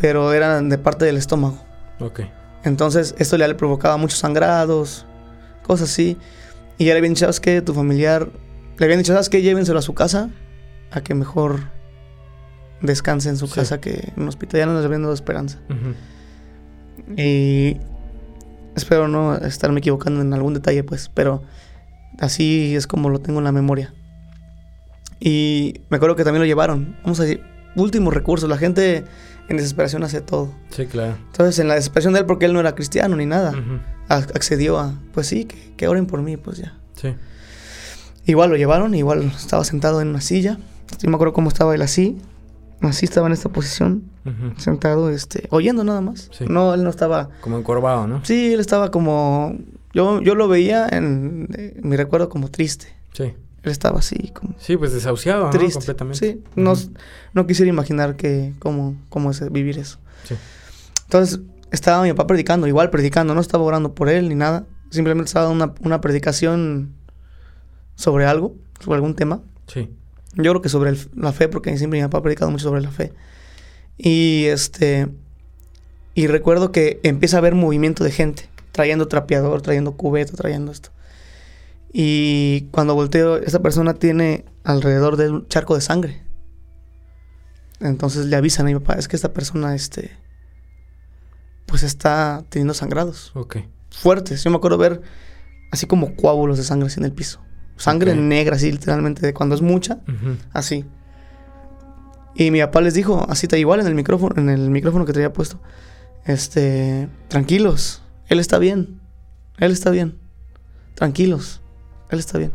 Pero 0.00 0.32
era 0.32 0.60
de 0.60 0.78
parte 0.78 1.04
del 1.04 1.16
estómago. 1.16 1.58
Ok. 2.00 2.20
Entonces 2.64 3.14
esto 3.18 3.36
ya 3.36 3.48
le 3.48 3.54
provocaba 3.54 3.96
muchos 3.96 4.18
sangrados, 4.18 5.06
cosas 5.62 5.90
así. 5.90 6.16
Y 6.78 6.86
ya 6.86 6.92
le 6.94 6.98
habían 6.98 7.14
dicho, 7.14 7.24
¿sabes 7.24 7.40
qué? 7.40 7.62
Tu 7.62 7.74
familiar, 7.74 8.28
le 8.78 8.84
habían 8.84 8.98
dicho, 8.98 9.12
¿sabes 9.12 9.28
qué? 9.28 9.42
Llévenselo 9.42 9.78
a 9.78 9.82
su 9.82 9.94
casa, 9.94 10.30
a 10.90 11.00
que 11.00 11.14
mejor 11.14 11.60
descanse 12.80 13.28
en 13.28 13.36
su 13.36 13.48
casa 13.48 13.80
que 13.80 14.12
en 14.16 14.22
un 14.22 14.28
hospital. 14.28 14.60
Ya 14.60 14.66
no 14.66 14.74
les 14.76 14.84
habían 14.84 15.02
dado 15.02 15.14
esperanza. 15.14 15.58
Y 17.16 17.76
espero 18.74 19.08
no 19.08 19.36
estarme 19.36 19.80
equivocando 19.80 20.20
en 20.20 20.32
algún 20.32 20.54
detalle, 20.54 20.82
pues, 20.82 21.10
pero 21.12 21.42
Así 22.18 22.74
es 22.76 22.86
como 22.86 23.10
lo 23.10 23.20
tengo 23.20 23.38
en 23.38 23.44
la 23.44 23.52
memoria. 23.52 23.94
Y 25.20 25.82
me 25.88 25.96
acuerdo 25.96 26.16
que 26.16 26.24
también 26.24 26.40
lo 26.40 26.46
llevaron. 26.46 26.96
Vamos 27.02 27.20
a 27.20 27.24
decir, 27.24 27.42
últimos 27.76 28.12
recursos. 28.12 28.48
La 28.48 28.58
gente 28.58 29.04
en 29.48 29.56
desesperación 29.56 30.02
hace 30.02 30.20
todo. 30.20 30.52
Sí, 30.70 30.86
claro. 30.86 31.16
Entonces, 31.26 31.58
en 31.58 31.68
la 31.68 31.74
desesperación 31.74 32.12
de 32.12 32.20
él, 32.20 32.26
porque 32.26 32.46
él 32.46 32.52
no 32.52 32.60
era 32.60 32.74
cristiano 32.74 33.16
ni 33.16 33.26
nada, 33.26 33.54
accedió 34.08 34.78
a, 34.78 34.94
pues 35.12 35.26
sí, 35.26 35.44
que, 35.44 35.88
oren 35.88 36.06
por 36.06 36.22
mí, 36.22 36.36
pues 36.36 36.58
ya. 36.58 36.76
Sí. 36.94 37.14
Igual 38.24 38.50
lo 38.50 38.56
llevaron, 38.56 38.94
igual 38.94 39.22
estaba 39.22 39.64
sentado 39.64 40.00
en 40.00 40.08
una 40.08 40.20
silla. 40.20 40.58
Yo 41.00 41.08
me 41.10 41.16
acuerdo 41.16 41.32
cómo 41.32 41.48
estaba 41.48 41.74
él 41.74 41.82
así. 41.82 42.18
Así 42.80 43.04
estaba 43.04 43.28
en 43.28 43.32
esta 43.32 43.48
posición, 43.48 44.10
sentado, 44.56 45.08
este, 45.08 45.46
oyendo 45.50 45.84
nada 45.84 46.00
más. 46.00 46.30
No, 46.48 46.74
él 46.74 46.82
no 46.82 46.90
estaba... 46.90 47.30
Como 47.40 47.56
encorvado, 47.56 48.08
¿no? 48.08 48.24
Sí, 48.24 48.52
él 48.52 48.58
estaba 48.58 48.90
como 48.90 49.56
yo, 49.92 50.20
yo 50.22 50.34
lo 50.34 50.48
veía 50.48 50.88
en, 50.90 51.48
mi 51.82 51.96
recuerdo 51.96 52.28
como 52.28 52.50
triste. 52.50 52.88
Sí. 53.12 53.34
Él 53.62 53.70
estaba 53.70 54.00
así 54.00 54.32
como... 54.34 54.54
Sí, 54.58 54.76
pues 54.76 54.92
desahuciado, 54.92 55.50
triste. 55.50 55.68
¿no? 55.68 55.74
Completamente. 55.74 56.18
Sí, 56.18 56.44
no, 56.56 56.72
no 57.32 57.46
quisiera 57.46 57.68
imaginar 57.68 58.16
que, 58.16 58.54
cómo, 58.58 58.96
cómo 59.08 59.30
es 59.30 59.52
vivir 59.52 59.78
eso. 59.78 59.98
Sí. 60.24 60.34
Entonces, 61.04 61.40
estaba 61.70 62.02
mi 62.02 62.12
papá 62.12 62.26
predicando, 62.26 62.66
igual 62.66 62.90
predicando, 62.90 63.34
no 63.34 63.40
estaba 63.40 63.62
orando 63.62 63.94
por 63.94 64.08
él 64.08 64.28
ni 64.28 64.34
nada. 64.34 64.66
Simplemente 64.90 65.28
estaba 65.28 65.46
dando 65.46 65.64
una, 65.64 65.74
una 65.80 66.00
predicación 66.00 66.94
sobre 67.94 68.26
algo, 68.26 68.56
sobre 68.80 68.96
algún 68.96 69.14
tema. 69.14 69.42
Sí. 69.68 69.90
Yo 70.34 70.50
creo 70.50 70.62
que 70.62 70.68
sobre 70.68 70.96
la 71.14 71.32
fe, 71.32 71.48
porque 71.48 71.76
siempre 71.76 72.00
mi 72.00 72.04
papá 72.04 72.18
ha 72.18 72.22
predicado 72.22 72.50
mucho 72.50 72.64
sobre 72.64 72.80
la 72.80 72.90
fe. 72.90 73.12
Y 73.96 74.46
este... 74.46 75.08
Y 76.14 76.26
recuerdo 76.26 76.72
que 76.72 77.00
empieza 77.04 77.36
a 77.36 77.38
haber 77.38 77.54
movimiento 77.54 78.04
de 78.04 78.10
gente 78.10 78.51
trayendo 78.72 79.06
trapeador, 79.08 79.62
trayendo 79.62 79.96
cubeta, 79.96 80.32
trayendo 80.32 80.72
esto. 80.72 80.90
Y 81.92 82.68
cuando 82.72 82.94
volteo, 82.94 83.36
esta 83.36 83.60
persona 83.60 83.94
tiene 83.94 84.44
alrededor 84.64 85.16
de 85.16 85.30
un 85.30 85.46
charco 85.48 85.74
de 85.74 85.82
sangre. 85.82 86.22
Entonces 87.80 88.26
le 88.26 88.36
avisan 88.36 88.66
a 88.66 88.70
mi 88.70 88.78
papá, 88.78 88.94
es 88.94 89.08
que 89.08 89.16
esta 89.16 89.32
persona, 89.32 89.74
este, 89.74 90.12
pues 91.66 91.82
está 91.82 92.44
teniendo 92.48 92.74
sangrados. 92.74 93.32
Ok. 93.34 93.58
Fuertes. 93.90 94.42
Yo 94.42 94.50
me 94.50 94.56
acuerdo 94.56 94.78
ver 94.78 95.02
así 95.70 95.86
como 95.86 96.14
coágulos 96.16 96.58
de 96.58 96.64
sangre 96.64 96.86
así 96.86 97.00
en 97.00 97.04
el 97.04 97.12
piso. 97.12 97.40
Sangre 97.76 98.14
negra, 98.14 98.56
así 98.56 98.70
literalmente, 98.70 99.26
de 99.26 99.34
cuando 99.34 99.54
es 99.54 99.62
mucha, 99.62 100.00
así. 100.52 100.84
Y 102.34 102.50
mi 102.50 102.60
papá 102.60 102.80
les 102.80 102.94
dijo, 102.94 103.26
así 103.28 103.46
está 103.46 103.58
igual 103.58 103.80
en 103.80 103.86
el 103.86 103.94
micrófono, 103.94 104.40
en 104.40 104.48
el 104.48 104.70
micrófono 104.70 105.04
que 105.04 105.12
traía 105.12 105.32
puesto. 105.32 105.60
Este, 106.24 107.08
tranquilos, 107.28 108.02
él 108.32 108.40
está 108.40 108.58
bien. 108.58 109.00
Él 109.58 109.70
está 109.72 109.90
bien. 109.90 110.18
Tranquilos, 110.94 111.60
él 112.10 112.18
está 112.18 112.38
bien. 112.38 112.52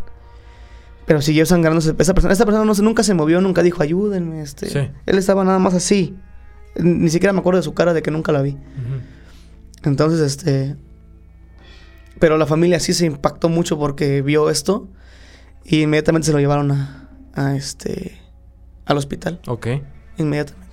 Pero 1.05 1.21
siguió 1.21 1.45
sangrándose. 1.45 1.95
Esa 1.97 2.13
persona, 2.13 2.33
esta 2.33 2.45
persona 2.45 2.65
no 2.65 2.75
se- 2.75 2.83
nunca 2.83 3.01
se 3.03 3.13
movió, 3.13 3.39
nunca 3.41 3.63
dijo, 3.63 3.81
ayúdenme. 3.81 4.41
Este. 4.41 4.67
Sí. 4.69 4.91
Él 5.05 5.17
estaba 5.17 5.43
nada 5.45 5.57
más 5.59 5.73
así. 5.73 6.15
Ni 6.75 7.09
siquiera 7.09 7.31
me 7.33 7.39
acuerdo 7.39 7.57
de 7.59 7.63
su 7.63 7.73
cara 7.73 7.93
de 7.93 8.01
que 8.01 8.11
nunca 8.11 8.31
la 8.31 8.41
vi. 8.41 8.57
Entonces, 9.83 10.19
este. 10.19 10.75
Pero 12.19 12.37
la 12.37 12.45
familia 12.45 12.79
sí 12.79 12.93
se 12.93 13.05
impactó 13.05 13.47
mucho 13.49 13.77
porque 13.79 14.21
vio 14.21 14.49
esto. 14.49 14.87
Y 15.63 15.81
inmediatamente 15.83 16.25
se 16.27 16.33
lo 16.33 16.39
llevaron 16.39 16.71
a, 16.71 17.09
a 17.33 17.55
este. 17.55 18.19
al 18.85 18.97
hospital. 18.97 19.39
Ok. 19.47 19.67
Inmediatamente. 20.17 20.66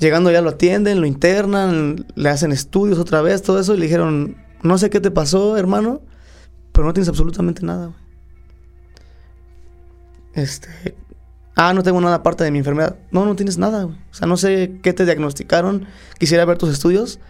Llegando 0.00 0.30
ya 0.30 0.40
lo 0.40 0.50
atienden, 0.50 1.00
lo 1.00 1.06
internan, 1.06 2.06
le 2.14 2.28
hacen 2.30 2.52
estudios 2.52 2.98
otra 2.98 3.20
vez, 3.22 3.42
todo 3.42 3.60
eso. 3.60 3.74
Y 3.74 3.78
le 3.78 3.84
dijeron: 3.84 4.36
No 4.62 4.78
sé 4.78 4.90
qué 4.90 5.00
te 5.00 5.10
pasó, 5.10 5.56
hermano. 5.56 6.00
Pero 6.72 6.86
no 6.86 6.92
tienes 6.92 7.08
absolutamente 7.08 7.64
nada, 7.64 7.86
güey. 7.86 7.98
Este. 10.34 10.96
Ah, 11.54 11.74
no 11.74 11.82
tengo 11.82 12.00
nada 12.00 12.16
aparte 12.16 12.42
de 12.42 12.50
mi 12.50 12.58
enfermedad. 12.58 12.96
No, 13.10 13.26
no 13.26 13.36
tienes 13.36 13.58
nada, 13.58 13.84
güey. 13.84 13.96
O 14.10 14.14
sea, 14.14 14.26
no 14.26 14.36
sé 14.38 14.78
qué 14.82 14.92
te 14.94 15.04
diagnosticaron. 15.04 15.86
Quisiera 16.18 16.44
ver 16.46 16.56
tus 16.56 16.70
estudios. 16.70 17.20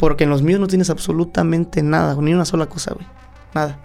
Porque 0.00 0.24
en 0.24 0.30
los 0.30 0.42
míos 0.42 0.60
no 0.60 0.66
tienes 0.66 0.88
absolutamente 0.88 1.82
nada, 1.82 2.16
ni 2.22 2.32
una 2.32 2.46
sola 2.46 2.66
cosa, 2.66 2.94
güey. 2.94 3.06
Nada. 3.54 3.78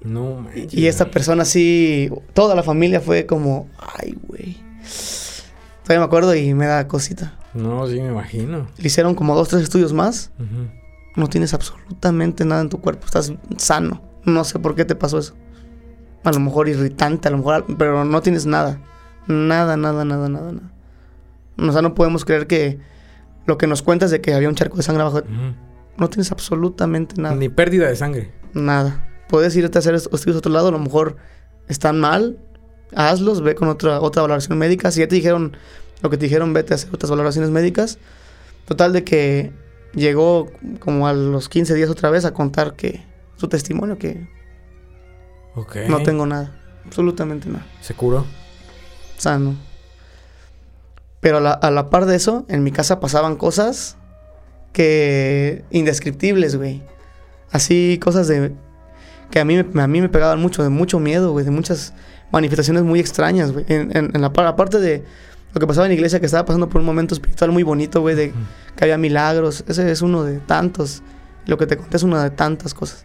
No 0.00 0.38
Y, 0.54 0.60
manches, 0.60 0.74
y 0.74 0.86
esta 0.86 1.10
persona 1.10 1.44
sí, 1.44 2.10
toda 2.32 2.54
la 2.54 2.62
familia 2.62 3.02
fue 3.02 3.26
como, 3.26 3.68
ay, 3.78 4.16
güey. 4.26 4.56
Todavía 5.90 6.02
me 6.02 6.06
acuerdo 6.06 6.36
y 6.36 6.54
me 6.54 6.66
da 6.66 6.86
cosita. 6.86 7.32
No, 7.52 7.84
sí, 7.88 8.00
me 8.00 8.10
imagino. 8.10 8.68
Le 8.78 8.86
hicieron 8.86 9.16
como 9.16 9.34
dos, 9.34 9.48
tres 9.48 9.62
estudios 9.64 9.92
más. 9.92 10.30
No 11.16 11.26
tienes 11.26 11.52
absolutamente 11.52 12.44
nada 12.44 12.60
en 12.60 12.68
tu 12.68 12.80
cuerpo. 12.80 13.06
Estás 13.06 13.32
sano. 13.56 14.00
No 14.24 14.44
sé 14.44 14.60
por 14.60 14.76
qué 14.76 14.84
te 14.84 14.94
pasó 14.94 15.18
eso. 15.18 15.34
A 16.22 16.30
lo 16.30 16.38
mejor 16.38 16.68
irritante, 16.68 17.26
a 17.26 17.32
lo 17.32 17.38
mejor, 17.38 17.64
pero 17.76 18.04
no 18.04 18.22
tienes 18.22 18.46
nada. 18.46 18.80
Nada, 19.26 19.76
nada, 19.76 20.04
nada, 20.04 20.28
nada, 20.28 20.52
nada. 20.52 20.70
O 21.58 21.72
sea, 21.72 21.82
no 21.82 21.92
podemos 21.94 22.24
creer 22.24 22.46
que 22.46 22.78
lo 23.46 23.58
que 23.58 23.66
nos 23.66 23.82
cuentas 23.82 24.12
de 24.12 24.20
que 24.20 24.32
había 24.32 24.48
un 24.48 24.54
charco 24.54 24.76
de 24.76 24.84
sangre 24.84 25.02
abajo. 25.02 25.18
Ujú. 25.18 25.54
No 25.96 26.08
tienes 26.08 26.30
absolutamente 26.30 27.20
nada. 27.20 27.34
Ni 27.34 27.48
pérdida 27.48 27.88
de 27.88 27.96
sangre. 27.96 28.30
Nada. 28.54 29.08
Puedes 29.28 29.56
irte 29.56 29.76
a 29.76 29.80
hacer 29.80 29.96
est- 29.96 30.06
estudios 30.14 30.36
a 30.36 30.38
otro 30.38 30.52
lado, 30.52 30.68
a 30.68 30.70
lo 30.70 30.78
mejor 30.78 31.16
están 31.66 31.98
mal, 31.98 32.38
hazlos, 32.94 33.42
ve 33.42 33.54
con 33.54 33.68
otra, 33.68 34.00
otra 34.00 34.22
valoración 34.22 34.58
médica. 34.58 34.90
Si 34.90 35.00
ya 35.00 35.08
te 35.08 35.14
dijeron 35.16 35.56
lo 36.02 36.10
que 36.10 36.16
te 36.16 36.24
dijeron, 36.24 36.52
vete 36.52 36.74
a 36.74 36.76
hacer 36.76 36.90
otras 36.94 37.10
valoraciones 37.10 37.50
médicas. 37.50 37.98
Total 38.66 38.92
de 38.92 39.04
que 39.04 39.52
llegó 39.94 40.50
como 40.78 41.06
a 41.08 41.12
los 41.12 41.48
15 41.48 41.74
días 41.74 41.90
otra 41.90 42.10
vez 42.10 42.24
a 42.24 42.32
contar 42.32 42.74
que 42.74 43.04
su 43.36 43.48
testimonio, 43.48 43.98
que 43.98 44.28
no 45.88 46.02
tengo 46.02 46.26
nada, 46.26 46.60
absolutamente 46.86 47.48
nada, 47.48 47.66
¿Se 47.80 47.94
curó? 47.94 48.24
sano. 49.18 49.56
Pero 51.20 51.38
a 51.38 51.40
la, 51.40 51.52
a 51.52 51.70
la 51.70 51.90
par 51.90 52.06
de 52.06 52.16
eso, 52.16 52.46
en 52.48 52.62
mi 52.62 52.70
casa 52.72 53.00
pasaban 53.00 53.36
cosas 53.36 53.96
que 54.72 55.64
indescriptibles, 55.70 56.56
güey. 56.56 56.82
Así 57.50 57.98
cosas 58.02 58.28
de 58.28 58.52
que 59.30 59.40
a 59.40 59.44
mí, 59.44 59.62
me- 59.62 59.82
a 59.82 59.86
mí 59.86 60.00
me 60.00 60.08
pegaban 60.08 60.40
mucho, 60.40 60.62
de 60.62 60.68
mucho 60.70 60.98
miedo, 61.00 61.32
güey, 61.32 61.44
de 61.44 61.50
muchas 61.50 61.92
manifestaciones 62.32 62.82
muy 62.82 63.00
extrañas, 63.00 63.52
güey. 63.52 63.64
En, 63.68 63.96
en- 63.96 64.10
en 64.14 64.20
la 64.20 64.32
par- 64.32 64.46
aparte 64.46 64.78
de 64.80 65.04
lo 65.52 65.60
que 65.60 65.66
pasaba 65.66 65.86
en 65.86 65.90
la 65.90 65.94
iglesia, 65.94 66.20
que 66.20 66.26
estaba 66.26 66.44
pasando 66.44 66.68
por 66.68 66.80
un 66.80 66.86
momento 66.86 67.14
espiritual 67.14 67.50
muy 67.52 67.62
bonito, 67.62 68.00
güey, 68.00 68.14
de 68.14 68.32
que 68.76 68.84
había 68.84 68.98
milagros. 68.98 69.64
Ese 69.66 69.90
es 69.90 70.00
uno 70.02 70.22
de 70.24 70.38
tantos. 70.38 71.02
Lo 71.46 71.58
que 71.58 71.66
te 71.66 71.76
conté 71.76 71.96
es 71.96 72.02
una 72.02 72.22
de 72.22 72.30
tantas 72.30 72.72
cosas. 72.74 73.04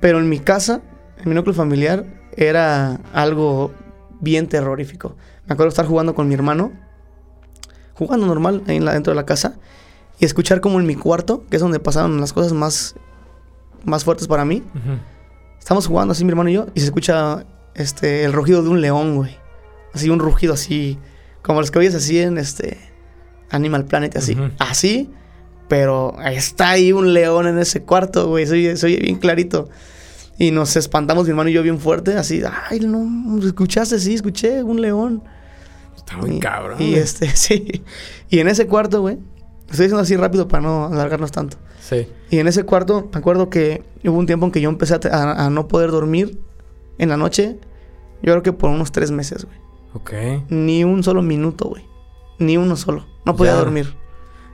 Pero 0.00 0.18
en 0.18 0.28
mi 0.28 0.38
casa, 0.40 0.80
en 1.22 1.28
mi 1.30 1.34
núcleo 1.34 1.54
familiar, 1.54 2.04
era 2.36 3.00
algo 3.12 3.72
bien 4.20 4.46
terrorífico. 4.48 5.16
Me 5.46 5.54
acuerdo 5.54 5.70
estar 5.70 5.86
jugando 5.86 6.14
con 6.14 6.28
mi 6.28 6.34
hermano, 6.34 6.72
jugando 7.94 8.26
normal 8.26 8.62
ahí 8.66 8.76
en 8.76 8.84
la- 8.84 8.92
dentro 8.92 9.12
de 9.12 9.16
la 9.16 9.24
casa, 9.26 9.54
y 10.20 10.24
escuchar 10.24 10.60
como 10.60 10.78
en 10.80 10.86
mi 10.86 10.94
cuarto, 10.96 11.44
que 11.48 11.56
es 11.56 11.62
donde 11.62 11.80
pasaron 11.80 12.20
las 12.20 12.32
cosas 12.32 12.52
más, 12.52 12.94
más 13.84 14.04
fuertes 14.04 14.26
para 14.28 14.44
mí. 14.44 14.62
Estamos 15.58 15.86
jugando 15.86 16.12
así 16.12 16.24
mi 16.24 16.30
hermano 16.30 16.50
y 16.50 16.54
yo 16.54 16.66
y 16.74 16.80
se 16.80 16.86
escucha 16.86 17.44
este 17.78 18.24
el 18.24 18.32
rugido 18.32 18.62
de 18.62 18.68
un 18.68 18.80
león, 18.80 19.16
güey. 19.16 19.36
Así 19.94 20.10
un 20.10 20.18
rugido 20.18 20.54
así 20.54 20.98
como 21.42 21.60
los 21.60 21.70
que 21.70 21.78
oyes 21.78 21.94
así 21.94 22.18
en 22.20 22.36
este 22.38 22.78
Animal 23.50 23.86
Planet 23.86 24.16
así. 24.16 24.36
Así, 24.58 25.10
pero 25.68 26.14
está 26.22 26.70
ahí 26.70 26.92
un 26.92 27.14
león 27.14 27.46
en 27.46 27.58
ese 27.58 27.82
cuarto, 27.82 28.28
güey. 28.28 28.46
Se 28.46 28.52
oye, 28.54 28.76
se 28.76 28.86
oye 28.86 28.98
bien 28.98 29.16
clarito. 29.16 29.68
Y 30.40 30.50
nos 30.52 30.76
espantamos 30.76 31.24
mi 31.24 31.30
hermano 31.30 31.50
y 31.50 31.52
yo 31.52 31.64
bien 31.64 31.80
fuerte, 31.80 32.14
así, 32.16 32.42
ay, 32.70 32.78
no, 32.80 33.44
escuchaste, 33.44 33.98
sí, 33.98 34.14
escuché 34.14 34.62
un 34.62 34.80
león. 34.80 35.24
Está 35.96 36.16
muy 36.16 36.38
cabrón. 36.38 36.80
Y 36.80 36.94
este, 36.94 37.28
sí. 37.34 37.82
Y 38.28 38.38
en 38.38 38.46
ese 38.46 38.68
cuarto, 38.68 39.00
güey, 39.00 39.18
estoy 39.62 39.86
diciendo 39.86 39.98
así 39.98 40.16
rápido 40.16 40.46
para 40.46 40.62
no 40.62 40.86
alargarnos 40.86 41.32
tanto. 41.32 41.56
Sí. 41.80 42.06
Y 42.30 42.38
en 42.38 42.46
ese 42.46 42.62
cuarto, 42.64 43.08
me 43.12 43.18
acuerdo 43.18 43.50
que 43.50 43.82
hubo 44.04 44.16
un 44.16 44.26
tiempo 44.26 44.46
en 44.46 44.52
que 44.52 44.60
yo 44.60 44.68
empecé 44.68 44.94
a, 44.94 45.00
te- 45.00 45.08
a- 45.10 45.46
a 45.46 45.50
no 45.50 45.66
poder 45.66 45.90
dormir 45.90 46.38
en 46.98 47.08
la 47.08 47.16
noche. 47.16 47.58
Yo 48.22 48.32
creo 48.32 48.42
que 48.42 48.52
por 48.52 48.70
unos 48.70 48.92
tres 48.92 49.10
meses, 49.10 49.44
güey. 49.44 49.58
Ok. 49.94 50.12
Ni 50.50 50.84
un 50.84 51.02
solo 51.02 51.22
minuto, 51.22 51.68
güey. 51.68 51.84
Ni 52.38 52.56
uno 52.56 52.76
solo. 52.76 53.06
No 53.24 53.36
podía 53.36 53.52
Ya. 53.52 53.58
dormir. 53.58 53.94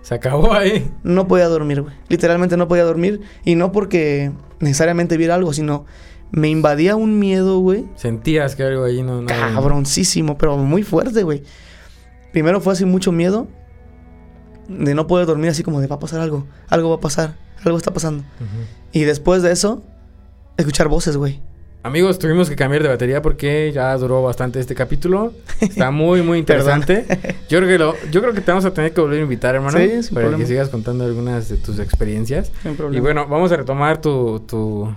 Se 0.02 0.14
acabó 0.14 0.52
ahí. 0.52 0.90
No 1.02 1.26
podía 1.26 1.48
dormir, 1.48 1.80
güey. 1.82 1.94
Literalmente 2.08 2.56
no 2.56 2.68
podía 2.68 2.84
dormir. 2.84 3.22
Y 3.44 3.54
no 3.54 3.72
porque 3.72 4.32
necesariamente 4.60 5.16
viera 5.16 5.34
algo, 5.34 5.52
sino 5.54 5.86
me 6.30 6.48
invadía 6.50 6.94
un 6.96 7.18
miedo, 7.18 7.58
güey. 7.60 7.86
Sentías 7.94 8.54
que 8.56 8.64
algo 8.64 8.84
ahí 8.84 9.02
no... 9.02 9.22
no 9.22 9.26
Cabroncísimo, 9.28 10.36
pero 10.36 10.56
muy 10.58 10.82
fuerte, 10.82 11.22
güey. 11.22 11.42
Primero 12.32 12.60
fue 12.60 12.72
así 12.74 12.84
mucho 12.84 13.12
miedo 13.12 13.46
de 14.68 14.94
no 14.94 15.06
poder 15.06 15.26
dormir, 15.26 15.50
así 15.50 15.62
como 15.62 15.80
de 15.80 15.86
va 15.86 15.96
a 15.96 15.98
pasar 16.00 16.20
algo, 16.20 16.46
algo 16.68 16.88
va 16.90 16.96
a 16.96 17.00
pasar, 17.00 17.36
algo 17.64 17.76
está 17.78 17.92
pasando. 17.92 18.24
Y 18.92 19.04
después 19.04 19.42
de 19.42 19.52
eso, 19.52 19.82
escuchar 20.56 20.88
voces, 20.88 21.16
güey. 21.16 21.40
Amigos, 21.84 22.18
tuvimos 22.18 22.48
que 22.48 22.56
cambiar 22.56 22.82
de 22.82 22.88
batería 22.88 23.20
porque 23.20 23.70
ya 23.70 23.94
duró 23.98 24.22
bastante 24.22 24.58
este 24.58 24.74
capítulo. 24.74 25.34
Está 25.60 25.90
muy, 25.90 26.22
muy 26.22 26.38
interesante. 26.44 27.04
yo, 27.50 27.58
creo 27.58 27.68
que 27.68 27.76
lo, 27.76 27.94
yo 28.10 28.22
creo 28.22 28.32
que 28.32 28.40
te 28.40 28.50
vamos 28.50 28.64
a 28.64 28.72
tener 28.72 28.94
que 28.94 29.02
volver 29.02 29.18
a 29.18 29.22
invitar, 29.22 29.54
hermano. 29.54 29.76
Sí, 29.76 30.02
sin 30.02 30.14
para 30.14 30.28
problema. 30.28 30.38
que 30.38 30.46
sigas 30.46 30.70
contando 30.70 31.04
algunas 31.04 31.50
de 31.50 31.58
tus 31.58 31.78
experiencias. 31.78 32.52
Y 32.90 33.00
bueno, 33.00 33.28
vamos 33.28 33.52
a 33.52 33.58
retomar 33.58 34.00
tu, 34.00 34.40
tu... 34.40 34.96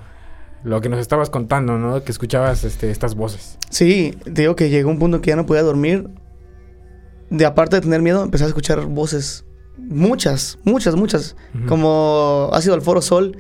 Lo 0.64 0.80
que 0.80 0.88
nos 0.88 1.02
estabas 1.02 1.30
contando, 1.30 1.78
¿no? 1.78 2.06
Que 2.06 2.12
escuchabas 2.14 2.64
este, 2.64 2.90
estas 2.90 3.16
voces. 3.16 3.58
Sí, 3.70 4.18
te 4.24 4.44
digo 4.44 4.56
que 4.56 4.70
llegó 4.70 4.90
un 4.90 4.98
punto 4.98 5.20
que 5.20 5.32
ya 5.32 5.36
no 5.36 5.46
podía 5.46 5.64
dormir. 5.64 6.08
De 7.30 7.46
aparte 7.46 7.76
de 7.76 7.82
tener 7.82 8.02
miedo, 8.02 8.24
empecé 8.24 8.46
a 8.46 8.48
escuchar 8.48 8.86
voces. 8.86 9.44
Muchas, 9.78 10.58
muchas, 10.64 10.96
muchas. 10.96 11.36
Como 11.68 12.50
ha 12.54 12.62
sido 12.62 12.76
al 12.76 12.82
Foro 12.82 13.02
Sol. 13.02 13.36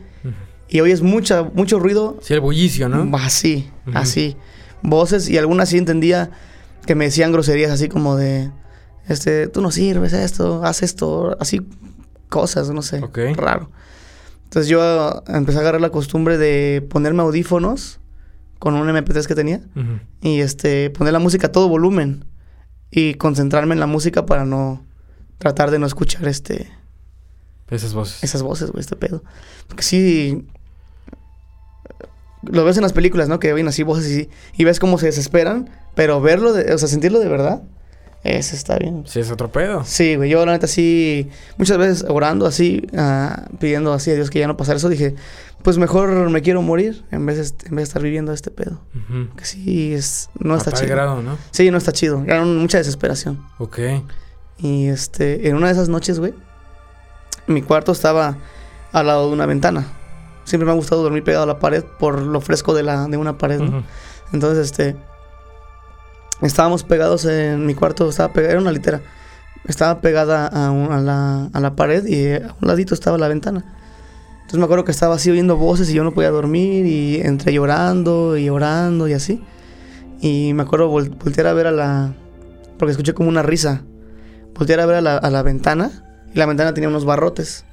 Y 0.69 0.79
oyes 0.81 1.01
mucha, 1.01 1.43
mucho 1.43 1.79
ruido. 1.79 2.17
Sí, 2.21 2.33
el 2.33 2.39
bullicio, 2.41 2.89
¿no? 2.89 3.15
Así, 3.17 3.69
Ujú. 3.87 3.97
así. 3.97 4.35
Voces 4.83 5.29
y 5.29 5.37
algunas 5.37 5.69
sí 5.69 5.77
entendía 5.77 6.29
que 6.85 6.95
me 6.95 7.05
decían 7.05 7.31
groserías 7.31 7.71
así 7.71 7.89
como 7.89 8.15
de, 8.15 8.51
este, 9.07 9.47
tú 9.47 9.61
no 9.61 9.71
sirves 9.71 10.13
esto, 10.13 10.63
haz 10.63 10.83
esto, 10.83 11.35
así 11.39 11.61
cosas, 12.29 12.69
no 12.69 12.81
sé, 12.81 12.99
Ok. 13.03 13.17
raro. 13.35 13.69
Entonces 14.45 14.69
yo 14.69 15.23
empecé 15.27 15.57
a 15.57 15.61
agarrar 15.61 15.81
la 15.81 15.89
costumbre 15.89 16.37
de 16.37 16.85
ponerme 16.89 17.21
audífonos 17.23 17.99
con 18.59 18.75
un 18.75 18.87
MP3 18.87 19.25
que 19.27 19.35
tenía 19.35 19.61
y 20.21 20.39
este 20.39 20.89
poner 20.89 21.13
la 21.13 21.19
música 21.19 21.47
a 21.47 21.51
todo 21.51 21.67
volumen 21.67 22.25
y 22.89 23.15
concentrarme 23.15 23.73
en 23.73 23.79
la 23.81 23.87
música 23.87 24.25
para 24.25 24.45
no 24.45 24.85
tratar 25.37 25.69
de 25.71 25.79
no 25.79 25.85
escuchar 25.85 26.27
este 26.27 26.71
Esas 27.69 27.93
voces. 27.93 28.23
esas 28.23 28.41
voces, 28.41 28.71
güey, 28.71 28.79
este 28.81 28.95
pedo. 28.95 29.23
Porque 29.67 29.83
sí. 29.83 30.47
Lo 32.43 32.63
ves 32.65 32.77
en 32.77 32.83
las 32.83 32.93
películas, 32.93 33.27
¿no? 33.29 33.39
Que 33.39 33.51
oyen 33.53 33.67
así 33.67 33.83
voces 33.83 34.09
y, 34.11 34.29
y 34.55 34.63
ves 34.63 34.79
cómo 34.79 34.97
se 34.97 35.07
desesperan. 35.07 35.69
Pero 35.95 36.21
verlo, 36.21 36.53
de- 36.53 36.73
o 36.73 36.77
sea, 36.77 36.87
sentirlo 36.87 37.19
de 37.19 37.27
verdad, 37.27 37.63
Ese 38.23 38.55
está 38.55 38.77
bien. 38.77 39.03
Sí, 39.07 39.19
es 39.21 39.31
otro 39.31 39.51
pedo. 39.51 39.83
Sí, 39.85 40.15
güey. 40.15 40.29
Yo, 40.29 40.45
la 40.45 40.51
neta, 40.51 40.67
sí, 40.67 41.29
muchas 41.57 41.77
veces 41.77 42.05
orando 42.09 42.45
así, 42.45 42.85
ah, 42.97 43.43
pidiendo 43.59 43.93
así 43.93 44.11
a 44.11 44.15
Dios 44.15 44.29
que 44.29 44.39
ya 44.39 44.47
no 44.47 44.57
pasara 44.57 44.77
eso, 44.77 44.89
dije, 44.89 45.15
pues 45.63 45.77
mejor 45.77 46.29
me 46.29 46.41
quiero 46.41 46.61
morir 46.61 47.03
en 47.11 47.25
vez 47.25 47.37
de, 47.37 47.67
en 47.69 47.75
vez 47.75 47.83
de 47.83 47.83
estar 47.83 48.01
viviendo 48.01 48.33
este 48.33 48.51
pedo. 48.51 48.81
Que 49.37 49.45
sí, 49.45 49.93
es, 49.93 50.29
no 50.39 50.55
está 50.57 50.71
chido. 50.71 50.89
grado, 50.89 51.21
¿no? 51.21 51.37
Sí, 51.51 51.71
no 51.71 51.77
está 51.77 51.91
chido. 51.93 52.23
Era 52.25 52.43
mucha 52.43 52.77
desesperación. 52.79 53.39
Ok. 53.59 53.79
Y 54.59 54.87
este, 54.87 55.47
en 55.47 55.55
una 55.55 55.67
de 55.67 55.73
esas 55.73 55.87
noches, 55.89 56.19
güey, 56.19 56.33
mi 57.47 57.61
cuarto 57.61 57.91
estaba 57.91 58.37
al 58.91 59.07
lado 59.07 59.27
de 59.27 59.33
una 59.33 59.45
ventana. 59.45 59.87
Siempre 60.47 60.65
me 60.65 60.71
ha 60.71 60.75
gustado 60.75 61.03
dormir 61.03 61.25
pegado 61.25 61.43
a 61.43 61.45
la 61.45 61.59
pared 61.59 61.83
por 61.99 62.21
lo 62.21 62.39
fresco 62.39 62.73
de, 62.73 62.81
la, 62.81 63.09
de 63.09 63.17
una 63.17 63.37
pared, 63.37 63.59
¿no? 63.59 63.83
Entonces, 64.31 64.71
este, 64.71 64.95
estábamos 66.41 66.85
pegados 66.85 67.25
en 67.25 67.65
mi 67.65 67.73
cuarto, 67.73 68.07
estaba 68.07 68.31
pegada, 68.31 68.53
era 68.53 68.61
una 68.61 68.71
litera. 68.71 69.01
Estaba 69.65 69.99
pegada 69.99 70.47
a, 70.47 71.01
la, 71.01 71.49
a 71.51 71.59
la 71.59 71.75
pared 71.75 72.05
y 72.05 72.31
a 72.31 72.55
un 72.61 72.67
ladito 72.69 72.93
estaba 72.93 73.17
la 73.17 73.27
ventana. 73.27 73.65
Entonces 74.35 74.57
me 74.57 74.63
acuerdo 74.63 74.85
que 74.85 74.93
estaba 74.93 75.15
así 75.15 75.29
oyendo 75.29 75.57
voces 75.57 75.89
y 75.89 75.93
yo 75.93 76.05
no 76.05 76.13
podía 76.13 76.31
dormir 76.31 76.85
y 76.85 77.17
entre 77.17 77.51
llorando 77.51 78.37
y 78.37 78.47
orando 78.47 79.09
y 79.09 79.13
así. 79.13 79.43
Y 80.21 80.53
me 80.53 80.63
acuerdo 80.63 80.87
voltear 80.87 81.47
a 81.47 81.53
ver 81.53 81.67
a 81.67 81.71
la... 81.71 82.13
porque 82.79 82.91
escuché 82.91 83.13
como 83.13 83.27
una 83.27 83.41
risa. 83.41 83.81
Voltear 84.55 84.79
a 84.79 84.85
ver 84.85 84.95
a 84.95 85.01
la, 85.01 85.17
a 85.17 85.29
la 85.29 85.43
ventana 85.43 85.91
y 86.33 86.37
la 86.39 86.45
ventana 86.45 86.73
tenía 86.73 86.87
unos 86.87 87.03
barrotes. 87.03 87.65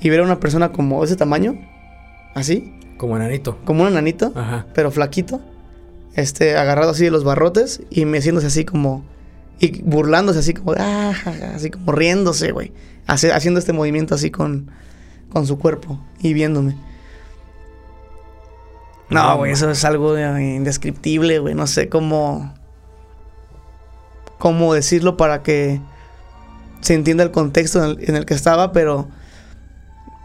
Y 0.00 0.10
ver 0.10 0.20
a 0.20 0.22
una 0.22 0.38
persona 0.38 0.70
como 0.70 1.02
ese 1.02 1.16
tamaño, 1.16 1.58
así. 2.34 2.74
Como 2.96 3.16
enanito. 3.16 3.58
Como 3.64 3.82
un 3.82 3.88
enanito, 3.88 4.32
pero 4.74 4.90
flaquito. 4.90 5.40
Este, 6.14 6.56
agarrado 6.56 6.90
así 6.90 7.04
de 7.04 7.10
los 7.10 7.24
barrotes 7.24 7.82
y 7.90 8.04
meciéndose 8.04 8.48
así 8.48 8.64
como... 8.64 9.04
Y 9.60 9.82
burlándose 9.82 10.40
así 10.40 10.54
como... 10.54 10.74
Ah, 10.78 11.12
así 11.54 11.70
como 11.70 11.92
riéndose, 11.92 12.52
güey. 12.52 12.72
haciendo 13.06 13.60
este 13.60 13.72
movimiento 13.72 14.14
así 14.14 14.30
con 14.30 14.70
con 15.30 15.46
su 15.46 15.58
cuerpo 15.58 15.98
y 16.20 16.32
viéndome. 16.32 16.76
No, 19.10 19.38
güey, 19.38 19.52
eso 19.52 19.70
es 19.70 19.84
algo 19.84 20.18
indescriptible, 20.18 21.38
güey. 21.38 21.54
No 21.54 21.66
sé 21.66 21.88
cómo. 21.88 22.54
cómo 24.38 24.74
decirlo 24.74 25.16
para 25.16 25.42
que 25.42 25.80
se 26.80 26.94
entienda 26.94 27.24
el 27.24 27.30
contexto 27.30 27.82
en 27.98 28.16
el, 28.16 28.26
que 28.26 28.34
estaba, 28.34 28.72
pero. 28.72 29.08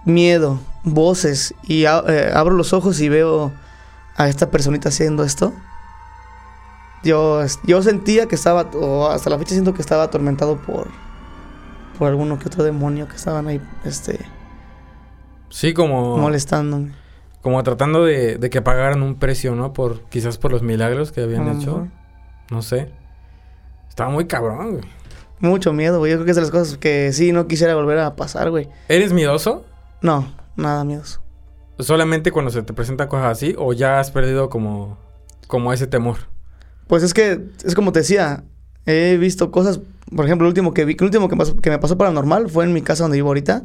Miedo, 0.05 0.59
voces. 0.83 1.53
Y 1.63 1.85
eh, 1.85 2.31
abro 2.33 2.55
los 2.55 2.73
ojos 2.73 2.99
y 3.01 3.09
veo 3.09 3.51
a 4.15 4.27
esta 4.27 4.51
personita 4.51 4.89
haciendo 4.89 5.23
esto. 5.23 5.53
Yo, 7.03 7.41
yo 7.65 7.81
sentía 7.83 8.27
que 8.27 8.35
estaba, 8.35 8.69
o 8.73 9.07
hasta 9.07 9.29
la 9.29 9.37
fecha 9.37 9.51
siento 9.51 9.73
que 9.73 9.81
estaba 9.81 10.03
atormentado 10.03 10.57
por. 10.57 10.87
por 11.97 12.09
alguno 12.09 12.39
que 12.39 12.47
otro 12.47 12.63
demonio 12.63 13.07
que 13.07 13.15
estaban 13.15 13.47
ahí, 13.47 13.61
este 13.83 14.19
Sí, 15.53 15.75
como... 15.75 16.17
Molestándome. 16.17 16.93
Como 17.43 17.61
tratando 17.61 18.05
de, 18.05 18.39
que 18.49 18.61
pagaran 18.63 19.03
un 19.03 19.19
precio, 19.19 19.53
¿no? 19.53 19.71
Por, 19.71 20.01
quizás 20.05 20.39
por 20.39 20.51
los 20.51 20.63
milagros 20.63 21.11
que 21.11 21.21
habían 21.21 21.47
hecho. 21.47 21.87
No 22.49 22.63
sé. 22.63 22.89
Estaba 23.87 24.09
muy 24.09 24.25
cabrón, 24.25 24.71
güey. 24.71 24.83
Mucho 25.39 25.71
miedo, 25.71 25.99
güey. 25.99 26.11
Yo 26.11 26.17
creo 26.17 26.25
que 26.25 26.31
es 26.31 26.37
de 26.37 26.41
las 26.41 26.49
cosas 26.49 26.77
que 26.79 27.13
sí 27.13 27.33
no 27.33 27.47
quisiera 27.47 27.75
volver 27.75 27.99
a 27.99 28.15
pasar, 28.15 28.49
güey. 28.49 28.67
¿Eres 28.87 29.13
miedoso? 29.13 29.63
No, 30.03 30.31
nada 30.55 30.83
miedoso. 30.83 31.21
¿Solamente 31.79 32.31
cuando 32.31 32.51
se 32.51 32.61
te 32.61 32.73
presentan 32.73 33.07
cosas 33.07 33.31
así 33.31 33.55
o 33.57 33.73
ya 33.73 33.99
has 33.99 34.11
perdido 34.11 34.49
como, 34.49 34.99
como 35.47 35.73
ese 35.73 35.87
temor? 35.87 36.17
Pues 36.87 37.01
es 37.01 37.15
que, 37.15 37.41
es 37.65 37.73
como 37.73 37.91
te 37.91 37.99
decía, 37.99 38.43
he 38.85 39.17
visto 39.17 39.49
cosas, 39.49 39.79
por 40.15 40.25
ejemplo, 40.25 40.45
el 40.45 40.49
último 40.49 40.73
que 40.73 40.85
vi, 40.85 40.95
el 40.99 41.05
último 41.05 41.29
que, 41.29 41.37
que 41.61 41.69
me 41.69 41.79
pasó 41.79 41.97
paranormal 41.97 42.49
fue 42.49 42.65
en 42.65 42.73
mi 42.73 42.81
casa 42.81 43.05
donde 43.05 43.17
vivo 43.17 43.29
ahorita. 43.29 43.63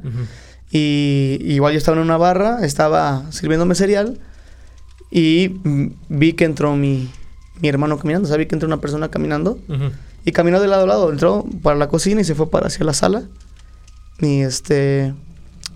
Y 0.70 1.38
igual 1.42 1.72
yo 1.72 1.78
estaba 1.78 1.96
en 1.96 2.04
una 2.04 2.16
barra, 2.16 2.64
estaba 2.64 3.30
sirviéndome 3.32 3.74
cereal 3.74 4.18
y 5.10 5.60
vi 6.08 6.34
que 6.34 6.44
entró 6.44 6.76
mi, 6.76 7.10
mi 7.60 7.68
hermano 7.68 7.98
caminando, 7.98 8.26
o 8.26 8.28
sea, 8.28 8.36
vi 8.36 8.46
que 8.46 8.54
entró 8.54 8.66
una 8.66 8.80
persona 8.80 9.10
caminando 9.10 9.58
y 10.24 10.32
caminó 10.32 10.60
de 10.60 10.68
lado 10.68 10.84
a 10.84 10.86
lado, 10.86 11.10
entró 11.10 11.44
para 11.62 11.76
la 11.76 11.88
cocina 11.88 12.20
y 12.20 12.24
se 12.24 12.34
fue 12.34 12.50
para 12.50 12.68
hacia 12.68 12.84
la 12.84 12.92
sala. 12.92 13.24
Y 14.20 14.40
este, 14.40 15.14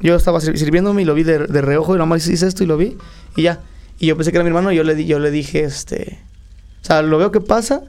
yo 0.02 0.16
estaba 0.16 0.40
sirviéndome 0.40 1.02
y 1.02 1.04
lo 1.04 1.14
vi 1.14 1.22
de, 1.22 1.38
de 1.46 1.62
reojo 1.62 1.94
y 1.94 1.98
nomás 1.98 2.26
hice 2.26 2.46
esto 2.46 2.64
y 2.64 2.66
lo 2.66 2.76
vi 2.76 2.96
y 3.36 3.42
ya. 3.42 3.60
Y 3.98 4.06
yo 4.06 4.16
pensé 4.16 4.32
que 4.32 4.38
era 4.38 4.44
mi 4.44 4.48
hermano 4.48 4.72
y 4.72 4.76
yo 4.76 4.84
le, 4.84 5.04
yo 5.04 5.18
le 5.18 5.30
dije, 5.30 5.64
este, 5.64 6.18
o 6.82 6.84
sea, 6.84 7.02
lo 7.02 7.18
veo 7.18 7.30
que 7.30 7.40
pasa, 7.40 7.82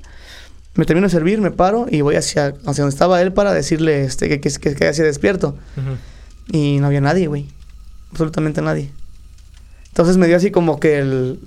me 0.75 0.85
termino 0.85 1.07
de 1.07 1.11
servir, 1.11 1.41
me 1.41 1.51
paro 1.51 1.87
y 1.89 2.01
voy 2.01 2.15
hacia, 2.15 2.47
hacia 2.47 2.83
donde 2.83 2.89
estaba 2.89 3.21
él 3.21 3.33
para 3.33 3.53
decirle 3.53 4.03
este, 4.03 4.29
que, 4.29 4.39
que, 4.39 4.51
que, 4.51 4.75
que 4.75 4.91
despierto. 4.91 5.57
Y 6.51 6.77
no 6.79 6.87
había 6.87 7.01
nadie, 7.01 7.27
güey. 7.27 7.47
Absolutamente 8.11 8.61
nadie. 8.61 8.91
Entonces 9.87 10.17
me 10.17 10.27
dio 10.27 10.37
así 10.37 10.51
como 10.51 10.79
que 10.79 10.99
el, 10.99 11.39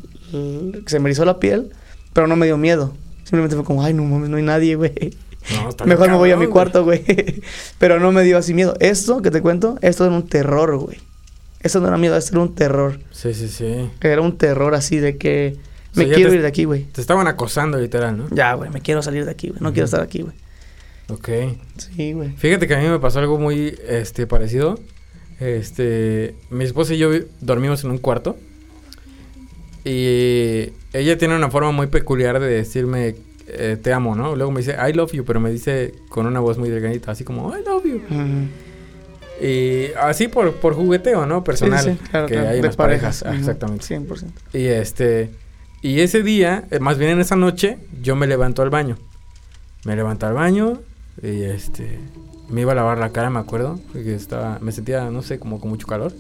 se 0.86 0.98
me 0.98 1.08
erizó 1.08 1.24
la 1.24 1.38
piel, 1.38 1.70
pero 2.12 2.26
no 2.26 2.36
me 2.36 2.46
dio 2.46 2.56
miedo. 2.56 2.94
Simplemente 3.24 3.56
fue 3.56 3.64
como, 3.64 3.82
ay, 3.82 3.94
no 3.94 4.04
mames, 4.04 4.28
no 4.28 4.36
hay 4.36 4.42
nadie, 4.42 4.76
güey. 4.76 5.16
Mejor 5.84 6.10
me 6.10 6.16
voy 6.16 6.30
a 6.30 6.36
mi 6.36 6.46
cuarto, 6.46 6.84
güey. 6.84 7.04
pero 7.78 8.00
no 8.00 8.12
me 8.12 8.22
dio 8.22 8.38
así 8.38 8.54
miedo. 8.54 8.74
Esto 8.80 9.22
que 9.22 9.30
te 9.30 9.40
cuento, 9.42 9.78
esto 9.82 10.04
era 10.04 10.14
un 10.14 10.28
terror, 10.28 10.76
güey. 10.76 10.98
Esto 11.60 11.80
no 11.80 11.88
era 11.88 11.96
miedo, 11.96 12.16
esto 12.16 12.32
era 12.32 12.42
un 12.42 12.54
terror. 12.54 13.00
Sí, 13.10 13.34
sí, 13.34 13.48
sí. 13.48 13.90
Era 14.00 14.20
un 14.20 14.36
terror 14.38 14.74
así 14.74 14.98
de 14.98 15.16
que 15.16 15.56
me 15.94 16.08
quiero 16.08 16.32
ir 16.34 16.42
de 16.42 16.48
aquí, 16.48 16.64
güey. 16.64 16.84
Te 16.84 17.00
estaban 17.00 17.26
acosando, 17.26 17.78
literal, 17.78 18.16
¿no? 18.16 18.28
Ya, 18.30 18.54
güey, 18.54 18.70
me 18.70 18.80
quiero 18.80 19.02
salir 19.02 19.24
de 19.24 19.30
aquí, 19.30 19.48
güey. 19.48 19.60
No 19.60 19.72
quiero 19.72 19.86
estar 19.86 20.00
aquí, 20.00 20.22
güey. 20.22 20.34
Ok. 21.08 21.28
Sí, 21.78 22.12
güey. 22.12 22.30
Fíjate 22.36 22.66
que 22.66 22.74
a 22.74 22.78
mí 22.78 22.88
me 22.88 22.98
pasó 22.98 23.18
algo 23.20 23.38
muy 23.38 23.78
este, 23.88 24.26
parecido. 24.26 24.78
Este, 25.40 26.34
mi 26.50 26.64
esposa 26.64 26.94
y 26.94 26.98
yo 26.98 27.10
dormimos 27.40 27.84
en 27.84 27.90
un 27.90 27.98
cuarto. 27.98 28.36
Y 29.84 30.72
ella 30.92 31.16
tiene 31.16 31.36
una 31.36 31.50
forma 31.50 31.70
muy 31.70 31.86
peculiar 31.86 32.40
de 32.40 32.48
decirme 32.48 33.14
eh, 33.48 33.76
te 33.80 33.92
amo, 33.92 34.14
¿no? 34.14 34.34
Luego 34.34 34.50
me 34.50 34.60
dice 34.60 34.76
I 34.76 34.92
love 34.92 35.12
you, 35.12 35.24
pero 35.24 35.40
me 35.40 35.50
dice 35.50 35.94
con 36.08 36.26
una 36.26 36.40
voz 36.40 36.58
muy 36.58 36.68
delgadita, 36.68 37.12
así 37.12 37.24
como 37.24 37.56
I 37.56 37.62
love 37.64 37.84
you. 37.84 38.00
Y 39.40 39.92
así 40.00 40.28
por, 40.28 40.54
por 40.54 40.74
jugueteo, 40.74 41.26
¿no? 41.26 41.44
Personal. 41.44 41.98
que 42.26 42.38
hay 42.38 42.58
en 42.58 42.64
las 42.64 42.76
parejas. 42.76 43.22
exactamente. 43.22 43.84
100%. 43.84 44.30
Y 44.54 44.66
este. 44.66 45.30
Y 45.82 46.00
ese 46.00 46.22
día, 46.22 46.64
eh, 46.70 46.80
más 46.80 46.98
bien 46.98 47.10
en 47.10 47.20
esa 47.20 47.36
noche, 47.36 47.78
yo 48.02 48.16
me 48.16 48.26
levanto 48.26 48.62
al 48.62 48.70
baño. 48.70 48.96
Me 49.84 49.94
levanto 49.94 50.26
al 50.26 50.32
baño, 50.32 50.80
y 51.22 51.42
este, 51.42 52.00
me 52.48 52.62
iba 52.62 52.72
a 52.72 52.74
lavar 52.74 52.98
la 52.98 53.10
cara, 53.10 53.30
me 53.30 53.38
acuerdo, 53.38 53.78
porque 53.92 54.14
estaba, 54.14 54.58
me 54.60 54.72
sentía, 54.72 55.10
no 55.10 55.22
sé, 55.22 55.38
como 55.38 55.60
con 55.60 55.70
mucho 55.70 55.86
calor. 55.86 56.12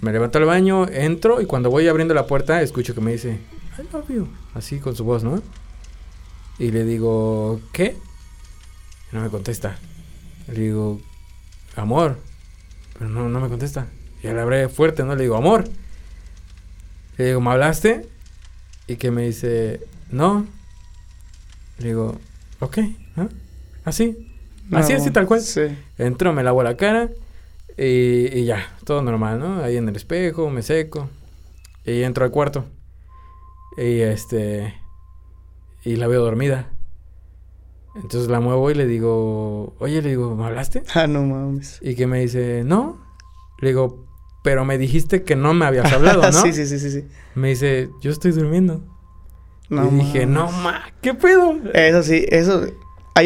Me 0.00 0.12
levanto 0.12 0.38
al 0.38 0.46
baño, 0.46 0.88
entro 0.88 1.42
y 1.42 1.46
cuando 1.46 1.70
voy 1.70 1.86
abriendo 1.88 2.14
la 2.14 2.26
puerta 2.26 2.62
escucho 2.62 2.94
que 2.94 3.02
me 3.02 3.12
dice, 3.12 3.38
I 3.78 3.92
love 3.92 4.08
you, 4.08 4.28
así 4.54 4.78
con 4.78 4.96
su 4.96 5.04
voz, 5.04 5.22
¿no? 5.22 5.42
Y 6.60 6.70
le 6.70 6.84
digo, 6.84 7.58
¿qué? 7.72 7.96
Y 9.10 9.16
no 9.16 9.22
me 9.22 9.30
contesta. 9.30 9.78
Le 10.46 10.60
digo, 10.60 11.00
amor, 11.74 12.18
pero 12.98 13.08
no, 13.08 13.30
no 13.30 13.40
me 13.40 13.48
contesta. 13.48 13.86
Y 14.22 14.26
le 14.26 14.38
abre 14.38 14.68
fuerte, 14.68 15.02
¿no? 15.02 15.16
Le 15.16 15.22
digo, 15.22 15.36
amor. 15.36 15.64
Le 17.16 17.28
digo, 17.28 17.40
¿me 17.40 17.50
hablaste? 17.50 18.06
Y 18.86 18.96
que 18.96 19.10
me 19.10 19.22
dice, 19.22 19.80
no. 20.10 20.46
Le 21.78 21.88
digo, 21.88 22.18
ok, 22.58 22.78
¿no? 23.16 23.30
Así. 23.86 24.30
así, 24.70 24.92
así, 24.92 25.10
tal 25.10 25.26
cual. 25.26 25.40
Sí. 25.40 25.62
Entro, 25.96 26.34
me 26.34 26.42
lavo 26.42 26.62
la 26.62 26.76
cara 26.76 27.08
y, 27.78 28.44
ya, 28.44 28.76
todo 28.84 29.00
normal, 29.00 29.38
¿no? 29.38 29.62
Ahí 29.62 29.78
en 29.78 29.88
el 29.88 29.96
espejo, 29.96 30.50
me 30.50 30.60
seco. 30.60 31.08
Y 31.86 32.02
entro 32.02 32.26
al 32.26 32.30
cuarto. 32.30 32.66
Y 33.78 34.00
este. 34.00 34.74
Y 35.84 35.96
la 35.96 36.06
veo 36.06 36.22
dormida. 36.22 36.70
Entonces 37.94 38.30
la 38.30 38.40
muevo 38.40 38.70
y 38.70 38.74
le 38.74 38.86
digo, 38.86 39.74
oye, 39.78 40.00
le 40.02 40.10
digo, 40.10 40.34
¿me 40.36 40.44
hablaste? 40.44 40.82
Ah, 40.94 41.06
no 41.06 41.22
mames. 41.22 41.78
Y 41.82 41.94
que 41.94 42.06
me 42.06 42.20
dice, 42.20 42.62
no. 42.64 42.98
Le 43.60 43.68
digo, 43.68 44.06
pero 44.42 44.64
me 44.64 44.78
dijiste 44.78 45.22
que 45.22 45.36
no 45.36 45.54
me 45.54 45.66
habías 45.66 45.92
hablado, 45.92 46.22
¿no? 46.22 46.32
sí, 46.42 46.52
sí, 46.52 46.66
sí, 46.66 46.78
sí, 46.78 46.90
sí. 46.90 47.04
Me 47.34 47.48
dice, 47.48 47.90
yo 48.00 48.10
estoy 48.10 48.32
durmiendo. 48.32 48.82
No, 49.68 49.86
y 49.86 49.94
dije, 49.96 50.26
no, 50.26 50.50
ma, 50.50 50.82
¿qué 51.00 51.14
pedo? 51.14 51.56
Eso 51.74 52.02
sí, 52.02 52.26
eso 52.28 52.66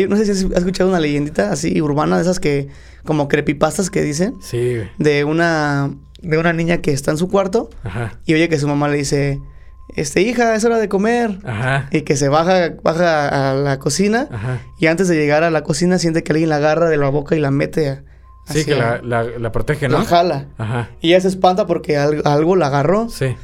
no 0.09 0.17
sé 0.17 0.25
si 0.25 0.31
has 0.31 0.59
escuchado 0.59 0.91
una 0.91 1.01
leyendita 1.01 1.53
así 1.53 1.81
urbana 1.81 2.17
de 2.17 2.23
esas 2.23 2.41
que, 2.41 2.69
como 3.05 3.29
creepypastas 3.29 3.91
que 3.91 4.03
dicen. 4.03 4.35
Sí, 4.41 4.79
De 4.99 5.25
una, 5.25 5.95
de 6.21 6.39
una 6.39 6.53
niña 6.53 6.79
que 6.79 6.93
está 6.93 7.11
en 7.11 7.19
su 7.19 7.29
cuarto. 7.29 7.71
Ajá. 7.83 8.19
Y 8.25 8.35
oye 8.35 8.49
que 8.49 8.59
su 8.59 8.67
mamá 8.69 8.89
le 8.89 8.97
dice, 8.97 9.41
este, 9.89 10.23
hija, 10.23 10.55
es 10.55 10.65
hora 10.65 10.79
de 10.79 10.89
comer. 10.89 11.39
Ajá. 11.45 11.89
Y 11.91 12.03
que 12.03 12.17
se 12.17 12.29
baja, 12.29 12.75
baja 12.83 13.51
a 13.51 13.55
la 13.55 13.79
cocina. 13.79 14.29
Ajá. 14.31 14.61
Y 14.79 14.87
antes 14.87 15.09
de 15.09 15.17
llegar 15.17 15.45
a 15.45 15.51
la 15.51 15.63
cocina 15.63 15.99
siente 15.99 16.23
que 16.23 16.33
alguien 16.33 16.49
la 16.49 16.57
agarra 16.57 16.89
de 16.89 16.97
la 16.97 17.09
boca 17.09 17.37
y 17.37 17.41
la 17.41 17.51
mete 17.51 18.03
Sí, 18.47 18.65
que 18.65 18.75
la, 18.75 19.01
la, 19.03 19.53
protege, 19.53 19.89
¿no? 19.89 19.99
La 19.99 20.05
jala. 20.05 20.49
Ajá. 20.59 20.91
Y 21.01 21.11
ella 21.11 21.21
se 21.21 21.29
espanta 21.29 21.67
porque 21.67 21.97
algo, 21.97 22.27
algo 22.27 22.57
la 22.57 22.67
agarró. 22.67 23.09
Sí. 23.09 23.35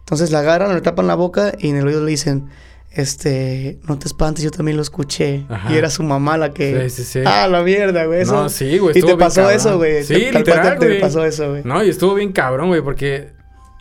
Entonces 0.00 0.32
la 0.32 0.40
agarran, 0.40 0.74
le 0.74 0.80
tapan 0.80 1.06
la 1.06 1.14
boca 1.14 1.52
y 1.58 1.68
en 1.68 1.76
el 1.76 1.86
oído 1.86 2.02
le 2.02 2.10
dicen, 2.10 2.48
este, 2.90 3.78
no 3.86 3.98
te 3.98 4.08
espantes, 4.08 4.42
yo 4.42 4.50
también 4.50 4.76
lo 4.76 4.82
escuché. 4.82 5.46
Y 5.70 5.74
era 5.74 5.90
su 5.90 6.02
mamá 6.02 6.36
la 6.38 6.52
que... 6.52 6.88
Sí, 6.88 7.04
sí, 7.04 7.04
sí. 7.04 7.20
Ah, 7.24 7.46
la 7.46 7.62
mierda, 7.62 8.06
güey. 8.06 8.22
Eso... 8.22 8.32
No, 8.32 8.48
sí, 8.48 8.78
güey. 8.78 8.98
Y 8.98 9.02
te 9.02 9.16
pasó 9.16 9.48
eso, 9.50 9.76
güey. 9.76 10.02
Sí, 10.02 10.32
literal, 10.32 10.78
te, 10.78 10.86
te 10.86 11.00
pasó 11.00 11.24
eso, 11.24 11.50
güey. 11.50 11.62
No, 11.64 11.84
y 11.84 11.90
estuvo 11.90 12.14
bien 12.14 12.32
cabrón, 12.32 12.68
güey, 12.68 12.82
porque 12.82 13.32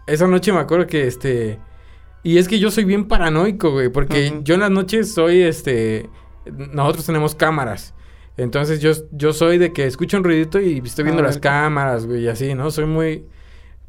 esa 0.06 0.28
noche 0.28 0.52
me 0.52 0.60
acuerdo 0.60 0.86
que, 0.86 1.08
este... 1.08 1.60
Y 2.28 2.40
es 2.40 2.50
que 2.50 2.60
yo 2.60 2.72
soy 2.72 2.84
bien 2.84 3.06
paranoico, 3.08 3.72
güey, 3.72 3.88
porque 3.88 4.42
yo 4.44 4.56
en 4.56 4.60
las 4.60 4.72
noches 4.72 5.14
soy, 5.14 5.44
este... 5.44 6.10
Nosotros 6.46 7.06
tenemos 7.06 7.36
cámaras. 7.36 7.94
Entonces 8.36 8.82
yo, 8.82 8.92
yo 9.12 9.32
soy 9.32 9.58
de 9.58 9.72
que 9.72 9.86
escucho 9.86 10.18
un 10.18 10.26
ruidito 10.26 10.60
y 10.60 10.80
estoy 10.86 11.06
viendo 11.06 11.24
las 11.24 11.38
cámaras, 11.38 12.06
güey, 12.06 12.24
y 12.24 12.28
así, 12.28 12.54
¿no? 12.54 12.70
Soy 12.70 12.86
muy 12.86 13.24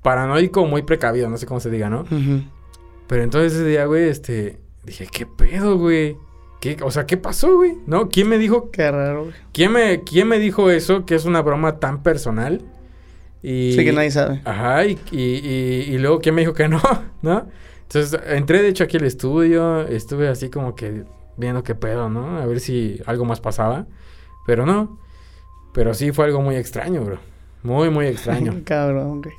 paranoico, 0.02 0.64
muy 0.66 0.82
precavido, 0.82 1.28
no 1.28 1.36
sé 1.36 1.46
cómo 1.46 1.58
se 1.58 1.68
diga, 1.68 1.90
¿no? 1.90 2.04
Pero 3.08 3.22
entonces 3.24 3.54
ese 3.54 3.64
día, 3.64 3.86
güey, 3.86 4.08
este 4.08 4.60
Dije, 4.84 5.08
¿qué 5.10 5.26
pedo, 5.26 5.76
güey? 5.76 6.16
¿Qué, 6.60 6.76
o 6.82 6.90
sea, 6.90 7.06
¿qué 7.06 7.16
pasó, 7.16 7.56
güey? 7.56 7.74
¿No? 7.86 8.08
¿Quién 8.08 8.28
me 8.28 8.38
dijo? 8.38 8.70
Qué 8.70 8.88
raro, 8.90 9.24
güey. 9.24 9.34
¿Quién 9.52 9.72
me, 9.72 10.02
¿Quién 10.04 10.28
me 10.28 10.38
dijo 10.38 10.70
eso? 10.70 11.04
Que 11.04 11.14
es 11.14 11.24
una 11.24 11.42
broma 11.42 11.78
tan 11.78 12.02
personal. 12.02 12.62
Y, 13.42 13.72
sí, 13.72 13.84
que 13.84 13.92
nadie 13.92 14.10
sabe. 14.10 14.40
Ajá, 14.44 14.86
y, 14.86 14.98
y, 15.12 15.18
y, 15.92 15.98
luego, 15.98 16.20
¿quién 16.20 16.34
me 16.34 16.40
dijo 16.40 16.54
que 16.54 16.68
no? 16.68 16.80
¿No? 17.22 17.46
Entonces, 17.88 18.20
entré 18.26 18.60
de 18.60 18.68
hecho 18.68 18.84
aquí 18.84 18.98
al 18.98 19.04
estudio, 19.04 19.80
estuve 19.88 20.28
así 20.28 20.50
como 20.50 20.74
que 20.74 21.04
viendo 21.38 21.62
qué 21.62 21.74
pedo, 21.74 22.10
¿no? 22.10 22.38
A 22.38 22.44
ver 22.44 22.60
si 22.60 23.00
algo 23.06 23.24
más 23.24 23.40
pasaba. 23.40 23.86
Pero 24.46 24.66
no. 24.66 24.98
Pero 25.72 25.94
sí 25.94 26.12
fue 26.12 26.26
algo 26.26 26.42
muy 26.42 26.56
extraño, 26.56 27.02
bro. 27.02 27.18
Muy, 27.62 27.88
muy 27.88 28.06
extraño. 28.06 28.60
cabrón, 28.66 29.22
güey. 29.22 29.34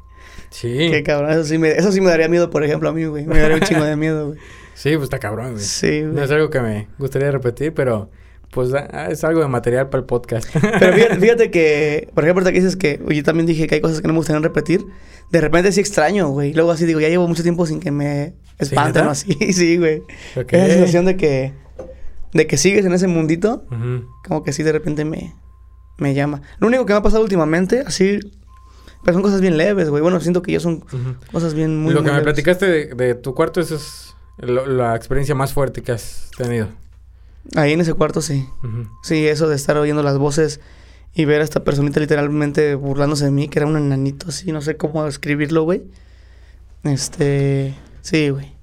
Sí. 0.49 0.89
Qué 0.89 1.03
cabrón. 1.03 1.31
Eso 1.31 1.43
sí, 1.43 1.59
me, 1.59 1.69
eso 1.71 1.91
sí 1.91 2.01
me 2.01 2.09
daría 2.09 2.27
miedo, 2.27 2.49
por 2.49 2.63
ejemplo, 2.63 2.89
a 2.89 2.93
mí, 2.93 3.05
güey. 3.05 3.27
Me 3.27 3.37
daría 3.37 3.57
un 3.57 3.61
chingo 3.61 3.83
de 3.83 3.95
miedo, 3.95 4.29
güey. 4.29 4.39
Sí, 4.73 4.91
pues 4.93 5.03
está 5.03 5.19
cabrón, 5.19 5.51
güey. 5.51 5.63
Sí, 5.63 6.01
güey. 6.01 6.13
No 6.13 6.23
es 6.23 6.31
algo 6.31 6.49
que 6.49 6.59
me 6.61 6.87
gustaría 6.97 7.29
repetir, 7.29 7.73
pero 7.75 8.09
pues 8.51 8.73
ah, 8.73 9.09
es 9.11 9.23
algo 9.23 9.41
de 9.41 9.47
material 9.47 9.89
para 9.89 9.99
el 9.99 10.05
podcast. 10.05 10.49
Pero 10.79 10.93
fíjate, 11.19 11.51
que, 11.51 12.09
por 12.13 12.23
ejemplo, 12.23 12.43
que 12.45 12.51
dices 12.51 12.75
que 12.75 12.99
yo 13.07 13.23
también 13.23 13.45
dije 13.45 13.67
que 13.67 13.75
hay 13.75 13.81
cosas 13.81 14.01
que 14.01 14.07
no 14.07 14.13
me 14.13 14.19
gustaría 14.19 14.41
repetir. 14.41 14.85
De 15.31 15.41
repente 15.41 15.71
sí 15.71 15.79
extraño, 15.79 16.29
güey. 16.29 16.53
Luego 16.53 16.71
así 16.71 16.85
digo, 16.85 16.99
ya 16.99 17.09
llevo 17.09 17.27
mucho 17.27 17.43
tiempo 17.43 17.65
sin 17.65 17.79
que 17.79 17.91
me 17.91 18.33
espanten 18.57 19.05
o 19.07 19.11
así. 19.11 19.33
sí, 19.53 19.77
güey. 19.77 20.01
Okay. 20.35 20.59
Esa 20.59 20.73
sensación 20.73 21.05
de 21.05 21.17
que, 21.17 21.53
de 22.33 22.47
que 22.47 22.57
sigues 22.57 22.85
en 22.85 22.93
ese 22.93 23.07
mundito, 23.07 23.65
como 24.27 24.43
que 24.43 24.51
sí 24.51 24.63
de 24.63 24.71
repente 24.71 25.05
me, 25.05 25.35
me 25.97 26.15
llama. 26.15 26.41
Lo 26.59 26.67
único 26.67 26.85
que 26.85 26.93
me 26.93 26.99
ha 26.99 27.03
pasado 27.03 27.21
últimamente, 27.21 27.83
así, 27.85 28.19
pero 29.03 29.13
son 29.13 29.21
cosas 29.21 29.41
bien 29.41 29.57
leves, 29.57 29.89
güey. 29.89 30.01
Bueno, 30.01 30.19
siento 30.19 30.41
que 30.41 30.53
ya 30.53 30.59
son 30.59 30.83
cosas 31.31 31.53
bien 31.53 31.77
muy 31.77 31.93
Lo 31.93 32.03
que 32.03 32.11
me 32.11 32.21
platicaste 32.21 32.65
de, 32.65 32.85
de, 32.95 33.13
tu 33.13 33.35
cuarto, 33.35 33.61
eso 33.61 33.75
es 33.75 34.15
la 34.39 34.95
experiencia 34.95 35.35
más 35.35 35.53
fuerte 35.53 35.83
que 35.83 35.91
has 35.91 36.31
tenido. 36.35 36.67
Ahí 37.55 37.73
en 37.73 37.81
ese 37.81 37.93
cuarto 37.93 38.21
sí. 38.21 38.47
Sí, 39.01 39.27
eso 39.27 39.47
de 39.47 39.55
estar 39.55 39.77
oyendo 39.77 40.03
las 40.03 40.17
voces 40.17 40.59
y 41.13 41.25
ver 41.25 41.41
a 41.41 41.43
esta 41.43 41.63
personita 41.63 41.99
literalmente 41.99 42.75
burlándose 42.75 43.25
de 43.25 43.31
mí, 43.31 43.47
que 43.47 43.59
era 43.59 43.67
un 43.67 43.77
enanito 43.77 44.27
así, 44.29 44.51
no 44.51 44.61
sé 44.61 44.77
cómo 44.77 45.05
describirlo, 45.05 45.63
güey. 45.63 45.83
Este, 46.83 47.75
sí, 48.01 48.29
güey. 48.29 48.53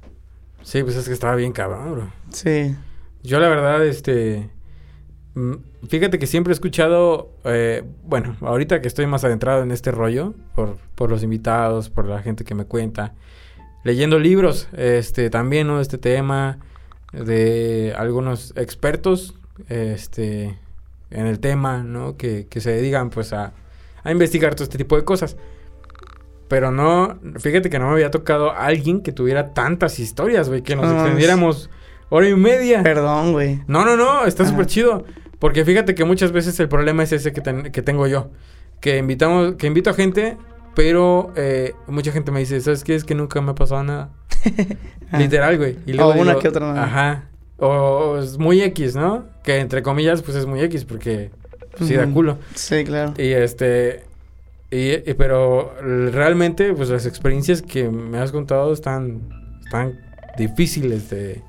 Sí, 0.62 0.82
pues 0.82 0.96
es 0.96 1.06
que 1.06 1.12
estaba 1.12 1.34
bien 1.34 1.52
cabrón, 1.52 1.92
bro. 1.92 2.12
Sí. 2.30 2.74
Yo 3.22 3.40
la 3.40 3.48
verdad, 3.48 3.84
este, 3.84 4.48
mm, 5.34 5.54
fíjate 5.88 6.18
que 6.18 6.26
siempre 6.26 6.52
he 6.52 6.54
escuchado, 6.54 7.30
eh, 7.44 7.82
bueno, 8.04 8.36
ahorita 8.40 8.80
que 8.80 8.88
estoy 8.88 9.06
más 9.06 9.24
adentrado 9.24 9.62
en 9.62 9.72
este 9.72 9.90
rollo, 9.90 10.34
por, 10.54 10.78
por 10.94 11.10
los 11.10 11.22
invitados, 11.22 11.90
por 11.90 12.06
la 12.06 12.22
gente 12.22 12.44
que 12.44 12.54
me 12.54 12.64
cuenta, 12.64 13.14
leyendo 13.84 14.18
libros, 14.18 14.68
este, 14.76 15.28
también, 15.30 15.66
¿no? 15.66 15.80
Este 15.80 15.98
tema 15.98 16.58
de 17.12 17.94
algunos 17.96 18.52
expertos, 18.56 19.34
este, 19.68 20.58
en 21.10 21.26
el 21.26 21.40
tema, 21.40 21.82
¿no? 21.82 22.16
Que, 22.16 22.46
que 22.48 22.60
se 22.60 22.70
dedican, 22.70 23.10
pues, 23.10 23.32
a, 23.32 23.52
a 24.04 24.12
investigar 24.12 24.54
todo 24.54 24.64
este 24.64 24.78
tipo 24.78 24.96
de 24.96 25.04
cosas. 25.04 25.36
Pero 26.48 26.70
no, 26.70 27.18
fíjate 27.38 27.70
que 27.70 27.78
no 27.78 27.86
me 27.86 27.92
había 27.92 28.10
tocado 28.10 28.52
alguien 28.52 29.00
que 29.00 29.12
tuviera 29.12 29.52
tantas 29.52 29.98
historias, 29.98 30.48
güey, 30.48 30.62
que 30.62 30.76
nos 30.76 30.90
extendiéramos 30.92 31.70
hora 32.08 32.28
y 32.28 32.36
media. 32.36 32.82
Perdón, 32.82 33.32
güey. 33.32 33.62
No, 33.66 33.84
no, 33.84 33.96
no, 33.96 34.26
está 34.26 34.44
súper 34.44 34.66
chido. 34.66 35.04
Porque 35.40 35.64
fíjate 35.64 35.94
que 35.94 36.04
muchas 36.04 36.32
veces 36.32 36.58
el 36.60 36.68
problema 36.68 37.02
es 37.02 37.12
ese 37.12 37.32
que, 37.32 37.42
que 37.72 37.82
tengo 37.82 38.06
yo. 38.06 38.30
Que 38.80 38.98
invitamos, 38.98 39.56
que 39.56 39.66
invito 39.66 39.90
a 39.90 39.94
gente 39.94 40.36
pero 40.76 41.32
eh, 41.36 41.72
mucha 41.86 42.12
gente 42.12 42.30
me 42.30 42.40
dice, 42.40 42.60
¿sabes 42.60 42.84
qué? 42.84 42.94
Es 42.94 43.04
que 43.04 43.14
nunca 43.14 43.40
me 43.40 43.52
ha 43.52 43.54
pasado 43.54 43.82
nada. 43.82 44.10
Ah. 45.12 45.18
Literal, 45.18 45.56
güey. 45.56 45.76
Y 45.86 45.92
luego 45.92 46.10
o 46.10 46.20
una 46.20 46.36
que 46.40 46.48
otra. 46.48 46.82
Ajá. 46.82 47.26
O, 47.58 48.18
es 48.18 48.38
muy 48.38 48.60
X, 48.60 48.96
¿no? 48.96 49.24
Que 49.44 49.60
entre 49.60 49.80
comillas, 49.80 50.20
pues 50.20 50.36
es 50.36 50.46
muy 50.46 50.60
X 50.62 50.84
porque 50.84 51.30
pues, 51.78 51.88
sí 51.88 51.94
da 51.94 52.06
culo. 52.08 52.38
Sí, 52.56 52.82
claro. 52.82 53.14
Y 53.16 53.30
este... 53.30 54.02
Y, 54.68 54.96
pero 55.14 55.76
realmente, 55.80 56.74
pues 56.74 56.88
las 56.88 57.06
experiencias 57.06 57.62
que 57.62 57.88
me 57.88 58.18
has 58.18 58.32
contado 58.32 58.72
están, 58.72 59.20
están 59.64 60.00
difíciles 60.36 61.08
de, 61.08 61.40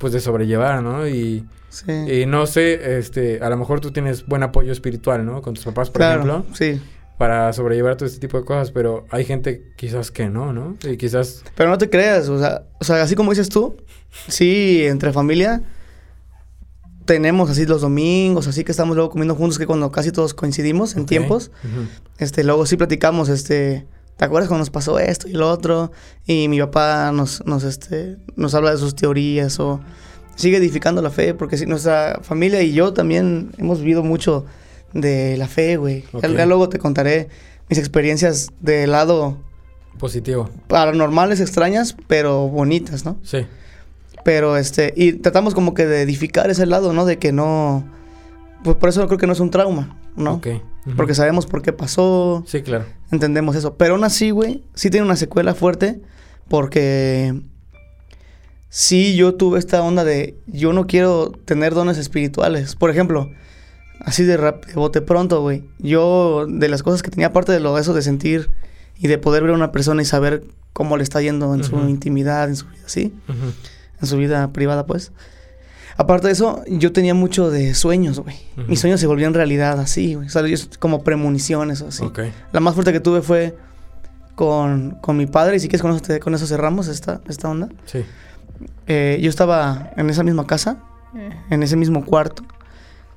pues 0.00 0.12
de 0.12 0.18
sobrellevar, 0.18 0.82
¿no? 0.82 1.06
Y, 1.06 1.46
sí. 1.68 1.92
y 1.92 2.26
no 2.26 2.46
sé, 2.48 2.98
este, 2.98 3.38
a 3.40 3.48
lo 3.48 3.56
mejor 3.56 3.78
tú 3.78 3.92
tienes 3.92 4.26
buen 4.26 4.42
apoyo 4.42 4.72
espiritual, 4.72 5.24
¿no? 5.24 5.40
Con 5.40 5.54
tus 5.54 5.64
papás, 5.64 5.88
por 5.88 6.00
claro, 6.00 6.22
ejemplo. 6.22 6.46
Sí 6.52 6.80
para 7.18 7.52
sobrellevar 7.52 7.96
todo 7.96 8.06
este 8.06 8.20
tipo 8.20 8.38
de 8.38 8.44
cosas, 8.44 8.70
pero 8.72 9.06
hay 9.10 9.24
gente 9.24 9.72
quizás 9.76 10.10
que 10.10 10.28
no, 10.28 10.52
¿no? 10.52 10.76
Y 10.88 10.96
quizás... 10.96 11.44
Pero 11.54 11.70
no 11.70 11.78
te 11.78 11.88
creas, 11.88 12.28
o 12.28 12.38
sea, 12.38 12.64
o 12.80 12.84
sea, 12.84 13.02
así 13.02 13.14
como 13.14 13.30
dices 13.30 13.48
tú, 13.48 13.76
sí, 14.28 14.84
entre 14.84 15.12
familia 15.12 15.62
tenemos 17.04 17.50
así 17.50 17.66
los 17.66 17.82
domingos, 17.82 18.46
así 18.46 18.64
que 18.64 18.72
estamos 18.72 18.96
luego 18.96 19.10
comiendo 19.10 19.34
juntos, 19.34 19.58
que 19.58 19.66
cuando 19.66 19.90
casi 19.90 20.10
todos 20.10 20.34
coincidimos 20.34 20.96
en 20.96 21.06
tiempos, 21.06 21.50
este, 22.18 22.44
luego 22.44 22.66
sí 22.66 22.76
platicamos, 22.76 23.28
este, 23.28 23.86
¿te 24.16 24.24
acuerdas 24.24 24.48
cuando 24.48 24.62
nos 24.62 24.70
pasó 24.70 24.98
esto 24.98 25.28
y 25.28 25.32
lo 25.32 25.50
otro? 25.50 25.92
Y 26.26 26.48
mi 26.48 26.58
papá 26.60 27.12
nos, 27.12 27.44
nos, 27.46 27.64
este, 27.64 28.16
nos 28.36 28.54
habla 28.54 28.70
de 28.70 28.78
sus 28.78 28.94
teorías 28.94 29.60
o 29.60 29.80
sigue 30.34 30.56
edificando 30.56 31.02
la 31.02 31.10
fe, 31.10 31.34
porque 31.34 31.58
si 31.58 31.66
nuestra 31.66 32.20
familia 32.22 32.62
y 32.62 32.72
yo 32.72 32.92
también 32.92 33.52
hemos 33.58 33.80
vivido 33.80 34.02
mucho 34.02 34.46
de 34.94 35.36
la 35.36 35.48
fe, 35.48 35.76
güey. 35.76 36.04
Ya, 36.22 36.46
luego 36.46 36.70
te 36.70 36.78
contaré 36.78 37.28
mis 37.68 37.78
experiencias 37.78 38.48
de 38.60 38.86
lado... 38.86 39.36
Positivo. 39.98 40.48
Paranormales, 40.66 41.40
extrañas, 41.40 41.94
pero 42.06 42.48
bonitas, 42.48 43.04
¿no? 43.04 43.18
Sí. 43.22 43.46
Pero 44.24 44.56
este, 44.56 44.94
y 44.96 45.14
tratamos 45.14 45.54
como 45.54 45.74
que 45.74 45.86
de 45.86 46.02
edificar 46.02 46.50
ese 46.50 46.66
lado, 46.66 46.92
¿no? 46.92 47.04
De 47.04 47.18
que 47.18 47.32
no... 47.32 47.84
Pues 48.62 48.76
por 48.76 48.88
eso 48.88 49.06
creo 49.06 49.18
que 49.18 49.26
no 49.26 49.34
es 49.34 49.40
un 49.40 49.50
trauma, 49.50 50.00
¿no? 50.16 50.34
Ok. 50.34 50.48
Porque 50.96 51.14
sabemos 51.14 51.46
por 51.46 51.62
qué 51.62 51.72
pasó. 51.72 52.44
Sí, 52.46 52.62
claro. 52.62 52.84
Entendemos 53.10 53.56
eso. 53.56 53.76
Pero 53.76 53.94
aún 53.94 54.04
así, 54.04 54.30
güey, 54.30 54.62
sí 54.74 54.90
tiene 54.90 55.06
una 55.06 55.16
secuela 55.16 55.54
fuerte 55.54 56.00
porque 56.48 57.40
sí 58.68 59.16
yo 59.16 59.34
tuve 59.34 59.58
esta 59.58 59.82
onda 59.82 60.04
de 60.04 60.36
yo 60.46 60.72
no 60.72 60.86
quiero 60.86 61.30
tener 61.30 61.74
dones 61.74 61.96
espirituales. 61.96 62.76
Por 62.76 62.90
ejemplo, 62.90 63.30
Así 64.00 64.24
de, 64.24 64.36
rap, 64.36 64.66
de 64.66 64.74
bote 64.74 65.00
pronto, 65.00 65.40
güey. 65.40 65.64
Yo, 65.78 66.46
de 66.48 66.68
las 66.68 66.82
cosas 66.82 67.02
que 67.02 67.10
tenía, 67.10 67.28
aparte 67.28 67.52
de 67.52 67.60
lo 67.60 67.78
eso 67.78 67.94
de 67.94 68.02
sentir 68.02 68.50
y 68.98 69.08
de 69.08 69.18
poder 69.18 69.42
ver 69.42 69.52
a 69.52 69.54
una 69.54 69.72
persona 69.72 70.02
y 70.02 70.04
saber 70.04 70.44
cómo 70.72 70.96
le 70.96 71.02
está 71.02 71.22
yendo 71.22 71.54
en 71.54 71.64
su 71.64 71.76
intimidad, 71.88 72.48
en 72.48 72.56
su 72.56 72.66
vida, 72.66 72.82
¿sí? 72.86 73.14
En 74.00 74.06
su 74.06 74.16
vida 74.16 74.52
privada, 74.52 74.86
pues. 74.86 75.12
Aparte 75.96 76.26
de 76.26 76.32
eso, 76.32 76.62
yo 76.66 76.92
tenía 76.92 77.14
mucho 77.14 77.50
de 77.50 77.74
sueños, 77.74 78.18
güey. 78.18 78.36
Mis 78.68 78.80
sueños 78.80 79.00
se 79.00 79.06
volvían 79.06 79.32
realidad 79.32 79.78
así, 79.78 80.14
güey. 80.14 80.26
O 80.26 80.30
sea, 80.30 80.46
yo, 80.46 80.56
como 80.80 81.04
premoniciones 81.04 81.80
o 81.82 81.88
así. 81.88 82.04
La 82.52 82.60
más 82.60 82.74
fuerte 82.74 82.92
que 82.92 83.00
tuve 83.00 83.22
fue 83.22 83.56
con, 84.34 84.98
con 85.00 85.16
mi 85.16 85.26
padre. 85.26 85.56
Y 85.56 85.60
si 85.60 85.68
quieres, 85.68 85.82
con 85.82 85.92
eso, 85.92 86.02
con 86.20 86.34
eso 86.34 86.46
cerramos 86.46 86.88
esta, 86.88 87.20
esta 87.28 87.48
onda. 87.48 87.68
Sí. 87.84 88.04
Eh, 88.86 89.18
yo 89.22 89.30
estaba 89.30 89.92
en 89.96 90.10
esa 90.10 90.24
misma 90.24 90.46
casa, 90.46 90.78
en 91.50 91.62
ese 91.62 91.76
mismo 91.76 92.04
cuarto. 92.04 92.42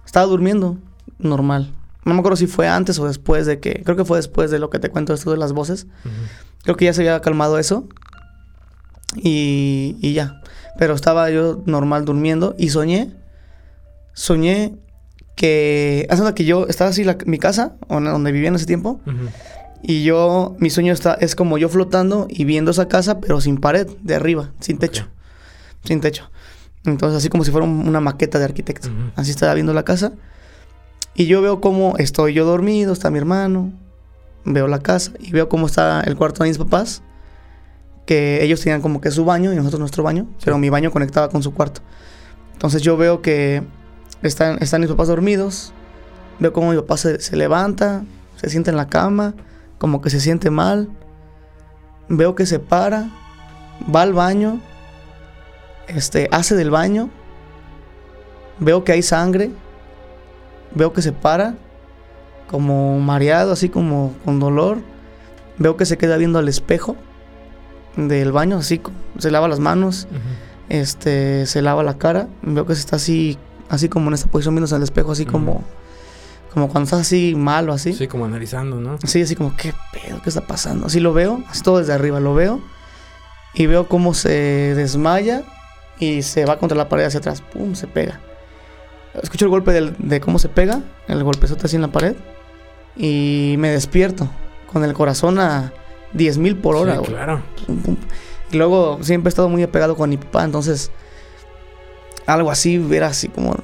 Estaba 0.08 0.26
durmiendo 0.26 0.78
normal. 1.20 1.74
No 2.06 2.14
me 2.14 2.20
acuerdo 2.22 2.38
si 2.38 2.48
fue 2.48 2.70
antes 2.70 2.98
o 2.98 3.06
después 3.06 3.46
de 3.46 3.60
que... 3.60 3.84
Creo 3.84 3.98
que 3.98 4.06
fue 4.06 4.18
después 4.18 4.50
de 4.50 4.58
lo 4.58 4.70
que 4.70 4.80
te 4.80 4.90
cuento 4.90 5.14
esto 5.14 5.32
de 5.32 5.38
las 5.38 5.52
voces. 5.52 5.86
Creo 6.64 6.78
que 6.78 6.86
ya 6.86 6.94
se 6.94 7.02
había 7.02 7.20
calmado 7.20 7.60
eso. 7.60 7.90
Y, 9.18 9.98
y 10.00 10.14
ya. 10.14 10.42
Pero 10.80 10.94
estaba 10.94 11.30
yo 11.30 11.62
normal 11.66 12.06
durmiendo 12.06 12.56
y 12.58 12.70
soñé. 12.70 13.14
Soñé 14.14 14.78
que... 15.36 16.08
Hace 16.10 16.34
que 16.34 16.46
yo... 16.46 16.68
Estaba 16.68 16.92
así 16.92 17.04
la, 17.04 17.18
mi 17.26 17.38
casa, 17.38 17.76
donde 17.90 18.32
vivía 18.32 18.48
en 18.48 18.56
ese 18.56 18.66
tiempo. 18.66 19.02
Y 19.84 20.04
yo... 20.04 20.56
Mi 20.60 20.70
sueño 20.70 20.94
está, 20.94 21.16
es 21.16 21.36
como 21.36 21.58
yo 21.58 21.68
flotando 21.68 22.28
y 22.30 22.46
viendo 22.46 22.72
esa 22.72 22.88
casa, 22.88 23.20
pero 23.20 23.42
sin 23.42 23.58
pared, 23.58 23.88
de 24.02 24.16
arriba, 24.16 24.52
sin 24.62 24.78
techo. 24.78 25.08
Sin 25.84 26.00
techo. 26.00 26.32
Entonces, 26.88 27.18
así 27.18 27.30
como 27.30 27.44
si 27.44 27.52
fuera 27.52 27.68
una 27.68 28.00
maqueta 28.00 28.40
de 28.40 28.46
arquitecto. 28.46 28.90
Así 29.16 29.32
estaba 29.32 29.54
viendo 29.54 29.74
la 29.74 29.84
casa. 29.84 30.14
Y 31.14 31.26
yo 31.26 31.42
veo 31.42 31.60
cómo 31.60 31.96
estoy 31.98 32.34
yo 32.34 32.46
dormido, 32.46 32.94
está 32.94 33.10
mi 33.10 33.18
hermano, 33.18 33.74
veo 34.46 34.68
la 34.68 34.80
casa 34.80 35.12
y 35.20 35.32
veo 35.32 35.50
cómo 35.50 35.66
está 35.66 36.02
el 36.02 36.16
cuarto 36.16 36.44
de 36.44 36.50
mis 36.50 36.60
papás, 36.60 37.02
que 38.06 38.44
ellos 38.44 38.62
tenían 38.62 38.82
como 38.82 39.02
que 39.02 39.12
su 39.12 39.26
baño 39.26 39.52
y 39.52 39.56
nosotros 39.56 39.80
nuestro 39.80 40.04
baño, 40.04 40.28
pero 40.46 40.58
mi 40.60 40.70
baño 40.70 40.92
conectaba 40.92 41.30
con 41.30 41.42
su 41.42 41.54
cuarto. 41.54 41.82
Entonces 42.54 42.84
yo 42.84 42.98
veo 42.98 43.22
que 43.24 43.64
están, 44.22 44.60
están 44.62 44.82
mis 44.82 44.92
papás 44.92 45.08
dormidos, 45.08 45.74
veo 46.40 46.54
como 46.54 46.70
mi 46.70 46.78
papá 46.78 46.98
se, 46.98 47.20
se 47.20 47.36
levanta, 47.36 48.04
se 48.36 48.50
sienta 48.50 48.70
en 48.70 48.78
la 48.78 48.88
cama, 48.88 49.34
como 49.80 50.02
que 50.02 50.12
se 50.12 50.20
siente 50.20 50.52
mal, 50.52 50.88
veo 52.10 52.36
que 52.36 52.46
se 52.46 52.60
para, 52.60 53.10
va 53.94 54.04
al 54.04 54.14
baño, 54.14 54.62
este, 55.88 56.28
hace 56.32 56.56
del 56.56 56.70
baño, 56.70 57.10
veo 58.60 58.84
que 58.84 58.92
hay 58.92 59.02
sangre, 59.02 59.52
veo 60.74 60.94
que 60.94 61.02
se 61.02 61.12
para, 61.12 61.56
como 62.50 63.00
mareado, 63.00 63.52
así 63.52 63.70
como 63.70 64.14
con 64.26 64.40
dolor, 64.40 64.80
veo 65.58 65.78
que 65.78 65.86
se 65.86 65.98
queda 65.98 66.18
viendo 66.18 66.40
al 66.40 66.48
espejo 66.48 66.96
del 67.96 68.32
baño, 68.32 68.58
así 68.58 68.82
se 69.18 69.32
lava 69.32 69.48
las 69.48 69.60
manos, 69.60 70.08
este, 70.70 71.46
se 71.46 71.62
lava 71.62 71.84
la 71.84 71.98
cara, 71.98 72.28
veo 72.42 72.66
que 72.66 72.76
se 72.76 72.82
está 72.82 72.98
así, 72.98 73.38
así 73.70 73.90
como 73.90 74.10
en 74.10 74.14
esta 74.14 74.30
posición 74.30 74.56
viéndose 74.56 74.76
al 74.76 74.84
espejo, 74.84 75.12
así 75.12 75.26
como, 75.26 75.64
como 76.54 76.70
cuando 76.70 76.86
estás 76.86 77.02
así 77.02 77.36
malo, 77.36 77.74
así. 77.74 77.94
Sí, 77.94 78.08
como 78.08 78.26
analizando, 78.26 78.80
¿no? 78.80 78.98
Sí, 79.04 79.22
así 79.22 79.36
como, 79.36 79.56
¿qué 79.58 79.74
pedo? 79.92 80.22
¿Qué 80.22 80.30
está 80.30 80.42
pasando? 80.42 80.88
Así 80.88 81.00
lo 81.00 81.14
veo, 81.14 81.44
así 81.50 81.64
todo 81.64 81.80
desde 81.80 81.94
arriba 81.94 82.20
lo 82.20 82.34
veo, 82.34 82.62
y 83.54 83.66
veo 83.66 83.88
cómo 83.88 84.14
se 84.14 84.30
desmaya 84.76 85.44
y 86.00 86.22
se 86.22 86.46
va 86.46 86.60
contra 86.60 86.78
la 86.78 86.90
pared 86.90 87.06
hacia 87.06 87.20
atrás, 87.20 87.42
pum, 87.42 87.76
se 87.76 87.88
pega. 87.88 88.20
Escucho 89.22 89.46
el 89.46 89.50
golpe 89.50 89.72
de 89.98 90.20
cómo 90.20 90.40
se 90.40 90.50
pega, 90.50 90.82
el 91.08 91.24
golpezote 91.24 91.66
así 91.66 91.76
en 91.76 91.82
la 91.82 91.92
pared, 91.92 92.16
y 92.96 93.56
me 93.58 93.70
despierto 93.70 94.30
con 94.72 94.84
el 94.84 94.94
corazón 94.94 95.40
a 95.40 95.74
10 96.14 96.38
mil 96.38 96.58
por 96.58 96.76
hora. 96.76 96.98
Sí, 96.98 97.06
claro. 97.06 97.42
Y 98.52 98.58
luego 98.58 99.00
siempre 99.02 99.30
he 99.30 99.32
estado 99.32 99.50
muy 99.50 99.64
apegado 99.64 99.96
con 99.96 100.10
mi 100.10 100.18
papá, 100.18 100.44
entonces 100.44 100.92
algo 102.26 102.52
así, 102.52 102.86
era 102.92 103.08
así 103.08 103.30
como 103.30 103.56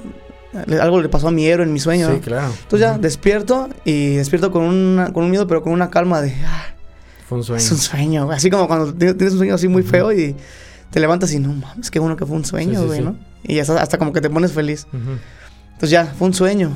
algo 0.80 1.00
le 1.00 1.08
pasó 1.08 1.28
a 1.28 1.30
mi 1.30 1.46
héroe 1.46 1.66
en 1.66 1.72
mi 1.72 1.80
sueño. 1.80 2.12
Sí, 2.12 2.20
claro. 2.20 2.52
Entonces 2.62 2.80
ya 2.80 2.98
despierto 2.98 3.68
y 3.84 4.16
despierto 4.16 4.50
con, 4.50 4.62
una, 4.62 5.12
con 5.12 5.24
un 5.24 5.30
miedo, 5.30 5.46
pero 5.46 5.62
con 5.62 5.72
una 5.72 5.90
calma 5.90 6.20
de... 6.20 6.34
Ah, 6.46 6.74
fue 7.28 7.38
un 7.38 7.44
sueño. 7.44 7.60
Es 7.60 7.72
un 7.72 7.78
sueño, 7.78 8.30
Así 8.30 8.50
como 8.50 8.66
cuando 8.66 8.94
tienes 8.94 9.32
un 9.32 9.38
sueño 9.38 9.54
así 9.54 9.68
muy 9.68 9.82
feo 9.82 10.12
y 10.12 10.36
te 10.94 11.00
levantas 11.00 11.32
y 11.32 11.40
no 11.40 11.52
mames, 11.52 11.90
qué 11.90 11.98
bueno 11.98 12.14
que 12.14 12.24
fue 12.24 12.36
un 12.36 12.44
sueño, 12.44 12.86
güey, 12.86 13.00
¿no? 13.00 13.16
Y 13.42 13.58
hasta, 13.58 13.82
hasta, 13.82 13.98
como 13.98 14.12
que 14.12 14.20
te 14.20 14.30
pones 14.30 14.52
feliz. 14.52 14.86
Entonces 14.92 15.90
ya, 15.90 16.04
fue 16.06 16.28
un 16.28 16.34
sueño. 16.34 16.70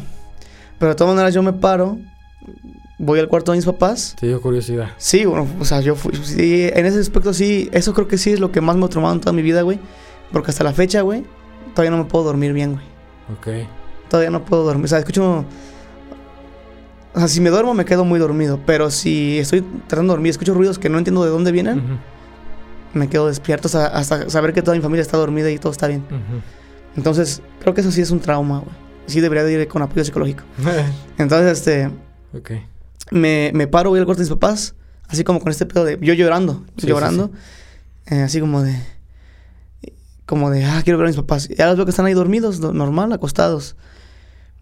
Pero 0.76 0.88
de 0.90 0.96
todas 0.96 1.14
maneras 1.14 1.32
yo 1.32 1.40
me 1.40 1.52
paro 1.52 1.98
voy 2.98 3.20
al 3.20 3.28
cuarto 3.28 3.52
de 3.52 3.58
mis 3.58 3.64
papás. 3.64 4.16
¿Te 4.18 4.26
dio 4.26 4.42
curiosidad? 4.42 4.88
Sí, 4.96 5.24
bueno, 5.24 5.46
o 5.60 5.64
sea, 5.64 5.80
yo 5.82 5.94
fui, 5.94 6.16
sí, 6.24 6.68
en 6.74 6.84
ese 6.84 6.98
aspecto 6.98 7.32
sí, 7.32 7.70
eso 7.70 7.94
creo 7.94 8.08
que 8.08 8.18
sí 8.18 8.32
es 8.32 8.40
lo 8.40 8.50
que 8.50 8.60
más 8.60 8.76
me 8.76 8.86
ha 8.86 8.88
traumado 8.88 9.14
en 9.14 9.20
toda 9.20 9.32
mi 9.32 9.42
vida, 9.42 9.62
güey. 9.62 9.78
Porque 10.32 10.50
hasta 10.50 10.64
la 10.64 10.72
fecha, 10.72 11.02
güey, 11.02 11.24
todavía 11.76 11.92
no 11.96 12.02
me 12.02 12.10
puedo 12.10 12.24
dormir 12.24 12.52
bien, 12.52 12.72
güey. 12.72 12.84
Ok. 13.38 13.68
Todavía 14.10 14.30
no 14.30 14.44
puedo 14.44 14.64
dormir, 14.64 14.86
o 14.86 14.88
sea, 14.88 14.98
escucho... 14.98 15.44
O 17.14 17.18
sea, 17.20 17.28
si 17.28 17.40
me 17.40 17.50
duermo 17.50 17.72
me 17.72 17.84
quedo 17.84 18.04
muy 18.04 18.18
dormido, 18.18 18.58
pero 18.66 18.90
si 18.90 19.38
estoy 19.38 19.60
tratando 19.86 20.14
de 20.14 20.16
dormir, 20.16 20.30
escucho 20.30 20.54
ruidos 20.54 20.80
que 20.80 20.88
no 20.88 20.98
entiendo 20.98 21.22
de 21.22 21.30
dónde 21.30 21.52
vienen, 21.52 22.00
me 22.98 23.08
quedo 23.08 23.28
despierto 23.28 23.66
hasta, 23.66 23.86
hasta, 23.86 24.30
saber 24.30 24.52
que 24.52 24.62
toda 24.62 24.76
mi 24.76 24.82
familia 24.82 25.02
está 25.02 25.16
dormida 25.16 25.50
y 25.50 25.58
todo 25.58 25.72
está 25.72 25.86
bien. 25.86 26.04
Entonces, 26.96 27.42
creo 27.60 27.74
que 27.74 27.80
eso 27.80 27.92
sí 27.92 28.00
es 28.00 28.10
un 28.10 28.20
trauma, 28.20 28.58
güey. 28.60 28.74
Sí 29.06 29.20
debería 29.20 29.44
de 29.44 29.52
ir 29.54 29.68
con 29.68 29.80
apoyo 29.80 30.04
psicológico. 30.04 30.44
Entonces, 31.18 31.58
este... 31.58 31.90
Ok 32.36 32.50
me, 33.10 33.50
me 33.54 33.66
paro, 33.66 33.90
voy 33.90 33.98
al 33.98 34.04
cuarto 34.04 34.22
de 34.22 34.24
mis 34.24 34.34
papás, 34.34 34.74
así 35.08 35.24
como 35.24 35.40
con 35.40 35.50
este 35.50 35.66
pedo 35.66 35.84
de 35.84 35.98
yo 36.00 36.14
llorando, 36.14 36.64
llorando, 36.76 37.30
eh, 38.06 38.20
así 38.20 38.40
como 38.40 38.62
de, 38.62 38.76
como 40.26 40.50
de, 40.50 40.64
ah, 40.64 40.80
quiero 40.84 40.98
ver 40.98 41.06
a 41.06 41.10
mis 41.10 41.16
papás. 41.16 41.48
Y 41.50 41.60
ahora 41.60 41.74
veo 41.74 41.84
que 41.84 41.90
están 41.90 42.06
ahí 42.06 42.14
dormidos, 42.14 42.60
normal, 42.60 43.12
acostados. 43.12 43.76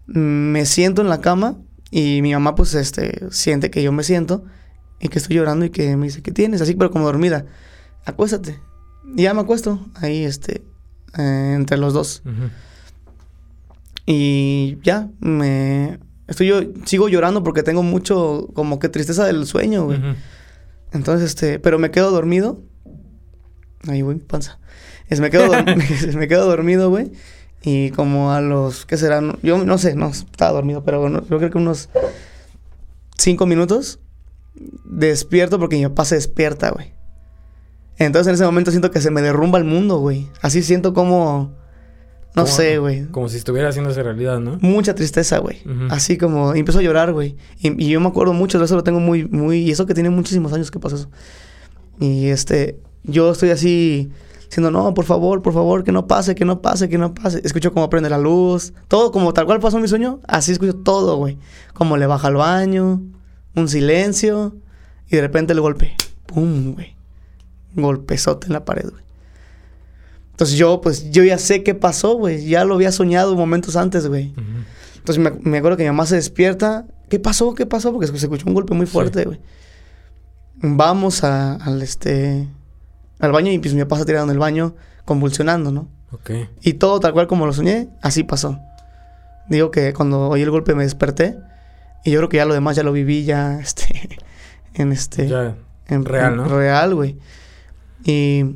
Me 0.05 0.65
siento 0.65 1.01
en 1.01 1.09
la 1.09 1.19
cama 1.19 1.57
y 1.91 2.21
mi 2.21 2.33
mamá 2.33 2.55
pues 2.55 2.73
este 2.75 3.25
siente 3.31 3.69
que 3.69 3.83
yo 3.83 3.91
me 3.91 4.03
siento 4.03 4.45
y 4.99 5.09
que 5.09 5.19
estoy 5.19 5.35
llorando 5.35 5.65
y 5.65 5.69
que 5.69 5.97
me 5.97 6.05
dice, 6.05 6.21
¿qué 6.21 6.31
tienes? 6.31 6.61
Así 6.61 6.75
pero 6.75 6.91
como 6.91 7.05
dormida. 7.05 7.45
Acuéstate. 8.07 8.59
Y 9.15 9.23
ya 9.23 9.33
me 9.33 9.41
acuesto 9.41 9.85
ahí 9.95 10.23
este 10.23 10.63
eh, 11.17 11.53
entre 11.55 11.77
los 11.77 11.93
dos. 11.93 12.23
Y 14.05 14.77
ya 14.83 15.09
me 15.19 15.99
Estoy 16.27 16.47
yo, 16.47 16.59
sigo 16.85 17.07
llorando 17.07 17.43
porque 17.43 17.63
tengo 17.63 17.83
mucho, 17.83 18.49
como 18.53 18.79
que 18.79 18.89
tristeza 18.89 19.25
del 19.25 19.45
sueño, 19.45 19.85
güey. 19.85 19.99
Entonces, 20.91 21.29
este, 21.29 21.59
pero 21.59 21.79
me 21.79 21.89
quedo 21.89 22.11
dormido. 22.11 22.61
Ahí, 23.87 24.01
güey, 24.01 24.17
panza. 24.17 24.59
Es, 25.07 25.21
me, 25.21 25.29
quedo 25.29 25.49
me 26.15 26.27
quedo 26.27 26.45
dormido, 26.45 26.89
güey. 26.89 27.11
Y 27.63 27.91
como 27.91 28.33
a 28.33 28.41
los, 28.41 28.85
¿qué 28.85 28.97
serán? 28.97 29.39
Yo 29.41 29.63
no 29.63 29.77
sé, 29.77 29.95
no, 29.95 30.09
estaba 30.09 30.51
dormido, 30.51 30.83
pero 30.83 31.09
yo 31.09 31.37
creo 31.37 31.49
que 31.49 31.57
unos 31.57 31.89
cinco 33.17 33.45
minutos 33.45 33.99
despierto 34.85 35.59
porque 35.59 35.77
mi 35.77 35.83
papá 35.83 36.05
se 36.05 36.15
despierta, 36.15 36.71
güey. 36.71 36.96
Entonces 37.97 38.27
en 38.27 38.35
ese 38.35 38.45
momento 38.45 38.71
siento 38.71 38.91
que 38.91 39.01
se 39.01 39.11
me 39.11 39.21
derrumba 39.21 39.57
el 39.57 39.65
mundo, 39.65 39.97
güey. 39.97 40.29
Así 40.41 40.61
siento 40.63 40.93
como 40.93 41.51
no 42.37 42.45
sé, 42.45 42.77
güey. 42.77 43.05
Como 43.07 43.29
si 43.29 43.37
estuviera 43.37 43.69
haciéndose 43.69 44.03
realidad, 44.03 44.39
¿no? 44.39 44.59
Mucha 44.61 44.93
tristeza, 44.93 45.39
güey. 45.39 45.63
Así 45.89 46.17
como... 46.17 46.55
Y 46.55 46.59
empezó 46.59 46.79
a 46.79 46.83
llorar, 46.83 47.11
güey. 47.11 47.35
Y, 47.59 47.89
yo 47.89 47.99
me 47.99 48.07
acuerdo 48.07 48.33
mucho 48.33 48.59
de 48.59 48.65
eso, 48.65 48.75
lo 48.75 48.83
tengo 48.83 48.99
muy, 48.99 49.25
muy... 49.25 49.59
Y 49.59 49.71
eso 49.71 49.87
que 49.87 49.95
tiene 49.95 50.11
muchísimos 50.11 50.53
años 50.53 50.69
que 50.69 50.79
pasó 50.79 50.97
eso. 50.97 51.09
Y 51.99 52.27
este... 52.27 52.79
Yo 53.03 53.31
estoy 53.31 53.49
así... 53.49 54.11
Diciendo, 54.45 54.69
no, 54.69 54.93
por 54.93 55.05
favor, 55.05 55.41
por 55.41 55.53
favor, 55.53 55.83
que 55.83 55.91
no 55.91 56.07
pase, 56.07 56.35
que 56.35 56.45
no 56.45 56.61
pase, 56.61 56.87
que 56.87 56.97
no 56.97 57.13
pase. 57.13 57.41
Escucho 57.43 57.73
cómo 57.73 57.89
prende 57.89 58.09
la 58.09 58.19
luz. 58.19 58.71
Todo 58.87 59.11
como 59.11 59.33
tal 59.33 59.45
cual 59.45 59.59
pasó 59.59 59.79
mi 59.79 59.87
sueño. 59.87 60.21
Así 60.27 60.51
escucho 60.51 60.75
todo, 60.75 61.17
güey. 61.17 61.37
Como 61.73 61.97
le 61.97 62.05
baja 62.05 62.27
al 62.27 62.35
baño. 62.35 63.01
Un 63.55 63.67
silencio. 63.67 64.55
Y 65.09 65.15
de 65.15 65.21
repente 65.21 65.53
el 65.53 65.59
golpe. 65.59 65.95
¡Pum, 66.27 66.75
güey! 66.75 66.96
Golpezote 67.83 68.47
en 68.47 68.53
la 68.53 68.65
pared, 68.65 68.89
güey. 68.89 69.03
Entonces 70.31 70.55
yo, 70.55 70.81
pues, 70.81 71.09
yo 71.09 71.23
ya 71.23 71.39
sé 71.39 71.63
qué 71.63 71.73
pasó, 71.73 72.15
güey. 72.15 72.45
Ya 72.45 72.63
lo 72.63 72.75
había 72.75 72.91
soñado 72.91 73.35
momentos 73.35 73.75
antes, 73.75 74.07
güey. 74.07 74.33
Entonces 74.97 75.17
me, 75.41 75.57
acuerdo 75.57 75.77
que 75.77 75.83
mi 75.83 75.89
mamá 75.89 76.05
se 76.05 76.15
despierta. 76.15 76.85
¿Qué 77.09 77.19
pasó? 77.19 77.55
¿Qué 77.55 77.65
pasó? 77.65 77.91
Porque 77.91 78.07
se 78.07 78.15
escuchó 78.15 78.45
un 78.45 78.53
golpe 78.53 78.75
muy 78.75 78.85
fuerte, 78.85 79.25
güey. 79.25 79.39
Vamos 80.57 81.23
al, 81.23 81.81
este, 81.81 82.47
al 83.19 83.31
baño 83.31 83.51
y 83.51 83.57
pues 83.59 83.73
mi 83.73 83.81
papá 83.81 83.97
se 83.97 84.05
tirado 84.05 84.25
en 84.25 84.31
el 84.31 84.37
baño 84.37 84.75
convulsionando, 85.05 85.71
¿no? 85.71 85.87
Ok. 86.11 86.31
Y 86.61 86.73
todo 86.73 86.99
tal 86.99 87.13
cual 87.13 87.25
como 87.25 87.45
lo 87.45 87.53
soñé, 87.53 87.89
así 88.01 88.23
pasó. 88.23 88.59
Digo 89.49 89.71
que 89.71 89.93
cuando 89.93 90.29
oí 90.29 90.41
el 90.43 90.51
golpe 90.51 90.75
me 90.75 90.83
desperté. 90.83 91.37
Y 92.03 92.11
yo 92.11 92.19
creo 92.19 92.29
que 92.29 92.37
ya 92.37 92.45
lo 92.45 92.53
demás 92.53 92.75
ya 92.75 92.83
lo 92.83 92.91
viví 92.91 93.23
ya, 93.23 93.59
este, 93.59 94.19
en 94.75 94.91
este... 94.91 95.27
Ya, 95.27 95.55
en 95.87 96.05
real, 96.05 96.37
¿no? 96.37 96.45
Real, 96.45 96.93
güey. 96.93 97.17
Y 98.07 98.55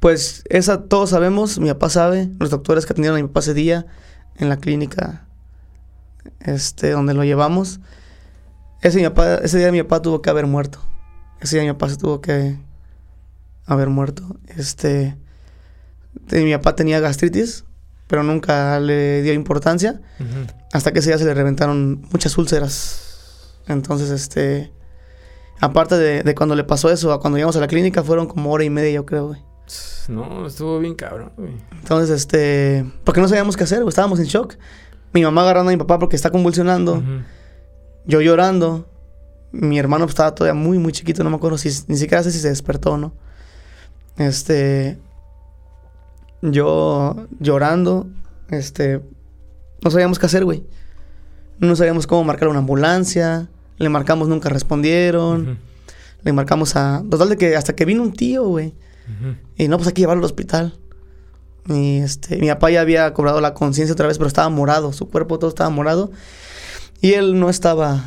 pues 0.00 0.44
esa 0.48 0.84
todos 0.84 1.10
sabemos, 1.10 1.58
mi 1.58 1.68
papá 1.68 1.90
sabe, 1.90 2.30
los 2.40 2.48
doctores 2.48 2.86
que 2.86 2.94
atendieron 2.94 3.18
a 3.18 3.22
mi 3.22 3.28
papá 3.28 3.40
ese 3.40 3.52
día 3.52 3.86
en 4.36 4.48
la 4.48 4.56
clínica 4.56 5.26
este, 6.40 6.92
donde 6.92 7.12
lo 7.12 7.22
llevamos. 7.22 7.80
Ese, 8.80 9.12
ese 9.42 9.58
día 9.58 9.70
mi 9.72 9.82
papá 9.82 10.00
tuvo 10.00 10.22
que 10.22 10.30
haber 10.30 10.46
muerto. 10.46 10.78
Ese 11.42 11.56
día 11.56 11.66
mi 11.66 11.72
papá 11.72 11.90
se 11.90 11.98
tuvo 11.98 12.22
que 12.22 12.56
haber 13.66 13.90
muerto. 13.90 14.38
Este, 14.56 15.18
mi 16.32 16.52
papá 16.54 16.76
tenía 16.76 16.98
gastritis, 17.00 17.66
pero 18.06 18.22
nunca 18.22 18.80
le 18.80 19.20
dio 19.20 19.34
importancia. 19.34 20.00
Hasta 20.72 20.92
que 20.92 21.00
ese 21.00 21.10
día 21.10 21.18
se 21.18 21.26
le 21.26 21.34
reventaron 21.34 22.06
muchas 22.10 22.38
úlceras. 22.38 23.52
Entonces, 23.68 24.08
este, 24.08 24.72
aparte 25.60 25.96
de, 25.96 26.22
de, 26.22 26.34
cuando 26.34 26.54
le 26.54 26.64
pasó 26.64 26.90
eso, 26.90 27.12
a 27.12 27.20
cuando 27.20 27.36
llegamos 27.36 27.56
a 27.56 27.60
la 27.60 27.68
clínica, 27.68 28.02
fueron 28.02 28.26
como 28.26 28.50
hora 28.52 28.64
y 28.64 28.70
media, 28.70 28.92
yo 28.92 29.06
creo, 29.06 29.28
güey. 29.28 29.42
No, 30.08 30.46
estuvo 30.46 30.78
bien 30.78 30.94
cabrón, 30.94 31.32
güey. 31.36 31.54
Entonces, 31.72 32.10
este. 32.10 32.84
Porque 33.04 33.20
no 33.20 33.28
sabíamos 33.28 33.56
qué 33.56 33.64
hacer, 33.64 33.78
güey. 33.78 33.88
Estábamos 33.88 34.18
en 34.20 34.26
shock. 34.26 34.54
Mi 35.12 35.22
mamá 35.22 35.42
agarrando 35.42 35.70
a 35.70 35.72
mi 35.72 35.78
papá 35.78 35.98
porque 35.98 36.16
está 36.16 36.30
convulsionando. 36.30 37.02
Yo 38.04 38.20
llorando. 38.20 38.86
Mi 39.52 39.78
hermano 39.78 40.04
estaba 40.04 40.34
todavía 40.34 40.60
muy, 40.60 40.78
muy 40.78 40.92
chiquito. 40.92 41.24
No 41.24 41.30
me 41.30 41.36
acuerdo 41.36 41.56
si 41.56 41.70
ni 41.86 41.96
siquiera 41.96 42.22
sé 42.22 42.32
si 42.32 42.40
se 42.40 42.48
despertó 42.48 42.92
o 42.92 42.96
no. 42.98 43.14
Este. 44.18 44.98
Yo 46.42 47.26
llorando. 47.40 48.06
Este. 48.50 49.00
No 49.82 49.90
sabíamos 49.90 50.18
qué 50.18 50.26
hacer, 50.26 50.44
güey. 50.44 50.66
No 51.58 51.74
sabíamos 51.76 52.06
cómo 52.06 52.24
marcar 52.24 52.48
una 52.48 52.58
ambulancia. 52.58 53.48
Le 53.78 53.88
marcamos, 53.88 54.28
nunca 54.28 54.48
respondieron. 54.48 55.58
Le 56.22 56.32
marcamos 56.32 56.76
a. 56.76 57.02
Total 57.10 57.28
de 57.28 57.36
que 57.36 57.56
hasta 57.56 57.74
que 57.74 57.84
vino 57.84 58.02
un 58.02 58.12
tío, 58.12 58.44
güey. 58.44 58.74
Y 59.56 59.68
no, 59.68 59.76
pues 59.76 59.88
hay 59.88 59.94
que 59.94 60.02
llevarlo 60.02 60.20
al 60.20 60.26
hospital. 60.26 60.78
Y 61.66 61.98
este, 61.98 62.36
mi 62.38 62.48
papá 62.48 62.70
ya 62.70 62.80
había 62.80 63.12
cobrado 63.14 63.40
la 63.40 63.54
conciencia 63.54 63.92
otra 63.92 64.06
vez, 64.06 64.18
pero 64.18 64.28
estaba 64.28 64.48
morado, 64.50 64.92
su 64.92 65.08
cuerpo 65.08 65.38
todo 65.38 65.48
estaba 65.48 65.70
morado. 65.70 66.10
Y 67.00 67.14
él 67.14 67.38
no 67.38 67.50
estaba 67.50 68.04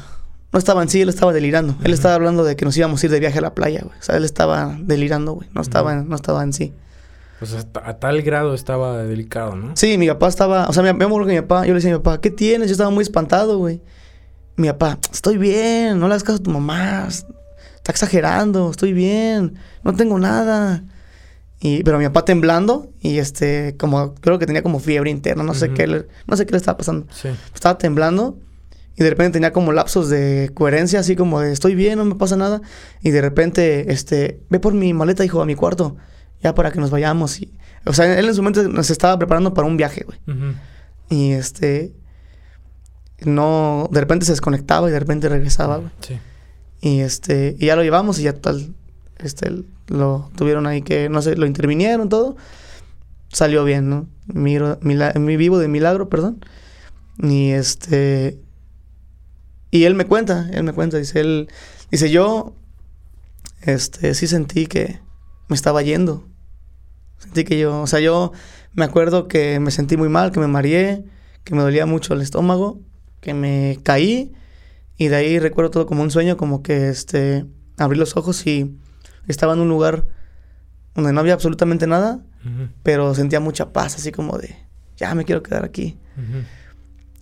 no 0.54 0.60
estaba 0.60 0.82
en 0.82 0.90
sí, 0.90 1.02
él 1.02 1.10
estaba 1.10 1.34
delirando. 1.34 1.76
Él 1.84 1.94
estaba 1.94 2.16
hablando 2.16 2.44
de 2.44 2.56
que 2.56 2.66
nos 2.66 2.76
íbamos 2.78 3.04
a 3.04 3.06
ir 3.06 3.12
de 3.12 3.20
viaje 3.20 3.40
a 3.40 3.42
la 3.42 3.54
playa, 3.54 3.82
güey. 3.84 3.98
O 4.00 4.02
sea, 4.02 4.16
él 4.16 4.24
estaba 4.24 4.78
delirando, 4.80 5.34
güey. 5.34 5.50
No 5.54 5.62
estaba, 5.62 5.96
no 5.96 6.16
estaba 6.16 6.42
en 6.44 6.54
sí. 6.54 6.74
Pues 7.40 7.54
hasta 7.54 7.88
a 7.88 8.00
tal 8.00 8.22
grado 8.22 8.54
estaba 8.54 9.04
delicado, 9.04 9.56
¿no? 9.56 9.76
Sí, 9.76 9.98
mi 9.98 10.08
papá 10.08 10.30
estaba... 10.30 10.68
O 10.68 10.74
sea, 10.74 10.82
me, 10.84 10.94
me 10.94 11.06
acuerdo 11.06 11.28
que 11.28 11.34
mi 11.34 11.42
papá... 11.42 11.66
Yo 11.66 11.74
le 11.74 11.76
decía 11.76 11.94
a 11.94 11.98
mi 11.98 12.04
papá, 12.04 12.22
¿qué 12.22 12.32
tienes? 12.32 12.70
Yo 12.70 12.72
estaba 12.72 12.90
muy 12.90 13.04
espantado, 13.04 13.58
güey. 13.58 13.82
Mi 14.58 14.68
papá, 14.68 15.00
estoy 15.14 15.38
bien. 15.38 16.00
No 16.00 16.08
le 16.08 16.14
hagas 16.14 16.24
caso 16.24 16.40
a 16.40 16.44
tu 16.44 16.52
mamá. 16.52 17.08
Está 17.08 17.92
exagerando. 17.92 18.70
Estoy 18.70 18.92
bien. 18.92 19.58
No 19.84 19.96
tengo 19.96 20.20
nada. 20.20 20.84
Y, 21.60 21.84
pero 21.84 21.98
mi 21.98 22.06
papá 22.06 22.26
temblando 22.26 22.92
y 23.02 23.18
este, 23.18 23.76
como, 23.78 24.14
creo 24.16 24.38
que 24.38 24.46
tenía 24.46 24.62
como 24.62 24.80
fiebre 24.80 25.10
interna, 25.10 25.42
no 25.42 25.56
sé 25.56 25.72
qué, 25.72 25.88
le, 25.88 26.06
no 26.28 26.38
sé 26.38 26.46
qué 26.46 26.52
le 26.52 26.58
estaba 26.58 26.78
pasando. 26.78 27.08
Sí. 27.12 27.30
Estaba 27.54 27.80
temblando 27.80 28.38
y 28.96 29.04
de 29.04 29.10
repente 29.10 29.34
tenía 29.34 29.54
como 29.54 29.72
lapsos 29.72 30.10
de 30.10 30.52
coherencia, 30.54 31.00
así 31.00 31.16
como 31.16 31.40
de 31.40 31.52
estoy 31.52 31.74
bien, 31.74 31.98
no 31.98 32.06
me 32.06 32.16
pasa 32.16 32.36
nada. 32.36 32.62
Y 33.02 33.10
de 33.10 33.22
repente, 33.22 33.92
este, 33.92 34.40
ve 34.50 34.60
por 34.60 34.74
mi 34.74 34.94
maleta, 34.94 35.26
hijo, 35.26 35.42
a 35.42 35.46
mi 35.46 35.56
cuarto, 35.56 35.98
ya 36.42 36.54
para 36.54 36.72
que 36.72 36.80
nos 36.80 36.92
vayamos. 36.92 37.40
Y, 37.40 37.54
o 37.86 37.94
sea, 37.94 38.18
él 38.18 38.28
en 38.28 38.36
su 38.36 38.42
momento 38.42 38.68
nos 38.68 38.90
estaba 38.90 39.18
preparando 39.18 39.54
para 39.54 39.68
un 39.68 39.78
viaje, 39.78 40.04
güey. 40.06 40.20
Y 41.10 41.32
este, 41.32 41.94
no, 43.26 43.90
de 43.92 44.00
repente 44.00 44.26
se 44.26 44.34
desconectaba 44.34 44.90
y 44.90 44.92
de 44.92 45.00
repente 45.00 45.30
regresaba, 45.30 45.78
güey. 45.78 45.92
Sí. 46.02 46.20
Y 46.82 47.00
este, 47.00 47.56
y 47.60 47.68
ya 47.68 47.76
lo 47.76 47.84
llevamos 47.84 48.20
y 48.20 48.24
ya 48.24 48.34
tal, 48.34 48.76
este, 49.18 49.64
lo 49.88 50.30
tuvieron 50.36 50.68
ahí 50.68 50.82
que, 50.82 51.10
no 51.10 51.22
sé, 51.22 51.36
lo 51.36 51.46
intervinieron 51.46 52.10
todo. 52.10 52.38
Salió 53.30 53.64
bien, 53.64 53.90
¿no? 53.90 54.08
Miro, 54.28 54.80
mi 54.82 55.38
vivo 55.38 55.58
de 55.60 55.68
milagro, 55.68 56.10
perdón. 56.10 56.46
Y 57.22 57.52
este... 57.52 58.40
Y 59.70 59.84
él 59.84 59.96
me 59.96 60.06
cuenta, 60.06 60.50
él 60.54 60.64
me 60.64 60.72
cuenta, 60.72 60.98
dice, 60.98 61.20
él, 61.20 61.50
dice, 61.92 62.10
yo, 62.10 62.56
este, 63.62 64.14
sí 64.14 64.26
sentí 64.26 64.66
que 64.66 65.02
me 65.50 65.56
estaba 65.56 65.82
yendo. 65.82 66.26
Sentí 67.18 67.44
que 67.44 67.60
yo, 67.60 67.82
o 67.82 67.88
sea, 67.88 68.00
yo 68.00 68.32
me 68.74 68.86
acuerdo 68.86 69.28
que 69.28 69.60
me 69.60 69.72
sentí 69.72 69.98
muy 69.98 70.08
mal, 70.08 70.32
que 70.32 70.40
me 70.40 70.48
mareé, 70.48 71.04
que 71.44 71.54
me 71.54 71.64
dolía 71.64 71.86
mucho 71.86 72.14
el 72.14 72.22
estómago, 72.22 72.80
que 73.20 73.34
me 73.34 73.80
caí 73.84 74.34
y 74.98 75.08
de 75.10 75.16
ahí 75.16 75.40
recuerdo 75.40 75.72
todo 75.72 75.86
como 75.86 76.02
un 76.02 76.12
sueño, 76.12 76.38
como 76.38 76.64
que, 76.64 76.90
este, 76.90 77.46
abrí 77.78 77.98
los 77.98 78.18
ojos 78.18 78.46
y 78.48 78.78
estaba 79.28 79.54
en 79.54 79.60
un 79.60 79.70
lugar 79.70 80.06
donde 80.96 81.14
no 81.14 81.20
había 81.20 81.34
absolutamente 81.34 81.86
nada, 81.86 82.20
pero 82.82 83.14
sentía 83.14 83.40
mucha 83.40 83.74
paz, 83.74 83.96
así 83.96 84.12
como 84.12 84.38
de, 84.38 84.56
ya 84.96 85.14
me 85.14 85.26
quiero 85.26 85.44
quedar 85.44 85.64
aquí. 85.66 85.98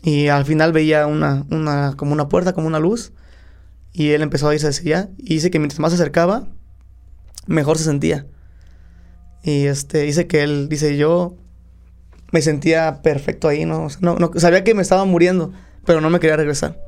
Y 0.04 0.28
al 0.28 0.46
final 0.46 0.72
veía 0.72 1.08
una, 1.08 1.46
una, 1.50 1.96
como 1.98 2.14
una 2.14 2.30
puerta, 2.30 2.54
como 2.54 2.68
una 2.68 2.80
luz, 2.80 3.12
y 3.92 4.12
él 4.12 4.22
empezó 4.22 4.48
a 4.48 4.54
irse 4.54 4.68
hacia 4.68 5.00
allá, 5.00 5.10
y 5.18 5.36
dice 5.36 5.52
que 5.52 5.60
mientras 5.60 5.80
más 5.80 5.92
se 5.92 5.96
acercaba, 5.96 6.48
mejor 7.48 7.78
se 7.78 7.84
sentía. 7.84 8.28
Y 9.44 9.66
este, 9.66 10.04
dice 10.04 10.28
que 10.28 10.44
él, 10.44 10.70
dice, 10.70 10.96
yo 10.96 11.36
me 12.32 12.42
sentía 12.42 13.02
perfecto 13.02 13.48
ahí, 13.48 13.66
¿no? 13.66 13.88
no, 14.00 14.16
no, 14.16 14.32
sabía 14.38 14.64
que 14.64 14.74
me 14.74 14.82
estaba 14.82 15.06
muriendo, 15.06 15.52
pero 15.86 16.02
no 16.02 16.10
me 16.10 16.20
quería 16.20 16.38
regresar, 16.38 16.80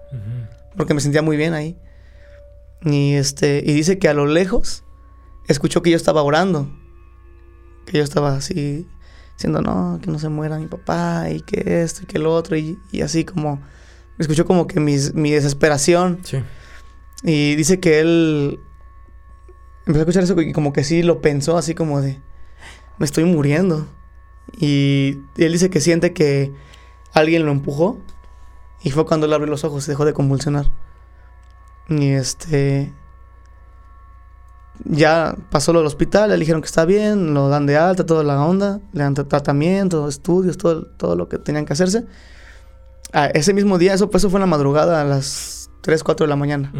porque 0.76 0.94
me 0.94 1.02
sentía 1.02 1.22
muy 1.22 1.38
bien 1.38 1.53
ahí. 1.53 1.78
Y 2.84 3.14
este, 3.14 3.64
y 3.65 3.74
dice 3.74 3.98
que 3.98 4.07
a 4.07 4.14
lo 4.14 4.28
lejos 4.28 4.84
escuchó 5.48 5.82
que 5.82 5.90
yo 5.90 5.98
estaba 5.98 6.22
orando. 6.22 6.69
Que 7.86 7.98
yo 7.99 8.03
estaba 8.03 8.36
así, 8.36 8.88
diciendo, 9.34 9.61
no, 9.61 9.99
que 10.02 10.11
no 10.11 10.19
se 10.19 10.30
muera 10.30 10.60
mi 10.60 10.68
papá, 10.68 11.30
y 11.30 11.41
que 11.41 11.82
esto, 11.84 12.03
y 12.03 12.06
que 12.06 12.19
lo 12.19 12.34
otro, 12.34 12.57
y, 12.57 12.78
así 13.02 13.24
como, 13.24 13.61
escuchó 14.19 14.45
como 14.45 14.68
que 14.68 14.80
mi 14.80 15.32
desesperación. 15.32 16.19
Sí. 16.24 16.44
Y 17.24 17.56
dice 17.56 17.80
que 17.80 17.99
él 17.99 18.60
empezó 19.86 19.99
a 19.99 20.02
escuchar 20.02 20.24
eso 20.24 20.41
y 20.41 20.53
como 20.53 20.74
que 20.74 20.84
sí 20.84 21.02
lo 21.02 21.22
pensó 21.22 21.57
así 21.57 21.74
como 21.74 22.02
de, 22.02 22.19
me 22.98 23.06
estoy 23.06 23.24
muriendo. 23.24 23.88
Y, 24.60 25.19
él 25.38 25.52
dice 25.52 25.69
que 25.69 25.82
siente 25.82 26.14
que 26.14 26.52
alguien 27.14 27.45
lo 27.45 27.52
empujó 27.52 27.99
y 28.84 28.91
fue 28.91 29.06
cuando 29.06 29.26
él 29.26 29.34
abrió 29.34 29.49
los 29.49 29.64
ojos 29.64 29.88
y 29.88 29.91
dejó 29.91 30.06
de 30.06 30.14
convulsionar. 30.14 30.72
Y 31.90 32.10
este 32.10 32.94
ya 34.86 35.36
pasó 35.49 35.74
lo 35.74 35.80
del 35.80 35.88
hospital, 35.88 36.30
le 36.30 36.38
dijeron 36.38 36.62
que 36.62 36.68
está 36.68 36.86
bien, 36.86 37.34
lo 37.34 37.49
dan 37.49 37.66
de 37.66 37.78
alta, 37.78 38.06
toda 38.06 38.24
la 38.24 38.44
onda, 38.44 38.80
le 38.94 39.04
dan 39.04 39.14
tratamiento, 39.14 40.08
estudios, 40.08 40.58
todo, 40.58 40.86
todo 40.86 41.16
lo 41.16 41.28
que 41.28 41.38
tenían 41.38 41.66
que 41.66 41.74
hacerse. 41.74 42.06
Ah, 43.14 43.28
ese 43.28 43.54
mismo 43.54 43.78
día, 43.78 43.94
eso, 43.94 44.10
pues, 44.10 44.22
eso 44.22 44.30
fue 44.30 44.38
en 44.38 44.41
la 44.41 44.48
madrugada, 44.48 45.02
a 45.02 45.04
las 45.04 45.70
3, 45.82 46.04
4 46.04 46.26
de 46.26 46.30
la 46.30 46.36
mañana. 46.36 46.72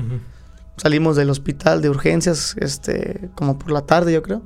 Salimos 0.78 1.16
del 1.16 1.30
hospital 1.30 1.82
de 1.82 1.90
urgencias, 1.90 2.56
este, 2.60 3.30
como 3.36 3.58
por 3.58 3.72
la 3.72 3.82
tarde, 3.82 4.14
yo 4.14 4.22
creo. 4.22 4.44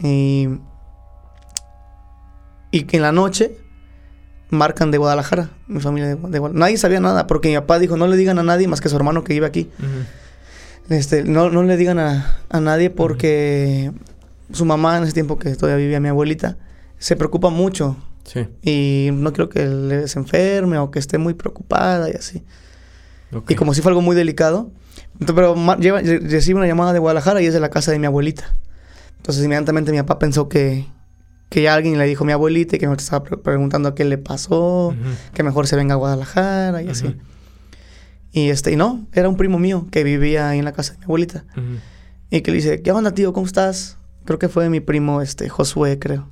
Y, 0.00 0.48
y 2.70 2.84
que 2.84 2.96
en 2.96 3.02
la 3.02 3.12
noche 3.12 3.58
marcan 4.50 4.90
de 4.90 4.98
Guadalajara, 4.98 5.50
mi 5.66 5.80
familia 5.80 6.08
de, 6.08 6.14
Guadalajara. 6.14 6.58
Nadie 6.58 6.78
sabía 6.78 7.00
nada, 7.00 7.26
porque 7.26 7.48
mi 7.48 7.54
papá 7.56 7.78
dijo, 7.78 7.96
no 7.96 8.06
le 8.06 8.16
digan 8.16 8.38
a 8.38 8.42
nadie 8.42 8.68
más 8.68 8.80
que 8.80 8.88
su 8.88 8.96
hermano 8.96 9.24
que 9.24 9.34
vive 9.34 9.46
aquí. 9.46 9.70
Este, 10.88 11.22
no, 11.22 11.50
no 11.50 11.62
le 11.62 11.76
digan 11.76 11.98
a, 11.98 12.60
nadie 12.60 12.90
porque 12.90 13.92
su 14.52 14.64
mamá 14.64 14.96
en 14.96 15.04
ese 15.04 15.12
tiempo 15.12 15.38
que 15.38 15.54
todavía 15.54 15.76
vivía 15.76 16.00
mi 16.00 16.08
abuelita, 16.08 16.56
se 16.98 17.16
preocupa 17.16 17.50
mucho. 17.50 17.96
Sí. 18.24 18.46
Y 18.62 19.10
no 19.12 19.32
quiero 19.32 19.48
que 19.48 19.66
le 19.66 20.08
se 20.08 20.18
enferme 20.18 20.78
o 20.78 20.90
que 20.90 20.98
esté 20.98 21.18
muy 21.18 21.34
preocupada 21.34 22.10
y 22.10 22.14
así. 22.14 22.42
Y 23.48 23.54
como 23.54 23.74
si 23.74 23.82
fue 23.82 23.90
algo 23.90 24.00
muy 24.00 24.16
delicado. 24.16 24.70
pero 25.26 25.54
lleva, 25.76 26.00
recibe 26.00 26.58
una 26.58 26.66
llamada 26.66 26.92
de 26.94 26.98
Guadalajara 26.98 27.42
y 27.42 27.46
es 27.46 27.54
de 27.54 27.60
la 27.60 27.68
casa 27.68 27.92
de 27.92 27.98
mi 27.98 28.06
abuelita. 28.06 28.54
Entonces 29.18 29.44
inmediatamente 29.44 29.92
mi 29.92 29.98
papá 29.98 30.18
pensó 30.18 30.48
que, 30.48 30.86
que 31.48 31.68
alguien 31.68 31.98
le 31.98 32.04
dijo 32.06 32.24
a 32.24 32.26
mi 32.26 32.32
abuelita 32.32 32.76
y 32.76 32.78
que 32.78 32.88
me 32.88 32.94
estaba 32.94 33.24
preguntando 33.24 33.94
qué 33.94 34.04
le 34.04 34.18
pasó, 34.18 34.94
que 35.34 35.42
mejor 35.42 35.66
se 35.66 35.76
venga 35.76 35.94
a 35.94 35.96
Guadalajara 35.96 36.82
y 36.82 36.88
así. 36.88 37.16
Y 38.32 38.50
este, 38.50 38.72
y 38.72 38.76
no, 38.76 39.06
era 39.12 39.28
un 39.28 39.36
primo 39.36 39.58
mío 39.58 39.86
que 39.90 40.04
vivía 40.04 40.50
ahí 40.50 40.58
en 40.58 40.64
la 40.64 40.72
casa 40.72 40.92
de 40.92 40.98
mi 40.98 41.04
abuelita. 41.04 41.44
Y 42.30 42.42
que 42.42 42.50
le 42.50 42.58
dice, 42.58 42.82
¿qué 42.82 42.92
onda, 42.92 43.12
tío? 43.12 43.32
¿Cómo 43.32 43.46
estás? 43.46 43.96
Creo 44.24 44.38
que 44.38 44.48
fue 44.48 44.68
mi 44.68 44.80
primo, 44.80 45.22
este, 45.22 45.48
Josué, 45.48 45.98
creo. 45.98 46.28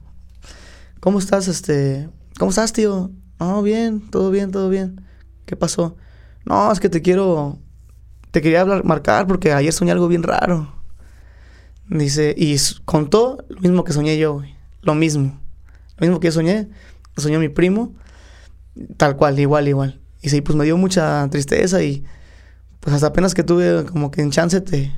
¿Cómo 1.00 1.18
estás, 1.18 1.48
este? 1.48 2.10
¿Cómo 2.38 2.50
estás, 2.50 2.72
tío? 2.72 3.10
No, 3.40 3.62
bien, 3.62 4.10
todo 4.10 4.30
bien, 4.30 4.50
todo 4.50 4.68
bien. 4.68 5.00
¿Qué 5.46 5.56
pasó? 5.56 5.96
No, 6.44 6.70
es 6.70 6.80
que 6.80 6.88
te 6.90 7.00
quiero, 7.00 7.58
te 8.30 8.42
quería 8.42 8.60
hablar, 8.60 8.84
marcar 8.84 9.26
porque 9.26 9.52
ayer 9.52 9.72
soñé 9.72 9.92
algo 9.92 10.08
bien 10.08 10.22
raro. 10.22 10.74
Dice, 11.88 12.34
y 12.36 12.56
contó 12.84 13.38
lo 13.48 13.60
mismo 13.60 13.84
que 13.84 13.92
soñé 13.92 14.18
yo, 14.18 14.42
Lo 14.86 14.94
mismo. 14.94 15.38
Lo 15.98 16.06
mismo 16.06 16.20
que 16.20 16.28
yo 16.28 16.32
soñé, 16.32 16.68
lo 17.14 17.22
soñó 17.22 17.38
mi 17.38 17.48
primo. 17.50 17.92
Tal 18.96 19.16
cual, 19.16 19.38
igual, 19.38 19.68
igual. 19.68 20.00
Y 20.22 20.30
sí, 20.30 20.40
pues 20.40 20.56
me 20.56 20.64
dio 20.64 20.76
mucha 20.76 21.28
tristeza 21.30 21.82
y 21.82 22.04
pues 22.80 22.94
hasta 22.94 23.08
apenas 23.08 23.34
que 23.34 23.42
tuve 23.42 23.84
como 23.84 24.10
que 24.10 24.22
en 24.22 24.30
chance 24.30 24.60
te, 24.60 24.92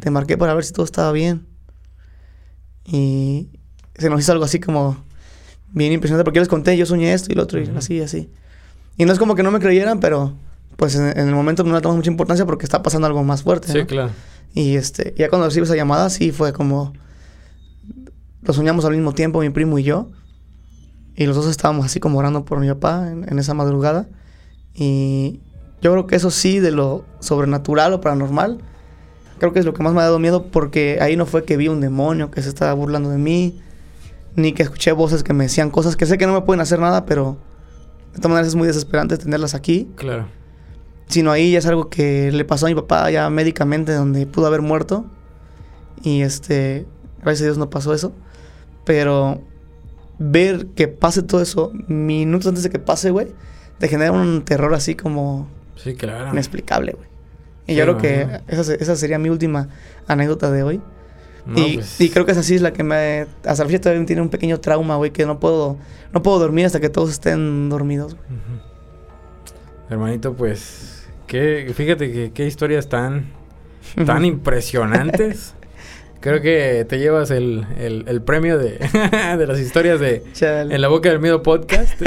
te 0.00 0.10
marqué 0.10 0.38
para 0.38 0.54
ver 0.54 0.64
si 0.64 0.72
todo 0.72 0.84
estaba 0.84 1.12
bien. 1.12 1.46
Y 2.84 3.48
se 3.96 4.08
nos 4.08 4.20
hizo 4.20 4.32
algo 4.32 4.44
así 4.44 4.60
como 4.60 5.04
bien 5.68 5.92
impresionante 5.92 6.24
porque 6.24 6.36
yo 6.36 6.42
les 6.42 6.48
conté, 6.48 6.76
yo 6.76 6.86
soñé 6.86 7.12
esto 7.12 7.32
y 7.32 7.34
lo 7.34 7.42
otro 7.42 7.60
y 7.60 7.70
así, 7.76 8.00
así. 8.00 8.30
Y 8.96 9.04
no 9.04 9.12
es 9.12 9.18
como 9.18 9.34
que 9.34 9.42
no 9.42 9.50
me 9.50 9.58
creyeran, 9.58 10.00
pero 10.00 10.34
pues 10.76 10.94
en, 10.96 11.16
el 11.16 11.34
momento 11.34 11.64
no 11.64 11.74
le 11.74 11.80
tomamos 11.80 11.98
mucha 11.98 12.10
importancia 12.10 12.46
porque 12.46 12.64
está 12.64 12.82
pasando 12.82 13.06
algo 13.06 13.22
más 13.24 13.42
fuerte. 13.42 13.72
Sí, 13.72 13.84
claro. 13.84 14.12
Y 14.54 14.76
este, 14.76 15.14
ya 15.18 15.28
cuando 15.28 15.46
recibí 15.46 15.64
esa 15.64 15.76
llamada, 15.76 16.10
sí 16.10 16.30
fue 16.30 16.52
como. 16.52 16.92
Lo 18.44 18.52
soñamos 18.52 18.84
al 18.84 18.92
mismo 18.92 19.12
tiempo, 19.12 19.40
mi 19.40 19.50
primo 19.50 19.78
y 19.78 19.82
yo. 19.82 20.10
Y 21.16 21.26
los 21.26 21.36
dos 21.36 21.46
estábamos 21.46 21.86
así 21.86 22.00
como 22.00 22.18
orando 22.18 22.44
por 22.44 22.60
mi 22.60 22.68
papá 22.68 23.10
en 23.10 23.38
esa 23.38 23.54
madrugada. 23.54 24.08
Y 24.74 25.40
yo 25.80 25.92
creo 25.92 26.06
que 26.06 26.16
eso 26.16 26.30
sí, 26.30 26.60
de 26.60 26.70
lo 26.70 27.04
sobrenatural 27.20 27.92
o 27.92 28.00
paranormal, 28.00 28.58
creo 29.38 29.52
que 29.52 29.58
es 29.58 29.66
lo 29.66 29.74
que 29.74 29.82
más 29.82 29.92
me 29.92 30.00
ha 30.00 30.04
dado 30.04 30.18
miedo 30.18 30.46
porque 30.46 30.98
ahí 31.00 31.16
no 31.16 31.26
fue 31.26 31.44
que 31.44 31.56
vi 31.56 31.68
un 31.68 31.80
demonio 31.80 32.30
que 32.30 32.42
se 32.42 32.48
estaba 32.48 32.72
burlando 32.72 33.10
de 33.10 33.18
mí, 33.18 33.60
ni 34.34 34.52
que 34.52 34.62
escuché 34.62 34.92
voces 34.92 35.22
que 35.22 35.34
me 35.34 35.44
decían 35.44 35.70
cosas 35.70 35.96
que 35.96 36.06
sé 36.06 36.18
que 36.18 36.26
no 36.26 36.32
me 36.32 36.40
pueden 36.40 36.60
hacer 36.60 36.78
nada, 36.78 37.04
pero 37.04 37.36
de 38.14 38.16
todas 38.16 38.30
maneras 38.30 38.48
es 38.48 38.54
muy 38.54 38.66
desesperante 38.66 39.18
tenerlas 39.18 39.54
aquí. 39.54 39.90
Claro. 39.96 40.26
Sino 41.06 41.30
ahí 41.30 41.52
ya 41.52 41.58
es 41.58 41.66
algo 41.66 41.90
que 41.90 42.32
le 42.32 42.44
pasó 42.44 42.66
a 42.66 42.70
mi 42.70 42.74
papá 42.74 43.10
ya 43.10 43.28
médicamente 43.28 43.92
donde 43.92 44.26
pudo 44.26 44.46
haber 44.46 44.62
muerto. 44.62 45.04
Y 46.02 46.22
este, 46.22 46.86
gracias 47.20 47.42
a 47.42 47.44
Dios 47.44 47.58
no 47.58 47.68
pasó 47.68 47.92
eso. 47.92 48.12
Pero 48.84 49.40
ver 50.18 50.66
que 50.68 50.88
pase 50.88 51.22
todo 51.22 51.40
eso 51.40 51.72
minutos 51.88 52.48
antes 52.48 52.62
de 52.62 52.70
que 52.70 52.78
pase, 52.78 53.10
güey 53.10 53.28
te 53.78 53.88
genera 53.88 54.12
un 54.12 54.42
terror 54.42 54.74
así 54.74 54.94
como... 54.94 55.48
Sí, 55.76 55.94
claro. 55.94 56.30
Inexplicable, 56.30 56.92
güey. 56.92 57.08
Y 57.66 57.74
yo 57.74 57.84
creo 57.84 57.98
que 57.98 58.40
esa, 58.48 58.96
sería 58.96 59.18
mi 59.18 59.30
última 59.30 59.68
anécdota 60.06 60.50
de 60.50 60.62
hoy. 60.62 60.80
Pues. 61.52 62.00
y, 62.00 62.08
creo 62.08 62.24
que 62.24 62.32
esa 62.32 62.42
sí 62.42 62.54
es 62.54 62.62
la 62.62 62.72
que 62.72 62.84
me... 62.84 63.26
Hasta 63.44 63.64
la 63.64 63.68
fecha 63.68 63.82
todavía 63.82 64.06
tiene 64.06 64.22
un 64.22 64.30
pequeño 64.30 64.60
trauma, 64.60 64.96
güey, 64.96 65.10
que 65.10 65.26
no 65.26 65.40
puedo, 65.40 65.76
no 66.12 66.22
puedo 66.22 66.38
dormir 66.38 66.66
hasta 66.66 66.80
que 66.80 66.88
todos 66.88 67.10
estén 67.10 67.68
dormidos, 67.68 68.14
güey. 68.14 68.26
Hermanito, 69.90 70.32
pues 70.32 71.06
Que, 71.26 71.70
fíjate 71.74 72.10
que 72.10 72.32
qué 72.32 72.46
historias 72.46 72.88
tan, 72.88 73.26
tan 74.06 74.24
impresionantes. 74.24 75.54
Creo 76.24 76.40
que 76.40 76.86
te 76.88 76.98
llevas 76.98 77.30
el, 77.30 77.66
el, 77.76 78.22
premio 78.22 78.56
de, 78.56 78.78
de, 79.38 79.46
las 79.46 79.60
historias 79.60 80.00
de 80.00 80.22
En 80.40 80.80
la 80.80 80.88
Boca 80.88 81.10
del 81.10 81.20
Miedo 81.20 81.42
podcast. 81.42 82.00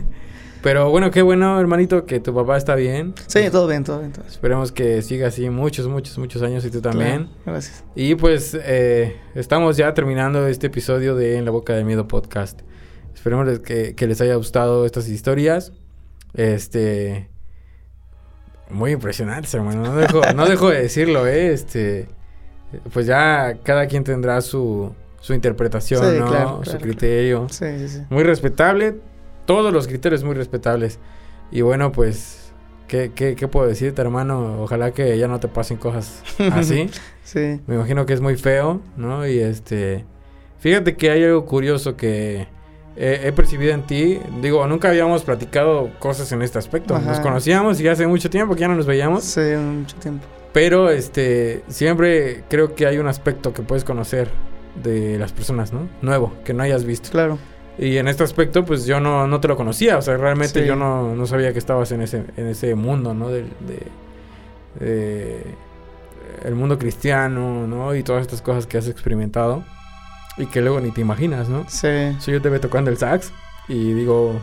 Pero 0.62 0.90
bueno, 0.90 1.10
qué 1.10 1.22
bueno, 1.22 1.58
hermanito, 1.58 2.04
que 2.04 2.20
tu 2.20 2.34
papá 2.34 2.58
está 2.58 2.74
bien. 2.74 3.14
Sí, 3.26 3.48
todo 3.50 3.66
bien, 3.66 3.82
todo 3.82 4.00
bien. 4.00 4.12
Esperemos 4.28 4.70
que 4.70 5.00
siga 5.00 5.28
así 5.28 5.48
muchos, 5.48 5.88
muchos, 5.88 6.18
muchos 6.18 6.42
años 6.42 6.62
y 6.66 6.70
tú 6.70 6.82
también. 6.82 7.30
gracias. 7.46 7.82
Y 7.94 8.16
pues 8.16 8.54
eh, 8.54 9.16
estamos 9.34 9.78
ya 9.78 9.94
terminando 9.94 10.46
este 10.46 10.66
episodio 10.66 11.16
de 11.16 11.38
En 11.38 11.46
la 11.46 11.50
Boca 11.50 11.72
del 11.72 11.86
Miedo 11.86 12.06
podcast. 12.06 12.60
Esperemos 13.14 13.60
que, 13.60 13.94
que 13.94 14.06
les 14.06 14.20
haya 14.20 14.34
gustado 14.34 14.84
estas 14.84 15.08
historias. 15.08 15.72
Este... 16.34 17.30
Muy 18.68 18.92
impresionantes, 18.92 19.54
hermano. 19.54 19.84
No 19.84 19.96
dejo, 19.96 20.20
no 20.34 20.46
dejo 20.46 20.68
de 20.68 20.82
decirlo, 20.82 21.26
¿eh? 21.26 21.54
Este 21.54 22.08
pues 22.92 23.06
ya 23.06 23.58
cada 23.62 23.86
quien 23.86 24.04
tendrá 24.04 24.40
su, 24.40 24.92
su 25.20 25.34
interpretación, 25.34 26.18
¿no? 26.18 26.64
su 26.64 26.78
criterio. 26.78 27.46
Sí, 27.50 27.66
sí, 27.78 27.88
sí. 27.88 28.02
Muy 28.10 28.24
respetable, 28.24 28.96
todos 29.46 29.72
los 29.72 29.86
criterios 29.86 30.24
muy 30.24 30.34
respetables. 30.34 30.98
Y 31.50 31.60
bueno, 31.62 31.92
pues, 31.92 32.52
¿qué, 32.88 33.12
qué, 33.14 33.34
qué 33.34 33.48
puedo 33.48 33.66
decirte, 33.66 34.02
hermano? 34.02 34.62
Ojalá 34.62 34.92
que 34.92 35.16
ya 35.18 35.28
no 35.28 35.40
te 35.40 35.48
pasen 35.48 35.76
cosas 35.76 36.22
así. 36.52 36.90
sí. 37.22 37.60
Me 37.66 37.76
imagino 37.76 38.06
que 38.06 38.12
es 38.12 38.20
muy 38.20 38.36
feo, 38.36 38.80
¿no? 38.96 39.26
Y 39.26 39.38
este, 39.38 40.04
fíjate 40.58 40.96
que 40.96 41.10
hay 41.10 41.24
algo 41.24 41.46
curioso 41.46 41.96
que 41.96 42.46
he, 42.96 43.32
percibido 43.32 43.72
en 43.72 43.82
ti. 43.82 44.20
Digo, 44.40 44.66
nunca 44.66 44.88
habíamos 44.88 45.22
platicado 45.24 45.90
cosas 45.98 46.30
en 46.32 46.42
este 46.42 46.58
aspecto. 46.58 46.98
Nos 46.98 47.20
conocíamos 47.20 47.80
y 47.80 47.88
hace 47.88 48.06
mucho 48.06 48.30
tiempo 48.30 48.54
que 48.54 48.60
ya 48.60 48.68
no 48.68 48.76
nos 48.76 48.86
veíamos. 48.86 49.24
Sí, 49.24 49.40
mucho 49.40 49.96
tiempo. 49.96 50.26
Pero 50.54 50.88
este 50.88 51.64
siempre 51.66 52.44
creo 52.48 52.76
que 52.76 52.86
hay 52.86 52.98
un 52.98 53.08
aspecto 53.08 53.52
que 53.52 53.62
puedes 53.62 53.82
conocer 53.82 54.30
de 54.84 55.18
las 55.18 55.32
personas, 55.32 55.72
¿no? 55.72 55.88
Nuevo, 56.00 56.32
que 56.44 56.54
no 56.54 56.62
hayas 56.62 56.84
visto. 56.84 57.10
Claro. 57.10 57.38
Y 57.76 57.96
en 57.96 58.06
este 58.06 58.22
aspecto, 58.22 58.64
pues 58.64 58.86
yo 58.86 59.00
no, 59.00 59.26
no 59.26 59.40
te 59.40 59.48
lo 59.48 59.56
conocía. 59.56 59.98
O 59.98 60.02
sea, 60.02 60.16
realmente 60.16 60.64
yo 60.64 60.76
no, 60.76 61.16
no, 61.16 61.26
sabía 61.26 61.52
que 61.52 61.58
estabas 61.58 61.90
en 61.90 62.02
ese, 62.02 62.22
en 62.36 62.46
ese 62.46 62.76
mundo, 62.76 63.14
¿no? 63.14 63.30
De, 63.30 63.46
de, 64.78 65.42
el 66.44 66.54
mundo 66.54 66.78
cristiano, 66.78 67.66
¿no? 67.66 67.92
Y 67.96 68.04
todas 68.04 68.22
estas 68.22 68.40
cosas 68.40 68.68
que 68.68 68.78
has 68.78 68.86
experimentado. 68.86 69.64
Y 70.36 70.46
que 70.46 70.60
luego 70.60 70.80
ni 70.80 70.92
te 70.92 71.00
imaginas, 71.00 71.48
¿no? 71.48 71.64
Sí. 71.68 72.14
Sí, 72.20 72.30
yo 72.30 72.40
te 72.40 72.48
veo 72.48 72.60
tocando 72.60 72.92
el 72.92 72.96
sax. 72.96 73.32
Y 73.66 73.92
digo, 73.92 74.40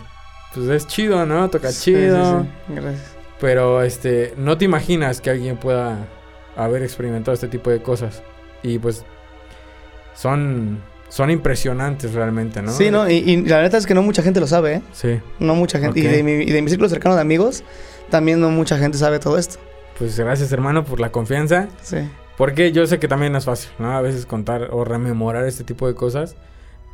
pues 0.53 0.67
es 0.67 0.87
chido, 0.87 1.25
¿no? 1.25 1.49
Toca 1.49 1.71
chido. 1.71 2.41
Sí, 2.41 2.49
sí. 2.67 2.73
Gracias. 2.75 3.20
Pero 3.41 3.81
este, 3.81 4.35
no 4.37 4.55
te 4.59 4.65
imaginas 4.65 5.19
que 5.19 5.31
alguien 5.31 5.57
pueda 5.57 6.07
haber 6.55 6.83
experimentado 6.83 7.33
este 7.33 7.47
tipo 7.47 7.71
de 7.71 7.81
cosas. 7.81 8.21
Y 8.61 8.77
pues 8.77 9.03
son, 10.13 10.79
son 11.09 11.31
impresionantes 11.31 12.13
realmente, 12.13 12.61
¿no? 12.61 12.71
Sí, 12.71 12.91
¿no? 12.91 13.09
Y, 13.09 13.37
la 13.37 13.57
verdad 13.57 13.79
es 13.79 13.87
que 13.87 13.95
no 13.95 14.03
mucha 14.03 14.21
gente 14.21 14.39
lo 14.39 14.45
sabe, 14.45 14.75
¿eh? 14.75 14.81
Sí. 14.93 15.19
No 15.39 15.55
mucha 15.55 15.79
gente. 15.79 15.99
Y, 15.99 16.03
de 16.03 16.21
mi, 16.21 16.31
y 16.43 16.51
de 16.51 16.61
mi 16.61 16.69
círculo 16.69 16.87
cercano 16.87 17.15
de 17.15 17.21
amigos, 17.21 17.63
también 18.11 18.39
no 18.39 18.51
mucha 18.51 18.77
gente 18.77 18.99
sabe 18.99 19.17
todo 19.17 19.39
esto. 19.39 19.57
Pues 19.97 20.19
gracias, 20.19 20.51
hermano, 20.51 20.85
por 20.85 20.99
la 20.99 21.11
confianza. 21.11 21.67
Sí. 21.81 21.97
Porque 22.37 22.71
yo 22.71 22.85
sé 22.85 22.99
que 22.99 23.07
también 23.07 23.35
es 23.35 23.45
fácil, 23.45 23.71
¿no? 23.79 23.91
A 23.91 24.01
veces 24.01 24.27
contar 24.27 24.69
o 24.71 24.85
rememorar 24.85 25.45
este 25.47 25.63
tipo 25.63 25.87
de 25.87 25.95
cosas. 25.95 26.35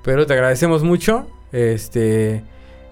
Pero 0.02 0.26
te 0.26 0.32
agradecemos 0.32 0.82
mucho. 0.82 1.28
Este. 1.52 2.42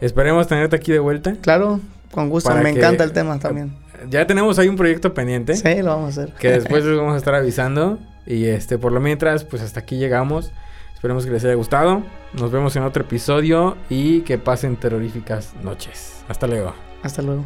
Esperemos 0.01 0.47
tenerte 0.47 0.75
aquí 0.75 0.91
de 0.91 0.99
vuelta. 0.99 1.37
Claro, 1.41 1.79
con 2.11 2.29
gusto, 2.29 2.53
me 2.55 2.69
encanta 2.69 3.03
el 3.03 3.11
tema 3.11 3.39
también. 3.39 3.73
Ya 4.09 4.27
tenemos 4.27 4.59
ahí 4.59 4.67
un 4.67 4.75
proyecto 4.75 5.13
pendiente. 5.13 5.55
Sí, 5.55 5.81
lo 5.81 5.87
vamos 5.87 6.17
a 6.17 6.21
hacer. 6.21 6.35
Que 6.35 6.51
después 6.59 6.83
les 6.83 6.97
vamos 6.97 7.13
a 7.13 7.17
estar 7.17 7.35
avisando. 7.35 7.99
Y 8.25 8.45
este, 8.45 8.77
por 8.77 8.91
lo 8.91 8.99
mientras, 8.99 9.43
pues 9.43 9.61
hasta 9.61 9.79
aquí 9.79 9.97
llegamos. 9.97 10.51
Esperemos 10.93 11.25
que 11.25 11.31
les 11.31 11.43
haya 11.45 11.53
gustado. 11.53 12.03
Nos 12.33 12.51
vemos 12.51 12.75
en 12.75 12.83
otro 12.83 13.03
episodio 13.03 13.77
y 13.89 14.21
que 14.21 14.37
pasen 14.37 14.75
terroríficas 14.75 15.53
noches. 15.63 16.23
Hasta 16.27 16.47
luego. 16.47 16.73
Hasta 17.03 17.21
luego. 17.21 17.45